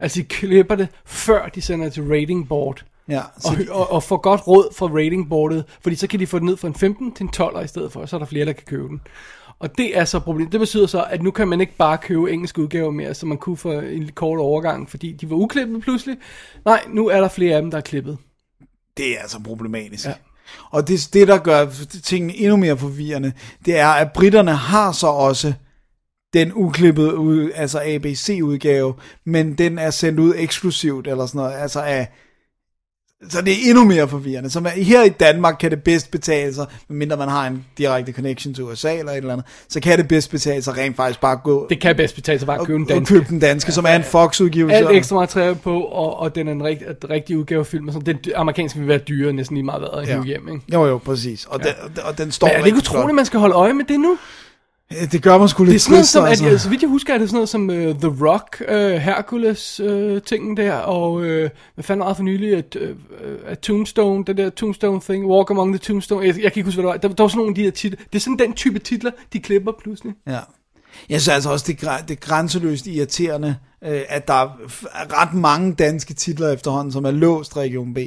Altså, 0.00 0.20
de 0.20 0.24
klipper 0.24 0.74
det, 0.74 0.88
før 1.06 1.48
de 1.48 1.60
sender 1.62 1.84
det 1.84 1.92
til 1.94 2.02
rating 2.02 2.48
board. 2.48 2.84
Ja, 3.08 3.22
så 3.40 3.66
Og, 3.70 3.80
og, 3.80 3.92
og 3.92 4.02
får 4.02 4.16
godt 4.16 4.46
råd 4.46 4.74
fra 4.74 4.86
ratingboardet, 4.86 5.64
fordi 5.82 5.96
så 5.96 6.06
kan 6.06 6.20
de 6.20 6.26
få 6.26 6.38
det 6.38 6.44
ned 6.44 6.56
fra 6.56 6.68
en 6.68 6.74
15 6.74 7.14
til 7.14 7.24
en 7.24 7.28
12 7.30 7.64
i 7.64 7.68
stedet 7.68 7.92
for, 7.92 8.00
og 8.00 8.08
så 8.08 8.16
er 8.16 8.18
der 8.18 8.26
flere, 8.26 8.46
der 8.46 8.52
kan 8.52 8.64
købe 8.66 8.88
den. 8.88 9.00
Og 9.58 9.78
det 9.78 9.98
er 9.98 10.04
så 10.04 10.18
problemet. 10.20 10.52
Det 10.52 10.60
betyder 10.60 10.86
så, 10.86 11.04
at 11.10 11.22
nu 11.22 11.30
kan 11.30 11.48
man 11.48 11.60
ikke 11.60 11.76
bare 11.76 11.98
købe 11.98 12.32
engelske 12.32 12.62
udgaver 12.62 12.90
mere, 12.90 13.14
som 13.14 13.28
man 13.28 13.38
kunne 13.38 13.56
for 13.56 13.72
en 13.80 14.08
kort 14.08 14.38
overgang, 14.38 14.90
fordi 14.90 15.12
de 15.12 15.30
var 15.30 15.36
uklippet 15.36 15.82
pludselig. 15.82 16.16
Nej, 16.64 16.84
nu 16.88 17.08
er 17.08 17.20
der 17.20 17.28
flere 17.28 17.56
af 17.56 17.62
dem, 17.62 17.70
der 17.70 17.78
er 17.78 17.82
klippet. 17.82 18.18
det 18.96 19.16
er 19.16 19.20
altså 19.20 19.38
problematisk. 19.42 20.04
Ja. 20.04 20.10
Ja. 20.10 20.16
Og 20.70 20.88
det, 20.88 21.08
det, 21.12 21.28
der 21.28 21.38
gør 21.38 21.66
tingene 22.04 22.36
endnu 22.36 22.56
mere 22.56 22.78
forvirrende, 22.78 23.32
det 23.64 23.78
er, 23.78 23.88
at 23.88 24.12
britterne 24.12 24.54
har 24.54 24.92
så 24.92 25.06
også 25.06 25.52
den 26.34 26.52
uklippede, 26.54 27.16
ud, 27.16 27.50
altså 27.54 27.80
ABC-udgave, 27.84 28.94
men 29.24 29.54
den 29.58 29.78
er 29.78 29.90
sendt 29.90 30.20
ud 30.20 30.34
eksklusivt, 30.36 31.06
eller 31.06 31.26
sådan 31.26 31.38
noget, 31.38 31.54
altså 31.54 31.80
af, 31.80 32.08
så 33.28 33.40
det 33.42 33.52
er 33.52 33.70
endnu 33.70 33.84
mere 33.84 34.08
forvirrende. 34.08 34.50
Så 34.50 34.60
man, 34.60 34.72
her 34.72 35.04
i 35.04 35.08
Danmark 35.08 35.56
kan 35.60 35.70
det 35.70 35.82
bedst 35.82 36.10
betale 36.10 36.54
sig, 36.54 36.66
medmindre 36.88 37.16
man 37.16 37.28
har 37.28 37.46
en 37.46 37.64
direkte 37.78 38.12
connection 38.12 38.54
til 38.54 38.64
USA 38.64 38.98
eller 38.98 39.12
et 39.12 39.16
eller 39.16 39.32
andet, 39.32 39.46
så 39.68 39.80
kan 39.80 39.98
det 39.98 40.08
bedst 40.08 40.30
betale 40.30 40.62
sig 40.62 40.76
rent 40.76 40.96
faktisk 40.96 41.20
bare 41.20 41.36
gå 41.36 41.66
Det 41.70 41.80
kan 41.80 41.96
bedst 41.96 42.14
betale 42.14 42.38
sig 42.38 42.46
bare 42.46 42.60
at 42.60 42.66
købe 42.66 42.76
en 42.76 42.82
og, 42.82 42.90
og 42.90 42.94
dansk. 42.96 43.12
købe 43.12 43.26
den 43.28 43.38
danske, 43.38 43.72
som 43.72 43.84
er 43.88 43.96
en 43.96 44.04
Fox-udgivelse. 44.04 44.76
Alt 44.76 44.90
ekstra 44.90 45.16
materiale 45.20 45.54
på, 45.54 45.80
og, 45.80 46.18
og 46.18 46.34
den 46.34 46.48
er 46.48 46.52
en 46.52 46.64
rigt, 46.64 46.82
rigtig 47.10 47.38
udgave 47.38 47.60
af 47.60 47.66
film. 47.66 47.88
og 47.88 47.94
sådan. 47.94 48.18
Den 48.24 48.32
amerikanske 48.36 48.78
vil 48.78 48.88
være 48.88 48.98
dyre 48.98 49.32
næsten 49.32 49.56
lige 49.56 49.64
meget 49.64 49.80
hvad 49.80 50.02
at 50.02 50.08
Ja. 50.08 50.22
hjem, 50.24 50.48
ikke? 50.48 50.60
Jo, 50.72 50.86
jo, 50.86 50.98
præcis. 50.98 51.44
Og, 51.44 51.60
ja. 51.64 51.68
den, 51.68 51.98
og 52.04 52.18
den 52.18 52.32
står 52.32 52.46
Men 52.46 52.54
er 52.54 52.58
det 52.58 52.66
ikke 52.66 52.78
utroligt, 52.78 53.14
man 53.14 53.26
skal 53.26 53.40
holde 53.40 53.54
øje 53.54 53.72
med 53.72 53.84
det 53.84 54.00
nu? 54.00 54.18
Ja, 54.92 55.06
Det 55.06 55.22
gør 55.22 55.38
man 55.38 55.48
sgu 55.48 55.64
lidt 55.64 55.72
Det 55.72 55.76
er 55.76 55.80
sådan 55.80 55.92
noget 55.92 56.02
trist, 56.02 56.12
som, 56.12 56.24
altså. 56.24 56.46
at, 56.48 56.60
så 56.60 56.68
vidt 56.68 56.82
jeg 56.82 56.90
husker, 56.90 57.14
er 57.14 57.18
det 57.18 57.28
sådan 57.28 57.36
noget 57.36 57.48
som 57.48 57.68
uh, 57.68 57.76
The 57.76 58.26
Rock, 58.26 58.62
uh, 58.68 58.76
Hercules 58.76 59.80
uh, 59.80 60.18
tingen 60.22 60.56
der, 60.56 60.72
og 60.74 61.12
uh, 61.12 61.22
hvad 61.74 61.82
fanden 61.82 62.00
var 62.00 62.08
det 62.08 62.16
for 62.16 62.24
nylig, 62.24 62.56
at, 62.56 62.76
uh, 62.76 62.88
at 63.46 63.58
Tombstone, 63.58 64.24
den 64.24 64.36
der 64.36 64.50
Tombstone 64.50 65.00
thing, 65.00 65.26
Walk 65.26 65.50
Among 65.50 65.72
the 65.72 65.78
Tombstone, 65.78 66.26
jeg, 66.26 66.34
jeg 66.42 66.52
kan 66.52 66.60
ikke 66.60 66.64
huske, 66.64 66.82
hvad 66.82 66.92
det 66.92 67.02
var, 67.02 67.08
der, 67.08 67.14
der 67.14 67.22
var 67.22 67.28
sådan 67.28 67.38
nogle 67.38 67.50
af 67.50 67.54
de 67.54 67.62
her 67.62 67.70
titler, 67.70 67.98
det 68.12 68.18
er 68.18 68.20
sådan 68.20 68.38
den 68.38 68.52
type 68.52 68.78
titler, 68.78 69.10
de 69.32 69.40
klipper 69.40 69.72
pludselig. 69.82 70.12
Ja. 70.26 70.38
Jeg 71.08 71.20
synes 71.20 71.28
altså 71.28 71.50
også, 71.50 71.64
det 71.72 71.82
er, 71.82 71.98
det 71.98 72.16
er 72.16 72.20
grænseløst 72.20 72.86
irriterende, 72.86 73.56
øh, 73.84 74.00
at 74.08 74.28
der 74.28 74.34
er 74.34 75.22
ret 75.22 75.34
mange 75.34 75.74
danske 75.74 76.14
titler 76.14 76.48
efterhånden, 76.48 76.92
som 76.92 77.04
er 77.04 77.10
låst 77.10 77.56
Region 77.56 77.94
B. 77.94 77.98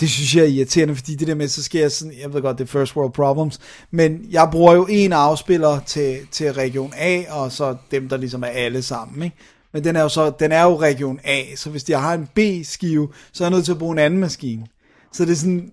Det 0.00 0.10
synes 0.10 0.36
jeg 0.36 0.42
er 0.42 0.48
irriterende, 0.48 0.96
fordi 0.96 1.14
det 1.14 1.28
der 1.28 1.34
med, 1.34 1.48
så 1.48 1.62
sker 1.62 1.80
jeg 1.80 1.92
sådan, 1.92 2.14
jeg 2.22 2.34
ved 2.34 2.42
godt, 2.42 2.58
det 2.58 2.64
er 2.64 2.68
first 2.68 2.96
world 2.96 3.12
problems, 3.12 3.60
men 3.90 4.26
jeg 4.30 4.48
bruger 4.52 4.74
jo 4.74 4.86
en 4.90 5.12
afspiller 5.12 5.80
til, 5.80 6.18
til 6.30 6.52
Region 6.52 6.92
A, 6.96 7.22
og 7.30 7.52
så 7.52 7.76
dem, 7.90 8.08
der 8.08 8.16
ligesom 8.16 8.42
er 8.42 8.46
alle 8.46 8.82
sammen, 8.82 9.22
ikke? 9.22 9.36
Men 9.72 9.84
den 9.84 9.96
er 9.96 10.02
jo 10.02 10.08
så, 10.08 10.30
den 10.30 10.52
er 10.52 10.62
jo 10.62 10.80
Region 10.80 11.20
A, 11.24 11.42
så 11.56 11.70
hvis 11.70 11.88
jeg 11.88 12.02
har 12.02 12.14
en 12.14 12.28
B-skive, 12.34 13.08
så 13.32 13.44
er 13.44 13.48
jeg 13.48 13.54
nødt 13.54 13.64
til 13.64 13.72
at 13.72 13.78
bruge 13.78 13.92
en 13.92 13.98
anden 13.98 14.20
maskine. 14.20 14.66
Så 15.12 15.24
det 15.24 15.30
er 15.30 15.36
sådan, 15.36 15.72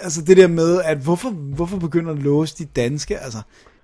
altså 0.00 0.22
det 0.22 0.36
der 0.36 0.46
med, 0.46 0.82
at 0.82 0.98
hvorfor, 0.98 1.30
hvorfor 1.30 1.78
begynder 1.78 2.12
at 2.12 2.18
låse 2.18 2.54
de 2.58 2.64
danske, 2.64 3.18
altså 3.18 3.38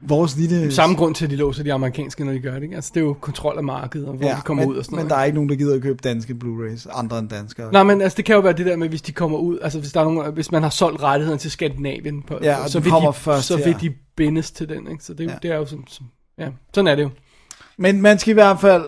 vores 0.09 0.37
lille... 0.37 0.73
Samme 0.73 0.97
grund 0.97 1.15
til, 1.15 1.25
at 1.25 1.31
de 1.31 1.37
låser 1.37 1.63
de 1.63 1.73
amerikanske, 1.73 2.25
når 2.25 2.33
de 2.33 2.41
gør 2.41 2.55
det, 2.55 2.63
ikke? 2.63 2.75
Altså, 2.75 2.91
det 2.95 3.01
er 3.01 3.05
jo 3.05 3.17
kontrol 3.21 3.57
af 3.57 3.65
markedet, 3.65 4.09
og 4.09 4.15
hvor 4.15 4.29
ja, 4.29 4.35
de 4.35 4.41
kommer 4.45 4.63
men, 4.63 4.73
ud 4.73 4.77
og 4.77 4.85
sådan 4.85 4.97
Men 4.97 5.01
noget. 5.01 5.11
der 5.11 5.17
er 5.17 5.25
ikke 5.25 5.35
nogen, 5.35 5.51
der 5.51 5.57
gider 5.57 5.75
at 5.75 5.83
købe 5.83 5.99
danske 6.05 6.37
Blu-rays, 6.45 6.99
andre 6.99 7.19
end 7.19 7.29
danskere. 7.29 7.73
Nej, 7.73 7.83
men 7.83 8.01
altså, 8.01 8.17
det 8.17 8.25
kan 8.25 8.35
jo 8.35 8.41
være 8.41 8.53
det 8.53 8.67
der 8.67 8.77
med, 8.77 8.89
hvis 8.89 9.03
de 9.03 9.13
kommer 9.13 9.39
ud, 9.39 9.59
altså 9.63 9.79
hvis, 9.79 9.93
der 9.93 10.01
er 10.01 10.05
nogen, 10.05 10.33
hvis 10.33 10.53
man 10.53 10.63
har 10.63 10.71
solgt 10.71 11.03
rettigheden 11.03 11.39
til 11.39 11.51
Skandinavien, 11.51 12.23
på, 12.23 12.39
Ja, 12.43 12.69
så, 12.69 12.81
vil 12.81 12.93
de, 12.93 13.13
først 13.13 13.47
så 13.47 13.57
vil 13.57 13.77
de 13.81 13.95
bindes 14.17 14.51
til 14.51 14.69
den, 14.69 14.91
ikke? 14.91 15.05
Så 15.05 15.15
det. 15.15 15.27
Ja. 15.27 15.35
det 15.43 15.51
er 15.51 15.57
jo 15.57 15.67
som, 15.67 15.85
som, 15.87 16.07
ja, 16.39 16.49
sådan 16.75 16.89
er 16.89 16.95
det 16.95 17.03
jo. 17.03 17.11
Men 17.77 18.03
man 18.03 18.19
skal 18.19 18.31
i 18.31 18.35
hvert 18.35 18.61
fald 18.61 18.85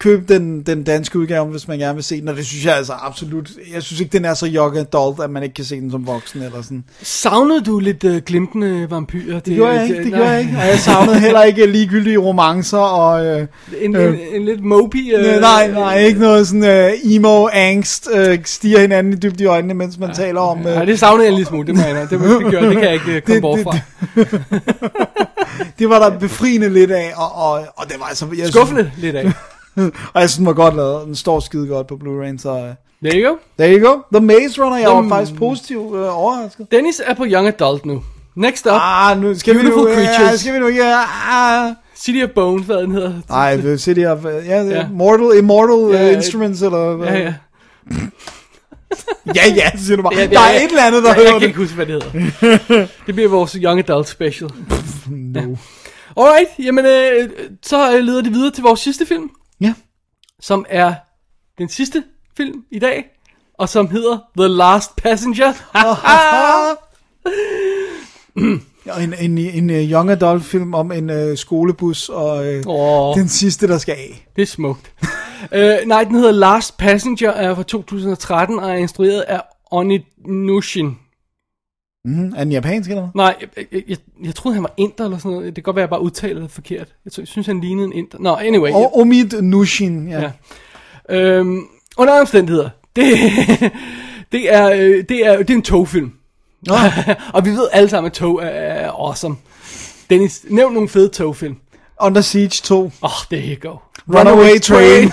købe 0.00 0.34
den, 0.34 0.62
den 0.62 0.82
danske 0.82 1.18
udgave, 1.18 1.44
hvis 1.46 1.68
man 1.68 1.78
gerne 1.78 1.94
vil 1.94 2.04
se 2.04 2.20
den, 2.20 2.28
og 2.28 2.36
det 2.36 2.46
synes 2.46 2.64
jeg 2.66 2.76
altså 2.76 2.92
absolut, 2.92 3.50
jeg 3.74 3.82
synes 3.82 4.00
ikke, 4.00 4.12
den 4.12 4.24
er 4.24 4.34
så 4.34 4.46
young 4.54 4.76
adult, 4.78 5.20
at 5.20 5.30
man 5.30 5.42
ikke 5.42 5.54
kan 5.54 5.64
se 5.64 5.80
den 5.80 5.90
som 5.90 6.06
voksen 6.06 6.42
eller 6.42 6.62
sådan. 6.62 6.84
Savnede 7.02 7.60
du 7.64 7.78
lidt 7.78 8.04
uh, 8.04 8.16
glimtende 8.16 8.86
vampyrer? 8.90 9.34
Det, 9.34 9.46
Det 9.46 9.54
gjorde 9.54 9.72
jeg 9.72 9.84
ikke, 9.84 9.96
det 10.02 10.10
nej. 10.10 10.18
gjorde 10.18 10.30
jeg 10.30 10.40
ikke. 10.40 10.52
Og 10.58 10.66
jeg 10.66 10.78
savnede 10.78 11.18
heller 11.20 11.42
ikke 11.42 11.66
ligegyldige 11.66 12.18
romancer, 12.18 12.78
og 12.78 13.26
øh, 13.26 13.46
En, 13.80 13.96
Øh. 13.96 14.08
en, 14.14 14.20
en 14.34 14.44
lidt 14.44 14.64
mopey... 14.64 15.14
Uh, 15.14 15.40
nej, 15.40 15.70
nej, 15.70 15.98
ikke 15.98 16.20
noget 16.20 16.48
sådan 16.48 16.64
øh, 16.64 16.92
emo 17.04 17.48
angst, 17.52 18.08
øh, 18.14 18.38
stiger 18.44 18.80
hinanden 18.80 19.12
i 19.12 19.16
dybt 19.16 19.40
i 19.40 19.44
øjnene, 19.44 19.74
mens 19.74 19.98
man 19.98 20.14
taler 20.14 20.40
om... 20.40 20.58
Nej, 20.58 20.80
Øh, 20.80 20.86
det 20.86 20.98
savnede 20.98 21.24
jeg 21.24 21.30
en 21.30 21.34
lille 21.36 21.48
smule, 21.48 21.66
det 21.66 21.74
må 21.74 21.82
jeg 21.82 21.94
det, 22.10 22.10
det, 22.10 22.20
gør, 22.50 22.60
det 22.60 22.72
kan 22.72 22.84
jeg 22.84 22.94
ikke 22.94 23.16
uh, 23.16 23.20
komme 23.22 23.34
Det- 23.34 23.40
bort 23.42 23.58
det- 23.58 23.64
fra. 23.64 23.78
det 25.78 25.88
var 25.88 26.10
der 26.10 26.18
befriende 26.18 26.68
lidt 26.68 26.90
af, 26.90 27.12
og, 27.16 27.34
og, 27.34 27.60
og 27.76 27.88
det 27.88 27.96
var 28.00 28.06
altså... 28.06 28.26
Jeg 28.38 28.48
Skuffende 28.48 28.90
lidt 28.98 29.16
af. 29.16 29.32
Og 30.14 30.20
jeg 30.20 30.30
synes, 30.30 30.36
den 30.36 30.46
var 30.46 30.52
godt 30.52 30.76
lavet. 30.76 31.06
Den 31.06 31.14
står 31.16 31.40
skide 31.40 31.66
godt 31.68 31.86
på 31.86 31.94
Blu-ray, 31.94 32.38
så... 32.38 32.50
Øh, 32.56 32.74
There 33.04 33.22
you 33.22 33.30
go. 33.30 33.36
There 33.58 33.78
you 33.78 33.88
go. 33.88 34.00
The 34.12 34.26
Maze 34.26 34.62
Runner, 34.64 34.76
jeg 34.76 34.86
The- 34.88 34.94
var 34.94 35.08
faktisk 35.08 35.38
positivt 35.38 35.94
øh, 35.96 36.18
overrasket. 36.18 36.66
Dennis 36.70 37.02
er 37.06 37.14
på 37.14 37.24
Young 37.28 37.46
Adult 37.48 37.86
nu. 37.86 38.02
Next 38.36 38.66
up, 38.66 38.72
Ah, 38.74 39.20
nu 39.22 39.34
skal 39.38 39.54
vi 39.54 39.58
Beautiful 39.58 39.84
nu... 39.84 39.90
Ja, 40.00 40.06
Creatures. 40.06 40.40
skal 40.40 40.54
vi 40.54 40.58
nu... 40.58 40.68
Ja, 40.68 41.02
ah. 41.30 41.72
City 41.96 42.22
of 42.24 42.30
Bones, 42.34 42.66
hvad 42.66 42.76
den 42.76 42.92
hedder. 42.92 43.12
Ej, 43.30 43.56
The 43.56 43.78
City 43.78 44.00
of... 44.06 44.18
Uh, 44.24 44.24
ja, 44.24 44.40
Ja. 44.62 44.62
ja. 44.64 44.86
Mortal, 44.92 45.38
Immortal 45.38 45.76
Ja, 45.76 45.84
uh, 46.04 46.08
ja. 46.10 46.16
Instruments, 46.16 46.62
eller... 46.62 46.96
hvad? 46.96 47.08
Ja, 47.08 47.18
ja. 47.18 47.34
ja, 49.34 49.42
ja, 49.56 49.70
siger 49.76 49.96
du 49.96 50.02
bare. 50.02 50.14
Ja, 50.16 50.26
der 50.26 50.40
er 50.40 50.50
ja. 50.52 50.64
et 50.64 50.68
eller 50.70 50.82
andet, 50.82 51.02
der 51.02 51.08
Jeg, 51.08 51.16
jeg 51.16 51.24
hedder 51.24 51.32
kan 51.32 51.40
det. 51.40 51.46
ikke 51.46 51.58
huske, 51.58 51.74
hvad 51.74 51.86
det 51.86 52.02
hedder. 52.68 52.86
det 53.06 53.14
bliver 53.14 53.28
vores 53.30 53.52
Young 53.52 53.78
Adult 53.78 54.08
special. 54.08 54.50
no. 55.10 55.40
Alright, 56.16 56.48
jamen 56.58 56.86
øh, 56.86 57.28
så 57.62 57.92
øh, 57.96 58.00
leder 58.04 58.22
det 58.22 58.32
videre 58.32 58.50
til 58.50 58.62
vores 58.62 58.80
sidste 58.80 59.06
film, 59.06 59.22
Ja. 59.22 59.28
Som 60.40 60.64
er 60.68 60.94
den 61.58 61.68
sidste 61.68 62.04
film 62.36 62.64
i 62.70 62.78
dag, 62.78 63.04
og 63.54 63.68
som 63.68 63.90
hedder 63.90 64.18
The 64.36 64.48
Last 64.48 64.96
Passenger. 64.96 65.52
Og 68.90 69.02
en, 69.02 69.14
en, 69.20 69.38
en, 69.38 69.70
en 69.70 69.90
young 69.90 70.10
adult 70.10 70.44
film 70.44 70.74
om 70.74 70.92
en 70.92 71.10
uh, 71.10 71.36
skolebus 71.36 72.08
og 72.08 72.46
uh, 72.46 72.60
Åh. 72.66 73.16
den 73.16 73.28
sidste, 73.28 73.68
der 73.68 73.78
skal 73.78 73.92
af. 73.92 74.26
Det 74.36 74.42
er 74.42 74.46
smukt. 74.46 74.92
øh, 75.52 75.76
nej, 75.86 76.04
den 76.04 76.14
hedder 76.14 76.32
Last 76.32 76.76
Passenger, 76.76 77.30
er 77.30 77.54
fra 77.54 77.62
2013 77.62 78.58
og 78.58 78.70
er 78.70 78.74
instrueret 78.74 79.20
af 79.20 79.40
Oni 79.70 80.06
Nushin. 80.26 80.98
Mm, 82.04 82.32
er 82.36 82.44
den 82.44 82.52
japansk 82.52 82.90
eller 82.90 83.02
hvad? 83.02 83.10
Nej, 83.14 83.36
jeg, 83.40 83.66
jeg, 83.72 83.82
jeg, 83.88 83.96
jeg 84.24 84.34
troede, 84.34 84.54
han 84.54 84.62
var 84.62 84.74
inder 84.76 85.04
eller 85.04 85.18
sådan 85.18 85.30
noget. 85.30 85.46
Det 85.46 85.54
kan 85.54 85.62
godt 85.62 85.76
være, 85.76 85.82
jeg 85.82 85.90
bare 85.90 86.02
udtaler 86.02 86.40
det 86.40 86.50
forkert. 86.50 86.94
Jeg, 87.04 87.18
jeg 87.18 87.26
synes, 87.26 87.46
han 87.46 87.60
lignede 87.60 87.86
en 87.86 87.92
inder. 87.92 88.18
Nå, 88.18 88.36
anyway. 88.36 88.72
Og 88.72 88.98
Omid 88.98 89.42
Nushin, 89.42 90.08
ja. 90.08 90.20
Ja. 90.20 90.30
Øhm, 91.16 91.60
under 91.96 92.20
omstændigheder. 92.20 92.70
Det, 92.96 93.04
det, 94.32 94.54
er, 94.54 94.70
øh, 94.70 95.04
det, 95.08 95.26
er, 95.26 95.36
det 95.38 95.50
er 95.50 95.54
en 95.54 95.62
togfilm. 95.62 96.12
Nå. 96.66 96.74
og 97.34 97.44
vi 97.44 97.50
ved 97.50 97.68
alle 97.72 97.88
sammen, 97.88 98.06
at 98.06 98.12
tog 98.12 98.42
er, 98.42 98.48
er 98.48 98.90
awesome. 98.90 99.36
Dennis, 100.10 100.44
nævn 100.48 100.72
nogle 100.72 100.88
fede 100.88 101.08
togfilm. 101.08 101.56
Under 102.00 102.20
Siege 102.20 102.48
2. 102.48 102.84
Åh, 102.84 102.90
oh, 103.02 103.10
there 103.30 103.56
you 103.56 103.70
go. 103.70 103.76
Runaway 104.14 104.58
Train. 104.58 105.10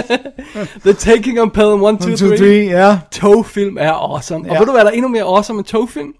The 0.86 0.92
Taking 0.94 1.38
of 1.40 1.52
Pelham 1.52 1.82
1, 1.82 1.98
2, 1.98 2.08
1, 2.12 2.18
3. 2.18 2.28
2, 2.28 2.36
3, 2.36 2.46
ja. 2.66 2.98
Togfilm 3.12 3.76
er 3.80 3.92
awesome. 3.92 4.40
Og 4.50 4.54
Ja. 4.54 4.58
ved 4.58 4.66
du, 4.66 4.72
hvad 4.72 4.80
der 4.84 4.90
er 4.90 4.94
endnu 4.94 5.08
mere 5.08 5.22
awesome 5.22 5.58
end 5.58 5.66
togfilm? 5.66 6.14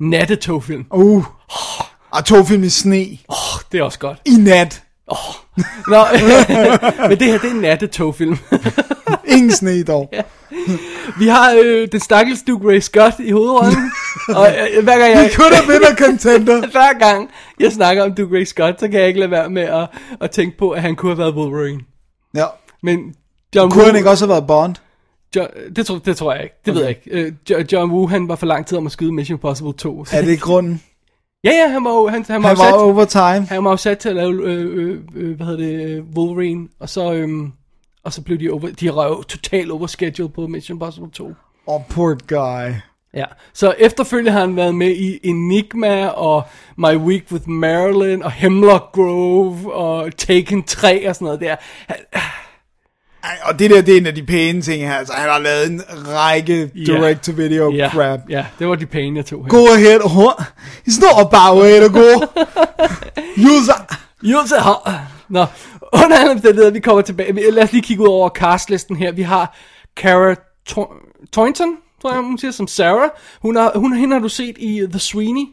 Nattetogfilm. 0.00 0.84
Uh. 0.90 1.24
Og 2.10 2.24
togfilm 2.24 2.62
i 2.62 2.68
sne. 2.68 3.18
Oh, 3.28 3.36
det 3.72 3.80
er 3.80 3.84
også 3.84 3.98
godt. 3.98 4.18
I 4.26 4.30
nat. 4.30 4.82
Nå, 5.88 6.04
men 7.08 7.18
det 7.18 7.26
her, 7.26 7.38
det 7.38 7.50
er 7.50 7.54
en 7.54 7.56
nattetogfilm. 7.60 8.38
Ingen 9.36 9.52
sne 9.52 9.82
dog. 9.82 10.12
Vi 11.20 11.26
har 11.26 11.54
øh, 11.64 11.88
den 11.92 12.00
stakkels 12.00 12.42
Duke 12.42 12.68
Ray 12.68 12.80
Scott 12.80 13.14
i 13.18 13.30
hovedrollen. 13.30 13.90
og 14.38 14.46
øh, 14.48 14.84
hver 14.84 14.98
gang 14.98 15.12
jeg... 15.12 15.22
He 15.22 15.34
could 15.34 15.54
have 15.54 15.66
been 15.66 15.92
a 15.92 15.94
contender. 16.06 16.66
hver 16.76 16.98
gang 16.98 17.30
jeg 17.60 17.72
snakker 17.72 18.02
om 18.02 18.14
Duke 18.14 18.36
Ray 18.36 18.44
Scott, 18.44 18.80
så 18.80 18.88
kan 18.88 19.00
jeg 19.00 19.08
ikke 19.08 19.20
lade 19.20 19.30
være 19.30 19.50
med 19.50 19.62
at, 19.62 19.88
at 20.20 20.30
tænke 20.30 20.58
på, 20.58 20.70
at 20.70 20.82
han 20.82 20.96
kunne 20.96 21.10
have 21.12 21.18
været 21.18 21.34
Wolverine. 21.34 21.80
Ja. 22.34 22.46
Men 22.82 23.14
John 23.56 23.70
Kunne 23.70 23.80
Woo, 23.82 23.86
han 23.86 23.96
ikke 23.96 24.10
også 24.10 24.24
have 24.26 24.32
været 24.32 24.46
Bond? 24.46 24.74
John, 25.36 25.48
det, 25.76 25.86
tror, 25.86 25.98
det 25.98 26.16
tror 26.16 26.32
jeg 26.32 26.42
ikke. 26.42 26.54
Det 26.64 26.70
okay. 26.70 26.78
ved 26.80 26.86
jeg 26.86 26.96
ikke. 27.04 27.26
Øh, 27.26 27.32
Jo- 27.50 27.64
John 27.72 27.92
Woo, 27.92 28.06
han 28.06 28.28
var 28.28 28.36
for 28.36 28.46
lang 28.46 28.66
tid 28.66 28.78
om 28.78 28.86
at 28.86 28.92
skyde 28.92 29.12
Mission 29.12 29.36
Impossible 29.36 29.72
2. 29.72 30.04
Så 30.04 30.16
Er 30.16 30.22
det 30.22 30.40
grunden? 30.40 30.82
Ja, 31.44 31.50
ja, 31.50 31.68
han 31.68 31.84
var 31.84 32.08
han, 32.08 32.24
han 32.28 32.42
var, 32.42 32.48
Han 32.48 32.58
var 32.58 32.64
sat, 32.64 32.74
overtime. 32.74 33.46
han 33.46 33.64
var 33.64 33.70
jo 33.70 33.76
sat 33.76 33.98
til 33.98 34.08
at 34.08 34.16
lave, 34.16 34.42
øh, 34.44 34.76
øh, 34.76 34.98
øh, 35.16 35.36
hvad 35.36 35.46
hedder 35.46 35.64
det, 35.66 35.90
øh, 35.90 36.02
Wolverine, 36.16 36.68
og 36.80 36.88
så, 36.88 37.12
øhm, 37.12 37.52
og 38.04 38.12
så 38.12 38.22
blev 38.22 38.38
de, 38.38 38.50
over, 38.50 38.68
de 38.80 38.90
røv 38.90 39.24
totalt 39.24 39.70
overscheduled 39.70 40.30
på 40.30 40.46
Mission 40.46 40.76
Impossible 40.76 41.10
2. 41.10 41.32
Oh, 41.66 41.80
poor 41.90 42.16
guy. 42.26 42.74
Ja, 43.14 43.24
så 43.52 43.74
efterfølgende 43.78 44.32
har 44.32 44.40
han 44.40 44.56
været 44.56 44.74
med 44.74 44.90
i 44.90 45.20
Enigma 45.22 46.06
og 46.06 46.42
My 46.76 46.96
Week 46.96 47.24
with 47.32 47.48
Marilyn 47.48 48.22
og 48.22 48.32
Hemlock 48.32 48.92
Grove 48.92 49.74
og 49.74 50.16
Taken 50.16 50.62
3 50.62 51.08
og 51.08 51.14
sådan 51.14 51.24
noget 51.24 51.40
der. 51.40 51.56
Han, 51.86 51.96
Ej, 53.24 53.38
Og 53.44 53.58
det 53.58 53.70
der, 53.70 53.82
det 53.82 53.94
er 53.94 53.98
en 53.98 54.06
af 54.06 54.14
de 54.14 54.22
pæne 54.22 54.62
ting 54.62 54.88
her. 54.88 54.94
Altså, 54.94 55.14
han 55.14 55.30
har 55.30 55.38
lavet 55.38 55.70
en 55.70 55.82
række 55.88 56.70
direct-to-video 56.86 57.72
ja, 57.72 57.90
crap. 57.90 58.20
Ja, 58.28 58.46
det 58.58 58.68
var 58.68 58.74
de 58.74 58.86
pæne, 58.86 59.16
jeg 59.16 59.26
tog 59.26 59.44
her. 59.44 59.48
Go 59.48 59.66
ahead. 59.74 60.00
Oh, 60.04 60.32
It's 60.88 61.00
not 61.00 61.26
a 61.26 61.28
bad 61.28 61.62
way 61.62 61.80
to 61.80 62.00
go. 62.00 62.26
User. 63.36 64.46
Så 64.46 64.58
har... 64.58 65.06
Nå, 65.28 65.46
under 65.92 66.16
alle 66.16 66.30
omstændigheder, 66.32 66.70
vi 66.70 66.80
kommer 66.80 67.02
tilbage. 67.02 67.50
Lad 67.50 67.62
os 67.62 67.72
lige 67.72 67.82
kigge 67.82 68.02
ud 68.02 68.08
over 68.08 68.28
castlisten 68.28 68.96
her. 68.96 69.12
Vi 69.12 69.22
har 69.22 69.56
Cara 69.96 70.34
Toynton, 71.32 71.76
tror 72.02 72.12
jeg, 72.12 72.20
hun 72.22 72.38
siger, 72.38 72.50
som 72.50 72.66
Sarah. 72.66 73.10
Hun 73.42 73.56
har, 73.56 73.72
hun, 73.74 73.92
hende 73.96 74.14
har 74.14 74.20
du 74.20 74.28
set 74.28 74.56
i 74.58 74.86
The 74.90 74.98
Sweeney. 75.00 75.44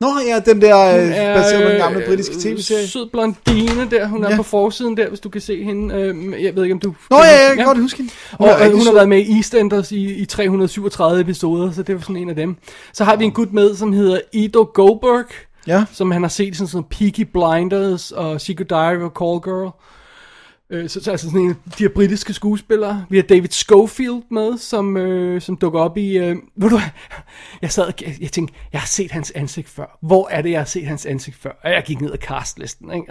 Nå 0.00 0.08
ja, 0.28 0.40
den 0.52 0.60
der 0.62 0.96
øh, 0.96 1.10
er, 1.16 1.34
baseret 1.36 1.62
på 1.62 1.68
den 1.70 1.78
gamle 1.78 1.98
øh, 2.00 2.06
britiske 2.06 2.34
tv-serie. 2.40 2.86
Sød 2.86 3.10
blondine 3.10 3.90
der, 3.90 4.06
hun 4.06 4.24
er 4.24 4.30
Ja. 4.30 4.36
på 4.36 4.42
forsiden 4.42 4.96
der, 4.96 5.08
hvis 5.08 5.20
du 5.20 5.28
kan 5.28 5.40
se 5.40 5.64
hende. 5.64 5.94
Øh, 5.94 6.42
jeg 6.44 6.56
ved 6.56 6.62
ikke, 6.62 6.72
om 6.72 6.78
du... 6.80 6.94
Nå 7.10 7.16
ja, 7.16 7.48
jeg 7.48 7.56
kan 7.56 7.64
godt 7.64 7.78
huske 7.78 7.96
hende. 7.96 8.12
Er 8.32 8.36
og 8.36 8.60
rigtig 8.60 8.78
hun 8.78 8.86
har 8.86 8.92
været 8.92 9.08
med 9.08 9.18
i 9.18 9.36
EastEnders 9.36 9.92
i, 9.92 10.14
i 10.14 10.24
337 10.24 11.20
episoder, 11.20 11.72
så 11.72 11.82
det 11.82 11.94
var 11.94 12.00
sådan 12.00 12.16
en 12.16 12.28
af 12.28 12.36
dem. 12.36 12.56
Så 12.92 13.04
har 13.04 13.16
vi 13.16 13.24
en 13.24 13.32
gut 13.32 13.52
med, 13.52 13.74
som 13.76 13.92
hedder 13.92 14.18
Ido 14.32 14.70
Goldberg, 14.74 15.24
Ja. 15.66 15.84
som 15.92 16.10
han 16.10 16.22
har 16.22 16.28
set 16.28 16.54
i 16.54 16.56
sådan 16.56 16.68
noget 16.72 16.86
Peaky 16.86 17.20
Blinders 17.20 18.12
og 18.12 18.40
Secret 18.40 18.70
Diary 18.70 18.96
of 18.96 19.10
a 19.10 19.24
Call 19.24 19.40
Girl. 19.40 19.70
Øh, 20.70 20.88
så, 20.88 21.00
så 21.02 21.10
altså 21.10 21.26
sådan 21.26 21.40
en 21.40 21.50
af 21.50 21.56
de 21.78 21.84
her 21.84 21.88
britiske 21.88 22.32
skuespillere. 22.32 23.04
Vi 23.10 23.16
har 23.16 23.22
David 23.22 23.48
Schofield 23.48 24.22
med, 24.30 24.58
som, 24.58 24.96
øh, 24.96 25.40
som 25.40 25.56
dukker 25.56 25.80
op 25.80 25.96
i... 25.96 26.18
Øh, 26.18 26.36
ved 26.56 26.70
du? 26.70 26.80
Jeg 27.62 27.72
sad 27.72 27.86
og 27.86 27.94
jeg, 28.00 28.16
jeg 28.20 28.32
tænkte, 28.32 28.54
jeg 28.72 28.80
har 28.80 28.86
set 28.86 29.10
hans 29.10 29.30
ansigt 29.30 29.68
før. 29.68 29.98
Hvor 30.02 30.28
er 30.28 30.42
det, 30.42 30.50
jeg 30.50 30.60
har 30.60 30.64
set 30.64 30.86
hans 30.86 31.06
ansigt 31.06 31.36
før? 31.36 31.50
Og 31.64 31.70
jeg 31.70 31.82
gik 31.86 32.00
ned 32.00 32.12
ad 32.12 32.18
castlisten. 32.18 32.92
Ikke? 32.92 33.06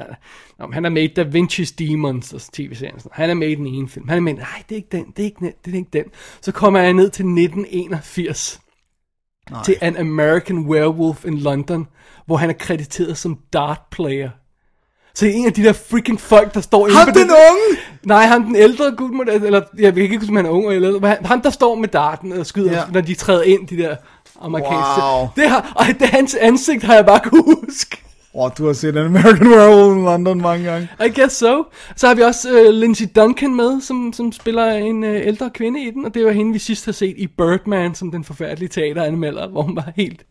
Nå, 0.60 0.66
men 0.66 0.74
han 0.74 0.86
er 0.86 0.90
med 0.90 1.04
i 1.04 1.08
Da 1.08 1.24
Vinci's 1.24 1.76
Demons 1.80 2.34
og 2.34 2.42
tv-serien. 2.42 3.00
sådan. 3.00 3.12
Han 3.14 3.30
er 3.30 3.34
med 3.34 3.50
i 3.50 3.56
den 3.56 3.68
ene 3.68 3.90
film. 3.90 4.08
Han 4.08 4.18
er 4.18 4.22
med 4.22 4.34
nej, 4.34 4.64
det 4.70 4.76
er 4.76 4.78
ikke 4.78 4.90
den, 4.92 5.06
det 5.18 5.20
er 5.20 5.26
ikke, 5.26 5.40
den, 5.40 5.54
det 5.66 5.74
er 5.74 5.78
ikke 5.78 5.90
den. 5.94 6.06
Så 6.42 6.52
kommer 6.52 6.80
jeg 6.80 6.94
ned 6.94 7.10
til 7.10 7.26
1981 7.26 8.62
Nej. 9.52 9.64
til 9.64 9.76
An 9.82 9.98
American 9.98 10.57
Werewolf 10.60 11.26
in 11.26 11.38
London, 11.38 11.88
hvor 12.26 12.38
han 12.38 12.49
er 12.49 12.53
krediteret 12.53 13.18
som 13.18 13.38
dart 13.53 13.80
player. 13.91 14.30
Så 15.15 15.26
en 15.26 15.45
af 15.45 15.53
de 15.53 15.64
der 15.64 15.74
freaking 15.74 16.20
folk, 16.22 16.53
der 16.53 16.61
står 16.61 16.90
Ham 16.90 17.07
på 17.14 17.20
den 17.20 17.30
unge! 17.32 17.80
Nej, 18.03 18.26
ham 18.26 18.44
den 18.44 18.56
ældre 18.56 18.86
det- 19.26 19.44
eller 19.44 19.61
jeg 19.78 19.95
ved 19.95 20.03
ikke, 20.03 20.20
om 20.30 20.36
han 20.36 20.45
er 20.45 20.49
ung 20.49 20.74
eller 20.74 20.90
ældre, 20.94 21.07
han- 21.07 21.26
der 21.44 21.49
står 21.49 21.76
med 21.76 21.88
darten 21.88 22.32
og 22.32 22.45
skyder, 22.45 22.72
ja. 22.72 22.84
når 22.91 23.02
de 23.02 23.14
træder 23.15 23.44
ind, 23.44 23.68
de 23.68 23.78
der 23.78 23.95
amerikanske. 24.41 25.02
Wow. 25.03 25.28
Det 25.36 25.49
har, 25.49 25.74
og 25.76 25.86
det 25.99 26.07
hans 26.10 26.36
ansigt 26.36 26.84
har 26.84 26.94
jeg 26.95 27.06
bare 27.06 27.20
kunne 27.20 27.44
huske. 27.44 28.03
Åh, 28.36 28.46
oh, 28.46 28.52
du 28.58 28.66
har 28.66 28.74
set 28.74 28.98
en 28.98 29.06
American 29.06 29.48
Werewolf 29.54 29.98
in 29.98 30.04
London 30.04 30.42
mange 30.42 30.66
gange. 30.66 30.90
I 31.06 31.10
guess 31.10 31.36
so. 31.36 31.64
Så 31.96 32.08
har 32.08 32.16
vi 32.16 32.22
også 32.22 32.50
uh, 32.50 32.74
Lindsay 32.74 33.06
Duncan 33.16 33.56
med, 33.56 33.82
som, 33.82 34.14
som 34.14 34.32
spiller 34.32 34.72
en 34.72 35.04
uh, 35.04 35.10
ældre 35.10 35.50
kvinde 35.50 35.84
i 35.84 35.92
den, 35.92 36.06
og 36.06 36.14
det 36.14 36.26
var 36.26 36.32
hende, 36.32 36.54
vi 36.54 36.60
sidst 36.60 36.86
har 36.86 36.92
set 36.92 37.16
i 37.18 37.28
Birdman, 37.28 37.96
som 37.96 38.12
den 38.12 38.24
forfærdelige 38.24 38.70
teateranmelder, 38.70 39.48
hvor 39.48 39.62
hun 39.62 39.76
var 39.76 39.92
helt 39.96 40.26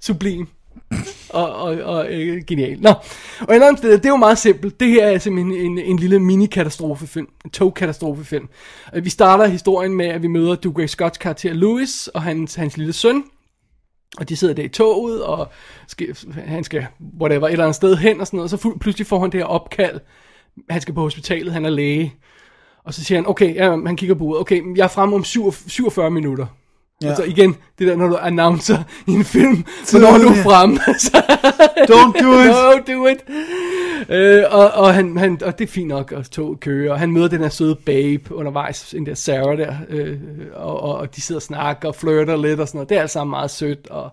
sublim. 0.00 0.48
og, 1.30 1.56
og, 1.56 1.76
og 1.82 2.12
øh, 2.12 2.42
genial. 2.46 2.80
Nå, 2.80 2.92
og 3.40 3.56
en 3.56 3.62
anden 3.62 3.76
sted, 3.76 3.92
det 3.92 4.06
er 4.06 4.10
jo 4.10 4.16
meget 4.16 4.38
simpelt. 4.38 4.80
Det 4.80 4.88
her 4.88 5.06
er 5.06 5.18
simpelthen 5.18 5.52
en, 5.52 5.78
en 5.78 5.98
lille 5.98 6.18
mini-katastrofefilm. 6.18 7.28
En 7.44 7.50
tog-katastrofefilm. 7.50 8.48
Øh, 8.94 9.04
Vi 9.04 9.10
starter 9.10 9.46
historien 9.46 9.94
med, 9.94 10.06
at 10.06 10.22
vi 10.22 10.26
møder 10.26 10.54
Duke 10.54 10.82
Ray 10.82 10.86
Scotts 10.86 11.18
karakter 11.18 11.52
Louis 11.52 12.08
og 12.08 12.22
hans, 12.22 12.54
hans 12.54 12.76
lille 12.76 12.92
søn. 12.92 13.24
Og 14.18 14.28
de 14.28 14.36
sidder 14.36 14.54
der 14.54 14.62
i 14.62 14.68
toget, 14.68 15.22
og 15.24 15.48
skal, 15.86 16.16
han 16.34 16.64
skal, 16.64 16.86
whatever, 17.20 17.46
et 17.46 17.52
eller 17.52 17.64
andet 17.64 17.76
sted 17.76 17.96
hen 17.96 18.20
og 18.20 18.26
sådan 18.26 18.36
noget. 18.36 18.52
Og 18.52 18.58
så 18.58 18.62
fuld, 18.62 18.80
pludselig 18.80 19.06
får 19.06 19.20
han 19.20 19.32
det 19.32 19.40
her 19.40 19.44
opkald. 19.44 20.00
Han 20.70 20.80
skal 20.80 20.94
på 20.94 21.00
hospitalet, 21.00 21.52
han 21.52 21.64
er 21.64 21.70
læge. 21.70 22.14
Og 22.84 22.94
så 22.94 23.04
siger 23.04 23.18
han, 23.18 23.28
okay, 23.28 23.54
ja, 23.54 23.70
han 23.70 23.96
kigger 23.96 24.14
på 24.14 24.24
uret. 24.24 24.40
Okay, 24.40 24.76
jeg 24.76 24.84
er 24.84 24.88
frem 24.88 25.12
om 25.12 25.24
47 25.24 25.70
47 25.70 26.10
minutter. 26.10 26.46
Ja. 27.02 27.08
Altså 27.08 27.24
igen, 27.24 27.56
det 27.78 27.86
der, 27.86 27.96
når 27.96 28.06
du 28.06 28.16
announcer 28.16 28.78
i 29.06 29.12
en 29.12 29.24
film, 29.24 29.64
hvornår 29.90 30.18
du 30.18 30.28
er 30.28 30.42
fremme. 30.42 30.78
Så, 30.98 31.22
Don't 31.90 32.22
do 32.22 32.40
it. 32.40 32.48
no, 32.48 32.94
do 32.94 33.06
it. 33.06 33.18
Øh, 34.08 34.44
og, 34.50 34.70
og, 34.70 34.94
han, 34.94 35.16
han, 35.16 35.40
og 35.44 35.58
det 35.58 35.68
er 35.68 35.72
fint 35.72 35.88
nok, 35.88 36.12
at 36.12 36.24
toget 36.24 36.60
kører. 36.60 36.92
Og 36.92 36.98
han 36.98 37.12
møder 37.12 37.28
den 37.28 37.40
her 37.40 37.48
søde 37.48 37.74
babe 37.86 38.34
undervejs, 38.34 38.88
den 38.90 39.06
der 39.06 39.14
Sarah 39.14 39.58
der. 39.58 39.74
Øh, 39.88 40.18
og, 40.54 40.82
og, 40.82 40.94
og 40.94 41.16
de 41.16 41.20
sidder 41.20 41.38
og 41.38 41.42
snakker 41.42 41.88
og 41.88 41.94
flirter 41.94 42.36
lidt 42.36 42.60
og 42.60 42.68
sådan 42.68 42.78
noget. 42.78 42.88
Det 42.88 42.96
er 42.96 43.00
alt 43.02 43.10
sammen 43.10 43.30
meget 43.30 43.50
sødt. 43.50 43.88
Og, 43.90 44.12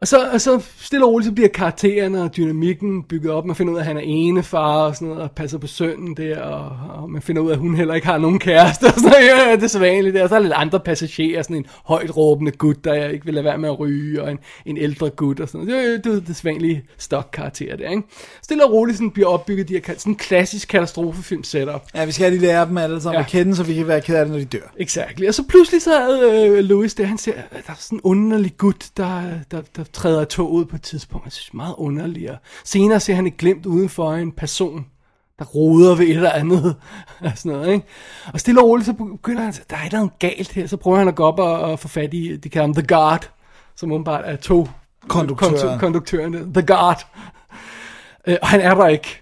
og 0.00 0.08
så, 0.08 0.30
og 0.32 0.40
så 0.40 0.60
stille 0.78 1.04
og 1.06 1.12
roligt, 1.12 1.26
så 1.26 1.32
bliver 1.32 1.48
karaktererne 1.48 2.22
og 2.22 2.36
dynamikken 2.36 3.02
bygget 3.02 3.32
op. 3.32 3.44
Man 3.44 3.56
finder 3.56 3.72
ud 3.72 3.78
af, 3.78 3.80
at 3.82 3.86
han 3.86 3.96
er 3.96 4.02
enefar 4.04 4.86
og 4.86 4.94
sådan 4.94 5.08
noget, 5.08 5.22
og 5.22 5.30
passer 5.30 5.58
på 5.58 5.66
sønnen 5.66 6.16
der, 6.16 6.40
og, 6.40 6.76
og 7.02 7.10
man 7.10 7.22
finder 7.22 7.42
ud 7.42 7.50
af, 7.50 7.54
at 7.54 7.58
hun 7.60 7.74
heller 7.74 7.94
ikke 7.94 8.06
har 8.06 8.18
nogen 8.18 8.38
kæreste, 8.38 8.84
og 8.84 8.92
sådan 8.92 9.10
noget. 9.10 9.24
Ja, 9.48 9.56
det 9.56 9.62
er 9.62 9.68
så 9.68 9.78
vanligt 9.78 10.14
der. 10.14 10.22
Og 10.22 10.28
så 10.28 10.34
er 10.34 10.38
der 10.38 10.44
lidt 10.46 10.54
andre 10.56 10.80
passagerer, 10.80 11.42
sådan 11.42 11.56
en 11.56 11.66
højt 11.84 12.16
råbende 12.16 12.52
gut, 12.52 12.84
der 12.84 13.08
ikke 13.08 13.24
vil 13.24 13.34
lade 13.34 13.44
være 13.44 13.58
med 13.58 13.68
at 13.68 13.80
ryge, 13.80 14.22
og 14.22 14.30
en, 14.30 14.38
en 14.66 14.76
ældre 14.76 15.10
gut 15.10 15.40
og 15.40 15.48
sådan 15.48 15.66
noget. 15.66 16.04
Det 16.04 16.08
er 16.08 16.12
det, 16.12 16.26
det 16.26 16.36
sædvanlige 16.36 16.82
stock-karakter 16.98 17.76
der, 17.76 17.90
ikke? 17.90 18.02
Stille 18.42 18.64
og 18.64 18.72
roligt 18.72 18.96
sådan 18.98 19.10
bliver 19.10 19.28
opbygget 19.28 19.68
de 19.68 19.74
her, 19.74 19.94
sådan 19.98 20.12
en 20.12 20.16
klassisk 20.16 20.68
katastrofefilm 20.68 21.44
setup. 21.44 21.82
Ja, 21.94 22.04
vi 22.04 22.12
skal 22.12 22.32
de 22.32 22.38
lære 22.38 22.66
dem 22.66 22.78
alle 22.78 23.00
sammen 23.00 23.18
Ja. 23.18 23.24
at 23.24 23.30
kende, 23.30 23.56
så 23.56 23.62
vi 23.62 23.74
kan 23.74 23.86
være 23.88 24.00
ked 24.00 24.14
af 24.14 24.24
det, 24.24 24.32
når 24.32 24.38
de 24.38 24.44
dør. 24.44 24.72
Exakt. 24.78 25.22
Og 25.28 25.34
så 25.34 25.42
pludselig 25.48 25.82
så 25.82 25.94
er 25.94 26.08
øh, 26.32 26.58
Louis 26.58 26.94
der, 26.94 27.04
han 27.04 27.18
ser, 27.18 27.32
der 27.32 27.72
er 27.72 27.72
sådan 27.78 27.96
en 27.96 28.00
underlig 28.04 28.56
gut, 28.58 28.86
der, 28.96 29.22
der, 29.50 29.60
der 29.76 29.84
træder 29.92 30.24
toget 30.24 30.50
ud 30.50 30.64
på 30.64 30.76
et 30.76 30.82
tidspunkt. 30.82 31.24
Jeg 31.24 31.32
synes, 31.32 31.54
meget 31.54 31.74
underlig. 31.78 32.30
Og 32.30 32.36
senere 32.64 33.00
ser 33.00 33.14
han 33.14 33.26
et 33.26 33.36
glimt 33.36 33.66
udenfor 33.66 34.12
en 34.12 34.32
person, 34.32 34.86
der 35.38 35.44
roder 35.44 35.94
ved 35.94 36.06
et 36.06 36.16
eller 36.16 36.32
andet. 36.32 36.76
og 37.20 37.32
sådan 37.34 37.52
noget, 37.52 37.72
ikke? 37.72 37.86
Og 38.32 38.40
stille 38.40 38.60
og 38.60 38.66
roligt, 38.68 38.86
så 38.86 38.92
begynder 38.92 39.42
han 39.42 39.52
der 39.70 39.76
er 39.76 39.80
et 39.80 39.86
eller 39.86 39.98
andet 40.00 40.18
galt 40.18 40.52
her. 40.52 40.66
Så 40.66 40.76
prøver 40.76 40.98
han 40.98 41.08
at 41.08 41.14
gå 41.14 41.24
op 41.24 41.38
og, 41.38 41.60
og 41.60 41.78
få 41.78 41.88
fat 41.88 42.14
i, 42.14 42.36
de 42.36 42.48
kalder 42.48 42.66
ham 42.66 42.74
The 42.74 42.86
Guard, 42.86 43.30
som 43.76 43.92
åbenbart 43.92 44.22
er 44.24 44.36
to 44.36 44.68
Konduktøren. 45.08 45.54
kondu- 45.54 45.78
konduktøren. 45.80 46.52
The 46.54 46.66
Guard. 46.66 47.06
Øh, 48.26 48.36
og 48.42 48.48
han 48.48 48.60
er 48.60 48.74
der 48.74 48.86
ikke. 48.86 49.20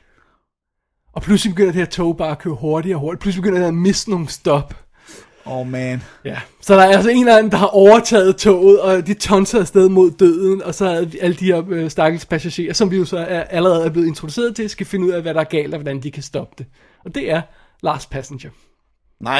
Og 1.12 1.22
pludselig 1.22 1.54
begynder 1.54 1.72
det 1.72 1.78
her 1.80 1.86
tog 1.86 2.16
bare 2.16 2.30
at 2.30 2.38
køre 2.38 2.54
hurtigere 2.54 2.96
og 2.96 3.00
hurtigt. 3.00 3.20
Pludselig 3.22 3.42
begynder 3.42 3.60
det 3.60 3.68
at 3.68 3.74
miste 3.74 4.10
nogle 4.10 4.28
stop. 4.28 4.74
Oh 5.50 5.66
man. 5.70 6.02
Ja, 6.24 6.36
så 6.60 6.74
der 6.74 6.80
er 6.82 6.88
altså 6.96 7.10
en 7.10 7.18
eller 7.18 7.36
anden, 7.36 7.52
der 7.52 7.58
har 7.58 7.66
overtaget 7.66 8.36
toget, 8.36 8.80
og 8.80 9.06
de 9.06 9.14
tonser 9.14 9.60
afsted 9.60 9.88
mod 9.88 10.10
døden, 10.10 10.62
og 10.62 10.74
så 10.74 10.86
er 10.86 11.04
alle 11.20 11.36
de 11.36 11.44
her 11.44 11.62
øh, 11.70 11.90
stakkels 11.90 12.26
passagerer, 12.26 12.72
som 12.72 12.90
vi 12.90 12.96
jo 12.96 13.04
så 13.04 13.16
er, 13.18 13.40
allerede 13.42 13.84
er 13.84 13.90
blevet 13.90 14.06
introduceret 14.06 14.56
til, 14.56 14.70
skal 14.70 14.86
finde 14.86 15.06
ud 15.06 15.10
af, 15.10 15.22
hvad 15.22 15.34
der 15.34 15.40
er 15.40 15.44
galt, 15.44 15.74
og 15.74 15.80
hvordan 15.80 16.00
de 16.02 16.10
kan 16.10 16.22
stoppe 16.22 16.54
det. 16.58 16.66
Og 17.04 17.14
det 17.14 17.30
er 17.30 17.40
Last 17.82 18.10
Passenger. 18.10 18.50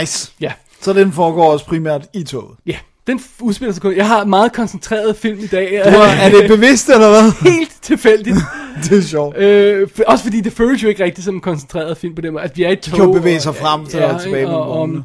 Nice. 0.01 0.32
Ja, 0.40 0.52
Så 0.80 0.93
den 0.93 1.12
foregår 1.12 1.52
også 1.52 1.64
primært 1.66 2.06
i 2.14 2.22
toget. 2.24 2.56
ja. 2.66 2.76
Den 3.06 3.20
udspiller 3.40 3.72
sig 3.72 3.82
kun... 3.82 3.97
Jeg 3.97 4.06
har 4.09 4.20
et 4.22 4.28
meget 4.28 4.52
koncentreret 4.52 5.16
film 5.16 5.39
i 5.39 5.47
dag. 5.47 5.82
Du 5.85 5.90
har- 5.98 6.22
er 6.24 6.30
det 6.30 6.48
bevidst, 6.51 6.89
eller 6.89 7.09
hvad? 7.09 7.32
Helt 7.52 7.72
tilfældigt. 7.82 8.36
det 8.85 8.98
er 8.98 9.02
sjovt. 9.02 9.36
Øh, 9.36 9.89
for, 9.97 10.02
også 10.06 10.24
fordi 10.24 10.40
det 10.40 10.52
føles 10.52 10.82
jo 10.82 10.89
ikke 10.89 11.05
rigtigt 11.05 11.24
som 11.24 11.35
en 11.35 11.40
koncentreret 11.40 11.97
film 11.97 12.14
på 12.14 12.20
den 12.20 12.32
måde. 12.32 12.44
At 12.44 12.56
vi 12.56 12.62
er 12.64 12.68
i 12.68 12.72
et 12.72 12.85
De 12.85 12.90
tog. 12.90 12.97
kan 12.97 13.06
jo 13.06 13.12
bevæge 13.12 13.36
og- 13.36 13.43
sig 13.43 13.55
frem 13.55 13.86
til 13.86 14.02
og 14.02 14.20
tilbage 14.22 14.26
ikke? 14.26 14.30
mellem 14.30 14.55
og, 14.55 14.62
og, 14.62 14.76
vognene 14.78 15.05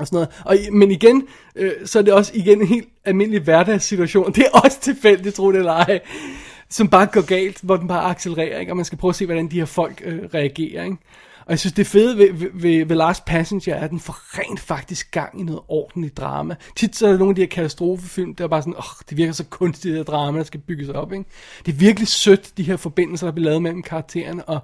og 0.00 0.06
sådan 0.06 0.16
noget. 0.16 0.28
Og, 0.44 0.72
men 0.72 0.90
igen, 0.90 1.26
øh, 1.56 1.72
så 1.84 1.98
er 1.98 2.02
det 2.02 2.12
også 2.12 2.32
igen 2.34 2.60
en 2.60 2.66
helt 2.66 2.88
almindelig 3.04 3.42
hverdagssituation. 3.42 4.32
Det 4.32 4.46
er 4.46 4.58
også 4.64 4.80
tilfældigt, 4.80 5.34
tro 5.34 5.52
det 5.52 5.58
eller 5.58 5.72
ej. 5.72 6.00
Som 6.70 6.88
bare 6.88 7.06
går 7.06 7.20
galt, 7.20 7.60
hvor 7.62 7.76
den 7.76 7.88
bare 7.88 8.10
accelererer, 8.10 8.58
ikke? 8.58 8.72
og 8.72 8.76
man 8.76 8.84
skal 8.84 8.98
prøve 8.98 9.08
at 9.08 9.14
se, 9.16 9.24
hvordan 9.26 9.48
de 9.48 9.58
her 9.58 9.64
folk 9.64 10.02
øh, 10.04 10.18
reagerer. 10.34 10.84
Ikke? 10.84 10.96
Og 11.46 11.50
jeg 11.50 11.58
synes, 11.58 11.72
det 11.72 11.86
fede 11.86 12.18
ved, 12.18 12.32
ved, 12.32 12.48
ved, 12.54 12.86
ved 12.86 12.96
Last 12.96 13.24
Passenger 13.24 13.74
er, 13.74 13.84
at 13.84 13.90
den 13.90 14.00
får 14.00 14.38
rent 14.38 14.60
faktisk 14.60 15.10
gang 15.10 15.40
i 15.40 15.42
noget 15.42 15.60
ordentligt 15.68 16.16
drama. 16.16 16.54
Tit 16.76 16.96
så 16.96 17.06
er 17.06 17.10
der 17.10 17.18
nogle 17.18 17.30
af 17.30 17.34
de 17.34 17.42
her 17.42 17.48
katastrofefilm, 17.48 18.34
der 18.34 18.44
er 18.44 18.48
bare 18.48 18.62
sådan, 18.62 18.76
åh, 18.76 18.84
det 19.10 19.16
virker 19.16 19.32
så 19.32 19.44
kunstigt, 19.44 19.92
det 19.92 19.98
her 19.98 20.04
drama, 20.04 20.38
der 20.38 20.44
skal 20.44 20.60
bygges 20.60 20.88
op. 20.88 21.12
Ikke? 21.12 21.24
Det 21.66 21.72
er 21.72 21.76
virkelig 21.76 22.08
sødt, 22.08 22.56
de 22.56 22.62
her 22.62 22.76
forbindelser, 22.76 23.26
der 23.26 23.32
bliver 23.32 23.44
lavet 23.44 23.62
mellem 23.62 23.82
karaktererne, 23.82 24.44
og, 24.44 24.60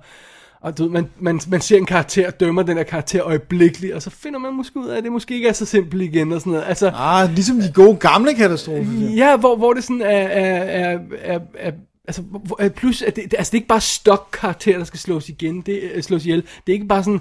og 0.62 0.78
du 0.78 0.82
ved, 0.82 0.91
man, 0.91 1.11
man, 1.19 1.41
man 1.49 1.61
ser 1.61 1.77
en 1.78 1.87
karakter 1.87 2.31
dømmer 2.31 2.62
den 2.62 2.77
her 2.77 2.85
karakter 2.85 3.23
øjeblikkeligt, 3.24 3.95
og 3.95 4.03
så 4.03 4.11
finder 4.11 4.39
man 4.39 4.55
måske 4.55 4.77
ud 4.78 4.89
af, 4.89 4.97
at 4.99 5.05
det 5.05 5.12
måske 5.12 5.35
ikke 5.35 5.49
er 5.49 5.53
så 5.53 5.65
simpelt 5.65 6.03
igen, 6.03 6.32
og 6.32 6.41
sådan 6.41 6.53
noget. 6.53 6.65
Altså, 6.69 6.91
Ah, 6.95 7.31
ligesom 7.35 7.61
de 7.61 7.70
gode 7.74 7.97
gamle 7.97 8.35
katastrofer. 8.35 8.93
Ja, 9.16 9.37
hvor, 9.37 9.57
hvor 9.57 9.73
det 9.73 9.85
sådan 9.85 10.03
er, 10.03 10.07
er, 10.07 10.62
er, 10.62 10.99
er, 11.23 11.39
er 11.59 11.73
altså, 12.09 12.23
hvor, 12.23 12.57
er 12.62 12.69
plus, 12.69 13.03
at 13.03 13.16
det, 13.16 13.35
altså 13.39 13.51
det 13.51 13.57
er 13.57 13.61
ikke 13.61 13.69
bare 13.69 13.81
stok 13.81 14.28
karakter, 14.32 14.78
der 14.78 14.85
skal 14.85 15.01
slås 15.01 15.28
igen, 15.28 15.61
det 15.61 15.81
øh, 15.95 16.03
slås 16.03 16.24
ihjel. 16.24 16.43
Det 16.66 16.73
er 16.73 16.74
ikke 16.74 16.87
bare 16.87 17.05
sådan, 17.05 17.20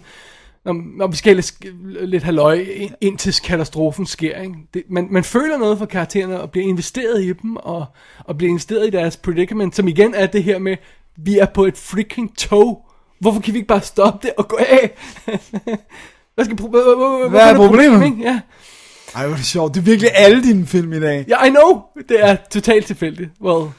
når, 0.66 1.08
vi 1.08 1.16
skal 1.18 1.36
lidt, 1.36 1.54
lidt 2.10 2.24
halløj, 2.24 2.66
ind- 2.76 2.94
indtil 3.02 3.36
katastrofen 3.44 4.06
sker. 4.06 4.42
Ikke? 4.42 4.54
Det, 4.74 4.84
man, 4.90 5.08
man 5.12 5.24
føler 5.24 5.58
noget 5.58 5.78
for 5.78 5.86
karaktererne, 5.86 6.42
og 6.42 6.52
bliver 6.52 6.68
investeret 6.68 7.24
i 7.24 7.34
dem, 7.34 7.56
og, 7.56 7.86
og 8.26 8.38
bliver 8.38 8.50
investeret 8.50 8.88
i 8.88 8.90
deres 8.90 9.18
predicament, 9.18 9.76
som 9.76 9.88
igen 9.88 10.14
er 10.16 10.26
det 10.26 10.44
her 10.44 10.60
med, 10.60 10.78
vi 11.18 11.38
er 11.38 11.46
på 11.46 11.66
et 11.66 11.78
freaking 11.78 12.38
tog. 12.38 12.86
Hvorfor 13.20 13.42
kan 13.42 13.54
vi 13.54 13.58
ikke 13.58 13.68
bare 13.68 13.82
stoppe 13.82 14.28
det 14.28 14.34
og 14.38 14.48
gå 14.48 14.58
af? 14.70 14.92
Hvad, 16.36 16.46
skal, 16.46 16.58
pro- 16.62 16.70
hvad, 16.70 17.30
hvad, 17.30 17.42
er 17.42 17.56
problemet? 17.56 18.20
Ja. 18.20 18.40
Ej, 19.16 19.26
hvor 19.26 19.34
er 19.34 19.38
det 19.38 19.46
sjovt. 19.46 19.74
Det 19.74 19.80
er 19.80 19.84
virkelig 19.86 20.12
alle 20.14 20.44
dine 20.44 20.66
film 20.66 20.94
i 20.94 21.00
dag. 21.00 21.26
Ja, 21.28 21.44
I 21.46 21.50
know. 21.50 21.82
Det 22.10 22.24
er 22.26 22.36
totalt 22.52 22.86
tilfældigt. 22.86 23.30
Well, 23.42 23.70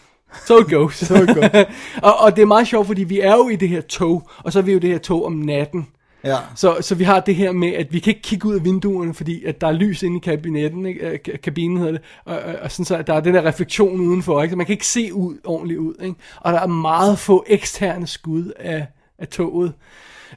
so 0.46 0.58
it 0.60 0.70
goes. 0.70 0.94
So 1.06 1.14
it 1.14 1.28
goes. 1.28 1.50
og, 2.02 2.20
og 2.20 2.36
det 2.36 2.42
er 2.42 2.46
meget 2.46 2.68
sjovt, 2.68 2.86
fordi 2.86 3.04
vi 3.04 3.20
er 3.20 3.32
jo 3.32 3.48
i 3.48 3.56
det 3.56 3.68
her 3.68 3.80
tog, 3.80 4.28
og 4.38 4.52
så 4.52 4.58
er 4.58 4.62
vi 4.62 4.72
jo 4.72 4.76
i 4.76 4.80
det 4.80 4.90
her 4.90 4.98
tog 4.98 5.26
om 5.26 5.32
natten. 5.32 5.86
Ja. 6.24 6.36
Så, 6.56 6.76
så 6.80 6.94
vi 6.94 7.04
har 7.04 7.20
det 7.20 7.34
her 7.34 7.52
med, 7.52 7.72
at 7.72 7.92
vi 7.92 7.98
kan 7.98 8.10
ikke 8.10 8.22
kigge 8.22 8.48
ud 8.48 8.54
af 8.54 8.64
vinduerne, 8.64 9.14
fordi 9.14 9.44
at 9.44 9.60
der 9.60 9.66
er 9.66 9.72
lys 9.72 10.02
inde 10.02 10.16
i 10.16 10.20
kabinetten, 10.20 10.86
ikke? 10.86 11.00
Øh, 11.00 11.18
ka- 11.28 11.36
kabinen 11.36 11.76
hedder 11.76 11.92
det, 11.92 12.00
og, 12.24 12.38
og, 12.38 12.54
og 12.62 12.72
sådan 12.72 12.84
så, 12.84 12.96
at 12.96 13.06
der 13.06 13.14
er 13.14 13.20
den 13.20 13.34
der 13.34 13.44
refleksion 13.44 14.00
udenfor, 14.00 14.42
ikke? 14.42 14.52
så 14.52 14.56
man 14.56 14.66
kan 14.66 14.72
ikke 14.72 14.86
se 14.86 15.14
ud 15.14 15.36
ordentligt 15.44 15.78
ud. 15.80 15.94
Ikke? 16.02 16.14
Og 16.40 16.52
der 16.52 16.60
er 16.60 16.66
meget 16.66 17.18
få 17.18 17.44
eksterne 17.46 18.06
skud 18.06 18.52
af, 18.58 18.86
af 19.20 19.28
toget, 19.28 19.72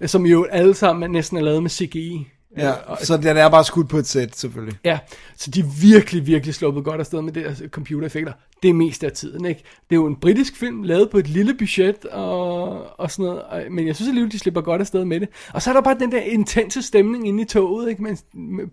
øh, 0.01 0.07
som 0.09 0.25
jo 0.25 0.43
alle 0.51 0.73
sammen 0.73 1.11
næsten 1.11 1.37
er 1.37 1.41
lavet 1.41 1.61
med 1.63 1.69
CGI. 1.69 2.27
Ja, 2.57 2.71
Og- 2.71 2.97
så 3.01 3.17
den 3.17 3.37
er 3.37 3.49
bare 3.49 3.63
skudt 3.63 3.89
på 3.89 3.97
et 3.97 4.07
sæt, 4.07 4.35
selvfølgelig. 4.37 4.79
Ja, 4.85 4.99
så 5.37 5.51
de 5.51 5.65
virkelig, 5.81 6.27
virkelig 6.27 6.55
sluppet 6.55 6.83
godt 6.83 6.99
afsted 6.99 7.21
med 7.21 7.33
deres 7.33 7.61
computereffekter. 7.69 8.33
Det 8.63 8.69
er 8.69 8.73
mest 8.73 9.03
af 9.03 9.11
tiden, 9.11 9.45
ikke? 9.45 9.61
Det 9.89 9.95
er 9.95 9.99
jo 9.99 10.05
en 10.05 10.15
britisk 10.15 10.57
film, 10.57 10.83
lavet 10.83 11.09
på 11.09 11.17
et 11.17 11.27
lille 11.27 11.53
budget 11.53 12.05
og, 12.05 12.99
og 12.99 13.11
sådan 13.11 13.25
noget. 13.25 13.41
og- 13.41 13.61
Men 13.71 13.87
jeg 13.87 13.95
synes 13.95 14.09
alligevel, 14.09 14.31
de 14.31 14.39
slipper 14.39 14.61
godt 14.61 14.81
afsted 14.81 15.05
med 15.05 15.19
det. 15.19 15.29
Og 15.53 15.61
så 15.61 15.69
er 15.69 15.73
der 15.73 15.81
bare 15.81 15.97
den 15.99 16.11
der 16.11 16.21
intense 16.21 16.81
stemning 16.81 17.27
inde 17.27 17.41
i 17.43 17.45
toget, 17.45 17.89
ikke? 17.89 18.03
Mens 18.03 18.23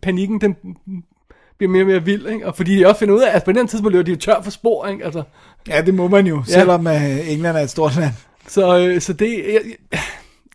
panikken, 0.03 0.41
den 0.41 0.57
bliver 1.59 1.71
mere 1.71 1.83
og 1.83 1.87
mere 1.87 2.05
vild, 2.05 2.27
ikke? 2.29 2.47
Og 2.47 2.57
fordi 2.57 2.79
de 2.79 2.87
også 2.87 2.99
finder 2.99 3.15
ud 3.15 3.21
af, 3.21 3.37
at 3.37 3.45
på 3.45 3.53
den 3.53 3.67
tidspunkt 3.69 3.93
løber 3.93 4.05
de 4.05 4.11
jo 4.11 4.17
tør 4.17 4.43
for 4.43 4.51
spor, 4.51 4.87
ikke? 4.87 5.05
Altså, 5.05 5.23
Ja, 5.69 5.83
det 5.83 5.95
må 5.95 6.09
man 6.09 6.27
jo, 6.27 6.37
Ja. 6.49 6.53
selvom 6.53 6.87
øh, 6.87 7.31
England 7.33 7.57
er 7.57 7.61
et 7.61 7.71
stort 7.71 7.97
land 7.97 8.13
så, 8.51 8.79
øh, 8.79 9.01
så 9.01 9.13
det, 9.13 9.45
jeg, 9.53 9.61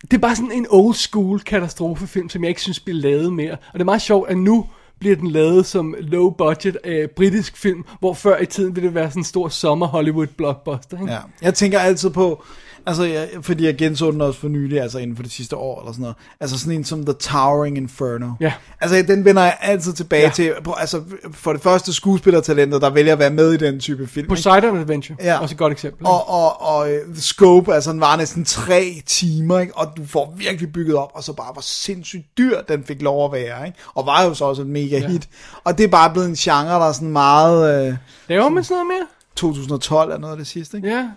det 0.02 0.14
er 0.14 0.18
bare 0.18 0.36
sådan 0.36 0.52
en 0.52 0.66
old 0.70 0.94
school 0.94 1.40
katastrofefilm, 1.40 2.28
som 2.28 2.44
jeg 2.44 2.48
ikke 2.48 2.60
synes 2.60 2.80
bliver 2.80 3.00
lavet 3.00 3.32
mere. 3.32 3.52
Og 3.52 3.72
det 3.72 3.80
er 3.80 3.84
meget 3.84 4.02
sjovt, 4.02 4.30
at 4.30 4.38
nu 4.38 4.66
bliver 4.98 5.16
den 5.16 5.30
lavet 5.30 5.66
som 5.66 5.94
low 5.98 6.30
budget 6.30 6.78
øh, 6.84 7.08
britisk 7.08 7.56
film, 7.56 7.84
hvor 8.00 8.14
før 8.14 8.38
i 8.38 8.46
tiden 8.46 8.76
ville 8.76 8.86
det 8.86 8.94
være 8.94 9.10
sådan 9.10 9.20
en 9.20 9.24
stor 9.24 9.48
sommer 9.48 9.86
Hollywood 9.86 10.26
blockbuster. 10.26 11.00
Ikke? 11.00 11.12
Ja. 11.12 11.18
Jeg 11.42 11.54
tænker 11.54 11.78
altid 11.78 12.10
på, 12.10 12.44
altså 12.86 13.04
jeg, 13.04 13.28
fordi 13.42 13.64
jeg 13.66 13.76
genså 13.76 14.10
den 14.10 14.20
også 14.20 14.40
for 14.40 14.48
nylig, 14.48 14.80
altså 14.80 14.98
inden 14.98 15.16
for 15.16 15.22
det 15.22 15.32
sidste 15.32 15.56
år 15.56 15.80
eller 15.80 15.92
sådan 15.92 16.00
noget. 16.02 16.16
Altså 16.40 16.58
sådan 16.58 16.72
en 16.72 16.84
som 16.84 17.04
The 17.04 17.12
Towering 17.12 17.76
Inferno. 17.76 18.30
Ja. 18.40 18.52
Altså 18.80 19.04
den 19.08 19.24
vender 19.24 19.42
jeg 19.42 19.56
altid 19.60 19.92
tilbage 19.92 20.22
Ja. 20.22 20.30
til. 20.30 20.52
Altså 20.76 21.02
for 21.32 21.52
det 21.52 21.62
første 21.62 21.92
skuespillertalentet, 21.92 22.82
der 22.82 22.90
vælger 22.90 23.12
at 23.12 23.18
være 23.18 23.30
med 23.30 23.52
i 23.52 23.56
den 23.56 23.80
type 23.80 24.06
film. 24.06 24.28
Poseidon 24.28 24.78
Adventure, 24.78 25.16
Ja. 25.20 25.38
også 25.38 25.54
et 25.54 25.58
godt 25.58 25.72
eksempel. 25.72 26.00
ikke? 26.00 26.10
Og, 26.10 26.28
og, 26.28 26.62
og 26.62 26.80
uh, 26.80 27.12
The 27.14 27.22
Scope, 27.22 27.74
altså 27.74 27.92
den 27.92 28.00
var 28.00 28.16
næsten 28.16 28.44
tre 28.44 29.02
timer, 29.06 29.58
ikke? 29.58 29.76
og 29.76 29.86
du 29.96 30.06
får 30.06 30.34
virkelig 30.36 30.72
bygget 30.72 30.96
op, 30.96 31.10
og 31.14 31.24
så 31.24 31.32
bare 31.32 31.52
hvor 31.52 31.62
sindssygt 31.62 32.24
dyr 32.38 32.60
den 32.68 32.84
fik 32.84 33.02
lov 33.02 33.24
at 33.24 33.32
være, 33.32 33.66
ikke? 33.66 33.78
og 33.94 34.06
var 34.06 34.24
jo 34.24 34.34
så 34.34 34.44
også 34.44 34.62
et 34.62 34.68
mega 34.68 34.98
Ja. 34.98 35.08
hit. 35.08 35.28
Og 35.64 35.78
det 35.78 35.84
er 35.84 35.88
bare 35.88 36.10
blevet 36.10 36.28
en 36.28 36.34
genre, 36.34 36.74
der 36.80 36.88
er 36.88 36.92
sådan 36.92 37.08
meget... 37.12 37.88
Uh, 37.90 37.96
Laver 38.28 38.48
man 38.48 38.64
sådan 38.64 38.74
noget 38.84 38.98
mere? 39.00 39.06
2012 39.36 40.12
er 40.12 40.18
noget 40.18 40.32
af 40.32 40.38
det 40.38 40.46
sidste, 40.46 40.76
ikke? 40.76 40.88
Ja. 40.88 41.08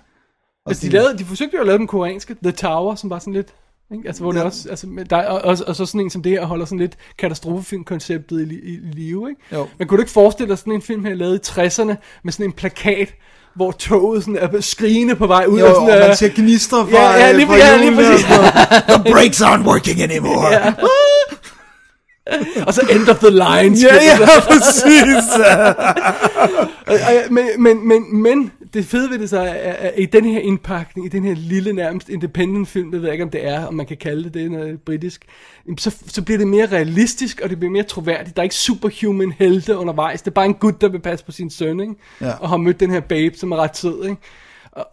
Altså, 0.70 0.86
de, 0.88 0.92
lavede, 0.92 1.18
de 1.18 1.26
forsøgte 1.26 1.56
jo 1.56 1.62
at 1.62 1.68
lave 1.68 1.78
den 1.78 1.88
koreanske, 1.88 2.36
The 2.44 2.52
Tower, 2.52 2.96
som 2.96 3.10
var 3.10 3.20
sådan 3.20 3.34
lidt... 3.34 3.48
Ikke? 3.94 4.08
Altså, 4.08 4.24
hvor 4.24 4.32
det 4.32 4.44
også, 4.44 4.70
altså, 4.70 4.88
der, 5.10 5.18
er- 5.18 5.28
og, 5.28 5.42
og, 5.42 5.58
og, 5.68 5.76
så 5.76 5.86
sådan 5.86 6.02
en 6.02 6.10
som 6.10 6.24
det 6.24 6.32
her 6.32 6.46
holder 6.46 6.66
sådan 6.66 6.78
lidt 6.80 6.96
katastrofefilmkonceptet 7.18 8.40
i, 8.52 8.54
i, 8.54 8.74
i 8.74 8.80
live, 8.94 9.30
ikke? 9.30 9.42
Jo. 9.54 9.68
Men 9.78 9.88
kunne 9.88 9.98
du 9.98 10.02
ikke 10.02 10.12
forestille 10.12 10.50
dig 10.50 10.58
sådan 10.58 10.74
en 10.74 10.82
film 10.82 11.06
her 11.06 11.14
lavet 11.16 11.48
i 11.48 11.52
60'erne, 11.52 11.96
med 12.24 12.34
sådan 12.34 12.46
en 12.46 12.52
plakat, 12.52 13.14
hvor 13.56 13.72
toget 13.72 14.24
sådan 14.24 14.38
er 14.38 14.62
skrigende 14.62 15.16
på 15.16 15.28
vej 15.28 15.46
ud 15.48 15.60
Jo, 15.60 15.66
og 15.68 15.76
sådan, 15.76 16.00
man 16.00 16.10
øh, 16.10 16.16
ser 16.16 16.30
gnister 16.36 16.86
fra, 16.86 16.98
Ja, 16.98 17.12
ja, 17.26 17.32
lige, 17.32 17.48
fra 17.48 17.56
ja, 17.56 17.78
lige 17.78 17.92
og 17.92 17.96
præcis. 17.96 18.26
The 19.06 19.12
brakes 19.12 19.42
aren't 19.42 19.68
working 19.68 20.02
anymore. 20.02 20.48
Ja. 20.52 20.74
og 22.68 22.74
så 22.74 22.82
end 22.92 23.10
of 23.10 23.18
the 23.20 23.30
line. 23.30 23.78
Ja, 23.78 23.96
ja, 23.96 24.18
præcis. 24.42 25.24
Og- 26.88 26.94
og- 26.94 27.32
men, 27.34 27.46
men, 27.58 27.88
men, 27.88 28.22
men 28.22 28.52
det 28.74 28.86
fede 28.86 29.10
ved 29.10 29.20
det 29.20 29.30
så 29.30 29.40
er, 29.40 29.54
er, 29.54 29.92
i 29.92 30.06
den 30.06 30.26
her 30.26 30.40
indpakning, 30.40 31.06
i 31.06 31.10
den 31.10 31.24
her 31.24 31.36
lille 31.36 31.74
nærmest 31.74 32.10
independent 32.10 32.68
film, 32.68 32.92
det 32.92 33.02
ved 33.02 33.08
jeg 33.08 33.14
ikke 33.14 33.24
om 33.24 33.30
det 33.30 33.48
er, 33.48 33.66
om 33.66 33.74
man 33.74 33.86
kan 33.86 33.98
kalde 33.98 34.24
det 34.24 34.34
det, 34.34 34.52
når 34.52 34.64
det 34.64 34.74
er 34.74 34.78
britisk, 34.78 35.26
så, 35.78 35.96
så 36.08 36.22
bliver 36.22 36.38
det 36.38 36.48
mere 36.48 36.66
realistisk, 36.66 37.42
og 37.44 37.50
det 37.50 37.60
bliver 37.60 37.72
mere 37.72 37.84
troværdigt. 37.84 38.36
Der 38.36 38.42
er 38.42 38.44
ikke 38.44 38.56
superhuman 38.56 39.32
helte 39.32 39.78
undervejs, 39.78 40.22
det 40.22 40.28
er 40.32 40.34
bare 40.34 40.46
en 40.46 40.54
gut, 40.54 40.82
der 40.82 40.90
vil 40.90 41.00
passe 41.00 41.26
på 41.26 41.32
sin 41.32 41.50
søn, 41.50 41.80
ikke? 41.80 41.96
Ja. 42.22 42.32
og 42.32 42.50
har 42.50 42.58
mødt 42.58 42.80
den 42.80 42.92
her 42.92 43.00
babe, 43.00 43.38
som 43.38 43.52
er 43.52 43.58
ret 43.58 43.78
sød. 43.78 44.04
Ikke? 44.04 44.22
Og, 44.72 44.88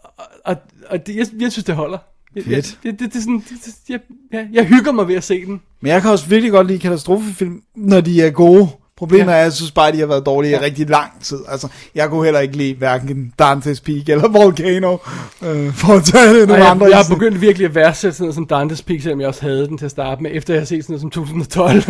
og, 0.44 0.56
og, 0.88 1.06
det, 1.06 1.16
jeg, 1.16 1.26
jeg 1.40 1.52
synes, 1.52 1.64
det 1.64 1.74
holder. 1.74 1.98
Jeg, 2.34 2.48
jeg, 2.48 2.54
Fedt. 2.54 2.78
det, 2.82 3.00
det, 3.00 3.00
det, 3.00 3.16
er 3.16 3.20
sådan, 3.20 3.38
det, 3.38 3.64
det, 3.64 3.74
jeg, 3.88 4.00
jeg, 4.32 4.48
jeg 4.52 4.66
hygger 4.66 4.92
mig 4.92 5.08
ved 5.08 5.14
at 5.14 5.24
se 5.24 5.46
den. 5.46 5.60
Men 5.80 5.92
jeg 5.92 6.02
kan 6.02 6.10
også 6.10 6.28
virkelig 6.28 6.52
godt 6.52 6.66
lide 6.66 6.78
katastrofefilm, 6.78 7.62
når 7.74 8.00
de 8.00 8.22
er 8.22 8.30
gode. 8.30 8.68
Problemet 8.98 9.26
Ja. 9.26 9.32
er, 9.32 9.36
at 9.36 9.42
jeg 9.44 9.52
synes 9.52 9.70
bare, 9.70 9.88
at 9.88 9.94
de 9.94 9.98
har 9.98 10.06
været 10.06 10.26
dårlige 10.26 10.52
ja. 10.52 10.60
i 10.60 10.64
rigtig 10.64 10.90
lang 10.90 11.10
tid. 11.22 11.38
Altså, 11.48 11.68
jeg 11.94 12.08
kunne 12.08 12.24
heller 12.24 12.40
ikke 12.40 12.56
lide 12.56 12.74
hverken 12.74 13.32
Dante's 13.42 13.82
Peak 13.84 14.08
eller 14.08 14.28
Volcano, 14.28 14.96
øh, 15.42 15.72
for 15.72 15.92
at 15.92 16.04
tage 16.04 16.46
nogle 16.46 16.54
jeg, 16.54 16.70
andre. 16.70 16.86
jeg 16.86 16.96
har 16.96 17.14
begyndt 17.14 17.40
virkelig 17.40 17.64
at 17.64 17.74
værdsætte 17.74 18.16
sådan 18.16 18.24
noget 18.24 18.34
som 18.34 18.48
Dante's 18.52 18.82
Peak, 18.86 19.00
selvom 19.02 19.20
jeg 19.20 19.28
også 19.28 19.42
havde 19.42 19.66
den 19.68 19.78
til 19.78 19.84
at 19.84 19.90
starte 19.90 20.22
med, 20.22 20.30
efter 20.34 20.54
jeg 20.54 20.60
har 20.60 20.66
set 20.66 20.84
sådan 20.84 20.92
noget 20.92 21.00
som 21.00 21.10
2012. 21.10 21.82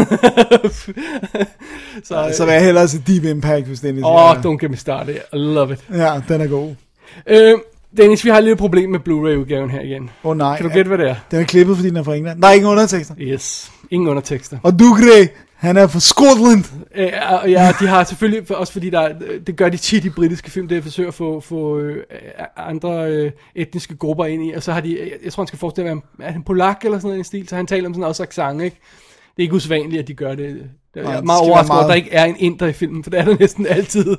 så, 2.05 2.33
Så 2.37 2.45
vil 2.45 2.53
jeg 2.53 2.65
hellere 2.65 2.89
se 2.89 3.03
Deep 3.07 3.25
Impact, 3.25 3.67
hvis 3.67 3.81
det 3.81 3.91
er 3.91 3.95
en 3.95 4.05
Åh, 4.05 4.31
oh, 4.31 4.37
don't 4.37 4.59
get 4.59 4.71
me 4.71 4.77
started. 4.77 5.15
I 5.15 5.19
love 5.33 5.73
it. 5.73 5.85
Ja, 5.93 6.21
den 6.29 6.41
er 6.41 6.47
god. 6.47 6.75
Øh, 7.27 7.55
Dennis, 7.97 8.25
vi 8.25 8.31
har 8.31 8.39
et 8.39 8.45
lille 8.45 8.57
problem 8.57 8.91
med 8.91 9.01
Blu-ray-udgaven 9.01 9.71
her 9.71 9.81
igen. 9.81 10.11
Åh 10.25 10.31
oh, 10.31 10.37
nej. 10.37 10.57
Kan 10.57 10.67
du 10.67 10.73
gætte, 10.73 10.89
hvad 10.89 10.99
det 10.99 11.11
er? 11.11 11.15
Den 11.31 11.41
er 11.41 11.45
klippet, 11.45 11.77
fordi 11.77 11.89
den 11.89 11.97
er 11.97 12.03
fra 12.03 12.15
England. 12.15 12.43
Der 12.43 12.49
er 12.49 12.53
ingen 12.53 12.71
undertekster. 12.71 13.15
Yes. 13.19 13.71
Ingen 13.91 14.09
undertekster. 14.09 14.59
Og 14.63 14.79
Dugre, 14.79 15.29
han 15.57 15.77
er 15.77 15.87
fra 15.87 16.01
Scotland. 16.01 16.65
Øh, 16.95 17.13
og 17.43 17.51
ja, 17.51 17.73
de 17.81 17.87
har 17.87 18.05
selvfølgelig, 18.05 18.57
også 18.57 18.73
fordi 18.73 18.91
der, 18.91 19.01
er- 19.01 19.15
det 19.47 19.57
gør 19.57 19.69
de 19.69 19.77
tit 19.77 20.05
i 20.05 20.11
britiske 20.11 20.51
film, 20.51 20.69
det 20.69 20.75
er 20.75 20.79
at 20.79 20.85
forsøge 20.85 21.09
at 21.09 21.15
få, 21.15 21.41
få 21.41 21.79
øh, 21.79 21.97
andre 22.57 23.11
øh, 23.13 23.31
etniske 23.55 23.97
grupper 23.97 24.25
ind 24.25 24.45
i, 24.47 24.53
og 24.53 24.63
så 24.63 24.73
har 24.73 24.81
de, 24.81 24.99
jeg, 25.01 25.11
jeg 25.25 25.33
tror 25.33 25.43
han 25.43 25.47
skal 25.47 25.59
forestille 25.59 25.91
at 25.91 25.97
være, 26.19 26.29
er 26.29 26.33
han 26.33 26.43
polak 26.43 26.85
eller 26.85 26.99
sådan 26.99 27.17
en 27.19 27.25
stil, 27.25 27.49
så 27.49 27.57
han 27.57 27.67
taler 27.67 27.89
om 27.89 27.95
sådan 27.95 28.05
også 28.09 28.23
accent, 28.23 28.63
ikke? 28.63 28.77
Det 29.37 29.43
er 29.43 29.43
ikke 29.43 29.55
usædvanligt, 29.55 30.03
at 30.03 30.09
de 30.09 30.15
gør 30.15 30.35
det. 30.35 30.63
Jeg 30.95 31.05
Nej, 31.05 31.13
er 31.13 31.17
det 31.17 31.27
meget 31.27 31.41
overrasket 31.41 31.71
over, 31.71 31.81
at 31.81 31.87
meget- 31.87 31.89
der 31.89 31.95
ikke 31.95 32.11
er 32.13 32.25
en 32.25 32.37
inder 32.39 32.67
i 32.67 32.73
filmen, 32.73 33.03
for 33.05 33.11
det 33.11 33.21
er 33.21 33.25
der 33.25 33.37
næsten 33.41 33.67
altid. 33.67 34.05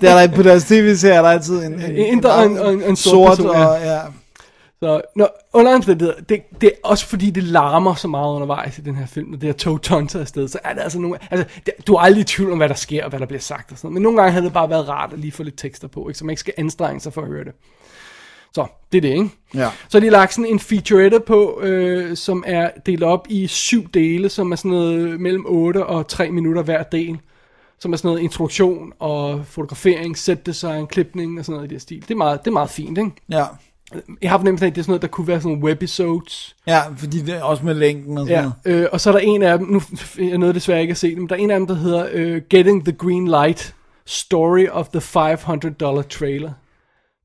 Der 0.00 0.10
er 0.14 0.26
der, 0.26 0.36
på 0.36 0.42
deres 0.42 0.64
tv-serie 0.64 1.14
er 1.14 1.22
der 1.22 1.28
altid 1.28 1.64
en, 1.64 1.72
en, 1.74 1.80
En 1.80 1.96
inder 1.96 2.30
og 2.32 2.46
en- 2.46 2.58
og 2.58 2.72
en- 2.72 2.82
en 2.82 2.96
sort 2.96 3.36
person, 3.38 3.52
ja. 3.56 3.64
og, 3.66 3.80
ja. 3.84 3.98
Så 4.82 5.02
når, 5.16 5.28
under 5.52 5.74
omstændigheder, 5.74 6.20
det, 6.20 6.42
det 6.60 6.66
er 6.66 6.88
også 6.88 7.06
fordi, 7.06 7.30
det 7.30 7.42
larmer 7.42 7.94
så 7.94 8.08
meget 8.08 8.34
undervejs 8.34 8.78
i 8.78 8.80
den 8.80 8.96
her 8.96 9.06
film, 9.06 9.30
når 9.30 9.38
det 9.38 9.46
her 9.46 9.52
tog 9.52 9.82
tonser 9.82 10.20
afsted, 10.20 10.48
så 10.48 10.58
er 10.64 10.74
det 10.74 10.80
altså 10.80 10.98
nogle, 10.98 11.18
altså, 11.30 11.46
det, 11.66 11.74
du 11.86 11.94
er 11.94 12.00
aldrig 12.00 12.20
i 12.20 12.24
tvivl 12.24 12.52
om, 12.52 12.58
hvad 12.58 12.68
der 12.68 12.74
sker, 12.74 13.04
og 13.04 13.10
hvad 13.10 13.20
der 13.20 13.26
bliver 13.26 13.40
sagt 13.40 13.72
og 13.72 13.78
sådan 13.78 13.86
noget. 13.86 13.94
Men 13.94 14.02
nogle 14.02 14.18
gange 14.18 14.32
havde 14.32 14.44
det 14.44 14.52
bare 14.52 14.70
været 14.70 14.88
rart 14.88 15.12
at 15.12 15.18
lige 15.18 15.32
få 15.32 15.42
lidt 15.42 15.58
tekster 15.58 15.88
på, 15.88 16.08
ikke? 16.08 16.18
så 16.18 16.24
man 16.24 16.30
ikke 16.30 16.40
skal 16.40 16.54
anstrenge 16.56 17.00
sig 17.00 17.12
for 17.12 17.22
at 17.22 17.28
høre 17.28 17.44
det. 17.44 17.52
Så, 18.54 18.66
det 18.92 18.98
er 18.98 19.02
det, 19.02 19.08
ikke? 19.08 19.30
Ja. 19.54 19.70
Så 19.88 19.98
har 19.98 20.00
de 20.00 20.10
lagt 20.10 20.34
sådan 20.34 20.50
en 20.50 20.60
featurette 20.60 21.20
på, 21.20 21.60
øh, 21.62 22.16
som 22.16 22.44
er 22.46 22.70
delt 22.86 23.02
op 23.02 23.26
i 23.30 23.46
syv 23.46 23.88
dele, 23.88 24.28
som 24.28 24.52
er 24.52 24.56
sådan 24.56 24.70
noget 24.70 25.20
mellem 25.20 25.44
8 25.46 25.86
og 25.86 26.08
3 26.08 26.30
minutter 26.30 26.62
hver 26.62 26.82
del. 26.82 27.18
som 27.78 27.92
er 27.92 27.96
sådan 27.96 28.08
noget 28.08 28.22
introduktion 28.22 28.92
og 28.98 29.46
fotografering, 29.46 30.18
set 30.18 30.46
design, 30.46 30.86
klipning 30.86 31.38
og 31.38 31.44
sådan 31.44 31.56
noget 31.56 31.72
i 31.72 31.74
det 31.74 31.82
stil. 31.82 32.00
Det 32.00 32.10
er 32.10 32.14
meget, 32.14 32.40
det 32.40 32.46
er 32.46 32.52
meget 32.52 32.70
fint, 32.70 32.98
ikke? 32.98 33.10
Ja. 33.28 33.44
Jeg 34.22 34.30
har 34.30 34.38
fornemmelsen 34.38 34.64
af, 34.64 34.70
at 34.70 34.74
det 34.74 34.80
er 34.80 34.82
sådan 34.82 34.90
noget, 34.90 35.02
der 35.02 35.08
kunne 35.08 35.26
være 35.28 35.40
sådan 35.40 35.52
nogle 35.56 35.64
webisodes. 35.68 36.56
Ja, 36.66 36.80
fordi 36.96 37.20
det 37.20 37.34
er 37.34 37.42
også 37.42 37.64
med 37.64 37.74
længden 37.74 38.18
og 38.18 38.26
sådan 38.26 38.52
Ja, 38.64 38.72
øh, 38.72 38.88
og 38.92 39.00
så 39.00 39.10
er 39.10 39.12
der 39.12 39.20
en 39.20 39.42
af 39.42 39.58
dem, 39.58 39.66
nu 39.68 39.82
jeg 40.18 40.38
nåede 40.38 40.54
desværre 40.54 40.80
ikke 40.80 40.90
at 40.90 40.96
se 40.96 41.08
det, 41.10 41.18
men 41.18 41.28
der 41.28 41.34
er 41.34 41.38
en 41.38 41.50
af 41.50 41.58
dem, 41.58 41.66
der 41.66 41.74
hedder 41.74 42.08
øh, 42.12 42.42
Getting 42.50 42.84
the 42.84 42.92
Green 42.92 43.28
Light, 43.28 43.74
Story 44.06 44.66
of 44.70 44.88
the 44.88 45.00
500 45.00 45.74
Dollar 45.74 46.02
Trailer. 46.02 46.52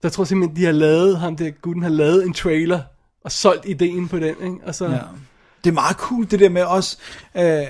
Jeg 0.04 0.12
tror 0.12 0.24
simpelthen, 0.24 0.58
de 0.58 0.66
har 0.66 0.72
lavet, 0.72 1.18
ham 1.20 1.36
der 1.36 1.50
gutten 1.62 1.84
har 1.84 1.90
lavet 1.90 2.26
en 2.26 2.34
trailer, 2.34 2.80
og 3.26 3.32
solgt 3.32 3.66
ideen 3.66 4.08
på 4.08 4.18
den, 4.20 4.36
ikke? 4.44 4.58
Og 4.66 4.76
så, 4.76 4.86
Ja. 4.86 4.98
Det 5.64 5.70
er 5.70 5.74
meget 5.74 5.96
cool, 5.96 6.28
det 6.32 6.40
der 6.40 6.50
med 6.50 6.64
også, 6.64 6.98
øh, 7.38 7.44
øh, 7.44 7.66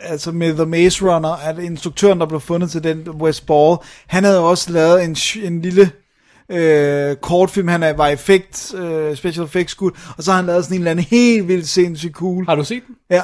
altså 0.00 0.32
med 0.32 0.54
The 0.54 0.66
Maze 0.66 1.04
Runner, 1.14 1.28
at 1.48 1.58
instruktøren, 1.58 2.20
der 2.20 2.26
blev 2.26 2.40
fundet 2.40 2.70
til 2.70 2.84
den, 2.84 3.08
Wes 3.10 3.40
Ball, 3.40 3.76
han 4.06 4.24
havde 4.24 4.40
også 4.40 4.72
lavet 4.72 5.04
en, 5.04 5.16
en 5.42 5.60
lille 5.62 5.90
øh, 6.48 7.16
kortfilm, 7.16 7.68
han 7.68 7.82
er, 7.82 7.92
var 7.92 8.08
effekt, 8.08 8.74
øh, 8.74 9.16
special 9.16 9.46
effects 9.46 9.72
skud, 9.72 9.90
og 10.16 10.22
så 10.22 10.30
har 10.30 10.36
han 10.36 10.46
lavet 10.46 10.64
sådan 10.64 10.74
en 10.74 10.80
eller 10.80 10.90
anden 10.90 11.04
helt 11.10 11.48
vildt 11.48 11.68
sindssygt 11.68 12.14
cool. 12.14 12.46
Har 12.46 12.54
du 12.54 12.64
set 12.64 12.82
den? 12.86 12.96
Ja, 13.10 13.22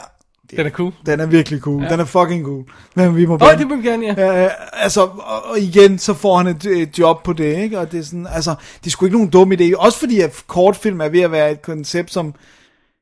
Den 0.56 0.66
er 0.66 0.70
cool. 0.70 0.92
den 1.06 1.20
er 1.20 1.26
virkelig 1.26 1.60
cool. 1.60 1.82
Ja. 1.82 1.88
Den 1.88 2.00
er 2.00 2.04
fucking 2.04 2.44
cool. 2.44 2.64
Men 2.94 3.16
vi 3.16 3.26
må 3.26 3.34
Åh, 3.34 3.38
bare... 3.38 3.52
oh, 3.52 3.58
det 3.58 3.68
vil 3.68 3.82
vi 3.82 3.88
gerne, 3.88 4.06
ja. 4.06 4.42
Ja, 4.42 4.48
altså, 4.72 5.00
og, 5.02 5.44
og 5.50 5.58
igen, 5.58 5.98
så 5.98 6.14
får 6.14 6.36
han 6.36 6.46
et, 6.46 6.66
et 6.66 6.98
job 6.98 7.22
på 7.22 7.32
det, 7.32 7.56
ikke? 7.56 7.78
Og 7.78 7.92
det 7.92 8.00
er 8.00 8.04
sådan, 8.04 8.26
altså, 8.30 8.54
det 8.80 8.86
er 8.86 8.90
sgu 8.90 9.06
ikke 9.06 9.16
nogen 9.16 9.30
dum 9.30 9.52
idé. 9.52 9.76
Også 9.76 9.98
fordi, 9.98 10.20
at 10.20 10.44
kortfilm 10.46 11.00
er 11.00 11.08
ved 11.08 11.20
at 11.20 11.32
være 11.32 11.52
et 11.52 11.62
koncept, 11.62 12.12
som, 12.12 12.34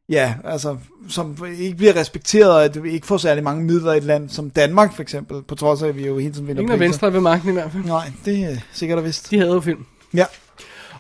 ja, 0.08 0.34
altså, 0.44 0.76
som 1.08 1.36
ikke 1.58 1.76
bliver 1.76 1.96
respekteret, 1.96 2.50
og 2.50 2.64
at 2.64 2.84
vi 2.84 2.90
ikke 2.90 3.06
får 3.06 3.16
særlig 3.16 3.44
mange 3.44 3.64
midler 3.64 3.92
i 3.92 3.96
et 3.96 4.04
land 4.04 4.28
som 4.28 4.50
Danmark, 4.50 4.94
for 4.94 5.02
eksempel, 5.02 5.42
på 5.42 5.54
trods 5.54 5.82
af, 5.82 5.88
at 5.88 5.96
vi 5.96 6.06
jo 6.06 6.18
hele 6.18 6.32
tiden 6.32 6.46
vinder 6.46 6.62
Ingen 6.62 6.72
af 6.72 6.80
venstre 6.80 7.06
er 7.06 7.10
ved 7.10 7.20
magten 7.20 7.50
i 7.50 7.52
hvert 7.52 7.72
fald. 7.72 7.84
Nej, 7.84 8.12
det 8.24 8.38
er 8.38 8.56
sikkert 8.72 8.98
og 8.98 9.04
vist. 9.04 9.30
De 9.30 9.38
havde 9.38 9.52
jo 9.52 9.60
film. 9.60 9.84
Ja. 10.14 10.24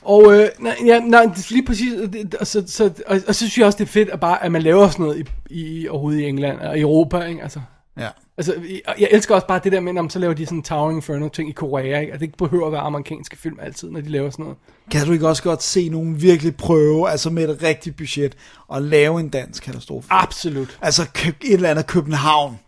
Og, 0.02 0.34
øh, 0.34 0.48
nej, 0.58 0.76
ja, 0.86 1.00
nej, 1.00 1.26
lige 1.50 1.64
præcis, 1.66 1.92
og, 2.00 2.12
det, 2.12 2.34
og, 2.34 2.46
så, 2.46 2.64
så, 2.66 2.84
og, 3.06 3.20
og 3.28 3.34
så 3.34 3.38
synes 3.38 3.58
jeg 3.58 3.66
også, 3.66 3.78
det 3.78 3.84
er 3.84 3.92
fedt, 3.92 4.08
at, 4.10 4.20
bare, 4.20 4.44
at 4.44 4.52
man 4.52 4.62
laver 4.62 4.88
sådan 4.88 5.06
noget 5.06 5.28
i, 5.50 5.54
i, 5.54 5.88
overhovedet 5.88 6.20
i 6.20 6.24
England 6.24 6.60
og 6.60 6.78
i 6.78 6.80
Europa, 6.80 7.20
ikke? 7.20 7.42
Altså, 7.42 7.60
Ja. 7.98 8.08
altså, 8.38 8.54
jeg, 8.98 9.08
elsker 9.10 9.34
også 9.34 9.46
bare 9.46 9.60
det 9.64 9.72
der 9.72 9.80
med, 9.80 9.98
om 9.98 10.10
så 10.10 10.18
laver 10.18 10.34
de 10.34 10.46
sådan 10.46 10.62
Towering 10.62 10.98
Inferno 10.98 11.28
ting 11.28 11.48
i 11.48 11.52
Korea, 11.52 12.00
ikke? 12.00 12.12
At 12.12 12.20
det 12.20 12.26
ikke 12.26 12.38
behøver 12.38 12.66
at 12.66 12.72
være 12.72 12.80
amerikanske 12.80 13.36
film 13.36 13.58
altid, 13.62 13.90
når 13.90 14.00
de 14.00 14.08
laver 14.08 14.30
sådan 14.30 14.42
noget. 14.42 14.58
Kan 14.90 15.06
du 15.06 15.12
ikke 15.12 15.28
også 15.28 15.42
godt 15.42 15.62
se 15.62 15.88
nogen 15.88 16.22
virkelig 16.22 16.56
prøve, 16.56 17.10
altså 17.10 17.30
med 17.30 17.48
et 17.48 17.62
rigtigt 17.62 17.96
budget, 17.96 18.36
at 18.74 18.82
lave 18.82 19.20
en 19.20 19.28
dansk 19.28 19.62
katastrofe? 19.62 20.08
Absolut. 20.10 20.78
Altså 20.82 21.02
et 21.26 21.34
eller 21.52 21.70
andet 21.70 21.86
København. 21.86 22.58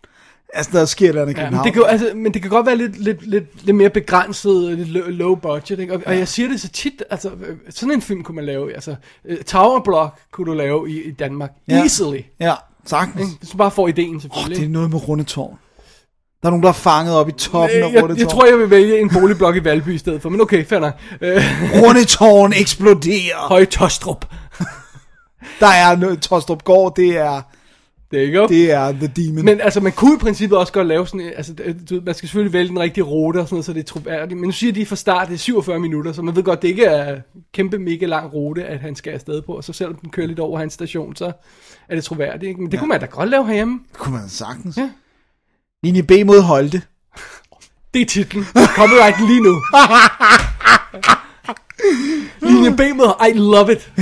Altså, 0.55 0.79
der 0.79 0.85
sker 0.85 1.09
andet 1.09 1.17
i 1.17 1.21
Ja, 1.21 1.25
men, 1.27 1.35
København. 1.35 1.65
det 1.67 1.73
kan, 1.75 1.83
altså, 1.89 2.11
men 2.15 2.35
det 2.35 2.43
kan 2.43 2.51
godt 2.51 2.67
være 2.67 2.77
lidt, 2.77 2.99
lidt, 3.05 3.27
lidt, 3.27 3.65
lidt 3.65 3.77
mere 3.77 3.91
begrænset, 3.91 4.79
lidt 4.79 5.15
low, 5.15 5.35
budget, 5.35 5.79
ikke? 5.79 5.95
Og, 5.95 6.03
og 6.07 6.19
jeg 6.19 6.29
siger 6.29 6.49
det 6.49 6.61
så 6.61 6.69
tit, 6.69 7.03
altså, 7.11 7.31
sådan 7.71 7.93
en 7.95 8.03
film 8.03 8.23
kunne 8.23 8.35
man 8.37 8.45
lave, 8.45 8.75
altså, 8.75 8.95
øh, 9.25 9.39
Tower 9.39 9.81
Block 9.81 10.15
kunne 10.33 10.47
du 10.47 10.53
lave 10.57 10.91
i, 10.91 11.03
i 11.03 11.11
Danmark, 11.11 11.51
Ja. 11.69 11.79
easily, 11.81 12.21
Ja, 12.41 12.55
sagtens. 12.87 13.21
ikke? 13.21 13.39
Hvis 13.39 13.51
du 13.51 13.57
bare 13.57 13.71
får 13.71 13.89
ideen 13.89 14.21
selvfølgelig. 14.21 14.57
det 14.59 14.65
er 14.65 14.69
noget 14.69 14.91
med 14.91 15.09
rundetårn. 15.09 15.59
Der 16.43 16.49
er 16.49 16.51
nogen, 16.51 16.63
der 16.63 16.69
er 16.69 16.73
fanget 16.73 17.15
op 17.17 17.29
i 17.29 17.33
toppen 17.33 17.83
af 17.83 17.87
Øh, 17.89 17.93
jeg, 17.95 18.03
Rundetårn. 18.03 18.19
jeg 18.19 18.29
tror, 18.29 18.47
jeg 18.47 18.59
vil 18.59 18.71
vælge 18.71 19.01
en 19.01 19.11
boligblok 19.11 19.57
i 19.57 19.65
Valby 19.65 19.89
i 19.95 19.99
stedet 19.99 20.23
for, 20.23 20.29
men 20.29 20.41
okay, 20.41 20.65
fair 20.65 20.79
nok. 20.79 20.95
Øh, 21.21 21.43
Rundetårn 21.83 22.53
eksploderer. 22.53 23.37
Høje 23.49 23.65
Tostrup. 23.65 24.25
Der 25.61 25.67
er 25.67 25.97
noget, 25.97 26.21
Tostrup 26.23 26.65
Gård, 26.65 26.97
det 26.97 27.17
er, 27.17 27.43
Det 28.11 28.19
er 28.19 28.23
ikke 28.23 28.49
det 28.49 28.71
er 28.73 28.93
The 28.93 29.07
Demon. 29.07 29.45
Men 29.45 29.61
altså, 29.61 29.81
man 29.81 29.93
kunne 29.93 30.15
i 30.15 30.19
princippet 30.19 30.59
også 30.59 30.73
godt 30.73 30.87
lave 30.87 31.07
sådan, 31.07 31.33
altså, 31.37 31.55
du, 31.55 31.95
ved, 31.95 32.01
man 32.03 32.15
skal 32.15 32.29
selvfølgelig 32.29 32.53
vælge 32.53 32.69
den 32.69 32.79
rigtige 32.79 33.05
rute 33.05 33.39
og 33.39 33.47
sådan 33.47 33.55
noget, 33.55 33.65
så 33.65 33.73
det 33.73 33.81
er 33.81 33.85
troværdigt. 33.85 34.41
Men 34.41 34.49
nu 34.49 34.53
siger 34.53 34.73
de 34.73 34.87
fra 34.87 34.97
start, 34.97 35.29
det 35.29 35.35
er 35.35 35.39
47 35.39 35.81
minutter, 35.81 36.13
så 36.13 36.23
man 36.23 36.37
ved 36.37 36.43
godt, 36.43 36.63
det 36.63 36.69
ikke 36.69 36.85
er 36.85 37.21
kæmpe 37.53 37.79
mega 37.79 38.07
lang 38.07 38.35
rute, 38.35 38.65
at 38.65 38.81
han 38.81 38.97
skal 38.97 39.13
afsted 39.13 39.43
på. 39.43 39.53
Og 39.53 39.65
så 39.65 39.73
selvom 39.73 39.95
den 39.97 40.11
kører 40.11 40.27
lidt 40.27 40.39
over 40.39 40.59
hans 40.59 40.73
station, 40.73 41.17
så 41.17 41.33
er 41.89 41.95
det 41.95 42.05
troværdigt. 42.05 42.49
Ikke? 42.49 42.61
Men 42.61 42.71
det 42.71 42.75
ja. 42.75 42.79
kunne 42.79 42.89
man 42.89 43.01
da 43.01 43.07
godt 43.07 43.31
lave 43.31 43.47
herhjemme. 43.47 43.81
det 43.93 43.99
kunne 43.99 44.19
man 44.21 44.29
sagtens. 44.29 44.77
Ja. 44.77 44.91
Linje 45.83 46.03
B 46.03 46.11
mod 46.27 46.41
Holte. 46.41 46.83
Det 47.95 48.03
er 48.03 48.07
titlen. 48.07 48.45
Copyright 48.55 49.29
lige 49.29 49.43
nu. 49.43 49.61
Linje 52.51 52.77
B 52.77 52.81
med, 52.97 53.29
I 53.29 53.39
love 53.39 53.73
it. 53.73 53.93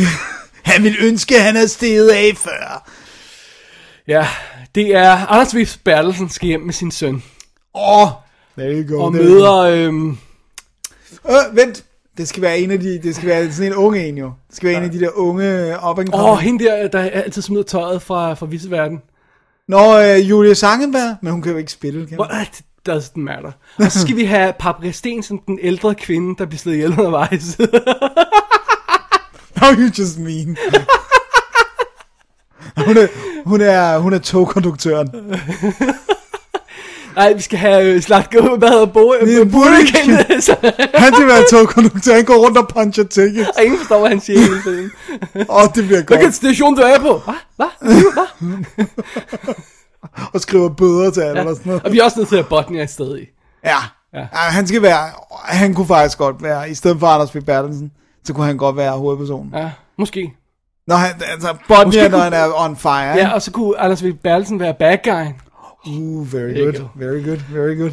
Han 0.62 0.82
ville 0.82 0.98
ønske, 1.00 1.36
at 1.36 1.42
han 1.42 1.54
havde 1.54 1.68
steget 1.68 2.08
af 2.08 2.32
før. 2.36 2.90
Ja, 4.08 4.26
det 4.74 4.94
er 4.94 5.26
Anders 5.26 5.54
Vifs 5.54 5.76
Bertelsen 5.76 6.28
skal 6.28 6.46
hjem 6.46 6.60
med 6.60 6.72
sin 6.72 6.90
søn. 6.90 7.22
Åh, 7.74 8.02
oh, 8.02 8.08
there 8.58 8.82
you 8.82 8.96
go. 8.96 9.02
Og 9.04 9.12
there 9.12 9.24
møder, 9.24 9.54
øhm. 9.54 10.18
Øh, 11.28 11.56
vent. 11.56 11.84
Det 12.16 12.28
skal 12.28 12.42
være 12.42 12.58
en 12.58 12.70
af 12.70 12.80
de, 12.80 13.02
det 13.02 13.16
skal 13.16 13.28
være 13.28 13.52
sådan 13.52 13.72
en 13.72 13.78
unge 13.78 14.08
en 14.08 14.18
jo. 14.18 14.32
Det 14.48 14.56
skal 14.56 14.68
være 14.68 14.78
en 14.78 14.84
af 14.84 14.90
de 14.90 15.00
der 15.00 15.10
unge 15.14 15.76
up 15.90 15.98
and 15.98 16.14
åh, 16.14 16.20
coming. 16.20 16.40
hende 16.40 16.64
der, 16.64 16.88
der 16.88 17.00
altid 17.00 17.42
smider 17.42 17.62
tøjet 17.62 18.02
fra, 18.02 18.34
fra 18.34 18.46
Visseverden. 18.46 19.02
Nå, 19.68 20.00
øh, 20.00 20.30
Julie 20.30 20.54
Sangenberg, 20.54 21.16
men 21.22 21.32
hun 21.32 21.42
kan 21.42 21.52
jo 21.52 21.58
ikke 21.58 21.72
spille, 21.72 22.06
kan 22.06 22.16
hun? 22.18 22.26
What 22.26 22.62
doesn't 22.88 23.16
matter? 23.16 23.52
Og 23.76 23.92
så 23.92 24.00
skal 24.00 24.16
vi 24.16 24.24
have 24.24 24.52
Paprika 24.58 24.92
Sten 24.92 25.22
som 25.22 25.38
den 25.38 25.58
ældre 25.62 25.94
kvinde, 25.94 26.34
der 26.38 26.46
bliver 26.46 26.58
slået 26.58 26.74
ihjel 26.74 26.92
undervejs. 26.92 27.54
How 29.60 29.72
you 29.72 29.90
just 29.98 30.18
mean. 30.18 30.56
hun, 32.86 32.96
er, 32.96 33.06
hun, 33.46 33.60
er, 33.60 33.98
hun 33.98 34.12
er 34.12 34.18
togkonduktøren. 34.18 35.08
Nej, 37.16 37.32
vi 37.32 37.40
skal 37.42 37.58
have 37.58 37.94
øh, 37.94 38.02
Slatko, 38.02 38.56
hvad 38.56 38.68
hedder 38.68 38.86
Bo? 38.86 39.12
Så 40.40 40.56
Han 40.94 41.14
skal 41.14 41.26
være 41.26 41.42
togkonduktør, 41.50 42.14
han 42.14 42.24
går 42.24 42.34
rundt 42.34 42.58
og 42.58 42.68
puncher 42.68 43.04
tickets. 43.04 43.48
og 43.48 43.64
ingen 43.64 43.78
forstår, 43.78 43.98
hvad 44.00 44.08
han 44.08 44.20
siger 44.20 44.40
hele 44.40 44.62
tiden. 44.62 44.90
Åh, 45.34 45.44
oh, 45.48 45.62
det 45.74 45.84
bliver 45.86 46.02
Hvilken 46.02 46.20
godt. 46.20 46.34
station 46.34 46.74
du 46.76 46.82
er 46.82 46.98
på? 46.98 47.18
Hvad? 47.24 47.34
Hvad? 47.56 47.66
Hvad? 48.12 48.86
Og 50.32 50.40
skriver 50.40 50.68
bøder 50.68 51.10
til 51.10 51.20
alle 51.20 51.40
Ja. 51.40 51.48
og 51.48 51.56
sådan 51.56 51.70
noget. 51.70 51.82
Og 51.82 51.92
vi 51.92 51.98
er 51.98 52.04
også 52.04 52.18
nødt 52.18 52.28
til 52.28 52.36
at 52.36 52.46
Botnia 52.48 52.82
et 52.82 52.90
sted 52.90 53.18
i. 53.18 53.24
Ja. 53.64 53.76
Ja. 54.14 54.20
ja. 54.20 54.26
Han 54.32 54.66
skal 54.66 54.82
være, 54.82 55.08
han 55.44 55.74
kunne 55.74 55.86
faktisk 55.86 56.18
godt 56.18 56.42
være, 56.42 56.70
i 56.70 56.74
stedet 56.74 57.00
for 57.00 57.06
Anders 57.06 57.30
B. 57.30 57.36
Bertelsen, 57.46 57.90
så 58.24 58.32
kunne 58.32 58.46
han 58.46 58.56
godt 58.56 58.76
være 58.76 58.92
hovedpersonen. 58.92 59.52
Ja, 59.56 59.70
måske. 59.98 60.32
Når 60.86 60.96
han, 60.96 61.10
altså, 61.30 61.56
Måske 61.84 62.08
når 62.08 62.18
han 62.18 62.32
er 62.32 62.64
on 62.64 62.76
fire. 62.76 63.16
Ja, 63.16 63.32
og 63.34 63.42
så 63.42 63.50
kunne 63.50 63.78
Anders 63.78 64.04
V. 64.04 64.12
Bertelsen 64.12 64.60
være 64.60 64.74
bad 64.74 64.98
guy. 65.04 65.24
Uh, 65.86 66.32
very 66.32 66.64
good, 66.64 66.72
go. 66.72 66.84
very 66.94 67.24
good, 67.24 67.38
very 67.52 67.76
good. 67.78 67.90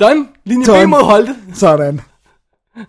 Done. 0.00 0.26
Linje 0.44 0.64
B 0.64 0.68
Done. 0.68 0.86
mod 0.86 1.02
Holte. 1.02 1.36
Sådan. 1.54 2.00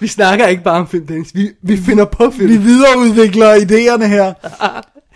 Vi 0.00 0.06
snakker 0.06 0.46
ikke 0.46 0.62
bare 0.62 0.80
om 0.80 0.88
film, 0.88 1.06
Dennis. 1.06 1.34
Vi, 1.34 1.50
vi 1.62 1.76
finder 1.76 2.04
på 2.04 2.30
film. 2.30 2.48
Vi 2.48 2.56
videreudvikler 2.56 3.54
idéerne 3.54 4.04
her. 4.04 4.32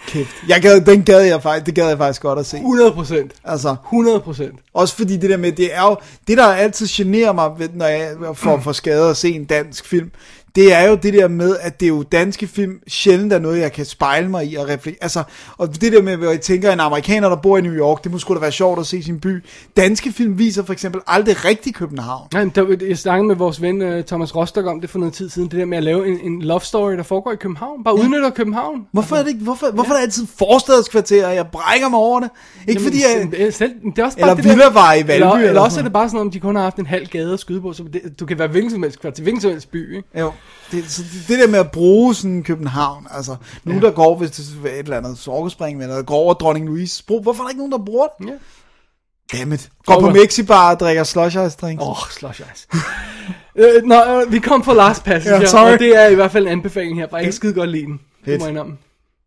Kæft. 0.07 0.31
Jeg 0.49 0.63
gad, 0.63 0.81
den 0.81 1.03
gad 1.03 1.21
jeg 1.21 1.43
faktisk, 1.43 1.67
det 1.67 1.75
gad 1.75 1.89
jeg 1.89 1.99
faktisk 1.99 2.23
godt 2.23 2.39
at 2.39 2.47
se. 2.47 2.57
100 2.57 2.93
procent. 2.93 3.33
Altså, 3.45 3.77
100 3.87 4.21
procent. 4.21 4.55
Også 4.75 4.97
fordi 4.97 5.17
det 5.17 5.31
der 5.31 5.37
med, 5.37 5.53
det 5.53 5.75
er 5.75 5.83
jo, 5.83 5.97
det 6.29 6.39
der 6.39 6.47
altid 6.47 6.87
generer 6.91 7.33
mig, 7.33 7.51
når 7.75 7.87
jeg 7.87 8.17
får 8.35 8.61
for 8.61 8.73
skade 8.73 9.11
at 9.11 9.17
se 9.17 9.31
en 9.31 9.45
dansk 9.45 9.87
film, 9.87 10.11
det 10.57 10.73
er 10.75 10.89
jo 10.89 10.95
det 10.95 11.15
der 11.15 11.29
med, 11.29 11.57
at 11.61 11.81
det 11.81 11.87
er 11.87 11.91
jo 11.91 12.03
danske 12.03 12.47
film 12.47 12.79
sjældent 12.89 13.33
er 13.33 13.39
noget, 13.39 13.61
jeg 13.61 13.73
kan 13.73 13.85
spejle 13.85 14.29
mig 14.29 14.47
i 14.53 14.55
og 14.55 14.69
reflektere. 14.69 15.03
Altså, 15.03 15.23
og 15.59 15.81
det 15.81 15.93
der 15.93 16.03
med, 16.03 16.17
hvor 16.17 16.31
jeg 16.31 16.41
tænker, 16.41 16.73
en 16.73 16.81
amerikaner, 16.81 17.29
der 17.29 17.37
bor 17.37 17.59
i 17.59 17.61
New 17.61 17.73
York, 17.73 18.05
det 18.05 18.13
må 18.13 18.19
sgu 18.19 18.35
da 18.35 18.39
være 18.41 18.53
sjovt 18.53 18.81
at 18.81 18.87
se 18.87 19.03
sin 19.03 19.21
by. 19.21 19.45
Danske 19.77 20.13
film 20.13 20.39
viser 20.39 20.65
for 20.65 20.73
eksempel 20.73 21.01
aldrig 21.07 21.45
rigtig 21.45 21.75
København. 21.75 22.29
Nej, 22.33 22.45
men 22.45 22.53
der, 22.55 22.87
jeg 22.89 22.99
snakkede 22.99 23.27
med 23.29 23.37
vores 23.37 23.63
ven 23.63 23.83
uh, 23.83 24.05
Thomas 24.05 24.37
Rostock 24.37 24.67
om 24.67 24.81
det 24.81 24.91
for 24.91 24.99
noget 24.99 25.15
tid 25.15 25.29
siden, 25.29 25.49
det 25.49 25.59
der 25.59 25.65
med 25.65 25.79
at 25.79 25.85
lave 25.85 26.09
en, 26.09 26.21
en 26.33 26.43
love 26.43 26.61
story, 26.61 26.93
der 26.93 27.03
foregår 27.03 27.33
i 27.33 27.37
København. 27.37 27.85
Bare 27.85 27.95
udnytter 27.95 28.31
København. 28.31 28.87
Hvorfor 28.93 29.17
er 29.17 29.23
det 29.23 29.29
ikke, 29.29 29.41
hvorfor, 29.45 29.71
hvorfor 29.75 29.91
er 29.93 29.97
der 29.97 30.03
altid 30.03 30.27
forstadskvarter, 30.39 31.27
og 31.27 31.35
jeg 31.35 31.47
brækker 31.47 31.89
mig 31.89 31.99
over 31.99 32.21
det? 32.21 32.31
Ikke 32.69 32.83
fordi 32.83 32.97
jeg, 32.97 33.17
Jamen, 33.21 33.35
øh, 33.39 33.53
selv, 33.53 33.71
det 33.85 33.99
er 33.99 34.05
også 34.05 34.17
Eller 34.19 34.27
bare 34.29 34.37
det 34.37 34.45
der- 34.45 34.51
villavej 34.51 34.95
i 34.95 34.99
Valby 34.99 35.11
Eller, 35.13 35.33
eller 35.35 35.49
eller 35.49 35.61
også 35.61 35.79
er 35.79 35.83
det 35.83 35.93
bare 35.93 36.09
sådan, 36.09 36.21
om 36.21 36.31
de 36.31 36.41
kun 36.41 36.57
har 36.57 36.63
haft 36.63 36.77
en 36.77 36.87
halv 36.87 37.07
gade 37.07 37.33
at 37.33 37.41
skyde 37.41 37.61
på, 37.61 37.73
så 37.73 37.83
det, 37.93 38.21
du 38.21 38.27
kan 38.27 38.39
være 38.39 38.49
hvilken 38.49 38.71
som 38.71 38.83
helst 38.83 39.01
kvarter, 39.01 39.23
hvilken 39.23 39.41
som 39.41 39.51
helst 39.51 39.71
by, 39.71 39.97
ikke? 39.97 40.09
Jo, 40.21 40.33
det, 40.73 40.91
så 40.91 41.03
det, 41.03 41.29
det 41.29 41.39
der 41.39 41.47
med 41.49 41.59
at 41.59 41.71
bruge 41.71 42.15
sådan 42.15 42.43
København, 42.43 43.07
altså, 43.11 43.37
nu 43.65 43.75
ja. 43.75 43.81
der 43.81 43.91
går, 43.91 44.17
hvis 44.17 44.31
det 44.31 44.45
er 44.65 44.69
et 44.69 44.79
eller 44.79 44.97
andet 44.97 45.19
sorgespring, 45.19 45.83
eller 45.83 45.95
der 45.97 46.03
går 46.03 46.15
over 46.15 46.35
Dronning 46.35 46.67
Louise 46.67 47.05
bro, 47.05 47.21
hvorfor 47.23 47.43
er 47.43 47.47
der 47.47 47.51
ikke 47.51 47.59
nogen, 47.59 47.73
der 47.73 47.79
bruger 47.79 48.07
det? 48.19 48.27
Ja. 48.27 49.39
Dammit. 49.39 49.69
Går 49.87 50.01
på. 50.01 50.11
Mexibar 50.11 50.71
og 50.75 50.81
drikker 50.81 51.05
slush 51.05 51.37
ice 51.47 51.57
drinks. 51.61 51.83
Åh, 51.83 51.91
oh, 51.91 51.97
slush 52.11 52.41
ice. 52.55 52.69
øh, 53.77 53.83
nå, 53.85 54.21
øh, 54.21 54.33
vi 54.33 54.39
kom 54.39 54.65
fra 54.65 54.75
Last 54.75 55.05
Passenger, 55.05 55.41
Ja, 55.41 55.47
sorry. 55.47 55.73
og 55.73 55.79
det 55.79 55.97
er 55.97 56.07
i 56.07 56.15
hvert 56.15 56.33
fald 56.33 56.47
en 56.47 56.53
anbefaling 56.53 56.99
her, 56.99 57.07
for 57.11 57.17
jeg 57.17 57.25
kan 57.25 57.33
skide 57.33 57.55
godt 57.55 57.71
lide 57.71 57.85
den. 57.85 58.01
Det 58.25 58.41
Fedt. 58.41 58.41
må 58.41 58.47
jeg. 58.47 58.73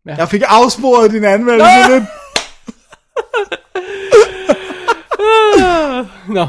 Ja. 0.06 0.14
Jeg 0.16 0.28
fik 0.28 0.42
afsporet 0.46 1.10
din 1.10 1.24
anmeldelse 1.24 1.66
Ah! 1.76 1.90
lidt. 1.90 2.04
Nå, 6.28 6.46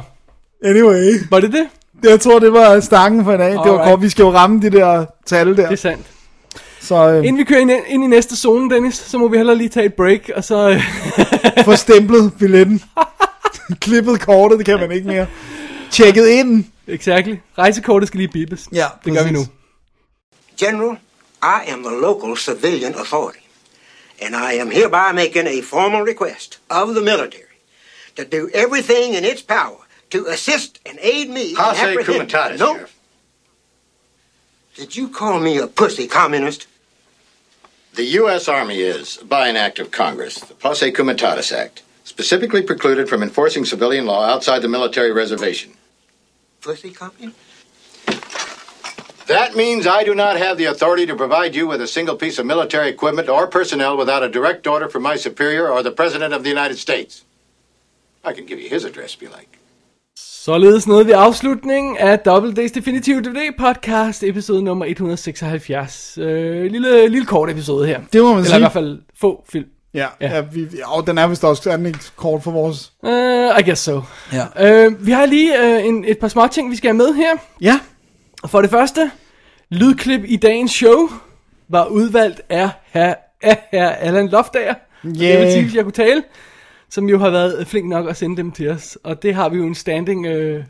Anyway, 0.65 1.19
var 1.29 1.39
det 1.39 1.53
det? 1.53 1.67
Det, 2.05 2.11
jeg 2.11 2.19
tror, 2.21 2.39
det 2.39 2.53
var 2.53 2.79
stangen 2.79 3.23
for 3.23 3.33
i 3.33 3.37
dag. 3.37 3.51
Det 3.51 3.71
var 3.71 3.89
godt. 3.89 4.01
Vi 4.01 4.09
skal 4.09 4.23
jo 4.23 4.31
ramme 4.31 4.61
de 4.61 4.69
der 4.69 5.05
tal 5.25 5.47
der. 5.47 5.53
Det 5.53 5.71
er 5.71 5.75
sandt. 5.75 6.07
Så 6.81 6.95
øh, 6.95 7.17
Inden 7.17 7.37
vi 7.37 7.43
kører 7.43 7.59
ind, 7.59 7.71
ind 7.87 8.03
i 8.03 8.07
næste 8.07 8.37
zone, 8.37 8.69
Dennis, 8.75 8.95
så 8.95 9.17
må 9.17 9.27
vi 9.27 9.37
heller 9.37 9.53
lige 9.53 9.69
tage 9.69 9.85
et 9.85 9.93
break, 9.93 10.29
og 10.35 10.43
så... 10.43 10.69
Øh, 10.69 10.83
få 11.65 11.75
stemplet 11.75 12.33
billetten. 12.39 12.83
Klippet 13.81 14.21
kortet, 14.21 14.57
det 14.57 14.65
kan 14.65 14.79
man 14.79 14.91
ikke 14.91 15.07
mere. 15.07 15.27
Tjekket 15.91 16.27
ind. 16.27 16.65
exactly. 16.87 17.35
Rejsekortet 17.57 18.07
skal 18.07 18.17
lige 18.17 18.27
bibes. 18.27 18.67
Ja, 18.73 18.85
det 19.05 19.13
gør 19.13 19.23
vi 19.23 19.31
nu. 19.31 19.39
præcis. 19.39 19.51
General, 20.59 20.97
I 21.43 21.71
am 21.71 21.83
the 21.83 21.95
local 22.01 22.37
civilian 22.37 22.93
authority, 22.95 23.45
and 24.21 24.35
I 24.35 24.59
am 24.59 24.71
hereby 24.71 25.15
making 25.15 25.47
a 25.47 25.61
formal 25.63 26.01
request 26.01 26.59
of 26.69 26.87
the 26.87 27.01
military 27.01 27.55
to 28.17 28.23
do 28.23 28.49
everything 28.53 29.17
in 29.17 29.23
its 29.23 29.41
power 29.41 29.84
to 30.15 30.27
assist 30.27 30.79
and 30.85 30.97
aid 31.01 31.29
me 31.29 31.55
apprehending- 31.57 32.05
Kumitatis, 32.05 32.59
No. 32.59 32.75
Sheriff. 32.75 32.95
Did 34.75 34.95
you 34.95 35.09
call 35.09 35.39
me 35.39 35.57
a 35.57 35.67
pussy 35.67 36.07
communist? 36.07 36.67
The 37.93 38.03
U.S. 38.19 38.47
Army 38.49 38.81
is, 38.81 39.17
by 39.17 39.47
an 39.47 39.55
act 39.55 39.79
of 39.79 39.91
Congress, 39.91 40.39
the 40.39 40.53
Posse 40.53 40.91
Comitatus 40.91 41.51
Act, 41.51 41.81
specifically 42.03 42.61
precluded 42.61 43.07
from 43.07 43.23
enforcing 43.23 43.63
civilian 43.63 44.05
law 44.05 44.25
outside 44.25 44.61
the 44.61 44.67
military 44.67 45.11
reservation. 45.13 45.73
Pussy 46.61 46.91
communist? 46.91 47.37
That 49.27 49.55
means 49.55 49.87
I 49.87 50.03
do 50.03 50.13
not 50.13 50.37
have 50.37 50.57
the 50.57 50.65
authority 50.65 51.05
to 51.07 51.15
provide 51.15 51.55
you 51.55 51.67
with 51.67 51.81
a 51.81 51.87
single 51.87 52.15
piece 52.15 52.37
of 52.37 52.45
military 52.45 52.89
equipment 52.89 53.27
or 53.27 53.47
personnel 53.47 53.97
without 53.97 54.23
a 54.23 54.29
direct 54.29 54.67
order 54.67 54.87
from 54.87 55.01
my 55.03 55.15
superior 55.15 55.67
or 55.69 55.81
the 55.81 55.91
President 55.91 56.33
of 56.33 56.43
the 56.43 56.49
United 56.49 56.77
States. 56.77 57.23
I 58.23 58.33
can 58.33 58.45
give 58.45 58.59
you 58.59 58.69
his 58.69 58.83
address 58.83 59.15
if 59.15 59.21
you 59.21 59.29
like. 59.29 59.57
Således 60.45 60.87
nåede 60.87 61.05
vi 61.05 61.11
afslutningen 61.11 61.97
af 61.97 62.19
Double 62.19 62.53
Days 62.53 62.71
Definitive 62.71 63.21
DVD 63.21 63.57
podcast, 63.59 64.23
episode 64.23 64.63
nummer 64.63 64.85
176. 64.85 66.17
Øh, 66.21 66.71
lille, 66.71 67.07
lille 67.07 67.25
kort 67.25 67.49
episode 67.49 67.87
her. 67.87 67.99
Det 68.13 68.21
må 68.21 68.27
man 68.27 68.37
Eller 68.37 68.47
sige. 68.49 68.57
i 68.57 68.59
hvert 68.59 68.71
fald 68.73 68.99
få 69.19 69.43
film. 69.51 69.65
Ja, 69.93 70.07
Ja. 70.21 70.35
ja. 70.35 70.41
vi, 70.41 70.67
og 70.85 71.07
den 71.07 71.17
er 71.17 71.27
vist 71.27 71.43
også 71.43 71.63
sådan 71.63 71.85
ikke 71.85 71.99
kort 72.15 72.43
for 72.43 72.51
vores. 72.51 72.91
Uh, 73.03 73.59
I 73.59 73.63
guess 73.63 73.81
so. 73.81 74.01
Ja. 74.33 74.85
Uh, 74.87 75.05
vi 75.05 75.11
har 75.11 75.25
lige 75.25 75.51
uh, 75.63 75.85
en, 75.87 76.05
et 76.07 76.17
par 76.17 76.27
små 76.27 76.47
ting, 76.47 76.71
vi 76.71 76.75
skal 76.75 76.87
have 76.87 76.97
med 76.97 77.13
her. 77.13 77.35
Ja, 77.61 77.79
For 78.47 78.61
det 78.61 78.69
første, 78.69 79.11
lydklip 79.71 80.21
i 80.25 80.35
dagens 80.35 80.71
show 80.71 81.09
var 81.69 81.85
udvalgt 81.85 82.41
af 82.49 82.69
herr, 82.91 83.13
af 83.41 83.67
herr 83.71 83.89
Allan 83.89 84.27
Loftager. 84.27 84.73
Yeah. 85.05 85.15
Det 85.17 85.39
vil 85.41 85.51
sige, 85.51 85.63
hvis 85.63 85.75
jeg 85.75 85.83
kunne 85.83 85.91
tale. 85.91 86.23
Som 86.95 87.09
jo 87.09 87.17
har 87.17 87.29
været 87.29 87.67
flink 87.67 87.87
nok 87.89 88.09
at 88.09 88.17
sende 88.17 88.37
dem 88.37 88.51
til 88.51 88.69
os. 88.69 88.97
Og 89.03 89.21
det 89.21 89.35
har 89.35 89.49
vi 89.49 89.57
jo 89.57 89.63
en 89.63 89.75
standing 89.75 90.25
øh, 90.25 90.63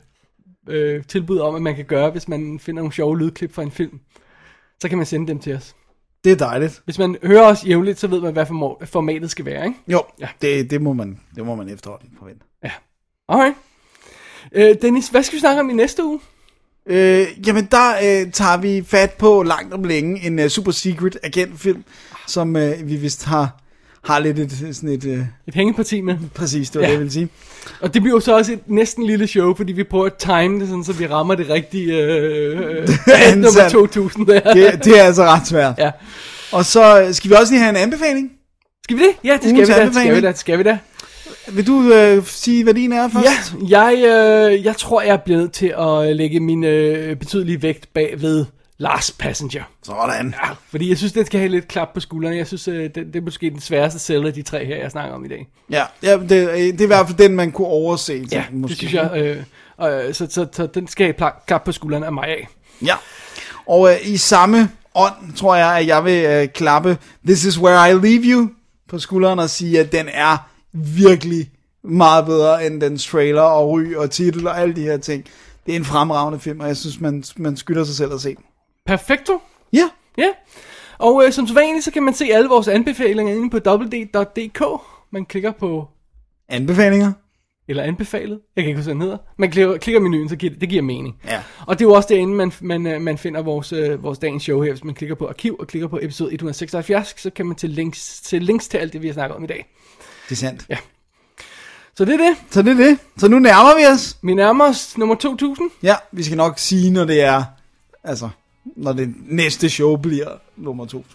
øh, 0.69 1.03
tilbud 1.03 1.37
om, 1.39 1.55
at 1.55 1.61
man 1.61 1.75
kan 1.75 1.85
gøre, 1.85 2.11
hvis 2.11 2.27
man 2.27 2.59
finder 2.59 2.81
nogle 2.81 2.93
sjove 2.93 3.19
lydklip 3.19 3.53
fra 3.53 3.61
en 3.61 3.71
film. 3.71 3.99
Så 4.81 4.89
kan 4.89 4.97
man 4.97 5.07
sende 5.07 5.27
dem 5.27 5.39
til 5.39 5.55
os. 5.55 5.75
det 6.23 6.31
er 6.31 6.35
dejligt. 6.35 6.81
Hvis 6.85 6.99
man 6.99 7.17
hører 7.23 7.43
os 7.47 7.65
jævnligt, 7.67 7.99
så 7.99 8.07
ved 8.07 8.21
man, 8.21 8.33
hvad 8.33 8.45
formatet 8.85 9.31
skal 9.31 9.45
være, 9.45 9.65
ikke? 9.65 9.79
Jo, 9.87 10.03
Ja. 10.19 10.27
ja. 10.41 10.47
det, 10.47 10.69
det, 10.71 10.81
må 10.81 10.93
man, 10.93 11.19
det 11.35 11.45
må 11.45 11.55
man 11.55 11.69
efterhånden 11.69 12.09
forvente. 12.19 12.45
Ja. 12.63 12.71
Alright. 13.29 13.55
Øh, 14.51 14.75
Dennis, 14.81 15.07
hvad 15.07 15.23
skal 15.23 15.35
vi 15.35 15.39
snakke 15.39 15.59
om 15.61 15.69
i 15.69 15.73
næste 15.73 16.03
uge? 16.03 16.19
Øh, 16.85 17.27
jamen, 17.47 17.67
der 17.71 17.91
øh, 17.95 18.31
tager 18.31 18.57
vi 18.57 18.83
fat 18.87 19.13
på 19.13 19.43
langt 19.43 19.73
om 19.73 19.83
længe 19.83 20.27
en 20.27 20.39
uh, 20.39 20.47
super 20.47 20.71
secret 20.71 21.17
agentfilm, 21.23 21.83
som 22.27 22.55
øh, 22.55 22.87
vi 22.87 22.95
vist 22.95 23.25
har, 23.25 23.61
har 24.05 24.19
lidt 24.19 24.39
et, 24.39 24.51
sådan 24.75 24.89
et... 24.89 25.05
Øh, 25.05 25.19
Et 25.47 25.53
hængeparti 25.55 26.01
med. 26.01 26.15
præcis, 26.35 26.69
det 26.69 26.79
var 26.81 26.81
Ja. 26.81 26.87
det, 26.87 26.93
jeg 26.93 26.99
ville 26.99 27.13
sige. 27.13 27.29
Og 27.81 27.93
det 27.93 28.01
bliver 28.01 28.15
jo 28.15 28.19
så 28.19 28.35
også 28.37 28.53
et 28.53 28.59
næsten 28.67 29.05
lille 29.05 29.27
show, 29.27 29.55
fordi 29.55 29.73
vi 29.73 29.83
prøver 29.83 30.05
at 30.05 30.13
time 30.13 30.59
det, 30.59 30.67
sådan, 30.67 30.83
så 30.83 30.93
vi 30.93 31.07
rammer 31.07 31.35
det 31.35 31.49
rigtige 31.49 31.93
øh, 31.97 32.57
øh, 32.71 33.33
nummer 33.35 33.51
sandt. 33.51 33.71
2000 33.71 34.27
der. 34.27 34.53
Det, 34.53 34.85
det 34.85 34.99
er 34.99 35.03
altså 35.03 35.23
ret 35.23 35.47
svært. 35.47 35.73
Ja. 35.77 35.91
Og 36.51 36.65
så 36.65 37.01
øh, 37.01 37.13
skal 37.13 37.29
vi 37.29 37.35
også 37.35 37.53
lige 37.53 37.61
have 37.61 37.69
en 37.69 37.75
anbefaling. 37.75 38.31
Skal 38.83 38.97
vi 38.97 39.01
det? 39.03 39.11
Ja, 39.23 39.33
det 39.33 39.41
skal 39.41 39.53
Ugens 39.53 39.69
vi 39.69 39.73
da. 39.73 39.91
Skal 39.91 40.15
vi 40.15 40.21
da. 40.21 40.33
Skal 40.33 40.57
vi 40.57 40.63
da. 40.63 40.77
Vil 41.51 41.67
du 41.67 41.93
øh, 41.93 42.23
sige, 42.25 42.63
hvad 42.63 42.73
din 42.73 42.91
er 42.91 43.07
først? 43.09 43.53
Ja, 43.69 43.79
jeg, 43.81 43.95
øh, 44.53 44.65
jeg 44.65 44.75
tror, 44.77 45.01
jeg 45.01 45.13
er 45.13 45.17
blevet 45.25 45.51
til 45.51 45.73
at 45.79 46.15
lægge 46.15 46.39
min 46.39 46.63
øh, 46.63 47.15
betydelige 47.15 47.61
vægt 47.61 47.93
bag 47.93 48.15
ved 48.21 48.45
Last 48.77 49.17
Passenger. 49.17 49.63
Sådan. 49.83 50.35
Ja, 50.43 50.49
fordi 50.69 50.89
jeg 50.89 50.97
synes, 50.97 51.13
den 51.13 51.25
skal 51.25 51.39
have 51.39 51.51
lidt 51.51 51.67
klap 51.67 51.93
på 51.93 51.99
skuldrene. 51.99 52.35
Jeg 52.35 52.47
synes, 52.47 52.67
øh, 52.67 52.83
det, 52.83 52.95
det 52.95 53.15
er 53.15 53.21
måske 53.21 53.49
den 53.49 53.61
sværeste 53.61 53.99
sælger 53.99 54.27
af 54.27 54.33
de 54.33 54.41
tre 54.41 54.65
her, 54.65 54.75
jeg 54.75 54.91
snakker 54.91 55.15
om 55.15 55.25
i 55.25 55.27
dag. 55.27 55.47
Ja, 55.69 55.83
ja 56.03 56.17
det, 56.17 56.49
øh, 56.49 56.57
det 56.57 56.81
er 56.81 56.83
i 56.83 56.87
hvert 56.87 57.07
fald 57.07 57.17
den, 57.17 57.35
man 57.35 57.51
kunne 57.51 57.67
overse. 57.67 58.27
Ja, 58.31 58.43
måske. 58.51 58.69
det 58.69 58.77
synes 58.77 58.93
jeg. 58.93 59.11
Øh, 59.79 60.07
øh, 60.07 60.13
så, 60.13 60.27
så, 60.29 60.47
så 60.51 60.65
den 60.65 60.87
skal 60.87 61.13
have 61.19 61.31
klap 61.47 61.63
på 61.63 61.71
skuldrene 61.71 62.05
af 62.05 62.13
mig 62.13 62.27
af. 62.27 62.47
Ja. 62.85 62.95
Og 63.67 63.91
øh, 63.91 63.97
i 64.03 64.17
samme 64.17 64.69
ånd, 64.95 65.33
tror 65.35 65.55
jeg, 65.55 65.77
at 65.77 65.87
jeg 65.87 66.05
vil 66.05 66.25
øh, 66.25 66.47
klappe 66.47 66.97
This 67.25 67.45
is 67.45 67.59
where 67.59 67.91
I 67.91 67.93
leave 67.93 68.23
you 68.23 68.49
på 68.89 68.99
skulderen 68.99 69.39
og 69.39 69.49
sige, 69.49 69.79
at 69.79 69.91
den 69.91 70.09
er 70.13 70.37
virkelig 70.73 71.51
meget 71.83 72.25
bedre 72.25 72.65
end 72.65 72.81
den 72.81 72.97
trailer 72.97 73.41
og 73.41 73.69
ry 73.69 73.95
og 73.95 74.11
titel 74.11 74.47
og 74.47 74.59
alle 74.59 74.75
de 74.75 74.81
her 74.81 74.97
ting. 74.97 75.25
Det 75.65 75.71
er 75.71 75.75
en 75.75 75.85
fremragende 75.85 76.39
film, 76.39 76.59
og 76.59 76.67
jeg 76.67 76.77
synes, 76.77 77.01
man, 77.01 77.23
man 77.37 77.57
skylder 77.57 77.83
sig 77.83 77.95
selv 77.95 78.13
at 78.13 78.21
se 78.21 78.35
den. 78.35 78.43
Perfekto. 78.85 79.41
Ja, 79.73 79.89
Ja, 80.17 80.27
og 80.97 81.23
øh, 81.25 81.31
som 81.31 81.47
sædvanligt, 81.47 81.85
så 81.85 81.91
kan 81.91 82.03
man 82.03 82.13
se 82.13 82.25
alle 82.25 82.49
vores 82.49 82.67
anbefalinger 82.67 83.35
inde 83.35 83.49
på 83.49 83.57
www.dk. 83.69 84.63
Man 85.11 85.25
klikker 85.25 85.51
på, 85.51 85.87
anbefalinger. 86.49 87.11
eller 87.67 87.83
anbefalet, 87.83 88.39
jeg 88.55 88.63
kan 88.63 88.69
ikke 88.69 88.77
huske, 88.77 88.85
hvad 88.85 88.93
den 88.93 89.01
hedder. 89.01 89.17
Man 89.37 89.51
klikker, 89.51 89.77
klikker 89.77 89.99
menuen, 89.99 90.29
så 90.29 90.35
giver 90.35 90.51
det, 90.51 90.61
det 90.61 90.69
giver 90.69 90.81
mening. 90.81 91.15
Ja. 91.27 91.43
Og 91.67 91.79
det 91.79 91.85
er 91.85 91.89
jo 91.89 91.93
også 91.93 92.09
derinde, 92.09 92.33
man, 92.33 92.51
man, 92.61 92.87
øh, 92.87 93.01
man 93.01 93.17
finder 93.17 93.41
vores, 93.41 93.73
øh, 93.73 94.03
vores 94.03 94.19
dagens 94.19 94.43
show 94.43 94.61
her. 94.61 94.71
Hvis 94.71 94.83
man 94.83 94.95
klikker 94.95 95.15
på 95.15 95.27
arkiv 95.27 95.55
og 95.59 95.67
klikker 95.67 95.87
på 95.87 95.99
episode 96.01 96.33
176, 96.33 97.15
så 97.17 97.29
kan 97.29 97.45
man 97.45 97.55
til 97.55 97.69
links 97.69 98.21
til, 98.21 98.43
links 98.43 98.67
til 98.67 98.77
alt 98.77 98.93
det, 98.93 99.01
vi 99.01 99.07
har 99.07 99.13
snakket 99.13 99.35
om 99.35 99.43
i 99.43 99.47
dag. 99.47 99.67
Det 100.29 100.31
er 100.31 100.35
sandt. 100.35 100.65
Ja. 100.69 100.77
Så 101.95 102.05
det 102.05 102.13
er 102.13 102.17
det. 102.17 102.37
Så 102.49 102.61
det 102.61 102.71
er 102.71 102.85
det. 102.85 102.99
Så 103.17 103.27
nu 103.27 103.39
nærmer 103.39 103.79
vi 103.79 103.85
os. 103.93 104.17
Vi 104.23 104.33
nærmer 104.33 104.69
os 104.69 104.97
nummer 104.97 105.15
2000. 105.15 105.69
Ja, 105.83 105.95
vi 106.11 106.23
skal 106.23 106.37
nok 106.37 106.59
sige, 106.59 106.91
når 106.91 107.05
det 107.05 107.21
er, 107.21 107.43
altså, 108.03 108.29
når 108.75 108.93
det 108.93 109.13
næste 109.29 109.69
show 109.69 109.95
bliver 109.95 110.27
nummer 110.57 110.85
2000. 110.85 111.05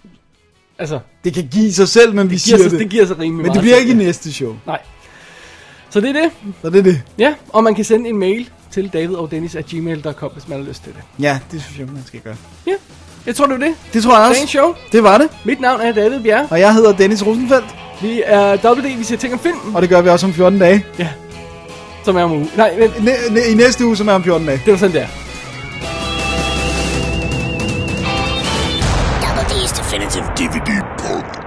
Altså, 0.78 0.99
Det 1.24 1.35
kan 1.35 1.49
give 1.53 1.73
sig 1.73 1.89
selv, 1.89 2.15
men 2.15 2.31
vi 2.31 2.39
siger 2.39 2.59
sig, 2.59 2.70
det. 2.70 2.81
det 2.81 2.89
giver 2.89 3.07
sig 3.07 3.19
rimelig 3.19 3.37
men 3.37 3.43
meget. 3.47 3.55
det 3.55 3.62
bliver 3.62 3.77
ikke 3.77 3.93
i 3.93 3.97
ja. 3.97 4.03
næste 4.03 4.32
show. 4.32 4.57
Nej. 4.66 4.78
Så 5.91 6.01
det 6.01 6.09
er 6.09 6.12
det. 6.23 6.31
Så 6.62 6.70
det 6.70 6.78
er 6.78 6.82
det. 6.82 7.03
Ja, 7.19 7.35
og 7.49 7.65
man 7.65 7.74
kan 7.74 7.85
sende 7.85 8.09
en 8.11 8.19
mail 8.19 8.51
til 8.70 8.89
davidogdennis.gmail.com, 8.93 10.31
hvis 10.32 10.49
man 10.49 10.59
har 10.61 10.69
lyst 10.69 10.85
til 10.85 10.93
det. 10.93 11.03
Ja, 11.23 11.39
det 11.53 11.62
synes 11.62 11.78
jeg, 11.78 11.87
man 11.87 12.03
skal 12.07 12.20
gøre. 12.20 12.37
Ja, 12.66 12.73
jeg 13.27 13.37
tror, 13.37 13.47
det 13.47 13.61
var 13.61 13.66
det. 13.66 13.74
Det 13.93 14.03
tror 14.03 14.19
jeg 14.19 14.28
også. 14.28 14.35
Dagens 14.39 14.51
show. 14.51 14.74
Det 14.93 15.03
var 15.03 15.19
det. 15.19 15.28
Mit 15.45 15.61
navn 15.61 15.81
er 15.81 15.93
David 15.93 16.20
Bjerre. 16.20 16.47
Og 16.51 16.61
jeg 16.61 16.74
hedder 16.74 16.97
Dennis 16.97 17.27
Rosenfeldt, 17.27 17.66
Vi 18.03 18.23
er 18.27 18.70
WD, 18.73 18.97
vi 18.99 19.05
ser 19.05 19.16
ting 19.16 19.32
om 19.32 19.39
film. 19.39 19.74
og 19.74 19.82
det 19.82 19.91
gør 19.91 20.01
vi 20.01 20.09
også 20.09 20.27
om 20.27 20.32
14 20.32 20.59
dage. 20.59 20.85
Ja. 20.99 21.09
Som 22.05 22.16
er 22.16 22.23
om 22.23 22.32
uge. 22.32 22.51
Nej, 22.57 22.74
vent, 22.78 23.05
Næ- 23.05 23.28
næ- 23.31 23.51
I 23.51 23.55
næste 23.55 23.87
uge, 23.87 23.97
som 23.97 24.09
er 24.09 24.12
om 24.12 24.24
14 24.24 24.47
dage. 24.47 24.62
det 24.65 24.73
var 24.73 24.78
sådan 24.78 24.97
der. 24.97 25.07
definitive 29.91 30.25
DVD 30.37 30.81
part. 30.99 31.40